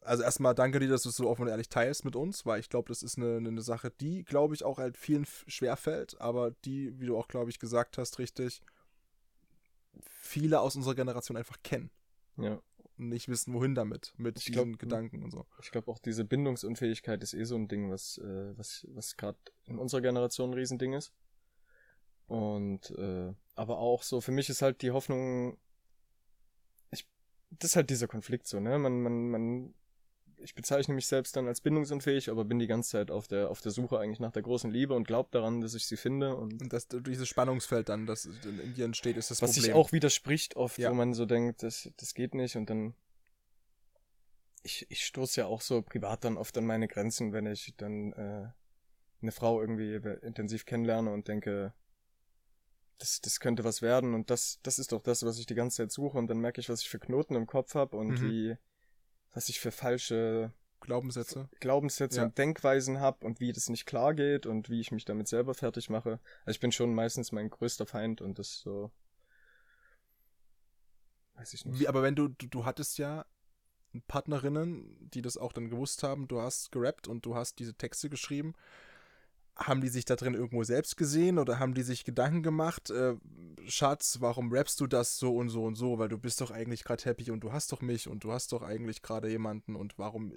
also 0.00 0.22
erstmal 0.22 0.54
danke 0.54 0.80
dir, 0.80 0.88
dass 0.88 1.02
du 1.02 1.08
es 1.08 1.16
so 1.16 1.28
offen 1.28 1.42
und 1.42 1.48
ehrlich 1.48 1.68
teilst 1.68 2.04
mit 2.04 2.16
uns, 2.16 2.44
weil 2.44 2.60
ich 2.60 2.68
glaube, 2.68 2.88
das 2.88 3.02
ist 3.02 3.18
eine, 3.18 3.36
eine 3.36 3.62
Sache, 3.62 3.90
die, 3.90 4.24
glaube 4.24 4.54
ich, 4.54 4.64
auch 4.64 4.78
halt 4.78 4.96
vielen 4.96 5.26
schwerfällt, 5.46 6.20
aber 6.20 6.50
die, 6.64 6.98
wie 7.00 7.06
du 7.06 7.16
auch, 7.16 7.28
glaube 7.28 7.50
ich, 7.50 7.58
gesagt 7.58 7.96
hast, 7.96 8.18
richtig, 8.18 8.62
viele 10.02 10.60
aus 10.60 10.76
unserer 10.76 10.94
Generation 10.94 11.36
einfach 11.36 11.58
kennen. 11.62 11.90
Ja. 12.36 12.60
Nicht 12.96 13.28
wissen, 13.28 13.52
wohin 13.54 13.74
damit, 13.74 14.14
mit 14.16 14.38
Ich 14.38 14.44
diesen 14.44 14.72
glaub, 14.72 14.78
Gedanken 14.78 15.24
und 15.24 15.30
so. 15.32 15.46
Ich 15.60 15.72
glaube 15.72 15.90
auch 15.90 15.98
diese 15.98 16.24
Bindungsunfähigkeit 16.24 17.22
ist 17.24 17.34
eh 17.34 17.44
so 17.44 17.56
ein 17.56 17.66
Ding, 17.66 17.90
was, 17.90 18.18
äh, 18.18 18.56
was, 18.56 18.86
was 18.90 19.16
gerade 19.16 19.38
in 19.64 19.78
unserer 19.78 20.00
Generation 20.00 20.50
ein 20.50 20.54
Riesending 20.54 20.92
ist. 20.92 21.12
Und 22.26 22.90
äh, 22.92 23.34
aber 23.56 23.78
auch 23.78 24.02
so, 24.02 24.20
für 24.20 24.32
mich 24.32 24.48
ist 24.48 24.62
halt 24.62 24.82
die 24.82 24.92
Hoffnung, 24.92 25.58
ich, 26.90 27.06
das 27.50 27.70
ist 27.70 27.76
halt 27.76 27.90
dieser 27.90 28.08
Konflikt 28.08 28.46
so, 28.46 28.60
ne? 28.60 28.78
Man, 28.78 29.02
man, 29.02 29.30
man, 29.30 29.74
ich 30.44 30.54
bezeichne 30.54 30.94
mich 30.94 31.06
selbst 31.06 31.34
dann 31.36 31.48
als 31.48 31.60
bindungsunfähig, 31.60 32.30
aber 32.30 32.44
bin 32.44 32.58
die 32.58 32.66
ganze 32.66 32.90
Zeit 32.90 33.10
auf 33.10 33.26
der, 33.26 33.50
auf 33.50 33.60
der 33.60 33.72
Suche 33.72 33.98
eigentlich 33.98 34.20
nach 34.20 34.30
der 34.32 34.42
großen 34.42 34.70
Liebe 34.70 34.94
und 34.94 35.06
glaube 35.06 35.30
daran, 35.32 35.60
dass 35.60 35.74
ich 35.74 35.86
sie 35.86 35.96
finde. 35.96 36.36
Und 36.36 36.60
Und 36.62 36.72
das, 36.72 36.86
dieses 36.88 37.28
Spannungsfeld 37.28 37.88
dann, 37.88 38.06
das 38.06 38.26
in 38.26 38.74
dir 38.74 38.84
entsteht, 38.84 39.16
ist 39.16 39.30
das 39.30 39.40
was 39.42 39.50
Problem. 39.50 39.62
sich 39.64 39.72
auch 39.74 39.92
widerspricht 39.92 40.56
oft, 40.56 40.78
Ja. 40.78 40.90
wo 40.90 40.94
man 40.94 41.14
so 41.14 41.26
denkt, 41.26 41.62
das, 41.62 41.90
das 41.96 42.14
geht 42.14 42.34
nicht 42.34 42.56
und 42.56 42.68
dann 42.70 42.94
ich, 44.62 44.86
ich 44.90 45.04
stoße 45.04 45.40
ja 45.42 45.46
auch 45.46 45.60
so 45.60 45.82
privat 45.82 46.24
dann 46.24 46.38
oft 46.38 46.56
an 46.56 46.64
meine 46.64 46.88
Grenzen, 46.88 47.32
wenn 47.34 47.46
ich 47.46 47.74
dann 47.76 48.12
äh, 48.14 48.48
eine 49.20 49.32
Frau 49.32 49.60
irgendwie 49.60 49.94
intensiv 50.22 50.64
kennenlerne 50.64 51.12
und 51.12 51.28
denke, 51.28 51.74
das, 52.98 53.20
das 53.20 53.40
könnte 53.40 53.64
was 53.64 53.82
werden 53.82 54.14
und 54.14 54.30
das, 54.30 54.60
das 54.62 54.78
ist 54.78 54.92
doch 54.92 55.02
das, 55.02 55.22
was 55.24 55.38
ich 55.38 55.46
die 55.46 55.54
ganze 55.54 55.78
Zeit 55.78 55.92
suche 55.92 56.16
und 56.16 56.28
dann 56.28 56.38
merke 56.38 56.60
ich, 56.60 56.68
was 56.70 56.80
ich 56.80 56.88
für 56.88 56.98
Knoten 56.98 57.34
im 57.34 57.46
Kopf 57.46 57.74
habe 57.74 57.96
und 57.96 58.22
Mhm. 58.22 58.22
wie, 58.22 58.56
was 59.34 59.48
ich 59.48 59.60
für 59.60 59.70
falsche 59.72 60.52
Glaubenssätze. 60.80 61.48
Glaubenssätze 61.60 62.18
Ja. 62.18 62.24
und 62.24 62.38
Denkweisen 62.38 63.00
habe 63.00 63.26
und 63.26 63.40
wie 63.40 63.52
das 63.52 63.68
nicht 63.68 63.86
klar 63.86 64.14
geht 64.14 64.46
und 64.46 64.70
wie 64.70 64.80
ich 64.80 64.92
mich 64.92 65.04
damit 65.04 65.28
selber 65.28 65.54
fertig 65.54 65.90
mache. 65.90 66.20
Also 66.44 66.56
ich 66.56 66.60
bin 66.60 66.72
schon 66.72 66.94
meistens 66.94 67.32
mein 67.32 67.50
größter 67.50 67.86
Feind 67.86 68.20
und 68.20 68.38
das 68.38 68.60
so. 68.60 68.90
Weiß 71.34 71.52
ich 71.52 71.64
nicht. 71.64 71.80
Wie, 71.80 71.88
aber 71.88 72.02
wenn 72.02 72.14
du, 72.14 72.28
du, 72.28 72.46
du 72.46 72.64
hattest 72.64 72.98
ja 72.98 73.26
Partnerinnen, 74.06 75.10
die 75.10 75.22
das 75.22 75.36
auch 75.36 75.52
dann 75.52 75.70
gewusst 75.70 76.02
haben, 76.02 76.28
du 76.28 76.40
hast 76.40 76.70
gerappt 76.72 77.08
und 77.08 77.26
du 77.26 77.34
hast 77.34 77.58
diese 77.58 77.74
Texte 77.74 78.08
geschrieben. 78.10 78.54
Haben 79.56 79.80
die 79.80 79.88
sich 79.88 80.04
da 80.04 80.16
drin 80.16 80.34
irgendwo 80.34 80.64
selbst 80.64 80.96
gesehen 80.96 81.38
oder 81.38 81.58
haben 81.58 81.74
die 81.74 81.82
sich 81.82 82.04
Gedanken 82.04 82.42
gemacht, 82.42 82.90
äh, 82.90 83.16
Schatz, 83.66 84.18
warum 84.20 84.52
rappst 84.52 84.80
du 84.80 84.86
das 84.86 85.18
so 85.18 85.36
und 85.36 85.48
so 85.48 85.64
und 85.64 85.76
so? 85.76 85.98
Weil 85.98 86.08
du 86.08 86.18
bist 86.18 86.40
doch 86.40 86.50
eigentlich 86.50 86.84
gerade 86.84 87.04
happy 87.04 87.30
und 87.30 87.40
du 87.40 87.52
hast 87.52 87.70
doch 87.72 87.80
mich 87.80 88.08
und 88.08 88.24
du 88.24 88.32
hast 88.32 88.52
doch 88.52 88.62
eigentlich 88.62 89.02
gerade 89.02 89.30
jemanden 89.30 89.76
und 89.76 89.98
warum, 89.98 90.32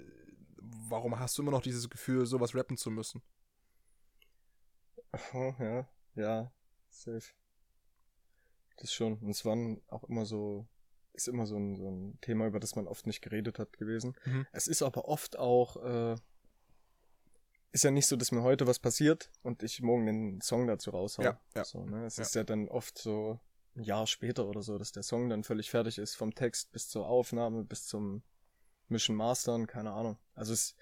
warum 0.60 1.18
hast 1.18 1.36
du 1.36 1.42
immer 1.42 1.50
noch 1.50 1.62
dieses 1.62 1.90
Gefühl, 1.90 2.26
sowas 2.26 2.54
rappen 2.54 2.76
zu 2.76 2.90
müssen? 2.90 3.22
Oh, 5.32 5.54
ja, 5.58 5.88
ja, 6.14 6.52
safe. 6.90 7.32
Das 8.76 8.92
schon. 8.92 9.18
Und 9.18 9.30
es 9.30 9.44
waren 9.44 9.80
auch 9.88 10.04
immer 10.04 10.24
so, 10.24 10.68
ist 11.12 11.28
immer 11.28 11.46
so 11.46 11.56
ein, 11.56 11.76
so 11.76 11.90
ein 11.90 12.18
Thema, 12.20 12.46
über 12.46 12.60
das 12.60 12.76
man 12.76 12.86
oft 12.86 13.06
nicht 13.06 13.22
geredet 13.22 13.58
hat 13.58 13.76
gewesen. 13.78 14.14
Mhm. 14.24 14.46
Es 14.52 14.68
ist 14.68 14.82
aber 14.82 15.06
oft 15.06 15.38
auch, 15.38 15.76
äh, 15.76 16.16
ist 17.72 17.84
ja 17.84 17.90
nicht 17.90 18.06
so, 18.06 18.16
dass 18.16 18.32
mir 18.32 18.42
heute 18.42 18.66
was 18.66 18.78
passiert 18.78 19.30
und 19.42 19.62
ich 19.62 19.82
morgen 19.82 20.06
den 20.06 20.40
Song 20.40 20.66
dazu 20.66 20.90
raushau. 20.90 21.22
Ja, 21.22 21.40
ja. 21.54 21.64
So, 21.64 21.84
ne? 21.84 22.06
Es 22.06 22.16
Ja. 22.16 22.22
ist 22.22 22.34
ja 22.34 22.44
dann 22.44 22.68
oft 22.68 22.98
so 22.98 23.38
ein 23.76 23.82
Jahr 23.82 24.06
später 24.06 24.46
oder 24.46 24.62
so, 24.62 24.78
dass 24.78 24.92
der 24.92 25.02
Song 25.02 25.28
dann 25.28 25.44
völlig 25.44 25.70
fertig 25.70 25.98
ist, 25.98 26.14
vom 26.16 26.34
Text 26.34 26.72
bis 26.72 26.88
zur 26.88 27.06
Aufnahme, 27.06 27.64
bis 27.64 27.86
zum 27.86 28.22
Mischen 28.88 29.14
Mastern, 29.16 29.66
keine 29.66 29.92
Ahnung. 29.92 30.18
Also 30.34 30.52
es, 30.52 30.74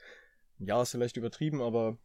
ein 0.61 0.67
Jahr 0.67 0.83
ist 0.83 0.93
vielleicht 0.93 1.17
übertrieben, 1.17 1.61
aber 1.61 1.99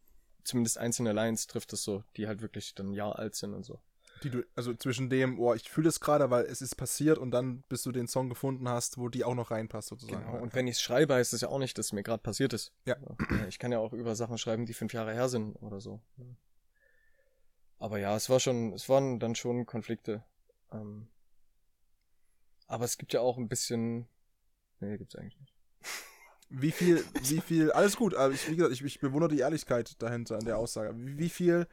zumindest 0.43 0.77
einzelne 0.79 1.13
Lines 1.13 1.47
trifft 1.47 1.73
es 1.73 1.83
so, 1.83 2.03
die 2.17 2.27
halt 2.27 2.41
wirklich 2.41 2.73
dann 2.73 2.89
ein 2.89 2.93
Jahr 2.93 3.19
alt 3.19 3.35
sind 3.35 3.53
und 3.53 3.63
so. 3.63 3.79
Die 4.23 4.29
du, 4.29 4.43
also 4.55 4.73
zwischen 4.73 5.09
dem, 5.09 5.39
oh, 5.39 5.53
ich 5.53 5.69
fühle 5.69 5.89
es 5.89 5.99
gerade, 5.99 6.29
weil 6.29 6.45
es 6.45 6.61
ist 6.61 6.75
passiert 6.75 7.17
und 7.17 7.31
dann, 7.31 7.63
bis 7.69 7.83
du 7.83 7.91
den 7.91 8.07
Song 8.07 8.29
gefunden 8.29 8.69
hast, 8.69 8.97
wo 8.97 9.09
die 9.09 9.23
auch 9.23 9.33
noch 9.33 9.51
reinpasst, 9.51 9.89
sozusagen. 9.89 10.25
Genau. 10.25 10.41
Und 10.41 10.53
wenn 10.53 10.67
ich 10.67 10.75
es 10.75 10.81
schreibe, 10.81 11.15
heißt 11.15 11.33
es 11.33 11.41
ja 11.41 11.49
auch 11.49 11.59
nicht, 11.59 11.77
dass 11.77 11.91
mir 11.91 12.03
gerade 12.03 12.21
passiert 12.21 12.53
ist. 12.53 12.71
Ja. 12.85 12.97
Ich 13.49 13.57
kann 13.57 13.71
ja 13.71 13.79
auch 13.79 13.93
über 13.93 14.15
Sachen 14.15 14.37
schreiben, 14.37 14.65
die 14.65 14.73
fünf 14.73 14.93
Jahre 14.93 15.13
her 15.13 15.29
sind 15.29 15.55
oder 15.55 15.79
so. 15.81 16.01
Aber 17.79 17.97
ja, 17.97 18.15
es 18.15 18.29
war 18.29 18.39
schon, 18.39 18.73
es 18.73 18.87
waren 18.89 19.19
dann 19.19 19.33
schon 19.33 19.65
Konflikte. 19.65 20.23
Ähm, 20.71 21.07
aber 22.67 22.85
es 22.85 22.97
gibt 22.97 23.11
ja 23.13 23.21
auch 23.21 23.37
ein 23.37 23.49
bisschen. 23.49 24.07
Nee, 24.79 24.97
gibt's 24.97 25.15
eigentlich 25.15 25.39
nicht. 25.39 25.53
Wie 26.49 26.71
viel, 26.71 27.03
wie 27.23 27.41
viel, 27.41 27.71
alles 27.71 27.97
gut, 27.97 28.13
aber 28.13 28.33
ich, 28.33 28.49
wie 28.49 28.55
gesagt, 28.55 28.73
ich, 28.73 28.83
ich 28.83 28.99
bewundere 28.99 29.31
die 29.31 29.39
Ehrlichkeit 29.39 30.01
dahinter 30.01 30.37
an 30.37 30.45
der 30.45 30.57
Aussage. 30.57 30.93
Wie, 30.95 31.17
wie 31.17 31.29
viel, 31.29 31.67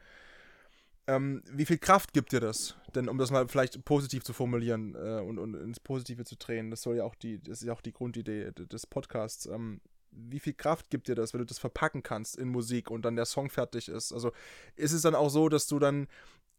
ähm, 1.09 1.41
wie 1.49 1.65
viel 1.65 1.79
Kraft 1.79 2.13
gibt 2.13 2.31
dir 2.31 2.39
das? 2.39 2.75
Denn 2.93 3.09
um 3.09 3.17
das 3.17 3.31
mal 3.31 3.47
vielleicht 3.47 3.83
positiv 3.83 4.23
zu 4.23 4.33
formulieren 4.33 4.95
äh, 4.95 5.21
und, 5.21 5.39
und 5.39 5.55
ins 5.55 5.79
Positive 5.79 6.23
zu 6.23 6.35
drehen, 6.35 6.69
das 6.69 6.83
soll 6.83 6.97
ja 6.97 7.03
auch 7.03 7.15
die, 7.15 7.41
das 7.41 7.61
ist 7.61 7.67
ja 7.67 7.73
auch 7.73 7.81
die 7.81 7.93
Grundidee 7.93 8.51
des 8.51 8.85
Podcasts. 8.85 9.47
Ähm, 9.47 9.81
wie 10.11 10.39
viel 10.39 10.53
Kraft 10.53 10.89
gibt 10.89 11.07
dir 11.07 11.15
das, 11.15 11.33
wenn 11.33 11.39
du 11.39 11.45
das 11.45 11.59
verpacken 11.59 12.03
kannst 12.03 12.37
in 12.37 12.49
Musik 12.49 12.91
und 12.91 13.03
dann 13.03 13.15
der 13.15 13.25
Song 13.25 13.49
fertig 13.49 13.89
ist? 13.89 14.13
Also 14.13 14.31
ist 14.75 14.91
es 14.91 15.01
dann 15.01 15.15
auch 15.15 15.29
so, 15.29 15.49
dass 15.49 15.67
du 15.67 15.79
dann 15.79 16.07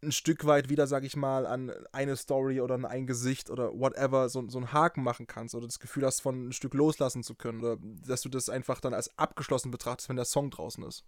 ein 0.03 0.13
Stück 0.13 0.47
weit 0.47 0.69
wieder, 0.69 0.87
sag 0.87 1.05
ich 1.05 1.15
mal, 1.15 1.47
an 1.47 1.71
eine 1.93 2.17
Story 2.17 2.61
oder 2.61 2.75
an 2.75 2.85
ein 2.87 3.07
Gesicht 3.07 3.51
oder 3.51 3.79
whatever 3.79 4.29
so, 4.29 4.49
so 4.49 4.59
einen 4.59 4.73
Haken 4.73 5.03
machen 5.03 5.27
kannst 5.27 5.55
oder 5.55 5.67
das 5.67 5.79
Gefühl 5.79 6.07
hast, 6.07 6.21
von 6.21 6.49
ein 6.49 6.53
Stück 6.53 6.75
loslassen 6.75 7.23
zu 7.23 7.35
können 7.35 7.61
oder 7.61 7.77
dass 8.07 8.23
du 8.23 8.29
das 8.29 8.49
einfach 8.49 8.81
dann 8.81 8.95
als 8.95 9.17
abgeschlossen 9.19 9.71
betrachtest, 9.71 10.09
wenn 10.09 10.17
der 10.17 10.25
Song 10.25 10.51
draußen 10.51 10.83
ist. 10.85 11.05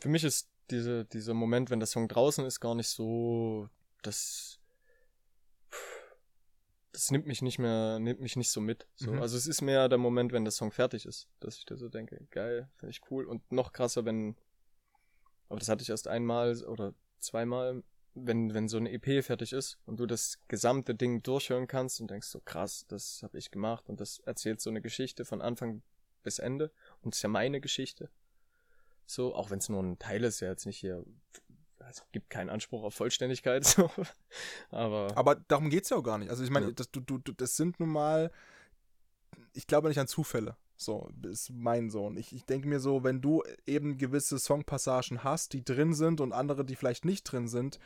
Für 0.00 0.08
mich 0.08 0.24
ist 0.24 0.48
diese, 0.70 1.04
dieser 1.04 1.34
Moment, 1.34 1.70
wenn 1.70 1.80
der 1.80 1.86
Song 1.86 2.08
draußen 2.08 2.44
ist, 2.44 2.60
gar 2.60 2.74
nicht 2.74 2.88
so, 2.88 3.68
das, 4.02 4.58
das 6.92 7.10
nimmt 7.10 7.26
mich 7.26 7.42
nicht 7.42 7.58
mehr, 7.58 7.98
nimmt 7.98 8.20
mich 8.20 8.36
nicht 8.36 8.50
so 8.50 8.60
mit. 8.60 8.86
So. 8.96 9.12
Mhm. 9.12 9.22
Also 9.22 9.36
es 9.36 9.46
ist 9.46 9.62
mehr 9.62 9.88
der 9.88 9.98
Moment, 9.98 10.32
wenn 10.32 10.44
der 10.44 10.52
Song 10.52 10.70
fertig 10.70 11.06
ist, 11.06 11.28
dass 11.40 11.58
ich 11.58 11.64
da 11.64 11.76
so 11.76 11.88
denke, 11.88 12.26
geil, 12.30 12.68
finde 12.76 12.90
ich 12.90 13.00
cool. 13.10 13.26
Und 13.26 13.50
noch 13.52 13.72
krasser, 13.72 14.04
wenn, 14.04 14.36
aber 15.48 15.58
das 15.58 15.68
hatte 15.68 15.82
ich 15.82 15.90
erst 15.90 16.08
einmal 16.08 16.62
oder 16.64 16.94
zweimal, 17.18 17.82
wenn, 18.14 18.54
wenn 18.54 18.68
so 18.68 18.76
eine 18.76 18.92
EP 18.92 19.24
fertig 19.24 19.52
ist 19.52 19.78
und 19.86 19.98
du 19.98 20.06
das 20.06 20.38
gesamte 20.46 20.94
Ding 20.94 21.22
durchhören 21.22 21.66
kannst 21.66 22.00
und 22.00 22.10
denkst 22.10 22.28
so, 22.28 22.40
krass, 22.40 22.86
das 22.88 23.22
habe 23.22 23.38
ich 23.38 23.50
gemacht 23.50 23.88
und 23.88 24.00
das 24.00 24.20
erzählt 24.20 24.60
so 24.60 24.70
eine 24.70 24.80
Geschichte 24.80 25.24
von 25.24 25.42
Anfang 25.42 25.82
bis 26.22 26.38
Ende 26.38 26.70
und 27.02 27.14
es 27.14 27.18
ist 27.18 27.22
ja 27.22 27.28
meine 27.28 27.60
Geschichte. 27.60 28.08
So, 29.06 29.34
auch 29.34 29.50
wenn 29.50 29.58
es 29.58 29.68
nur 29.68 29.82
ein 29.82 29.98
Teil 29.98 30.24
ist, 30.24 30.40
ja 30.40 30.48
jetzt 30.48 30.66
nicht 30.66 30.78
hier, 30.78 31.04
also 31.78 32.02
gibt 32.12 32.30
keinen 32.30 32.50
Anspruch 32.50 32.82
auf 32.82 32.94
Vollständigkeit, 32.94 33.64
so. 33.66 33.90
aber. 34.70 35.12
Aber 35.16 35.34
darum 35.36 35.70
geht 35.70 35.84
es 35.84 35.90
ja 35.90 35.96
auch 35.96 36.02
gar 36.02 36.18
nicht. 36.18 36.30
Also 36.30 36.42
ich 36.44 36.50
meine, 36.50 36.66
Ja. 36.66 36.72
das, 36.72 36.90
du, 36.90 37.00
du, 37.00 37.18
das 37.18 37.56
sind 37.56 37.80
nun 37.80 37.90
mal, 37.90 38.30
ich 39.52 39.66
glaube 39.66 39.88
nicht 39.88 39.98
an 40.00 40.08
Zufälle. 40.08 40.56
So, 40.76 41.08
ist 41.22 41.50
mein 41.50 41.88
Sohn. 41.88 42.16
Ich, 42.16 42.34
ich 42.34 42.44
denke 42.46 42.66
mir 42.66 42.80
so, 42.80 43.04
wenn 43.04 43.20
du 43.20 43.44
eben 43.64 43.96
gewisse 43.96 44.38
Songpassagen 44.40 45.22
hast, 45.22 45.52
die 45.52 45.64
drin 45.64 45.94
sind 45.94 46.20
und 46.20 46.32
andere, 46.32 46.64
die 46.64 46.74
vielleicht 46.74 47.04
nicht 47.04 47.22
drin 47.24 47.46
sind, 47.46 47.78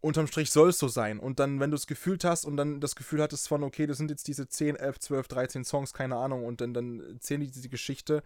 unterm 0.00 0.26
Strich 0.26 0.50
soll 0.50 0.70
es 0.70 0.78
so 0.78 0.88
sein. 0.88 1.20
Und 1.20 1.38
dann, 1.38 1.60
wenn 1.60 1.70
du 1.70 1.76
es 1.76 1.86
gefühlt 1.86 2.24
hast 2.24 2.44
und 2.44 2.56
dann 2.56 2.80
das 2.80 2.96
Gefühl 2.96 3.22
hattest 3.22 3.48
von, 3.48 3.62
okay, 3.62 3.86
das 3.86 3.96
sind 3.96 4.10
jetzt 4.10 4.26
diese 4.26 4.48
10, 4.48 4.74
11, 4.76 4.98
12, 4.98 5.28
13 5.28 5.64
Songs, 5.64 5.92
keine 5.92 6.16
Ahnung, 6.16 6.44
und 6.44 6.60
dann, 6.60 6.74
dann 6.74 7.00
erzählen 7.14 7.40
die 7.40 7.50
diese 7.50 7.68
Geschichte 7.68 8.22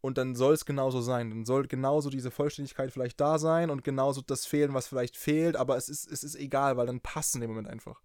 und 0.00 0.18
dann 0.18 0.34
soll 0.34 0.54
es 0.54 0.64
genauso 0.64 1.00
sein. 1.00 1.30
Dann 1.30 1.44
soll 1.44 1.66
genauso 1.66 2.10
diese 2.10 2.30
Vollständigkeit 2.30 2.92
vielleicht 2.92 3.20
da 3.20 3.38
sein 3.38 3.70
und 3.70 3.84
genauso 3.84 4.22
das 4.22 4.46
fehlen, 4.46 4.74
was 4.74 4.86
vielleicht 4.86 5.16
fehlt, 5.16 5.56
aber 5.56 5.76
es 5.76 5.88
ist, 5.88 6.10
es 6.10 6.24
ist 6.24 6.36
egal, 6.36 6.76
weil 6.76 6.86
dann 6.86 7.00
passt 7.00 7.34
in 7.34 7.40
dem 7.40 7.50
Moment 7.50 7.68
einfach. 7.68 8.00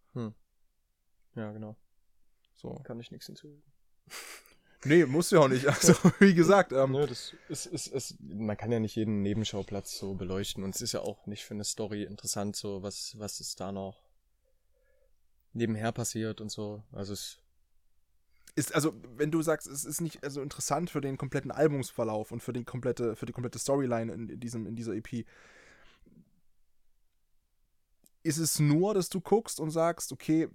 Ja, 1.35 1.51
genau. 1.51 1.75
So. 2.55 2.75
Kann 2.83 2.99
ich 2.99 3.11
nichts 3.11 3.25
hinzufügen. 3.27 3.63
Nee, 4.87 5.03
muss 5.07 5.31
ja 5.31 5.39
auch 5.39 5.47
nicht. 5.47 5.65
Also, 5.65 5.93
wie 6.19 6.35
gesagt, 6.35 6.71
ähm, 6.71 6.91
Nö, 6.91 7.07
das 7.07 7.33
ist, 7.49 7.65
ist, 7.65 7.87
ist, 7.87 8.19
man 8.19 8.55
kann 8.55 8.71
ja 8.71 8.79
nicht 8.79 8.95
jeden 8.95 9.23
Nebenschauplatz 9.23 9.97
so 9.97 10.13
beleuchten 10.13 10.63
und 10.63 10.75
es 10.75 10.81
ist 10.81 10.91
ja 10.91 11.01
auch 11.01 11.25
nicht 11.25 11.43
für 11.43 11.55
eine 11.55 11.63
Story 11.63 12.03
interessant, 12.03 12.55
so 12.55 12.83
was, 12.83 13.17
was 13.17 13.39
ist 13.39 13.59
da 13.59 13.71
noch 13.71 13.97
nebenher 15.53 15.91
passiert 15.91 16.39
und 16.39 16.51
so. 16.51 16.83
Also 16.91 17.13
es, 17.13 17.39
ist, 18.55 18.73
also, 18.73 18.93
wenn 19.17 19.31
du 19.31 19.41
sagst, 19.41 19.67
es 19.67 19.83
ist 19.83 20.01
nicht 20.01 20.23
also 20.23 20.41
interessant 20.41 20.89
für 20.89 21.01
den 21.01 21.17
kompletten 21.17 21.51
Albumsverlauf 21.51 22.31
und 22.31 22.41
für 22.41 22.53
die 22.53 22.63
komplette, 22.63 23.15
für 23.15 23.25
die 23.25 23.33
komplette 23.33 23.59
Storyline 23.59 24.13
in, 24.13 24.29
in 24.29 24.39
diesem, 24.39 24.65
in 24.65 24.75
dieser 24.75 24.93
EP, 24.93 25.25
ist 28.23 28.37
es 28.37 28.59
nur, 28.59 28.93
dass 28.93 29.09
du 29.09 29.19
guckst 29.19 29.59
und 29.59 29.71
sagst, 29.71 30.11
okay, 30.11 30.47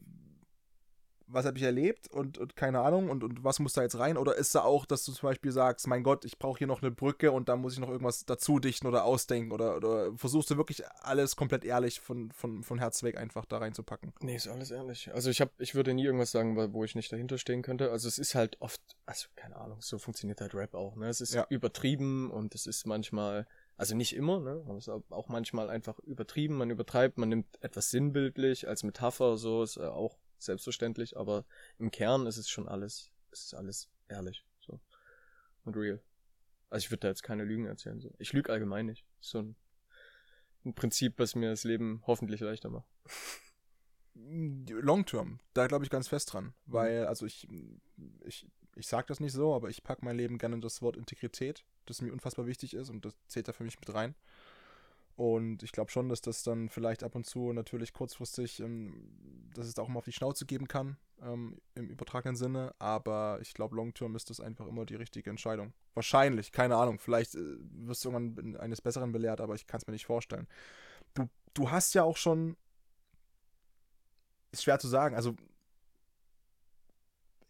was 1.33 1.47
habe 1.47 1.59
ich 1.59 1.65
erlebt 1.65 2.09
und, 2.09 2.39
und 2.39 2.57
keine 2.57 2.81
Ahnung 2.81 3.11
und, 3.11 3.23
und 3.25 3.45
was 3.45 3.59
muss 3.59 3.73
da 3.73 3.83
jetzt 3.83 3.99
rein? 3.99 4.17
Oder 4.17 4.37
ist 4.37 4.55
da 4.55 4.63
auch, 4.63 4.87
dass 4.87 5.05
du 5.05 5.13
zum 5.13 5.29
Beispiel 5.29 5.53
sagst, 5.53 5.87
mein 5.87 6.03
Gott, 6.03 6.25
ich 6.25 6.39
brauche 6.39 6.59
hier 6.59 6.67
noch 6.67 6.83
eine 6.83 6.91
Brücke 6.91 7.33
und 7.33 7.49
da 7.49 7.57
muss 7.57 7.75
ich 7.75 7.79
noch 7.79 7.89
irgendwas 7.89 8.25
dazu 8.25 8.59
dichten 8.59 8.87
oder 8.87 9.05
ausdenken 9.05 9.53
oder, 9.53 9.77
oder 9.77 10.13
versuchst 10.17 10.51
du 10.51 10.57
wirklich 10.57 10.83
alles 11.03 11.37
komplett 11.37 11.65
ehrlich 11.65 12.01
von, 12.01 12.31
von, 12.33 12.63
von 12.63 12.79
Herz 12.79 13.03
weg 13.03 13.17
einfach 13.17 13.45
da 13.45 13.59
reinzupacken? 13.59 14.13
nee, 14.21 14.37
ist 14.37 14.49
alles 14.49 14.71
ehrlich. 14.71 15.13
Also 15.13 15.31
ich 15.31 15.41
hab, 15.41 15.51
ich 15.61 15.75
würde 15.75 15.95
nie 15.95 16.05
irgendwas 16.05 16.31
sagen, 16.31 16.57
wo 16.57 16.73
wo 16.73 16.85
ich 16.85 16.95
nicht 16.95 17.13
dahinter 17.13 17.39
stehen 17.39 17.63
könnte. 17.63 17.91
Also 17.91 18.09
es 18.09 18.19
ist 18.19 18.35
halt 18.35 18.57
oft, 18.61 18.81
also 19.07 19.29
keine 19.37 19.57
Ahnung, 19.57 19.79
so 19.81 19.99
funktioniert 19.99 20.41
halt 20.41 20.55
Rap 20.55 20.75
auch, 20.75 20.97
ne? 20.97 21.09
Es 21.09 21.21
ist 21.21 21.35
Ja. 21.35 21.47
übertrieben 21.49 22.31
und 22.31 22.55
es 22.55 22.67
ist 22.67 22.87
manchmal, 22.87 23.47
also 23.77 23.95
nicht 23.97 24.15
immer, 24.15 24.41
ne? 24.41 24.63
Aber 24.67 24.77
es 24.77 24.89
ist 24.89 24.95
auch 25.11 25.29
manchmal 25.29 25.71
einfach 25.71 25.99
übertrieben, 26.01 26.57
man 26.57 26.71
übertreibt, 26.71 27.19
man 27.19 27.29
nimmt 27.29 27.47
etwas 27.63 27.91
sinnbildlich 27.91 28.69
als 28.69 28.83
Metapher, 28.83 29.37
so 29.37 29.63
ist 29.63 29.77
äh, 29.77 29.81
auch 29.83 30.17
selbstverständlich, 30.45 31.17
aber 31.17 31.45
im 31.79 31.91
Kern 31.91 32.27
ist 32.27 32.37
es 32.37 32.49
schon 32.49 32.69
alles, 32.69 33.11
es 33.31 33.47
ist 33.47 33.55
alles 33.55 33.91
ehrlich, 34.09 34.45
so. 34.61 34.81
Und 35.65 35.77
real. 35.77 36.03
Also 36.71 36.85
ich 36.85 36.91
würde 36.91 37.01
da 37.01 37.09
jetzt 37.09 37.23
keine 37.23 37.45
Lügen 37.45 37.67
erzählen, 37.67 38.01
so. 38.01 38.15
Ich 38.19 38.33
lüge 38.33 38.53
allgemein 38.53 38.87
nicht. 38.87 39.05
So 39.21 39.41
ein, 39.41 39.57
ein 40.65 40.75
Prinzip, 40.75 41.19
was 41.19 41.35
mir 41.35 41.51
das 41.51 41.65
Leben 41.65 42.03
hoffentlich 42.07 42.41
leichter 42.41 42.71
macht. 42.71 42.89
Long 44.15 45.07
Term, 45.07 45.41
da 45.55 45.67
glaube 45.67 45.85
ich 45.85 45.91
ganz 45.91 46.09
fest 46.09 46.33
dran. 46.33 46.55
Weil, 46.67 47.07
also 47.07 47.27
ich, 47.27 47.49
ich, 48.25 48.47
ich 48.77 48.87
sage 48.87 49.07
das 49.09 49.21
nicht 49.21 49.33
so, 49.33 49.55
aber 49.55 49.69
ich 49.69 49.83
packe 49.83 50.05
mein 50.05 50.17
Leben 50.17 50.39
gerne 50.39 50.57
in 50.57 50.61
das 50.61 50.83
Wort 50.83 50.97
Integrität, 50.97 51.65
das 51.87 52.03
mir 52.03 52.13
unfassbar 52.13 52.47
wichtig 52.47 52.75
ist 52.75 52.91
und 52.91 53.05
das 53.05 53.15
zählt 53.27 53.49
da 53.49 53.53
für 53.53 53.65
mich 53.65 53.79
mit 53.79 53.93
rein. 53.93 54.15
Und 55.21 55.63
ich 55.63 55.73
glaube 55.73 55.91
schon, 55.91 56.09
dass 56.09 56.23
das 56.23 56.45
dann 56.45 56.71
vielleicht 56.71 57.03
ab 57.03 57.15
und 57.15 57.27
zu 57.27 57.53
natürlich 57.53 57.93
kurzfristig, 57.93 58.59
ähm, 58.61 59.07
dass 59.53 59.67
es 59.67 59.75
da 59.75 59.83
auch 59.83 59.89
mal 59.89 59.99
auf 59.99 60.07
die 60.07 60.15
Schnauze 60.15 60.47
geben 60.47 60.67
kann, 60.67 60.97
ähm, 61.21 61.61
im 61.75 61.91
übertragenen 61.91 62.37
Sinne. 62.37 62.75
Aber 62.79 63.39
ich 63.43 63.53
glaube, 63.53 63.77
Long 63.77 63.93
Term 63.93 64.17
ist 64.17 64.31
das 64.31 64.41
einfach 64.41 64.67
immer 64.67 64.87
die 64.87 64.95
richtige 64.95 65.29
Entscheidung. 65.29 65.75
Wahrscheinlich, 65.93 66.53
keine 66.53 66.77
Ahnung. 66.77 66.99
Vielleicht 66.99 67.35
äh, 67.35 67.59
wirst 67.85 68.03
du 68.03 68.11
irgendwann 68.11 68.57
eines 68.57 68.81
Besseren 68.81 69.13
belehrt, 69.13 69.43
aber 69.43 69.55
ich 69.55 69.67
kann 69.67 69.77
es 69.77 69.87
mir 69.87 69.93
nicht 69.93 70.07
vorstellen. 70.07 70.49
Du, 71.13 71.29
du 71.53 71.71
hast 71.71 71.93
ja 71.93 72.03
auch 72.03 72.17
schon 72.17 72.57
ist 74.53 74.63
schwer 74.63 74.79
zu 74.79 74.89
sagen. 74.89 75.15
Also, 75.15 75.37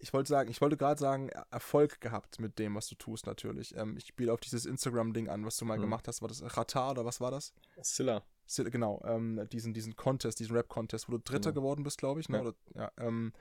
ich 0.01 0.13
wollte 0.13 0.29
sagen, 0.29 0.51
ich 0.51 0.61
wollte 0.61 0.77
gerade 0.77 0.99
sagen, 0.99 1.29
Er- 1.29 1.47
Erfolg 1.51 2.01
gehabt 2.01 2.41
mit 2.41 2.59
dem, 2.59 2.75
was 2.75 2.89
du 2.89 2.95
tust, 2.95 3.27
natürlich. 3.27 3.77
Ähm, 3.77 3.97
ich 3.97 4.07
spiele 4.07 4.33
auf 4.33 4.41
dieses 4.41 4.67
Instagram-Ding 4.67 5.29
an, 5.29 5.45
was 5.45 5.57
du 5.59 5.65
mal 5.65 5.77
Mhm. 5.79 5.83
gemacht 5.83 6.09
hast. 6.09 6.23
War 6.23 6.29
das 6.29 6.43
Rata 6.57 6.91
oder 6.91 7.05
was 7.05 7.21
war 7.21 7.31
das? 7.31 7.53
Silla. 7.83 8.23
Si- 8.47 8.65
Genau, 8.65 9.01
ähm, 9.05 9.47
diesen, 9.53 9.73
diesen 9.75 9.95
Contest, 9.97 10.41
diesen 10.41 10.57
Rap-Contest, 10.57 11.09
wo 11.09 11.13
du 11.13 11.19
Dritter 11.19 11.53
Genau. 11.53 11.61
geworden 11.63 11.85
bist, 11.85 11.99
glaube 11.99 12.21
ich. 12.21 12.29
Ne? 12.29 12.39
Ja. 12.39 12.43
Oder, 12.43 12.55
ja, 12.75 12.93
ähm, 12.99 13.33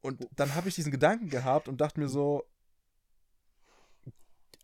und 0.00 0.26
dann 0.36 0.54
habe 0.54 0.68
ich 0.68 0.74
diesen 0.76 0.92
Gedanken 0.92 1.28
gehabt 1.28 1.68
und 1.68 1.80
dachte 1.80 1.98
mir 2.00 2.08
so, 2.08 2.44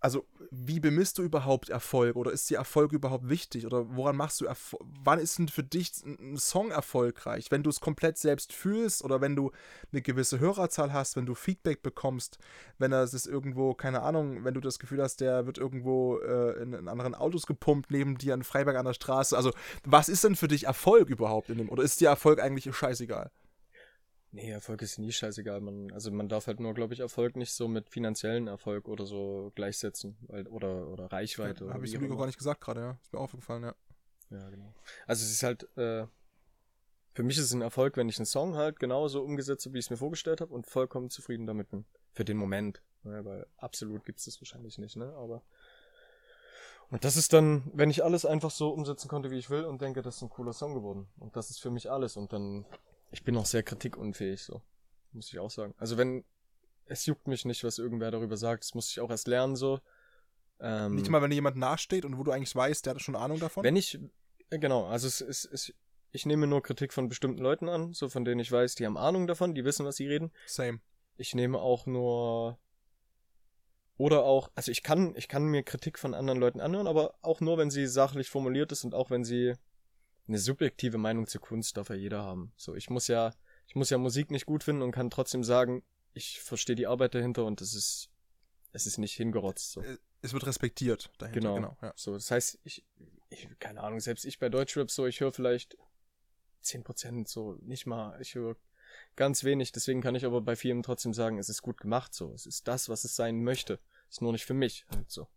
also 0.03 0.27
wie 0.51 0.81
bemisst 0.81 1.17
du 1.19 1.23
überhaupt 1.23 1.71
Erfolg 1.71 2.17
oder 2.17 2.33
ist 2.33 2.51
dir 2.51 2.59
Erfolg 2.59 2.93
überhaupt 2.93 3.29
wichtig 3.29 3.65
oder 3.65 3.97
woran 3.97 4.17
machst 4.17 4.41
du 4.41 4.45
Erfolg? 4.45 4.83
Wann 5.03 5.21
ist 5.21 5.39
denn 5.39 5.49
für 5.49 5.63
dich 5.63 5.93
ein 6.05 6.37
Song 6.37 6.73
erfolgreich? 6.73 7.51
Wenn 7.51 7.63
du 7.63 7.71
es 7.71 7.81
komplett 7.81 8.19
selbst 8.19 8.53
fühlst 8.53 9.05
oder 9.05 9.21
wenn 9.21 9.37
du 9.37 9.53
eine 9.93 10.03
gewisse 10.03 10.41
Hörerzahl 10.41 10.93
hast, 10.93 11.17
wenn 11.17 11.25
du 11.25 11.35
Feedback 11.35 11.83
bekommst, 11.83 12.39
wenn 12.79 12.91
das 12.91 13.15
ist 13.15 13.27
irgendwo, 13.27 13.75
keine 13.75 14.03
Ahnung, 14.03 14.45
wenn 14.45 14.55
du 14.55 14.61
das 14.61 14.81
Gefühl 14.81 15.01
hast, 15.01 15.21
der 15.21 15.47
wird 15.47 15.57
irgendwo 15.57 16.19
äh, 16.19 16.61
in, 16.61 16.73
in 16.73 16.89
anderen 16.89 17.15
Autos 17.15 17.47
gepumpt 17.47 17.93
neben 17.93 18.19
dir 18.19 18.35
in 18.35 18.43
Freiberg 18.43 18.77
an 18.77 18.87
der 18.87 18.95
Straße. 18.95 19.37
Also 19.37 19.53
was 19.85 20.09
ist 20.09 20.25
denn 20.25 20.35
für 20.35 20.49
dich 20.49 20.65
Erfolg 20.65 21.11
überhaupt 21.11 21.49
in 21.49 21.59
dem 21.59 21.69
oder 21.71 21.85
ist 21.85 22.01
dir 22.01 22.09
Erfolg 22.09 22.41
eigentlich 22.41 22.75
scheißegal? 22.75 23.31
Nee, 24.35 24.51
Erfolg 24.51 24.81
ist 24.81 24.99
nie 24.99 25.13
scheißegal. 25.13 25.61
Man, 25.61 25.93
also 25.93 26.11
man 26.11 26.29
darf 26.29 26.47
halt 26.47 26.59
nur, 26.59 26.73
glaube 26.73 26.95
ich, 26.95 27.01
Erfolg 27.01 27.37
nicht 27.37 27.53
so 27.53 27.69
mit 27.69 27.91
finanziellen 27.91 28.49
Erfolg 28.49 28.89
oder 28.89 29.05
so 29.05 29.53
gleichsetzen. 29.55 30.17
Weil, 30.23 30.47
oder, 30.49 30.89
oder 30.89 31.13
Reichweite. 31.13 31.65
oder 31.65 31.75
Habe 31.75 31.85
ich 31.85 31.93
so 31.93 32.17
gar 32.17 32.27
nicht 32.27 32.39
gesagt 32.39 32.63
gerade, 32.63 32.81
ja. 32.81 32.99
Ist 33.03 33.13
mir 33.13 33.19
aufgefallen, 33.19 33.63
ja. 33.63 33.75
Ja, 34.31 34.49
genau. 34.49 34.73
Also 35.07 35.25
es 35.25 35.33
ist 35.33 35.43
halt, 35.43 35.65
äh, 35.77 36.07
für 37.13 37.23
mich 37.23 37.37
ist 37.37 37.45
es 37.45 37.53
ein 37.53 37.61
Erfolg, 37.61 37.99
wenn 37.99 38.09
ich 38.09 38.19
einen 38.19 38.27
Song 38.27 38.57
halt 38.57 38.81
genauso 38.81 39.23
umgesetzt 39.23 39.67
habe, 39.67 39.75
wie 39.75 39.79
ich 39.81 39.87
es 39.87 39.91
mir 39.91 39.99
vorgestellt 39.99 40.41
habe 40.41 40.53
und 40.55 40.67
vollkommen 40.67 41.11
zufrieden 41.11 41.47
damit 41.47 41.69
bin. 41.71 41.85
Für 42.15 42.25
den 42.25 42.39
Moment. 42.39 42.83
Ne, 43.05 43.25
weil 43.25 43.47
absolut 43.57 44.05
gibt's 44.05 44.25
das 44.25 44.41
wahrscheinlich 44.41 44.79
nicht, 44.79 44.97
ne? 44.97 45.13
Aber. 45.17 45.43
Und 46.91 47.05
das 47.05 47.17
ist 47.17 47.33
dann, 47.33 47.71
wenn 47.75 47.91
ich 47.91 48.05
alles 48.05 48.25
einfach 48.25 48.51
so 48.51 48.71
umsetzen 48.71 49.09
konnte, 49.09 49.31
wie 49.31 49.39
ich 49.39 49.51
will 49.51 49.65
und 49.65 49.83
denke, 49.83 50.03
das 50.03 50.17
ist 50.17 50.23
ein 50.23 50.31
cooler 50.31 50.53
Song 50.53 50.75
geworden. 50.75 51.09
Und 51.19 51.37
das 51.37 51.51
ist 51.51 51.61
für 51.61 51.71
mich 51.71 51.91
alles. 51.91 52.17
Und 52.17 52.33
dann, 52.33 52.65
ich 53.13 53.23
bin 53.23 53.37
auch 53.37 53.47
sehr 53.47 53.63
kritikunfähig, 53.63 54.43
so. 54.43 54.63
Muss 55.13 55.33
ich 55.33 55.39
auch 55.39 55.51
sagen. 55.51 55.75
Also 55.77 55.97
wenn, 55.99 56.25
es 56.87 57.07
juckt 57.07 57.29
mich 57.29 57.45
nicht, 57.45 57.65
was 57.65 57.79
irgendwer 57.79 58.11
darüber 58.11 58.37
sagt. 58.37 58.65
Das 58.65 58.75
muss 58.75 58.91
ich 58.91 59.01
auch 59.01 59.11
erst 59.11 59.29
lernen, 59.29 59.57
so. 59.57 59.81
Ähm, 60.61 60.95
Nicht 60.95 61.11
mal, 61.11 61.23
wenn 61.23 61.31
dir 61.31 61.37
jemand 61.37 61.57
nachsteht 61.57 62.05
und 62.05 62.19
wo 62.19 62.25
du 62.25 62.31
eigentlich 62.31 62.55
weißt, 62.55 62.87
der 62.87 62.95
hat 62.95 63.03
schon 63.03 63.17
Ahnung 63.17 63.39
davon. 63.39 63.65
wenn 63.65 63.77
ich, 63.77 63.99
äh, 64.51 64.59
genau, 64.59 64.87
also 64.87 65.07
es 65.07 65.21
ist, 65.21 65.75
ich 66.13 66.27
nehme 66.27 66.47
nur 66.47 66.63
Kritik 66.63 66.93
von 66.93 67.09
bestimmten 67.09 67.43
Leuten 67.43 67.69
an, 67.69 67.93
so 67.93 68.09
von 68.09 68.25
denen 68.25 68.41
ich 68.41 68.53
weiß, 68.53 68.75
die 68.77 68.87
haben 68.87 68.97
Ahnung 68.97 69.27
davon, 69.27 69.55
die 69.55 69.65
wissen, 69.65 69.85
was 69.85 69.97
sie 69.97 70.07
reden. 70.07 70.31
Same. 70.47 70.81
Ich 71.17 71.35
nehme 71.35 71.59
auch 71.59 71.87
nur, 71.87 72.59
oder 73.97 74.25
auch, 74.25 74.51
also 74.55 74.71
ich 74.71 74.83
kann, 74.83 75.15
ich 75.17 75.29
kann 75.29 75.45
mir 75.45 75.63
Kritik 75.63 75.99
von 75.99 76.15
anderen 76.15 76.39
Leuten 76.39 76.61
anhören, 76.61 76.87
aber 76.87 77.15
auch 77.23 77.41
nur, 77.41 77.59
wenn 77.59 77.71
sie 77.71 77.87
sachlich 77.87 78.31
formuliert 78.31 78.73
ist 78.73 78.85
und 78.85 78.95
auch 78.95 79.11
wenn 79.11 79.25
sie 79.25 79.55
eine 80.29 80.39
subjektive 80.39 80.99
Meinung 80.99 81.27
zur 81.27 81.41
Kunst 81.41 81.77
darf 81.77 81.89
ja 81.91 81.95
jeder 81.95 82.23
haben. 82.23 82.53
So, 82.57 82.75
ich 82.75 82.91
muss 82.91 83.09
ja, 83.09 83.35
ich 83.67 83.75
muss 83.75 83.91
ja 83.91 83.99
Musik 83.99 84.31
nicht 84.31 84.47
gut 84.47 84.65
finden 84.65 84.83
und 84.83 84.93
kann 84.93 85.11
trotzdem 85.11 85.45
sagen, 85.45 85.83
ich 86.15 86.41
verstehe 86.41 86.77
die 86.77 86.87
Arbeit 86.87 87.15
dahinter 87.15 87.45
und 87.45 87.61
es 87.61 87.75
ist, 87.75 88.11
es 88.73 88.87
ist 88.87 88.99
nicht 88.99 89.15
hingerotzt. 89.15 89.73
So. 89.73 89.83
Es 90.21 90.33
wird 90.33 90.47
respektiert 90.47 91.11
dahinter, 91.19 91.41
Genau. 91.41 91.55
genau. 91.55 91.77
ja. 91.83 91.93
So, 91.97 92.13
das 92.15 92.31
heißt, 92.31 92.61
ich, 92.65 92.85
ich, 93.31 93.49
keine 93.59 93.83
Ahnung, 93.83 94.01
selbst 94.01 94.25
ich 94.25 94.39
bei 94.39 94.49
Deutschrap 94.49 94.91
so, 94.91 95.07
ich 95.07 95.21
höre 95.21 95.33
vielleicht 95.33 95.77
10% 96.65 97.27
so, 97.29 97.59
nicht 97.63 97.87
mal, 97.87 98.21
ich 98.21 98.35
höre 98.35 98.57
ganz 99.17 99.43
wenig, 99.45 99.73
deswegen 99.73 100.01
kann 100.01 100.15
ich 100.15 100.25
aber 100.25 100.41
bei 100.41 100.55
vielen 100.55 100.83
trotzdem 100.83 101.15
sagen, 101.15 101.39
es 101.39 101.49
ist 101.49 101.63
gut 101.63 101.81
gemacht 101.81 102.15
so, 102.15 102.33
es 102.35 102.47
ist 102.47 102.69
das, 102.69 102.89
was 102.89 103.05
es 103.05 103.17
sein 103.17 103.43
möchte, 103.43 103.81
ist 104.11 104.23
nur 104.23 104.33
nicht 104.33 104.45
für 104.45 104.55
mich 104.55 104.87
halt 104.91 105.11
so. 105.11 105.29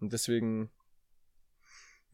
Und 0.00 0.12
deswegen, 0.12 0.70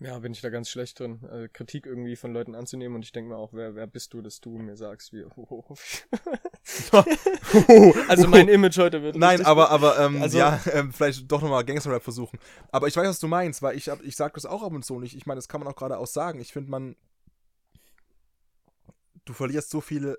ja, 0.01 0.19
bin 0.19 0.33
ich 0.33 0.41
da 0.41 0.49
ganz 0.49 0.71
schlecht 0.71 0.99
drin, 0.99 1.23
äh, 1.31 1.49
Kritik 1.49 1.87
irgendwie 1.87 2.17
von 2.17 2.33
Leuten 2.33 2.55
anzunehmen 2.55 2.97
und 2.97 3.05
ich 3.05 3.13
denke 3.13 3.31
mir 3.31 3.37
auch, 3.37 3.53
wer, 3.53 3.75
wer 3.75 3.87
bist 3.87 4.15
du, 4.15 4.23
dass 4.23 4.41
du 4.41 4.57
mir 4.59 4.77
sagst, 4.77 5.13
wie, 5.13 5.25
also 8.09 8.29
mein 8.29 8.49
Image 8.49 8.79
heute 8.79 9.03
wird 9.03 9.17
Nein, 9.17 9.45
aber, 9.45 9.71
aber 9.71 9.99
ähm, 9.99 10.23
Also- 10.23 10.39
ja, 10.39 10.61
ähm, 10.73 10.93
vielleicht 10.93 11.31
doch 11.31 11.43
nochmal 11.43 11.65
Gangster-Rap 11.65 12.03
versuchen. 12.03 12.39
Aber 12.73 12.89
ich 12.89 12.97
weiß, 12.97 13.09
was 13.09 13.21
du 13.21 13.29
meinst, 13.29 13.63
weil 13.63 13.77
ich, 13.77 13.89
ich 14.03 14.17
sag 14.17 14.35
das 14.35 14.47
auch 14.47 14.63
ab 14.63 14.73
und 14.73 14.85
zu 14.85 14.99
nicht. 14.99 15.17
Ich 15.17 15.27
meine, 15.27 15.39
das 15.39 15.49
kann 15.49 15.61
man 15.61 15.69
auch 15.69 15.77
gerade 15.77 15.99
auch 15.99 16.07
sagen. 16.07 16.41
Ich 16.41 16.53
finde, 16.53 16.71
man. 16.71 16.97
Du 19.27 19.35
verlierst 19.35 19.71
so 19.71 19.81
viele 19.81 20.19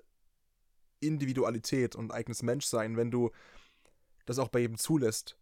Individualität 1.00 1.96
und 1.96 2.12
eigenes 2.12 2.42
Menschsein, 2.42 2.96
wenn 2.96 3.10
du 3.10 3.30
das 4.26 4.38
auch 4.38 4.48
bei 4.48 4.60
jedem 4.60 4.78
zulässt. 4.78 5.36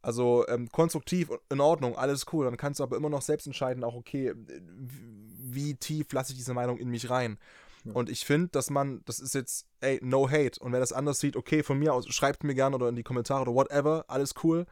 Also 0.00 0.46
ähm, 0.48 0.70
konstruktiv 0.70 1.30
in 1.50 1.60
Ordnung, 1.60 1.96
alles 1.96 2.26
cool. 2.32 2.44
Dann 2.44 2.56
kannst 2.56 2.80
du 2.80 2.84
aber 2.84 2.96
immer 2.96 3.08
noch 3.08 3.22
selbst 3.22 3.46
entscheiden, 3.46 3.84
auch 3.84 3.94
okay, 3.94 4.32
wie 4.36 5.74
tief 5.74 6.12
lasse 6.12 6.32
ich 6.32 6.38
diese 6.38 6.54
Meinung 6.54 6.78
in 6.78 6.88
mich 6.88 7.10
rein. 7.10 7.38
Ja. 7.84 7.92
Und 7.92 8.08
ich 8.10 8.24
finde, 8.24 8.48
dass 8.48 8.70
man, 8.70 9.02
das 9.06 9.18
ist 9.18 9.34
jetzt, 9.34 9.66
ey, 9.80 9.98
no 10.02 10.28
hate. 10.30 10.60
Und 10.60 10.72
wer 10.72 10.80
das 10.80 10.92
anders 10.92 11.20
sieht, 11.20 11.36
okay, 11.36 11.62
von 11.62 11.78
mir 11.78 11.94
aus, 11.94 12.06
schreibt 12.08 12.44
mir 12.44 12.54
gerne 12.54 12.76
oder 12.76 12.88
in 12.88 12.96
die 12.96 13.02
Kommentare 13.02 13.42
oder 13.42 13.54
whatever, 13.54 14.04
alles 14.08 14.34
cool. 14.42 14.66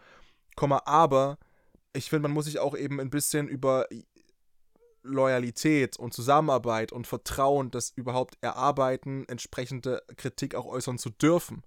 Komma, 0.55 0.83
aber 0.85 1.39
ich 1.93 2.09
finde, 2.09 2.23
man 2.23 2.33
muss 2.33 2.45
sich 2.45 2.59
auch 2.59 2.77
eben 2.77 3.01
ein 3.01 3.11
bisschen 3.11 3.49
über 3.49 3.87
Loyalität 5.03 5.99
und 5.99 6.13
Zusammenarbeit 6.13 6.93
und 6.93 7.07
Vertrauen, 7.07 7.71
das 7.71 7.91
überhaupt 7.91 8.37
erarbeiten, 8.41 9.25
entsprechende 9.29 10.03
Kritik 10.17 10.55
auch 10.55 10.67
äußern 10.67 10.99
zu 10.99 11.11
dürfen. 11.11 11.63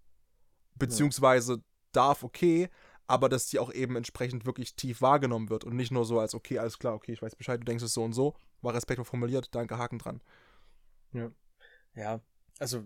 Beziehungsweise 0.76 1.53
ja. 1.53 1.60
darf, 1.91 2.24
okay, 2.24 2.70
aber 3.10 3.28
dass 3.28 3.47
die 3.47 3.57
auch 3.57 3.74
eben 3.74 3.95
entsprechend 3.95 4.45
wirklich 4.45 4.76
tief 4.76 5.01
wahrgenommen 5.01 5.49
wird 5.49 5.64
und 5.64 5.76
nicht 5.76 5.91
nur 5.91 6.05
so 6.05 6.20
als, 6.20 6.36
okay, 6.36 6.60
alles 6.60 6.78
klar, 6.78 6.93
okay, 6.93 7.12
ich 7.12 7.24
weiß 7.24 7.36
Bescheid, 7.36 7.60
du 7.60 7.66
denkst 7.66 7.84
es 7.84 7.93
so 7.95 8.03
und 8.03 8.14
so, 8.14 8.36
war 8.62 8.76
respektvoll 8.76 9.03
formuliert, 9.05 9.49
danke, 9.55 9.80
Haken 9.80 9.97
dran. 9.97 10.22
Ja. 11.14 11.32
Ja, 11.95 12.22
also 12.60 12.84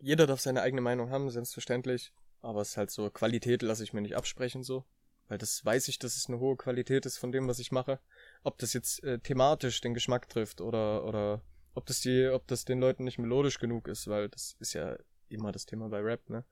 jeder 0.00 0.26
darf 0.26 0.40
seine 0.40 0.62
eigene 0.62 0.80
Meinung 0.80 1.10
haben, 1.10 1.28
selbstverständlich, 1.28 2.14
aber 2.40 2.62
es 2.62 2.70
ist 2.70 2.76
halt 2.78 2.90
so, 2.90 3.10
Qualität 3.10 3.60
lasse 3.60 3.84
ich 3.84 3.92
mir 3.92 4.00
nicht 4.00 4.16
absprechen 4.16 4.62
so, 4.62 4.86
weil 5.28 5.36
das 5.36 5.62
weiß 5.62 5.88
ich, 5.88 5.98
dass 5.98 6.16
es 6.16 6.28
eine 6.28 6.38
hohe 6.38 6.56
Qualität 6.56 7.04
ist 7.04 7.18
von 7.18 7.30
dem, 7.30 7.46
was 7.46 7.58
ich 7.58 7.70
mache. 7.70 8.00
Ob 8.44 8.56
das 8.56 8.72
jetzt 8.72 9.04
äh, 9.04 9.18
thematisch 9.18 9.82
den 9.82 9.92
Geschmack 9.92 10.30
trifft 10.30 10.62
oder, 10.62 11.04
oder 11.04 11.42
ob 11.74 11.84
das 11.84 12.00
die, 12.00 12.26
ob 12.26 12.46
das 12.46 12.64
den 12.64 12.80
Leuten 12.80 13.04
nicht 13.04 13.18
melodisch 13.18 13.58
genug 13.58 13.86
ist, 13.86 14.08
weil 14.08 14.30
das 14.30 14.56
ist 14.60 14.72
ja 14.72 14.96
immer 15.28 15.52
das 15.52 15.66
Thema 15.66 15.90
bei 15.90 16.00
Rap, 16.00 16.30
ne? 16.30 16.46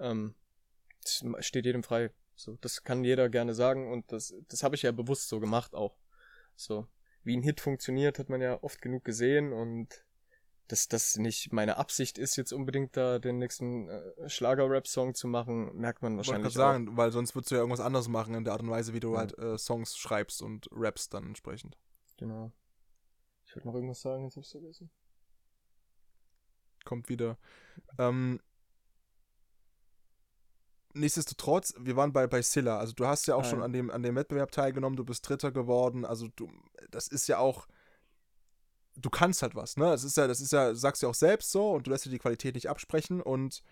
Ähm, 0.00 0.34
steht 1.38 1.64
jedem 1.64 1.84
frei, 1.84 2.10
so, 2.38 2.56
das 2.60 2.84
kann 2.84 3.02
jeder 3.02 3.28
gerne 3.28 3.52
sagen 3.52 3.90
und 3.90 4.12
das, 4.12 4.32
das 4.48 4.62
habe 4.62 4.76
ich 4.76 4.82
ja 4.82 4.92
bewusst 4.92 5.28
so 5.28 5.40
gemacht 5.40 5.74
auch. 5.74 5.98
So, 6.54 6.86
wie 7.24 7.36
ein 7.36 7.42
Hit 7.42 7.60
funktioniert, 7.60 8.18
hat 8.18 8.28
man 8.28 8.40
ja 8.40 8.62
oft 8.62 8.80
genug 8.80 9.04
gesehen 9.04 9.52
und 9.52 10.04
dass 10.68 10.86
das 10.86 11.16
nicht 11.16 11.52
meine 11.52 11.78
Absicht 11.78 12.16
ist, 12.16 12.36
jetzt 12.36 12.52
unbedingt 12.52 12.96
da 12.96 13.18
den 13.18 13.38
nächsten 13.38 13.88
äh, 13.88 14.28
Schlager-Rap-Song 14.28 15.14
zu 15.14 15.26
machen, 15.26 15.74
merkt 15.76 16.02
man 16.02 16.16
wahrscheinlich. 16.16 16.48
Ich 16.48 16.54
sagen, 16.54 16.96
weil 16.96 17.10
sonst 17.10 17.34
würdest 17.34 17.50
du 17.50 17.56
ja 17.56 17.62
irgendwas 17.62 17.84
anderes 17.84 18.06
machen 18.08 18.34
in 18.34 18.44
der 18.44 18.52
Art 18.52 18.62
und 18.62 18.70
Weise, 18.70 18.92
wie 18.92 19.00
du 19.00 19.14
ja. 19.14 19.18
halt 19.18 19.36
äh, 19.38 19.58
Songs 19.58 19.96
schreibst 19.96 20.40
und 20.42 20.68
rappst 20.70 21.14
dann 21.14 21.26
entsprechend. 21.26 21.76
Genau. 22.18 22.52
Ich 23.46 23.56
wollte 23.56 23.66
noch 23.66 23.74
irgendwas 23.74 24.02
sagen, 24.02 24.24
jetzt 24.24 24.36
hab's 24.36 24.52
vergessen. 24.52 24.90
Kommt 26.84 27.08
wieder. 27.08 27.38
Ähm, 27.98 28.40
nichtsdestotrotz, 30.94 31.74
wir 31.78 31.96
waren 31.96 32.12
bei, 32.12 32.26
bei 32.26 32.42
Silla. 32.42 32.78
Also 32.78 32.92
du 32.92 33.06
hast 33.06 33.26
ja 33.26 33.34
auch 33.34 33.42
Nein. 33.42 33.50
schon 33.50 33.62
an 33.62 33.72
dem, 33.72 33.90
an 33.90 34.02
dem 34.02 34.16
Wettbewerb 34.16 34.50
teilgenommen, 34.50 34.96
du 34.96 35.04
bist 35.04 35.28
Dritter 35.28 35.52
geworden. 35.52 36.04
Also 36.04 36.28
du, 36.36 36.50
das 36.90 37.08
ist 37.08 37.28
ja 37.28 37.38
auch, 37.38 37.66
du 38.96 39.10
kannst 39.10 39.42
halt 39.42 39.54
was, 39.54 39.76
ne? 39.76 39.86
Das 39.86 40.04
ist 40.04 40.16
ja, 40.16 40.26
das 40.26 40.40
ist 40.40 40.52
ja, 40.52 40.74
sagst 40.74 41.02
du 41.02 41.06
ja 41.06 41.10
auch 41.10 41.14
selbst 41.14 41.50
so 41.50 41.72
und 41.72 41.86
du 41.86 41.90
lässt 41.90 42.04
dir 42.04 42.10
die 42.10 42.18
Qualität 42.18 42.54
nicht 42.54 42.68
absprechen 42.68 43.20
und 43.20 43.62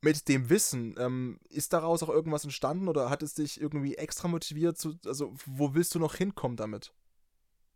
mit 0.00 0.28
dem 0.28 0.50
Wissen, 0.50 0.94
ähm, 0.98 1.40
ist 1.48 1.72
daraus 1.72 2.02
auch 2.02 2.10
irgendwas 2.10 2.44
entstanden 2.44 2.88
oder 2.88 3.08
hat 3.08 3.22
es 3.22 3.34
dich 3.34 3.60
irgendwie 3.60 3.96
extra 3.96 4.28
motiviert? 4.28 4.76
Zu, 4.76 4.98
also, 5.06 5.34
wo 5.46 5.74
willst 5.74 5.94
du 5.94 5.98
noch 5.98 6.14
hinkommen 6.14 6.56
damit? 6.56 6.92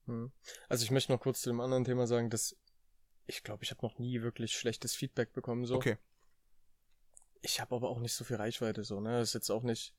Hm. 0.06 0.30
Also, 0.68 0.84
ich 0.84 0.90
möchte 0.90 1.10
noch 1.10 1.20
kurz 1.20 1.40
zu 1.40 1.48
dem 1.48 1.60
anderen 1.60 1.84
Thema 1.84 2.06
sagen, 2.06 2.28
dass 2.28 2.54
ich 3.26 3.42
glaube, 3.42 3.64
ich 3.64 3.70
habe 3.70 3.80
noch 3.82 3.98
nie 3.98 4.22
wirklich 4.22 4.52
schlechtes 4.52 4.94
Feedback 4.94 5.32
bekommen. 5.32 5.64
So. 5.66 5.76
Okay. 5.76 5.96
Ich 7.42 7.60
habe 7.60 7.74
aber 7.74 7.88
auch 7.88 8.00
nicht 8.00 8.14
so 8.14 8.24
viel 8.24 8.36
Reichweite, 8.36 8.84
so, 8.84 9.00
ne? 9.00 9.18
Das 9.18 9.28
ist 9.28 9.34
jetzt 9.34 9.50
auch 9.50 9.62
nicht. 9.62 9.94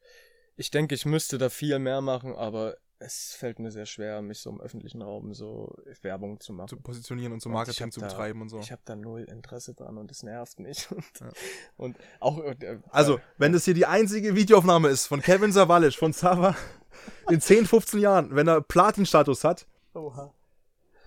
Ich 0.56 0.72
denke, 0.72 0.96
ich 0.96 1.06
müsste 1.06 1.38
da 1.38 1.50
viel 1.50 1.80
mehr 1.80 2.02
machen, 2.02 2.36
aber 2.36 2.78
es 3.00 3.34
fällt 3.34 3.60
mir 3.60 3.72
sehr 3.72 3.86
schwer, 3.86 4.22
mich 4.22 4.40
so 4.40 4.50
im 4.50 4.60
öffentlichen 4.60 5.02
Raum 5.02 5.34
so 5.34 5.74
Werbung 6.02 6.40
zu 6.42 6.52
machen. 6.52 6.68
Zu 6.68 6.78
positionieren 6.78 7.32
und 7.32 7.42
so 7.42 7.50
Marketing 7.50 7.92
zu 7.92 8.02
betreiben 8.02 8.40
da, 8.40 8.44
und 8.44 8.50
so. 8.50 8.60
Ich 8.60 8.72
habe 8.72 8.82
da 8.84 8.96
null 8.96 9.24
Interesse 9.24 9.74
dran 9.74 9.98
und 9.98 10.12
es 10.12 10.22
nervt 10.22 10.60
mich. 10.60 10.90
Und, 10.92 11.20
ja. 11.22 11.30
und 11.78 11.98
auch. 12.20 12.40
Äh, 12.40 12.80
also, 12.90 13.18
äh, 13.18 13.22
wenn 13.38 13.54
das 13.54 13.64
hier 13.66 13.74
die 13.74 13.86
einzige 13.86 14.36
Videoaufnahme 14.36 14.90
ist 14.90 15.08
von 15.08 15.22
Kevin 15.22 15.54
Savalic, 15.54 15.96
von 15.96 16.12
Sava 16.12 16.58
in 17.30 17.40
10, 17.40 17.66
15 17.66 18.00
Jahren, 18.02 18.36
wenn 18.36 18.48
er 18.48 18.62
Platin-Status 18.62 19.46
hat, 19.46 19.66
Oha. 19.94 20.34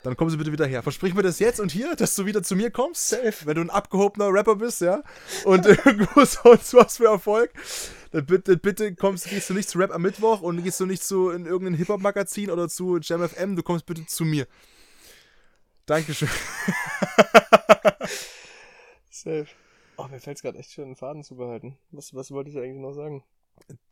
Dann 0.02 0.16
kommen 0.16 0.30
Sie 0.30 0.36
bitte 0.36 0.50
wieder 0.50 0.66
her. 0.66 0.82
Versprich 0.82 1.14
mir 1.14 1.22
das 1.22 1.38
jetzt 1.38 1.60
und 1.60 1.70
hier, 1.70 1.94
dass 1.94 2.16
du 2.16 2.26
wieder 2.26 2.42
zu 2.42 2.56
mir 2.56 2.70
kommst. 2.70 3.10
Safe. 3.10 3.46
Wenn 3.46 3.54
du 3.54 3.60
ein 3.60 3.70
abgehobener 3.70 4.32
Rapper 4.32 4.56
bist, 4.56 4.80
ja. 4.80 5.02
Und 5.44 5.64
irgendwo 5.66 6.24
sonst 6.24 6.74
was 6.74 6.96
für 6.96 7.06
Erfolg. 7.06 7.52
Dann 8.10 8.26
bitte, 8.26 8.56
bitte 8.56 8.94
kommst, 8.94 9.30
gehst 9.30 9.48
du 9.48 9.54
nicht 9.54 9.68
zu 9.68 9.78
Rap 9.78 9.92
am 9.92 10.02
Mittwoch 10.02 10.42
und 10.42 10.62
gehst 10.64 10.80
du 10.80 10.86
nicht 10.86 11.04
zu 11.04 11.30
in 11.30 11.46
irgendein 11.46 11.74
Hip-Hop-Magazin 11.74 12.50
oder 12.50 12.68
zu 12.68 12.98
Jam 12.98 13.26
FM. 13.26 13.54
Du 13.54 13.62
kommst 13.62 13.86
bitte 13.86 14.04
zu 14.06 14.24
mir. 14.24 14.46
Dankeschön. 15.86 16.28
Safe. 19.10 19.46
Oh, 19.96 20.08
mir 20.08 20.20
fällt 20.20 20.38
es 20.38 20.42
gerade 20.42 20.58
echt 20.58 20.72
schön, 20.72 20.86
einen 20.86 20.96
Faden 20.96 21.22
zu 21.22 21.36
behalten. 21.36 21.78
Was, 21.90 22.12
was 22.14 22.30
wollte 22.32 22.50
ich 22.50 22.58
eigentlich 22.58 22.80
noch 22.80 22.92
sagen? 22.92 23.22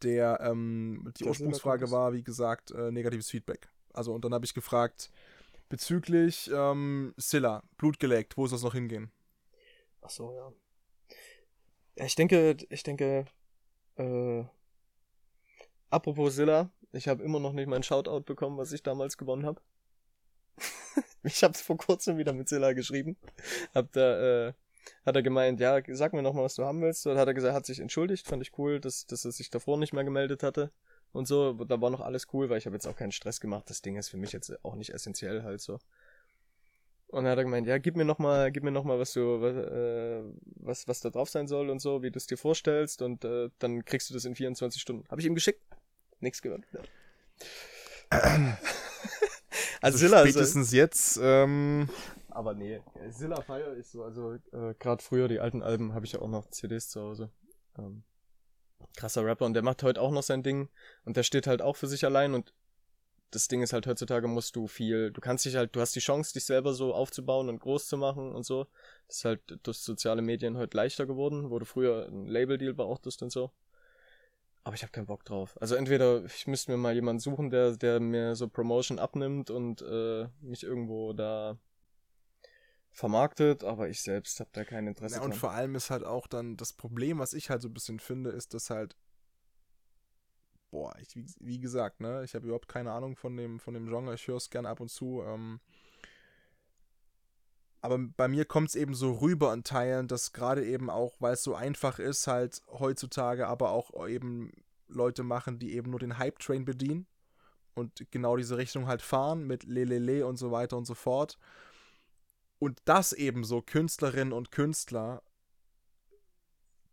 Der, 0.03 0.41
ähm, 0.43 1.13
die 1.19 1.25
Ursprungsfrage 1.25 1.91
war, 1.91 2.13
wie 2.13 2.23
gesagt, 2.23 2.73
äh, 2.73 2.91
negatives 2.91 3.31
Feedback. 3.31 3.69
Also, 3.93 4.13
und 4.13 4.25
dann 4.25 4.35
habe 4.35 4.45
ich 4.45 4.55
gefragt, 4.55 5.11
bezüglich 5.71 6.51
ähm, 6.53 7.15
Silla, 7.17 7.63
Blut 7.79 7.99
geleckt, 7.99 8.37
wo 8.37 8.47
soll 8.47 8.57
es 8.57 8.63
noch 8.63 8.75
hingehen? 8.75 9.11
Ach 10.03 10.11
so, 10.11 10.35
ja. 10.35 10.53
Ich 12.05 12.15
denke, 12.17 12.57
ich 12.69 12.83
denke, 12.83 13.25
äh, 13.97 14.45
apropos 15.89 16.35
Silla, 16.35 16.71
ich 16.93 17.09
habe 17.09 17.23
immer 17.23 17.41
noch 17.41 17.53
nicht 17.53 17.69
mein 17.69 17.83
Shoutout 17.83 18.23
bekommen, 18.23 18.59
was 18.59 18.73
ich 18.73 18.83
damals 18.83 19.17
gewonnen 19.17 19.47
habe. 19.47 19.63
ich 21.23 21.43
habe 21.43 21.55
vor 21.55 21.79
kurzem 21.79 22.19
wieder 22.19 22.33
mit 22.33 22.49
Silla 22.49 22.73
geschrieben. 22.73 23.17
Hab 23.73 23.93
da, 23.93 24.49
äh, 24.49 24.53
hat 25.07 25.15
er 25.15 25.23
gemeint, 25.23 25.61
ja, 25.61 25.81
sag 25.89 26.13
mir 26.13 26.23
noch 26.23 26.35
mal, 26.35 26.43
was 26.43 26.57
du 26.57 26.65
haben 26.65 26.83
willst. 26.83 27.07
Und 27.07 27.17
hat 27.17 27.29
er 27.29 27.35
gesagt, 27.35 27.55
hat 27.55 27.67
sich 27.67 27.81
entschuldigt, 27.81 28.27
fand 28.27 28.43
ich 28.43 28.59
cool, 28.59 28.81
dass, 28.81 29.07
dass 29.07 29.25
er 29.25 29.33
sich 29.33 29.51
davor 29.51 29.79
nicht 29.79 29.93
mehr 29.93 30.05
gemeldet 30.05 30.43
hatte 30.43 30.73
und 31.13 31.27
so. 31.27 31.53
Da 31.53 31.81
war 31.81 31.91
noch 31.91 32.01
alles 32.01 32.29
cool, 32.33 32.51
weil 32.51 32.59
ich 32.59 32.67
habe 32.67 32.77
jetzt 32.77 32.87
auch 32.87 32.97
keinen 32.97 33.13
Stress 33.13 33.41
gemacht. 33.41 33.69
Das 33.69 33.83
Ding 33.83 33.97
ist 33.97 34.09
für 34.09 34.17
mich 34.17 34.33
jetzt 34.33 34.65
auch 34.65 34.75
nicht 34.75 34.93
essentiell 34.93 35.43
halt 35.43 35.61
so. 35.61 35.79
Und 37.09 37.25
dann 37.25 37.33
hat 37.33 37.39
er 37.39 37.45
gemeint, 37.45 37.67
ja, 37.67 37.79
gib 37.79 37.97
mir 37.97 38.05
noch 38.05 38.19
mal, 38.19 38.53
gib 38.53 38.63
mir 38.63 38.71
noch 38.71 38.85
mal, 38.85 38.99
was 39.01 39.13
du, 39.13 39.41
was, 39.41 39.57
äh, 39.57 40.23
was, 40.61 40.87
was 40.87 41.01
da 41.01 41.11
drauf 41.11 41.29
sein 41.29 41.49
soll 41.49 41.69
und 41.69 41.81
so, 41.81 42.03
wie 42.03 42.11
du 42.13 42.19
es 42.19 42.27
dir 42.27 42.39
vorstellst 42.39 43.03
und 43.03 43.25
äh, 43.25 43.51
dann 43.59 43.85
kriegst 43.85 44.11
du 44.11 44.15
das 44.15 44.25
in 44.25 44.37
24 44.37 44.81
Stunden. 44.81 45.09
Habe 45.11 45.21
ich 45.21 45.27
ihm 45.27 45.35
geschickt? 45.35 45.61
Nichts 46.21 46.41
gehört. 46.41 46.63
Ja. 46.73 46.81
also 49.81 49.99
Silla 49.99 50.21
spätestens 50.21 50.69
also, 50.69 50.77
jetzt. 50.77 51.19
Ähm 51.23 51.89
aber 52.29 52.55
nee, 52.55 52.81
Silla 53.09 53.41
feier 53.41 53.77
ich 53.77 53.89
so. 53.89 54.05
Also 54.05 54.35
äh, 54.35 54.75
gerade 54.79 55.03
früher 55.03 55.27
die 55.27 55.41
alten 55.41 55.63
Alben 55.63 55.95
habe 55.95 56.07
ich 56.07 56.13
ja 56.13 56.21
auch 56.21 56.29
noch 56.29 56.49
CDs 56.51 56.91
zu 56.91 57.01
Hause. 57.01 57.31
Ähm, 57.77 58.05
krasser 58.97 59.25
Rapper 59.25 59.47
und 59.47 59.55
der 59.55 59.63
macht 59.63 59.83
heute 59.83 60.01
auch 60.01 60.11
noch 60.11 60.23
sein 60.23 60.43
Ding 60.43 60.69
und 61.05 61.17
der 61.17 61.23
steht 61.23 61.47
halt 61.47 61.63
auch 61.63 61.77
für 61.77 61.87
sich 61.87 62.05
allein 62.05 62.35
und 62.35 62.53
das 63.31 63.49
Ding 63.49 63.63
ist 63.63 63.73
halt 63.73 63.87
heutzutage 63.87 64.27
musst 64.27 64.57
du 64.57 64.67
viel, 64.67 65.13
du 65.13 65.21
kannst 65.21 65.45
dich 65.45 65.57
halt, 65.57 65.75
du 65.77 65.81
hast 65.81 65.95
die 65.95 66.01
Chance, 66.01 66.33
dich 66.33 66.45
selber 66.45 66.75
so 66.75 66.95
aufzubauen 66.95 67.49
und 67.49 67.61
groß 67.61 67.87
zu 67.87 67.97
machen 67.97 68.33
und 68.33 68.45
so. 68.45 68.67
Das 69.07 69.19
ist 69.19 69.25
halt 69.25 69.41
durch 69.63 69.79
soziale 69.79 70.23
Medien 70.23 70.57
heute 70.57 70.77
leichter 70.77 71.07
geworden, 71.07 71.51
wo 71.51 71.59
du 71.59 71.65
früher 71.65 72.09
ein 72.09 72.27
Label-Deal 72.27 72.75
brauchtest 72.75 73.23
und 73.23 73.31
so. 73.31 73.53
Aber 74.65 74.75
ich 74.75 74.83
habe 74.83 74.93
keinen 74.93 75.07
Bock 75.07 75.25
drauf. 75.25 75.57
Also 75.61 75.75
entweder 75.75 76.25
ich 76.25 76.47
müsste 76.47 76.73
mir 76.73 76.77
mal 76.77 76.95
jemanden 76.95 77.21
suchen, 77.21 77.51
der, 77.51 77.77
der 77.77 78.01
mir 78.01 78.35
so 78.35 78.49
Promotion 78.49 78.99
abnimmt 78.99 79.51
und 79.51 79.81
äh, 79.83 80.27
mich 80.41 80.65
irgendwo 80.65 81.13
da 81.13 81.57
vermarktet, 82.91 83.65
aber 83.65 83.89
ich 83.89 84.03
selbst 84.03 84.41
habe 84.41 84.51
da 84.53 84.65
kein 84.65 84.87
Interesse. 84.87 85.17
Ja, 85.17 85.23
und 85.23 85.31
dran. 85.31 85.39
vor 85.39 85.53
allem 85.53 85.75
ist 85.75 85.91
halt 85.91 86.05
auch 86.05 86.27
dann 86.27 86.57
das 86.57 86.73
Problem, 86.73 87.19
was 87.19 87.33
ich 87.33 87.51
halt 87.51 87.63
so 87.63 87.69
ein 87.69 87.75
bisschen 87.75 88.01
finde, 88.01 88.31
ist, 88.31 88.55
dass 88.55 88.71
halt 88.71 88.97
boah, 90.71 90.95
ich, 90.99 91.15
wie, 91.17 91.27
wie 91.41 91.59
gesagt, 91.59 92.01
ne, 92.01 92.23
ich 92.25 92.35
habe 92.35 92.47
überhaupt 92.47 92.69
keine 92.69 92.93
Ahnung 92.93 93.17
von 93.17 93.37
dem, 93.37 93.61
von 93.61 93.75
dem 93.75 93.87
Genre, 93.87 94.15
ich 94.15 94.27
höre 94.27 94.37
es 94.37 94.51
gerne 94.51 94.69
ab 94.69 94.81
und 94.81 94.89
zu. 94.89 95.23
Ähm, 95.23 95.61
aber 97.83 97.99
bei 97.99 98.29
mir 98.29 98.45
kommt 98.45 98.69
es 98.69 98.75
eben 98.75 98.95
so 98.95 99.13
rüber 99.15 99.53
in 99.53 99.65
Teilen, 99.65 100.07
dass 100.07 100.33
gerade 100.33 100.65
eben 100.65 100.91
auch, 100.91 101.17
weil 101.19 101.35
es 101.35 101.43
so 101.43 101.55
einfach 101.55 101.99
ist, 101.99 102.27
halt 102.27 102.63
heutzutage 102.69 103.47
aber 103.47 103.71
auch 103.71 104.07
eben 104.07 104.53
Leute 104.87 105.23
machen, 105.23 105.59
die 105.59 105.75
eben 105.75 105.91
nur 105.91 106.01
den 106.01 106.19
Hype-Train 106.19 106.65
bedienen 106.65 107.07
und 107.75 108.11
genau 108.11 108.37
diese 108.37 108.59
Richtung 108.59 108.87
halt 108.87 109.03
fahren 109.03 109.47
mit 109.47 109.65
Lelele 109.65 110.27
und 110.27 110.37
so 110.37 110.51
weiter 110.51 110.77
und 110.77 110.85
so 110.85 110.95
fort 110.95 111.39
und 112.61 112.79
das 112.85 113.13
eben 113.13 113.43
so 113.43 113.63
Künstlerinnen 113.63 114.33
und 114.33 114.53
Künstler, 114.53 115.23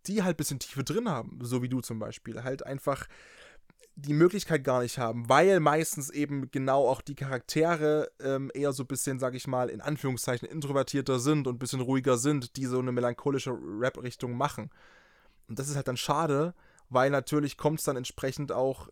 die 0.08 0.24
halt 0.24 0.36
ein 0.36 0.38
bisschen 0.38 0.60
Tiefe 0.60 0.84
drin 0.84 1.08
haben, 1.10 1.38
so 1.44 1.62
wie 1.62 1.70
du 1.70 1.82
zum 1.82 2.00
Beispiel, 2.00 2.44
halt 2.44 2.66
einfach 2.66 3.08
die 3.96 4.14
Möglichkeit 4.14 4.64
gar 4.64 4.82
nicht 4.82 4.98
haben, 5.00 5.28
weil 5.28 5.60
meistens 5.60 6.10
eben 6.10 6.50
genau 6.52 6.88
auch 6.88 7.02
die 7.02 7.16
Charaktere 7.16 8.12
ähm, 8.20 8.52
eher 8.54 8.72
so 8.72 8.84
ein 8.84 8.88
bisschen, 8.88 9.20
sag 9.20 9.34
ich 9.34 9.48
mal, 9.48 9.70
in 9.70 9.82
Anführungszeichen 9.82 10.48
introvertierter 10.48 11.20
sind 11.20 11.48
und 11.48 11.56
ein 11.56 11.60
bisschen 11.60 11.82
ruhiger 11.82 12.18
sind, 12.18 12.56
die 12.58 12.66
so 12.66 12.80
eine 12.80 12.92
melancholische 12.92 13.52
Rap-Richtung 13.52 14.34
machen. 14.38 14.70
Und 15.48 15.60
das 15.60 15.68
ist 15.68 15.76
halt 15.76 15.88
dann 15.88 15.98
schade. 15.98 16.54
weil 16.90 17.10
natürlich 17.10 17.58
kommt 17.58 17.80
es 17.80 17.86
dann 17.86 17.98
entsprechend 17.98 18.52
auch 18.52 18.90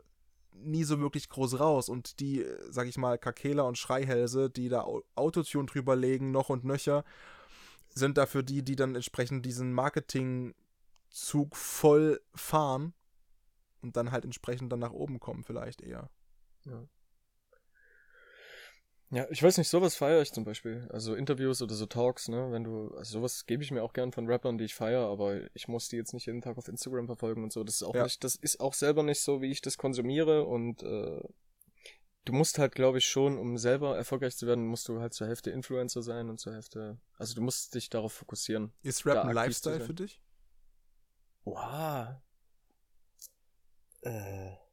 nie 0.63 0.83
so 0.83 0.99
wirklich 0.99 1.29
groß 1.29 1.59
raus. 1.59 1.89
Und 1.89 2.19
die, 2.19 2.45
sag 2.69 2.87
ich 2.87 2.97
mal, 2.97 3.17
Kakeler 3.17 3.65
und 3.65 3.77
Schreihälse, 3.77 4.49
die 4.49 4.69
da 4.69 4.85
Autotune 5.15 5.65
drüber 5.65 5.95
legen, 5.95 6.31
noch 6.31 6.49
und 6.49 6.63
nöcher, 6.63 7.03
sind 7.93 8.17
dafür 8.17 8.43
die, 8.43 8.63
die 8.63 8.75
dann 8.75 8.95
entsprechend 8.95 9.45
diesen 9.45 9.73
Marketingzug 9.73 11.55
voll 11.55 12.21
fahren 12.33 12.93
und 13.81 13.95
dann 13.95 14.11
halt 14.11 14.25
entsprechend 14.25 14.71
dann 14.71 14.79
nach 14.79 14.91
oben 14.91 15.19
kommen, 15.19 15.43
vielleicht 15.43 15.81
eher. 15.81 16.09
Ja. 16.65 16.83
Ja, 19.15 19.25
ich 19.29 19.41
weiß 19.41 19.57
nicht, 19.57 19.69
sowas 19.69 19.95
feiere 19.95 20.21
ich 20.21 20.33
zum 20.33 20.43
Beispiel. 20.43 20.89
Also 20.91 21.15
Interviews 21.15 21.61
oder 21.61 21.73
so 21.73 21.85
Talks, 21.85 22.27
ne? 22.27 22.51
Wenn 22.51 22.65
du, 22.65 22.93
also 22.97 23.19
sowas 23.19 23.45
gebe 23.45 23.63
ich 23.63 23.71
mir 23.71 23.81
auch 23.81 23.93
gern 23.93 24.11
von 24.11 24.27
Rappern, 24.29 24.57
die 24.57 24.65
ich 24.65 24.75
feiere, 24.75 25.07
aber 25.07 25.39
ich 25.55 25.69
muss 25.69 25.87
die 25.87 25.95
jetzt 25.95 26.13
nicht 26.13 26.25
jeden 26.25 26.41
Tag 26.41 26.57
auf 26.57 26.67
Instagram 26.67 27.05
verfolgen 27.05 27.41
und 27.41 27.53
so. 27.53 27.63
Das 27.63 27.75
ist 27.75 27.83
auch 27.83 27.95
ja. 27.95 28.03
nicht, 28.03 28.25
das 28.25 28.35
ist 28.35 28.59
auch 28.59 28.73
selber 28.73 29.03
nicht 29.03 29.21
so, 29.21 29.41
wie 29.41 29.51
ich 29.51 29.61
das 29.61 29.77
konsumiere 29.77 30.43
und 30.43 30.83
äh, 30.83 31.21
du 32.25 32.33
musst 32.33 32.59
halt, 32.59 32.75
glaube 32.75 32.97
ich, 32.97 33.05
schon, 33.05 33.37
um 33.37 33.57
selber 33.57 33.95
erfolgreich 33.95 34.35
zu 34.35 34.47
werden, 34.47 34.67
musst 34.67 34.89
du 34.89 34.99
halt 34.99 35.13
zur 35.13 35.27
Hälfte 35.27 35.49
Influencer 35.49 36.01
sein 36.01 36.29
und 36.29 36.41
zur 36.41 36.53
Hälfte, 36.53 36.99
also 37.17 37.35
du 37.35 37.41
musst 37.41 37.73
dich 37.73 37.89
darauf 37.89 38.11
fokussieren. 38.11 38.73
Ist 38.81 39.05
Rap 39.05 39.23
ein 39.23 39.33
Lifestyle 39.33 39.79
für 39.79 39.93
dich? 39.93 40.21
Wow. 41.45 42.17
Äh. 44.01 44.64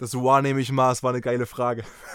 Das 0.00 0.14
War 0.14 0.40
nehme 0.40 0.62
ich 0.62 0.72
mal, 0.72 0.90
es 0.90 1.02
war 1.02 1.10
eine 1.10 1.20
geile 1.20 1.44
Frage. 1.44 1.84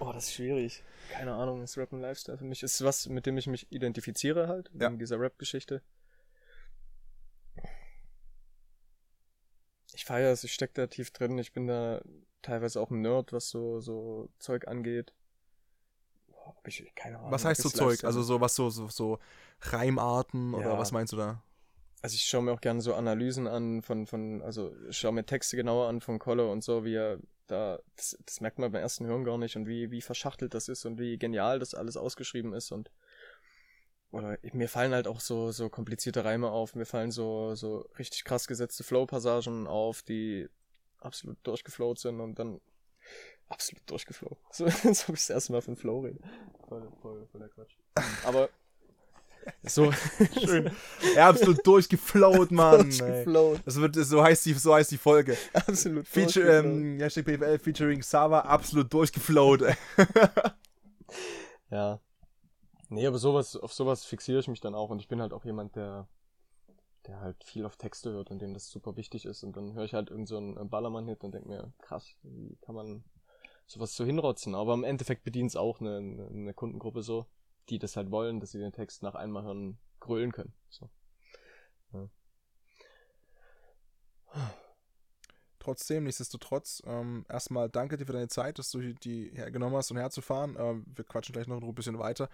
oh, 0.00 0.12
das 0.12 0.24
ist 0.24 0.34
schwierig. 0.34 0.82
Keine 1.12 1.32
Ahnung, 1.34 1.62
ist 1.62 1.78
Rap 1.78 1.92
ein 1.92 2.00
Lifestyle 2.00 2.36
für 2.36 2.44
mich? 2.44 2.64
Ist 2.64 2.82
was, 2.82 3.08
mit 3.08 3.26
dem 3.26 3.38
ich 3.38 3.46
mich 3.46 3.70
identifiziere 3.70 4.48
halt, 4.48 4.72
ja. 4.74 4.88
in 4.88 4.98
dieser 4.98 5.20
Rap-Geschichte. 5.20 5.80
Ich 9.94 10.04
feiere 10.04 10.32
es, 10.32 10.42
ich 10.42 10.52
stecke 10.52 10.72
da 10.74 10.88
tief 10.88 11.12
drin, 11.12 11.38
ich 11.38 11.52
bin 11.52 11.68
da 11.68 12.02
teilweise 12.42 12.80
auch 12.80 12.90
ein 12.90 13.00
Nerd, 13.00 13.32
was 13.32 13.48
so, 13.48 13.78
so 13.78 14.28
Zeug 14.40 14.66
angeht. 14.66 15.14
Boah, 16.26 16.56
ich, 16.64 16.92
keine 16.96 17.20
Ahnung. 17.20 17.30
Was 17.30 17.44
heißt 17.44 17.62
so 17.62 17.68
Zeug? 17.68 18.02
Also 18.02 18.22
so 18.22 18.40
was 18.40 18.56
so, 18.56 18.68
so, 18.68 18.88
so 18.88 19.20
Reimarten 19.60 20.54
ja. 20.54 20.58
oder 20.58 20.76
was 20.76 20.90
meinst 20.90 21.12
du 21.12 21.18
da? 21.18 21.40
Also 22.02 22.14
ich 22.14 22.24
schaue 22.24 22.42
mir 22.42 22.52
auch 22.52 22.60
gerne 22.60 22.80
so 22.80 22.94
Analysen 22.94 23.46
an 23.46 23.82
von, 23.82 24.06
von, 24.06 24.42
also 24.42 24.74
schaue 24.90 25.12
mir 25.12 25.24
Texte 25.24 25.56
genauer 25.56 25.88
an 25.88 26.00
von 26.00 26.18
Kolle 26.18 26.48
und 26.50 26.62
so, 26.62 26.84
wie 26.84 26.94
er 26.94 27.18
da, 27.46 27.80
das, 27.96 28.16
das 28.24 28.40
merkt 28.40 28.58
man 28.58 28.70
beim 28.70 28.82
ersten 28.82 29.06
Hören 29.06 29.24
gar 29.24 29.38
nicht 29.38 29.56
und 29.56 29.66
wie, 29.66 29.90
wie 29.90 30.02
verschachtelt 30.02 30.54
das 30.54 30.68
ist 30.68 30.84
und 30.84 30.98
wie 30.98 31.18
genial 31.18 31.58
das 31.58 31.74
alles 31.74 31.96
ausgeschrieben 31.96 32.52
ist 32.52 32.72
und 32.72 32.90
oder 34.10 34.38
mir 34.52 34.68
fallen 34.68 34.94
halt 34.94 35.06
auch 35.06 35.20
so, 35.20 35.50
so 35.50 35.68
komplizierte 35.68 36.24
Reime 36.24 36.50
auf, 36.50 36.74
mir 36.74 36.86
fallen 36.86 37.10
so, 37.10 37.54
so 37.54 37.80
richtig 37.98 38.24
krass 38.24 38.46
gesetzte 38.46 38.82
Flow-Passagen 38.82 39.66
auf, 39.66 40.02
die 40.02 40.48
absolut 40.98 41.36
durchgeflowt 41.42 41.98
sind 41.98 42.20
und 42.20 42.38
dann 42.38 42.60
absolut 43.48 43.82
durchgeflowt. 43.90 44.38
So, 44.52 44.64
als 44.64 45.08
ob 45.08 45.14
ich 45.14 45.26
das 45.26 45.30
erste 45.30 45.52
Mal 45.52 45.60
von 45.60 45.76
Flow 45.76 46.00
rede. 46.00 46.20
Voll, 46.68 46.90
voll, 47.02 47.26
voll 47.26 47.40
der 47.40 47.50
Quatsch. 47.50 47.76
Aber 48.24 48.48
so. 49.62 49.92
Schön. 50.44 50.70
Ja, 51.14 51.28
absolut 51.28 51.58
durchgeflowt, 51.66 52.50
Mann. 52.50 52.82
Durchgeflowt. 52.82 53.60
Das 53.64 53.80
wird, 53.80 53.96
so 53.96 54.22
heißt 54.22 54.46
die, 54.46 54.54
so 54.54 54.74
heißt 54.74 54.90
die 54.90 54.98
Folge. 54.98 55.36
Absolut 55.52 56.06
Feature, 56.06 56.58
ähm, 56.58 56.98
Hashtag 57.00 57.24
PFL 57.24 57.58
featuring 57.58 58.02
Sava, 58.02 58.40
absolut 58.40 58.92
durchgeflowt. 58.92 59.62
ja. 61.70 62.00
Nee, 62.90 63.06
aber 63.06 63.18
sowas, 63.18 63.56
auf 63.56 63.72
sowas 63.72 64.04
fixiere 64.04 64.40
ich 64.40 64.48
mich 64.48 64.60
dann 64.60 64.74
auch 64.74 64.90
und 64.90 65.00
ich 65.00 65.08
bin 65.08 65.20
halt 65.20 65.32
auch 65.32 65.44
jemand, 65.44 65.76
der, 65.76 66.08
der 67.06 67.20
halt 67.20 67.44
viel 67.44 67.66
auf 67.66 67.76
Texte 67.76 68.10
hört 68.10 68.30
und 68.30 68.40
dem 68.40 68.54
das 68.54 68.70
super 68.70 68.96
wichtig 68.96 69.26
ist 69.26 69.42
und 69.42 69.56
dann 69.56 69.74
höre 69.74 69.84
ich 69.84 69.92
halt 69.92 70.10
irgendeinen 70.10 70.56
so 70.56 70.64
Ballermann-Hit 70.64 71.22
und 71.22 71.32
denke 71.32 71.48
mir, 71.48 71.72
krass, 71.82 72.14
wie 72.22 72.56
kann 72.62 72.74
man 72.74 73.04
sowas 73.66 73.94
so 73.94 74.06
hinrotzen? 74.06 74.54
Aber 74.54 74.72
im 74.72 74.84
Endeffekt 74.84 75.24
bedient 75.24 75.50
es 75.50 75.56
auch 75.56 75.80
eine, 75.80 76.28
eine 76.32 76.54
Kundengruppe 76.54 77.02
so 77.02 77.26
die 77.70 77.78
das 77.78 77.96
halt 77.96 78.10
wollen, 78.10 78.40
dass 78.40 78.52
sie 78.52 78.58
den 78.58 78.72
Text 78.72 79.02
nach 79.02 79.14
einmal 79.14 79.42
hören 79.42 79.78
grölen 80.00 80.32
können. 80.32 80.52
So. 80.68 80.90
Ja. 81.92 82.08
Trotzdem, 85.58 86.04
nichtsdestotrotz, 86.04 86.82
ähm, 86.86 87.26
erstmal 87.28 87.68
danke 87.68 87.96
dir 87.96 88.06
für 88.06 88.12
deine 88.12 88.28
Zeit, 88.28 88.58
dass 88.58 88.70
du 88.70 88.80
die 88.94 89.30
hergenommen 89.34 89.76
hast, 89.76 89.90
um 89.90 89.96
herzufahren. 89.96 90.56
Ähm, 90.58 90.86
wir 90.94 91.04
quatschen 91.04 91.32
gleich 91.32 91.46
noch 91.46 91.60
ein 91.60 91.74
bisschen 91.74 91.98
weiter. 91.98 92.30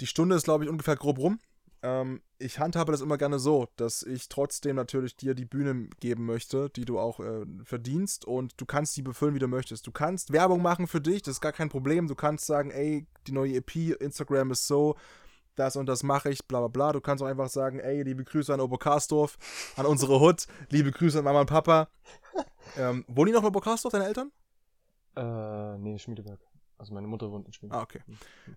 Die 0.00 0.06
Stunde 0.06 0.36
ist, 0.36 0.44
glaube 0.44 0.64
ich, 0.64 0.70
ungefähr 0.70 0.96
grob 0.96 1.18
rum. 1.18 1.40
Ähm, 1.84 2.22
ich 2.38 2.58
handhabe 2.58 2.92
das 2.92 3.02
immer 3.02 3.18
gerne 3.18 3.38
so, 3.38 3.68
dass 3.76 4.02
ich 4.02 4.30
trotzdem 4.30 4.74
natürlich 4.74 5.16
dir 5.16 5.34
die 5.34 5.44
Bühne 5.44 5.90
geben 6.00 6.24
möchte, 6.24 6.70
die 6.70 6.86
du 6.86 6.98
auch 6.98 7.20
äh, 7.20 7.44
verdienst 7.62 8.24
und 8.24 8.58
du 8.58 8.64
kannst 8.64 8.96
die 8.96 9.02
befüllen, 9.02 9.34
wie 9.34 9.38
du 9.38 9.48
möchtest. 9.48 9.86
Du 9.86 9.92
kannst 9.92 10.32
Werbung 10.32 10.62
machen 10.62 10.86
für 10.86 11.02
dich, 11.02 11.20
das 11.20 11.32
ist 11.32 11.40
gar 11.42 11.52
kein 11.52 11.68
Problem. 11.68 12.08
Du 12.08 12.14
kannst 12.14 12.46
sagen, 12.46 12.70
ey, 12.70 13.06
die 13.26 13.32
neue 13.32 13.56
EP, 13.56 14.00
Instagram 14.00 14.50
ist 14.50 14.66
so, 14.66 14.96
das 15.56 15.76
und 15.76 15.84
das 15.86 16.02
mache 16.02 16.30
ich, 16.30 16.46
bla 16.46 16.60
bla 16.60 16.68
bla. 16.68 16.92
Du 16.92 17.02
kannst 17.02 17.22
auch 17.22 17.28
einfach 17.28 17.50
sagen, 17.50 17.80
ey, 17.80 18.02
liebe 18.02 18.24
Grüße 18.24 18.52
an 18.52 18.62
Oberkarsdorf, 18.62 19.36
an 19.76 19.84
unsere 19.84 20.20
Hut, 20.20 20.46
liebe 20.70 20.90
Grüße 20.90 21.18
an 21.18 21.24
Mama 21.24 21.42
und 21.42 21.50
Papa. 21.50 21.88
ähm, 22.78 23.04
wohnen 23.08 23.26
die 23.26 23.32
noch 23.32 23.42
in 23.42 23.48
Oberkarsdorf, 23.48 23.92
deine 23.92 24.06
Eltern? 24.06 24.32
Äh, 25.16 25.76
nee, 25.78 25.98
Schmiedeberg. 25.98 26.40
Also 26.84 26.92
meine 26.92 27.06
Mutter 27.06 27.32
wohnt 27.32 27.46
in 27.46 27.52
Schweden. 27.54 27.72
Ah, 27.72 27.80
okay. 27.80 28.02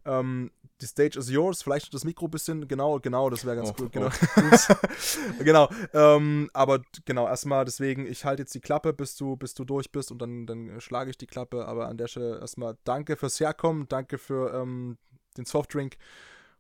Ähm, 0.04 0.52
die 0.82 0.86
Stage 0.86 1.18
is 1.18 1.30
yours. 1.30 1.64
Vielleicht 1.64 1.94
das 1.94 2.04
Mikro 2.04 2.26
ein 2.26 2.32
bisschen. 2.32 2.68
Genau, 2.68 3.00
genau, 3.00 3.30
das 3.30 3.46
wäre 3.46 3.56
ganz 3.56 3.70
oh, 3.70 3.76
cool. 3.80 3.90
Genau. 3.90 4.10
Oh. 4.10 4.74
genau. 5.46 5.70
Ähm, 5.94 6.50
aber 6.52 6.82
genau, 7.06 7.26
erstmal 7.26 7.64
deswegen, 7.64 8.06
ich 8.06 8.26
halte 8.26 8.42
jetzt 8.42 8.54
die 8.54 8.60
Klappe, 8.60 8.92
bis 8.92 9.16
du, 9.16 9.38
bis 9.38 9.54
du 9.54 9.64
durch 9.64 9.94
bist 9.94 10.12
und 10.12 10.22
dann, 10.22 10.46
dann 10.46 10.82
schlage 10.82 11.10
ich 11.10 11.18
die 11.18 11.26
Klappe. 11.26 11.66
Aber 11.70 11.88
an 11.88 11.96
der 11.96 12.10
Stelle 12.10 12.38
erstmal 12.42 12.78
danke 12.84 13.16
fürs 13.16 13.40
Herkommen, 13.40 13.88
danke 13.88 14.18
für 14.18 14.54
ähm, 14.54 14.98
den 15.38 15.46
Softdrink. 15.46 15.96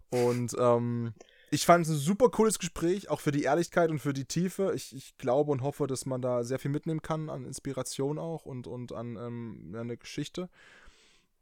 Und 0.09 0.55
ähm, 0.57 1.15
ich 1.51 1.65
fand 1.65 1.85
es 1.85 1.91
ein 1.91 1.97
super 1.97 2.29
cooles 2.29 2.59
Gespräch, 2.59 3.09
auch 3.09 3.19
für 3.19 3.31
die 3.31 3.43
Ehrlichkeit 3.43 3.89
und 3.89 3.99
für 3.99 4.13
die 4.13 4.23
Tiefe. 4.23 4.71
Ich, 4.73 4.95
ich 4.95 5.17
glaube 5.17 5.51
und 5.51 5.63
hoffe, 5.63 5.85
dass 5.85 6.05
man 6.05 6.21
da 6.21 6.45
sehr 6.45 6.59
viel 6.59 6.71
mitnehmen 6.71 7.01
kann 7.01 7.29
an 7.29 7.43
Inspiration 7.43 8.19
auch 8.19 8.45
und, 8.45 8.67
und 8.67 8.93
an 8.93 9.17
ähm, 9.17 9.75
eine 9.77 9.97
Geschichte. 9.97 10.47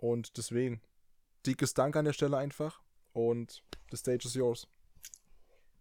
Und 0.06 0.38
deswegen, 0.38 0.82
dickes 1.48 1.74
Dank 1.74 1.96
an 1.96 2.06
der 2.06 2.14
Stelle 2.14 2.38
einfach. 2.38 2.80
Und 3.14 3.64
the 3.90 3.98
stage 3.98 4.28
is 4.28 4.36
yours. 4.36 4.68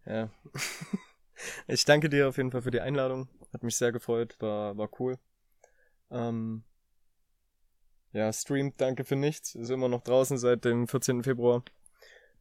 Ja. 0.07 0.31
ich 1.67 1.85
danke 1.85 2.09
dir 2.09 2.29
auf 2.29 2.39
jeden 2.39 2.51
Fall 2.51 2.63
für 2.63 2.71
die 2.71 2.81
Einladung. 2.81 3.29
Hat 3.53 3.63
mich 3.63 3.77
sehr 3.77 3.93
gefreut, 3.93 4.37
war, 4.41 4.79
war 4.79 4.89
cool. 4.99 5.19
Ähm, 6.11 6.65
ja, 8.13 8.33
streamt, 8.33 8.81
danke 8.81 9.05
für 9.05 9.17
nichts. 9.17 9.55
Ist 9.55 9.69
immer 9.69 9.91
noch 9.91 10.03
draußen 10.03 10.39
seit 10.39 10.65
dem 10.65 10.89
14. 10.89 11.23
Februar. 11.23 11.63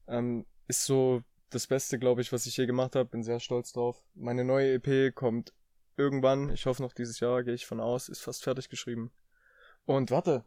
Ähm, 0.08 0.46
ist 0.70 0.86
so 0.86 1.22
das 1.50 1.68
Beste, 1.68 2.00
glaube 2.00 2.22
ich, 2.22 2.32
was 2.32 2.46
ich 2.46 2.56
je 2.56 2.66
gemacht 2.66 2.96
habe. 2.96 3.10
Bin 3.10 3.24
sehr 3.24 3.42
stolz 3.42 3.74
drauf. 3.74 4.02
Meine 4.16 4.46
neue 4.46 4.76
EP 4.76 5.14
kommt 5.14 5.54
irgendwann. 5.98 6.50
Ich 6.50 6.66
hoffe 6.66 6.82
noch 6.82 6.94
dieses 6.94 7.20
Jahr, 7.20 7.44
gehe 7.44 7.54
ich 7.56 7.66
von 7.66 7.82
aus. 7.82 8.08
Ist 8.08 8.22
fast 8.22 8.44
fertig 8.44 8.70
geschrieben. 8.70 9.12
Und 9.86 10.12
warte, 10.12 10.46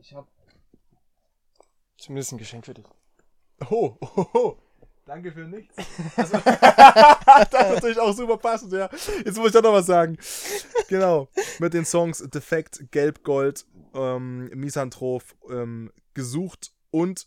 ich 0.00 0.14
habe 0.14 0.26
zumindest 1.98 2.32
ein 2.32 2.38
Geschenk 2.38 2.66
für 2.66 2.74
dich. 2.74 2.86
Oh, 3.70 3.96
oh, 4.00 4.26
oh. 4.32 4.56
Danke 5.06 5.32
für 5.32 5.40
nichts. 5.40 5.76
Also, 6.16 6.38
das 6.44 7.44
ist 7.44 7.52
natürlich 7.52 7.98
auch 7.98 8.12
super 8.12 8.36
passend, 8.36 8.72
ja. 8.72 8.88
Jetzt 9.24 9.36
muss 9.36 9.48
ich 9.48 9.52
doch 9.52 9.62
noch 9.62 9.72
was 9.72 9.86
sagen. 9.86 10.16
Genau. 10.88 11.28
Mit 11.58 11.74
den 11.74 11.84
Songs 11.84 12.18
Defekt, 12.30 12.90
Gelb, 12.90 13.24
Gold, 13.24 13.66
ähm, 13.92 14.46
Misanthrop, 14.54 15.24
ähm, 15.50 15.90
gesucht 16.14 16.72
und 16.90 17.26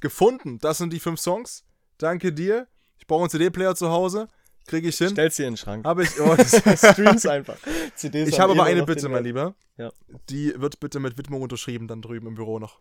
gefunden. 0.00 0.58
Das 0.58 0.78
sind 0.78 0.92
die 0.92 1.00
fünf 1.00 1.20
Songs. 1.20 1.64
Danke 1.98 2.32
dir. 2.32 2.68
Ich 2.98 3.06
brauche 3.06 3.22
einen 3.22 3.30
CD-Player 3.30 3.74
zu 3.74 3.90
Hause. 3.90 4.28
Kriege 4.66 4.88
ich 4.88 4.98
hin. 4.98 5.10
Stell's 5.10 5.36
hier 5.36 5.46
in 5.46 5.52
den 5.52 5.58
Schrank. 5.58 5.84
Habe 5.84 6.04
ich. 6.04 6.10
Oh, 6.20 6.36
Streams 6.36 7.26
einfach. 7.26 7.56
CDs 7.96 8.28
ich 8.28 8.38
habe 8.38 8.52
aber 8.52 8.64
eine 8.64 8.84
Bitte, 8.84 9.08
mein 9.08 9.24
Lieber. 9.24 9.54
Ja. 9.76 9.90
Die 10.28 10.54
wird 10.56 10.78
bitte 10.78 11.00
mit 11.00 11.18
Widmung 11.18 11.42
unterschrieben, 11.42 11.88
dann 11.88 12.02
drüben 12.02 12.26
im 12.28 12.34
Büro 12.34 12.58
noch. 12.58 12.78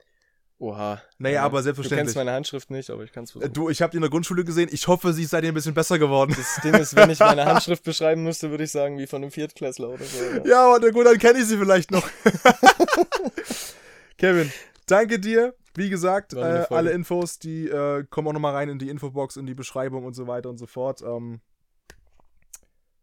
Oha. 0.62 1.02
Naja, 1.18 1.36
ja, 1.36 1.44
aber 1.44 1.64
selbstverständlich. 1.64 2.00
Du 2.02 2.06
kennst 2.06 2.16
meine 2.18 2.34
Handschrift 2.34 2.70
nicht, 2.70 2.92
aber 2.92 3.04
ich 3.04 3.12
kann 3.12 3.24
es 3.24 3.32
versuchen. 3.32 3.52
Du, 3.52 3.70
ich 3.70 3.82
habe 3.82 3.90
die 3.90 3.98
in 3.98 4.02
der 4.02 4.12
Grundschule 4.12 4.44
gesehen. 4.44 4.70
Ich 4.72 4.88
hoffe, 4.88 5.12
sie 5.12 5.24
ist 5.24 5.32
seitdem 5.32 5.52
ein 5.52 5.54
bisschen 5.56 5.74
besser 5.74 5.98
geworden. 5.98 6.36
Das 6.38 6.62
Ding 6.64 6.76
ist, 6.76 6.96
wenn 6.96 7.10
ich 7.10 7.20
meine 7.20 7.46
Handschrift 7.46 7.84
beschreiben 7.84 8.24
müsste, 8.24 8.52
würde 8.52 8.66
ich 8.66 8.72
sagen, 8.72 9.00
wie 9.00 9.08
von 9.08 9.24
einem 9.24 9.32
Viertklässler 9.32 9.90
oder 9.90 10.06
so. 10.06 10.24
Ja, 10.24 10.46
ja 10.46 10.76
aber 10.76 10.92
gut, 10.92 11.08
dann 11.08 11.18
kenne 11.18 11.40
ich 11.40 11.46
sie 11.46 11.58
vielleicht 11.58 11.90
noch. 11.90 12.08
Kevin, 14.20 14.52
danke 14.86 15.20
dir. 15.20 15.56
Wie 15.74 15.90
gesagt, 15.90 16.34
äh, 16.34 16.66
alle 16.70 16.92
Infos, 16.92 17.40
die 17.40 17.68
äh, 17.68 18.04
kommen 18.12 18.28
auch 18.28 18.34
nochmal 18.34 18.54
rein 18.54 18.70
in 18.70 18.78
die 18.78 18.90
Infobox, 18.90 19.38
in 19.38 19.48
die 19.48 19.56
Beschreibung 19.56 20.06
und 20.06 20.14
so 20.14 20.28
weiter 20.28 20.50
und 20.50 20.60
so 20.60 20.68
fort. 20.68 21.02
Ähm, 21.02 21.42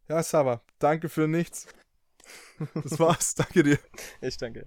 ja, 0.08 0.22
Sava, 0.22 0.62
danke 0.78 1.08
für 1.08 1.28
nichts. 1.28 1.66
Das 2.74 2.98
war's. 2.98 3.34
danke 3.36 3.62
dir. 3.62 3.78
Ich 4.20 4.36
danke. 4.36 4.66